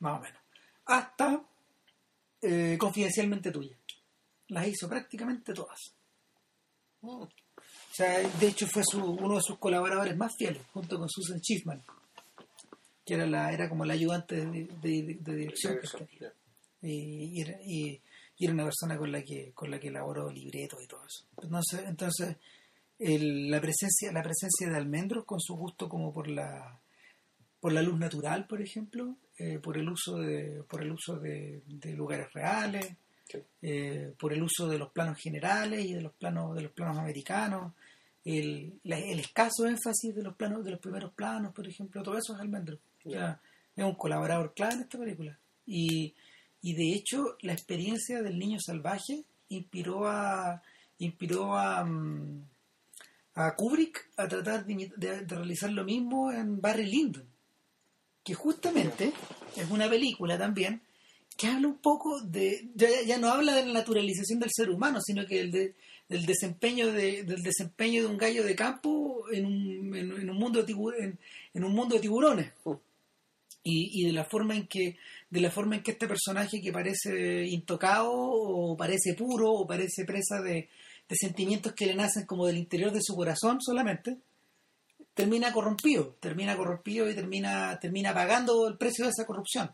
más 0.00 0.18
o 0.18 0.22
menos, 0.22 0.42
hasta 0.86 1.44
eh, 2.40 2.76
Confidencialmente 2.78 3.50
Tuya. 3.52 3.76
Las 4.48 4.66
hizo 4.66 4.88
prácticamente 4.88 5.52
todas. 5.54 5.78
Mm. 7.02 7.08
O 7.22 7.28
sea, 7.94 8.18
de 8.28 8.48
hecho 8.48 8.66
fue 8.66 8.82
su, 8.84 9.02
uno 9.04 9.36
de 9.36 9.42
sus 9.42 9.58
colaboradores 9.58 10.16
más 10.16 10.32
fieles, 10.36 10.62
junto 10.72 10.98
con 10.98 11.08
Susan 11.08 11.38
Schiffman, 11.40 11.80
que 13.06 13.14
era, 13.14 13.26
la, 13.26 13.52
era 13.52 13.68
como 13.68 13.84
la 13.84 13.94
ayudante 13.94 14.44
de, 14.46 14.64
de- 14.80 15.18
de 15.20 15.34
dirección. 15.36 15.78
que 15.80 15.88
tenía. 15.88 16.20
Ya. 16.20 16.32
y, 16.88 17.38
y 17.38 17.40
era, 17.42 17.58
y- 17.64 18.00
y 18.38 18.44
era 18.44 18.54
una 18.54 18.64
persona 18.64 18.98
con 18.98 19.12
la 19.12 19.22
que 19.22 19.52
con 19.52 19.70
la 19.70 19.78
que 19.78 19.88
elaboró 19.88 20.28
libretos 20.30 20.82
y 20.82 20.86
todo 20.88 21.04
eso. 21.06 21.26
Entonces, 21.42 21.80
entonces 21.86 22.36
el- 23.02 23.50
la 23.50 23.60
presencia 23.60 24.12
la 24.12 24.22
presencia 24.22 24.68
de 24.70 24.76
Almendros 24.76 25.24
con 25.24 25.40
su 25.40 25.54
gusto 25.56 25.88
como 25.88 26.12
por 26.12 26.28
la 26.28 26.78
por 27.60 27.72
la 27.72 27.82
luz 27.82 27.98
natural, 27.98 28.46
por 28.48 28.60
ejemplo, 28.60 29.16
eh, 29.38 29.58
por 29.60 29.76
el 29.78 29.88
uso 29.88 30.18
de 30.18 30.62
por 30.68 30.82
el 30.82 30.90
uso 30.92 31.18
de, 31.18 31.62
de 31.66 31.92
lugares 31.94 32.32
reales, 32.32 32.96
Sí. 33.28 33.38
eh, 33.62 34.12
por 34.18 34.32
el 34.32 34.42
uso 34.42 34.66
de 34.68 34.78
los 34.78 34.90
planos 34.92 35.16
generales 35.18 35.84
y 35.84 35.94
de 35.94 36.02
los 36.02 36.12
planos 36.12 36.54
de 36.56 36.62
los 36.62 36.72
planos 36.72 36.98
americanos, 36.98 37.72
el, 38.24 38.78
la- 38.84 38.98
el 38.98 39.20
escaso 39.20 39.66
énfasis 39.66 40.14
de 40.14 40.22
los 40.22 40.34
planos 40.36 40.64
de 40.64 40.72
los 40.72 40.80
primeros 40.80 41.12
planos, 41.14 41.52
por 41.54 41.66
ejemplo, 41.68 42.02
todo 42.02 42.18
eso 42.18 42.34
es 42.34 42.40
Almendro. 42.40 42.78
O 43.04 43.10
sea, 43.10 43.40
es 43.76 43.84
un 43.84 43.94
colaborador 43.94 44.54
clave 44.54 44.74
en 44.74 44.80
esta 44.82 44.98
película. 44.98 45.38
Y, 45.66 46.14
y 46.60 46.74
de 46.74 46.92
hecho, 46.94 47.36
la 47.42 47.52
experiencia 47.52 48.22
del 48.22 48.38
niño 48.38 48.58
salvaje 48.60 49.24
inspiró 49.48 50.06
a 50.08 50.62
inspiró 50.98 51.56
a, 51.56 51.84
mm, 51.84 52.44
a 53.34 53.54
Kubrick 53.56 54.08
a 54.16 54.28
tratar 54.28 54.64
de, 54.66 54.90
de- 54.96 55.20
de 55.24 55.34
realizar 55.36 55.70
lo 55.70 55.84
mismo 55.84 56.30
en 56.32 56.60
Barry 56.60 56.86
Lyndon, 56.86 57.24
que 58.24 58.34
justamente 58.34 59.12
es 59.56 59.70
una 59.70 59.88
película 59.88 60.38
también 60.38 60.80
que 61.36 61.46
habla 61.46 61.66
un 61.68 61.78
poco 61.78 62.20
de 62.20 62.68
ya, 62.74 62.88
ya 63.06 63.18
no 63.18 63.28
habla 63.28 63.54
de 63.54 63.64
la 63.66 63.72
naturalización 63.72 64.38
del 64.38 64.50
ser 64.52 64.68
humano 64.70 65.00
sino 65.00 65.26
que 65.26 65.40
el 65.40 65.50
de- 65.50 65.74
del 66.08 66.26
desempeño 66.26 66.92
de, 66.92 67.22
del 67.24 67.42
desempeño 67.42 68.02
de 68.02 68.08
un 68.08 68.18
gallo 68.18 68.44
de 68.44 68.54
campo 68.54 69.24
en 69.32 69.46
un, 69.46 69.96
en, 69.96 70.12
en 70.12 70.30
un 70.30 70.36
mundo 70.36 70.62
de 70.62 70.72
en 71.54 71.64
un 71.64 71.72
mundo 71.72 71.94
de 71.94 72.00
tiburones 72.02 72.52
Mm. 72.66 72.72
y, 73.64 74.02
y 74.02 74.06
de 74.06 74.12
la 74.12 74.24
forma 74.24 74.54
en 74.56 74.66
que 74.66 74.96
de 75.30 75.40
la 75.40 75.50
forma 75.50 75.76
en 75.76 75.82
que 75.82 75.92
este 75.92 76.06
personaje 76.06 76.60
que 76.60 76.70
parece 76.72 77.46
intocado 77.46 78.12
o 78.12 78.76
parece 78.76 79.14
puro 79.14 79.50
o 79.52 79.66
parece 79.66 80.04
presa 80.04 80.42
de, 80.42 80.68
de 81.08 81.16
sentimientos 81.16 81.72
que 81.74 81.86
le 81.86 81.94
nacen 81.94 82.26
como 82.26 82.46
del 82.46 82.56
interior 82.56 82.90
de 82.92 83.00
su 83.02 83.14
corazón 83.14 83.58
solamente 83.60 84.18
termina 85.14 85.52
corrompido 85.52 86.16
termina 86.20 86.56
corrompido 86.56 87.10
y 87.10 87.14
termina 87.14 87.78
termina 87.80 88.14
pagando 88.14 88.66
el 88.68 88.78
precio 88.78 89.04
de 89.04 89.10
esa 89.10 89.26
corrupción. 89.26 89.70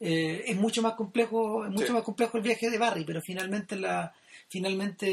Eh, 0.00 0.44
es 0.46 0.56
mucho 0.56 0.80
más 0.82 0.94
complejo 0.94 1.64
es 1.66 1.72
mucho 1.72 1.88
Sí. 1.88 1.92
más 1.92 2.02
complejo 2.02 2.36
el 2.36 2.44
viaje 2.44 2.70
de 2.70 2.78
Barry 2.78 3.04
pero 3.04 3.20
finalmente 3.20 3.74
la 3.76 4.12
finalmente 4.48 5.08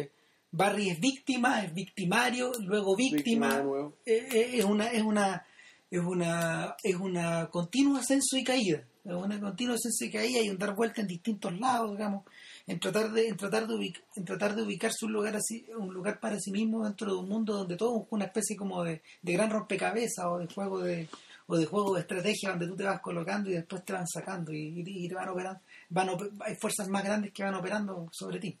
eh, 0.00 0.12
Barry 0.52 0.90
es 0.90 1.00
víctima 1.00 1.64
es 1.64 1.74
victimario 1.74 2.52
luego 2.60 2.94
víctima, 2.96 3.62
eh, 4.06 4.50
es 4.54 4.64
una 4.64 4.86
es 4.92 5.02
una 5.02 5.44
es 5.90 6.00
una 6.00 6.76
es 6.82 6.94
una 6.96 7.48
continua 7.50 8.00
ascenso 8.00 8.36
y 8.36 8.44
caída. 8.44 8.84
Es 9.04 9.14
una 9.14 9.40
continua 9.40 9.74
ascenso 9.74 10.04
y 10.04 10.10
caída 10.10 10.40
y 10.42 10.50
un 10.50 10.58
dar 10.58 10.74
vuelta 10.76 11.00
en 11.00 11.06
distintos 11.06 11.58
lados 11.58 11.92
digamos 11.92 12.24
en 12.68 12.78
tratar 12.78 13.10
de 13.12 13.28
en 13.28 13.36
tratar 13.36 13.66
de 13.66 13.74
ubic- 13.74 14.02
en 14.14 14.24
tratar 14.24 14.54
de 14.54 14.62
ubicarse 14.62 15.04
un 15.06 15.12
lugar 15.12 15.34
así 15.34 15.66
un 15.76 15.92
lugar 15.92 16.20
para 16.20 16.38
sí 16.38 16.50
mismo 16.52 16.84
dentro 16.84 17.10
de 17.12 17.18
un 17.18 17.28
mundo 17.28 17.54
donde 17.56 17.76
todo 17.76 18.02
es 18.02 18.06
una 18.10 18.26
especie 18.26 18.56
como 18.56 18.84
de, 18.84 19.02
de 19.22 19.32
gran 19.32 19.50
rompecabezas 19.50 20.24
o 20.26 20.38
de 20.38 20.46
juego 20.46 20.78
de 20.80 21.08
o 21.46 21.56
de 21.56 21.64
juego 21.66 21.94
de 21.94 22.02
estrategia 22.02 22.50
donde 22.50 22.66
tú 22.68 22.76
te 22.76 22.84
vas 22.84 23.00
colocando 23.00 23.48
y 23.50 23.54
después 23.54 23.84
te 23.84 23.92
van 23.94 24.06
sacando 24.06 24.52
y, 24.52 24.84
y- 24.86 25.08
te 25.08 25.14
van 25.14 25.28
operando 25.30 25.60
van 25.88 26.08
op- 26.10 26.40
hay 26.42 26.54
fuerzas 26.56 26.88
más 26.88 27.02
grandes 27.02 27.32
que 27.32 27.42
van 27.42 27.54
operando 27.54 28.08
sobre 28.12 28.38
ti. 28.38 28.56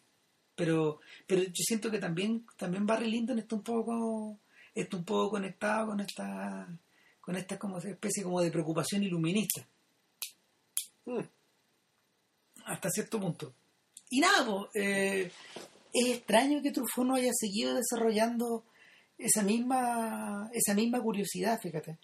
Pero 0.56 1.00
pero 1.26 1.42
yo 1.42 1.62
siento 1.64 1.90
que 1.90 1.98
también 1.98 2.44
también 2.56 2.86
Barry 2.86 3.10
Lyndon 3.10 3.38
está 3.38 3.54
un 3.56 3.62
poco 3.62 4.38
está 4.74 4.96
un 4.96 5.04
poco 5.04 5.30
conectado 5.32 5.88
con 5.88 6.00
esta 6.00 6.66
con 7.20 7.36
esta 7.36 7.58
como 7.58 7.76
especie 7.78 8.22
como 8.24 8.40
de 8.40 8.50
preocupación 8.50 9.02
iluminista. 9.02 9.66
Mm. 11.04 11.20
hasta 12.64 12.90
cierto 12.90 13.18
punto 13.20 13.52
y 14.10 14.20
nada 14.20 14.44
po, 14.46 14.68
eh, 14.74 15.30
es 15.92 16.16
extraño 16.16 16.62
que 16.62 16.70
Truffaut 16.70 17.06
no 17.06 17.14
haya 17.16 17.32
seguido 17.34 17.74
desarrollando 17.74 18.64
esa 19.18 19.42
misma 19.42 20.48
esa 20.52 20.74
misma 20.74 21.00
curiosidad 21.02 21.60
fíjate 21.60 21.98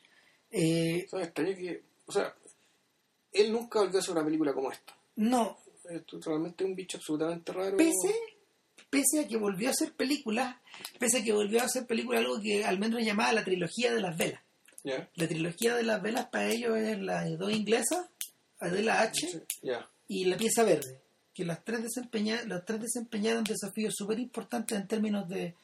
Eh, 0.50 1.06
¿Sabes? 1.10 1.26
Extraño 1.28 1.56
que. 1.56 1.82
O 2.06 2.12
sea, 2.12 2.34
él 3.32 3.50
nunca 3.52 3.80
volvió 3.80 3.98
a 3.98 4.00
hacer 4.00 4.12
una 4.14 4.24
película 4.24 4.52
como 4.52 4.70
esta. 4.70 4.94
no 5.16 5.58
Esto 5.90 6.18
es 6.18 6.24
realmente 6.24 6.64
un 6.64 6.74
bicho 6.74 6.98
absolutamente 6.98 7.52
raro. 7.52 7.76
pese 7.76 8.14
pese 8.90 9.20
a 9.20 9.28
que 9.28 9.36
volvió 9.36 9.68
a 9.68 9.72
hacer 9.72 9.92
películas 9.92 10.56
pese 10.98 11.18
a 11.18 11.24
que 11.24 11.32
volvió 11.32 11.60
a 11.60 11.64
hacer 11.64 11.86
películas 11.86 12.20
algo 12.20 12.40
que 12.40 12.64
Almendro 12.64 13.00
llamaba 13.00 13.32
la 13.32 13.44
trilogía 13.44 13.92
de 13.94 14.00
las 14.00 14.16
velas 14.16 14.40
Ya. 14.84 15.08
La 15.16 15.26
trilogía 15.26 15.74
de 15.74 15.82
las 15.82 16.00
velas 16.02 16.26
para 16.26 16.48
ellos 16.48 16.76
es 16.76 16.98
la 17.00 17.22
de 17.24 17.36
dos 17.36 17.52
inglesas, 17.52 18.06
Adela 18.60 19.00
H 19.00 19.42
Ya. 19.62 19.88
y 20.08 20.26
la 20.26 20.36
pieza 20.36 20.62
verde, 20.62 21.00
que 21.34 21.44
las 21.44 21.64
tres 21.64 21.82
desempeñaron, 21.82 22.48
las 22.48 22.64
tres 22.64 22.80
desempeñaron 22.80 23.44
desafíos 23.44 23.94
súper 23.96 24.20
importantes 24.20 24.78
en 24.78 24.86
términos 24.86 25.28
de, 25.28 25.56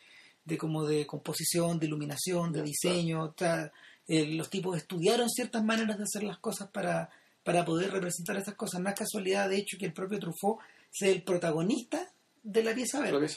de 0.44 0.58
como 0.58 0.84
de 0.84 1.06
composición, 1.06 1.78
de 1.78 1.86
iluminación, 1.86 2.52
de 2.52 2.62
diseño. 2.62 3.24
o 3.24 3.34
sea, 3.36 3.72
eh, 4.08 4.26
los 4.26 4.50
tipos 4.50 4.76
estudiaron 4.76 5.30
ciertas 5.30 5.62
maneras 5.64 5.96
de 5.96 6.04
hacer 6.04 6.24
las 6.24 6.38
cosas 6.38 6.68
para, 6.68 7.08
para 7.44 7.64
poder 7.64 7.92
representar 7.92 8.36
esas 8.36 8.56
cosas. 8.56 8.80
No 8.80 8.88
es 8.88 8.96
casualidad, 8.96 9.48
de 9.48 9.58
hecho, 9.58 9.78
que 9.78 9.86
el 9.86 9.92
propio 9.92 10.18
Truffaut 10.18 10.58
sea 10.90 11.10
el 11.10 11.22
protagonista 11.22 12.10
de 12.42 12.64
la 12.64 12.74
pieza 12.74 13.00
verde 13.00 13.28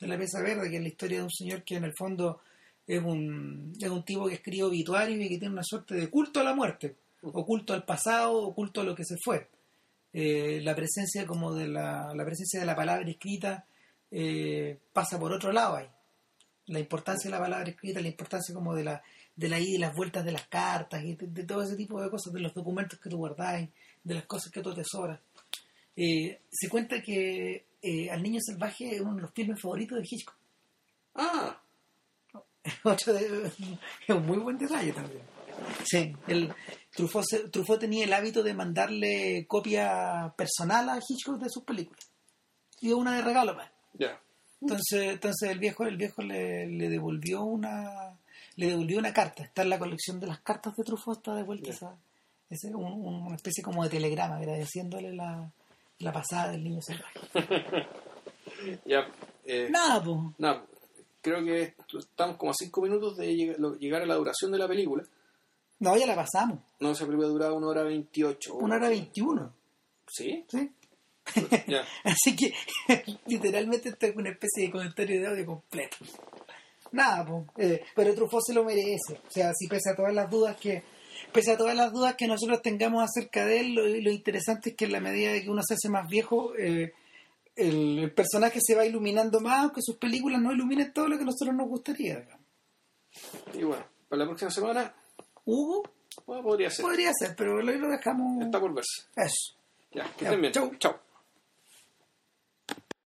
de 0.00 0.06
la 0.06 0.16
pieza 0.16 0.40
verde, 0.40 0.70
que 0.70 0.76
es 0.76 0.82
la 0.82 0.88
historia 0.88 1.18
de 1.18 1.24
un 1.24 1.30
señor 1.30 1.62
que 1.64 1.76
en 1.76 1.84
el 1.84 1.92
fondo 1.94 2.40
es 2.86 3.02
un, 3.02 3.72
es 3.78 3.90
un 3.90 4.04
tipo 4.04 4.26
que 4.26 4.34
escribe 4.34 4.64
obituarios 4.64 5.20
y 5.20 5.28
que 5.28 5.38
tiene 5.38 5.52
una 5.52 5.64
suerte 5.64 5.94
de 5.94 6.08
culto 6.08 6.40
a 6.40 6.44
la 6.44 6.54
muerte, 6.54 6.96
o 7.22 7.44
culto 7.44 7.74
al 7.74 7.84
pasado, 7.84 8.34
o 8.34 8.54
culto 8.54 8.80
a 8.80 8.84
lo 8.84 8.94
que 8.94 9.04
se 9.04 9.16
fue. 9.22 9.48
Eh, 10.12 10.60
la 10.62 10.74
presencia 10.74 11.26
como 11.26 11.54
de 11.54 11.68
la, 11.68 12.12
la 12.14 12.24
presencia 12.24 12.60
de 12.60 12.66
la 12.66 12.76
palabra 12.76 13.08
escrita 13.08 13.64
eh, 14.10 14.78
pasa 14.92 15.18
por 15.18 15.32
otro 15.32 15.52
lado 15.52 15.76
ahí. 15.76 15.88
La 16.66 16.78
importancia 16.78 17.30
de 17.30 17.36
la 17.36 17.42
palabra 17.42 17.68
escrita, 17.70 18.00
la 18.00 18.08
importancia 18.08 18.54
como 18.54 18.74
de 18.74 18.84
la, 18.84 19.02
de 19.34 19.48
la 19.48 19.58
ida 19.58 19.74
y 19.76 19.78
las 19.78 19.96
vueltas 19.96 20.24
de 20.24 20.32
las 20.32 20.46
cartas, 20.48 21.02
y 21.02 21.14
de, 21.16 21.26
de 21.26 21.44
todo 21.44 21.62
ese 21.62 21.76
tipo 21.76 22.00
de 22.00 22.10
cosas, 22.10 22.32
de 22.32 22.40
los 22.40 22.54
documentos 22.54 22.98
que 23.00 23.08
tú 23.10 23.16
guardáis, 23.16 23.68
de 24.04 24.14
las 24.14 24.24
cosas 24.26 24.52
que 24.52 24.60
tú 24.60 24.70
atesoras. 24.70 25.18
Eh, 25.96 26.40
se 26.50 26.68
cuenta 26.68 27.02
que 27.02 27.66
eh, 27.82 28.10
Al 28.10 28.22
Niño 28.22 28.40
Salvaje 28.40 28.94
es 28.94 29.00
uno 29.00 29.16
de 29.16 29.22
los 29.22 29.32
filmes 29.32 29.60
favoritos 29.60 29.98
de 29.98 30.04
Hitchcock. 30.08 30.36
Ah, 31.14 31.60
Otro 32.84 33.12
de- 33.12 33.46
es 33.46 34.14
un 34.14 34.24
muy 34.26 34.38
buen 34.38 34.56
detalle 34.58 34.92
también. 34.92 35.22
Sí, 35.84 36.14
el, 36.28 36.52
Truffaut, 36.94 37.24
Truffaut 37.50 37.80
tenía 37.80 38.04
el 38.04 38.12
hábito 38.12 38.42
de 38.42 38.54
mandarle 38.54 39.46
copia 39.46 40.32
personal 40.36 40.88
a 40.90 40.98
Hitchcock 41.06 41.38
de 41.40 41.48
sus 41.50 41.64
películas. 41.64 42.04
Y 42.80 42.92
una 42.92 43.16
de 43.16 43.22
regalo, 43.22 43.54
pues. 43.54 43.68
Ya. 43.94 44.20
Entonces, 44.60 45.12
entonces 45.12 45.50
el 45.50 45.58
viejo, 45.58 45.84
el 45.84 45.96
viejo 45.96 46.22
le, 46.22 46.66
le 46.66 46.88
devolvió 46.88 47.42
una 47.42 48.16
le 48.56 48.66
devolvió 48.66 48.98
una 48.98 49.12
carta. 49.14 49.42
Está 49.42 49.62
en 49.62 49.70
la 49.70 49.78
colección 49.78 50.20
de 50.20 50.26
las 50.26 50.40
cartas 50.40 50.76
de 50.76 50.84
Truffaut, 50.84 51.16
está 51.18 51.34
de 51.34 51.42
vuelta 51.42 51.70
esa, 51.70 51.96
un- 52.74 52.84
un- 52.84 53.26
una 53.26 53.36
especie 53.36 53.62
como 53.64 53.82
de 53.82 53.88
telegrama 53.90 54.36
agradeciéndole 54.36 55.14
la, 55.14 55.50
la 56.00 56.12
pasada 56.12 56.52
del 56.52 56.62
niño 56.64 56.80
salvaje. 56.82 57.20
Ya. 58.84 59.08
Eh, 59.44 59.68
Nada, 59.70 60.02
pues. 60.04 60.18
nada, 60.38 60.64
creo 61.20 61.44
que 61.44 61.74
estamos 61.98 62.36
como 62.36 62.52
a 62.52 62.54
cinco 62.54 62.82
minutos 62.82 63.16
de 63.16 63.32
lleg- 63.32 63.78
llegar 63.78 64.02
a 64.02 64.06
la 64.06 64.14
duración 64.14 64.52
de 64.52 64.58
la 64.58 64.68
película. 64.68 65.02
No, 65.82 65.96
ya 65.96 66.06
la 66.06 66.14
pasamos. 66.14 66.60
No, 66.78 66.92
esa 66.92 67.04
película 67.04 67.26
duraba 67.26 67.54
una 67.54 67.66
hora 67.66 67.82
veintiocho. 67.82 68.54
Una 68.54 68.76
hora 68.76 68.88
veintiuno. 68.88 69.52
¿Sí? 70.06 70.44
¿sí? 70.48 70.70
Ya. 71.66 71.84
Así 72.04 72.36
que 72.36 72.54
literalmente 73.26 73.88
esto 73.88 74.06
es 74.06 74.14
una 74.16 74.30
especie 74.30 74.64
de 74.66 74.70
comentario 74.70 75.20
de 75.20 75.26
audio 75.26 75.46
completo. 75.46 75.96
Nada, 76.92 77.26
pues. 77.26 77.46
eh, 77.70 77.82
pero 77.96 78.14
Truffaut 78.14 78.42
se 78.44 78.54
lo 78.54 78.64
merece. 78.64 79.14
O 79.26 79.30
sea, 79.30 79.52
si 79.54 79.66
pese 79.66 79.90
a 79.90 79.96
todas 79.96 80.14
las 80.14 80.30
dudas 80.30 80.56
que 80.56 80.84
pese 81.32 81.52
a 81.52 81.56
todas 81.56 81.74
las 81.74 81.92
dudas 81.92 82.14
que 82.16 82.28
nosotros 82.28 82.62
tengamos 82.62 83.02
acerca 83.02 83.44
de 83.44 83.60
él, 83.60 83.74
lo, 83.74 83.82
lo 83.86 84.10
interesante 84.10 84.70
es 84.70 84.76
que 84.76 84.84
en 84.84 84.92
la 84.92 85.00
medida 85.00 85.32
de 85.32 85.42
que 85.42 85.50
uno 85.50 85.62
se 85.66 85.74
hace 85.74 85.88
más 85.88 86.08
viejo, 86.08 86.54
eh, 86.56 86.92
el, 87.56 87.98
el 87.98 88.12
personaje 88.14 88.60
se 88.62 88.74
va 88.76 88.86
iluminando 88.86 89.40
más, 89.40 89.62
aunque 89.64 89.80
sus 89.82 89.96
películas 89.96 90.40
no 90.40 90.52
iluminen 90.52 90.92
todo 90.92 91.08
lo 91.08 91.16
que 91.16 91.22
a 91.22 91.26
nosotros 91.26 91.56
nos 91.56 91.68
gustaría. 91.68 92.20
digamos. 92.20 92.46
Y 93.54 93.62
bueno, 93.64 93.84
para 94.08 94.20
la 94.20 94.26
próxima 94.26 94.50
semana, 94.50 94.94
Hugo 95.44 95.82
bueno, 96.26 96.42
podría 96.42 96.70
ser. 96.70 96.84
podría 96.84 97.12
ser, 97.12 97.34
pero 97.36 97.60
lo, 97.62 97.88
dejamos. 97.88 98.44
Está 98.44 98.60
por 98.60 98.74
verse. 98.74 99.02
Eso. 99.16 99.54
Ya, 99.92 100.04
que 100.16 100.24
Ya, 100.24 100.30
estén 100.30 100.40
bien. 100.40 100.52
chau. 100.52 100.74
Chao. 100.76 101.00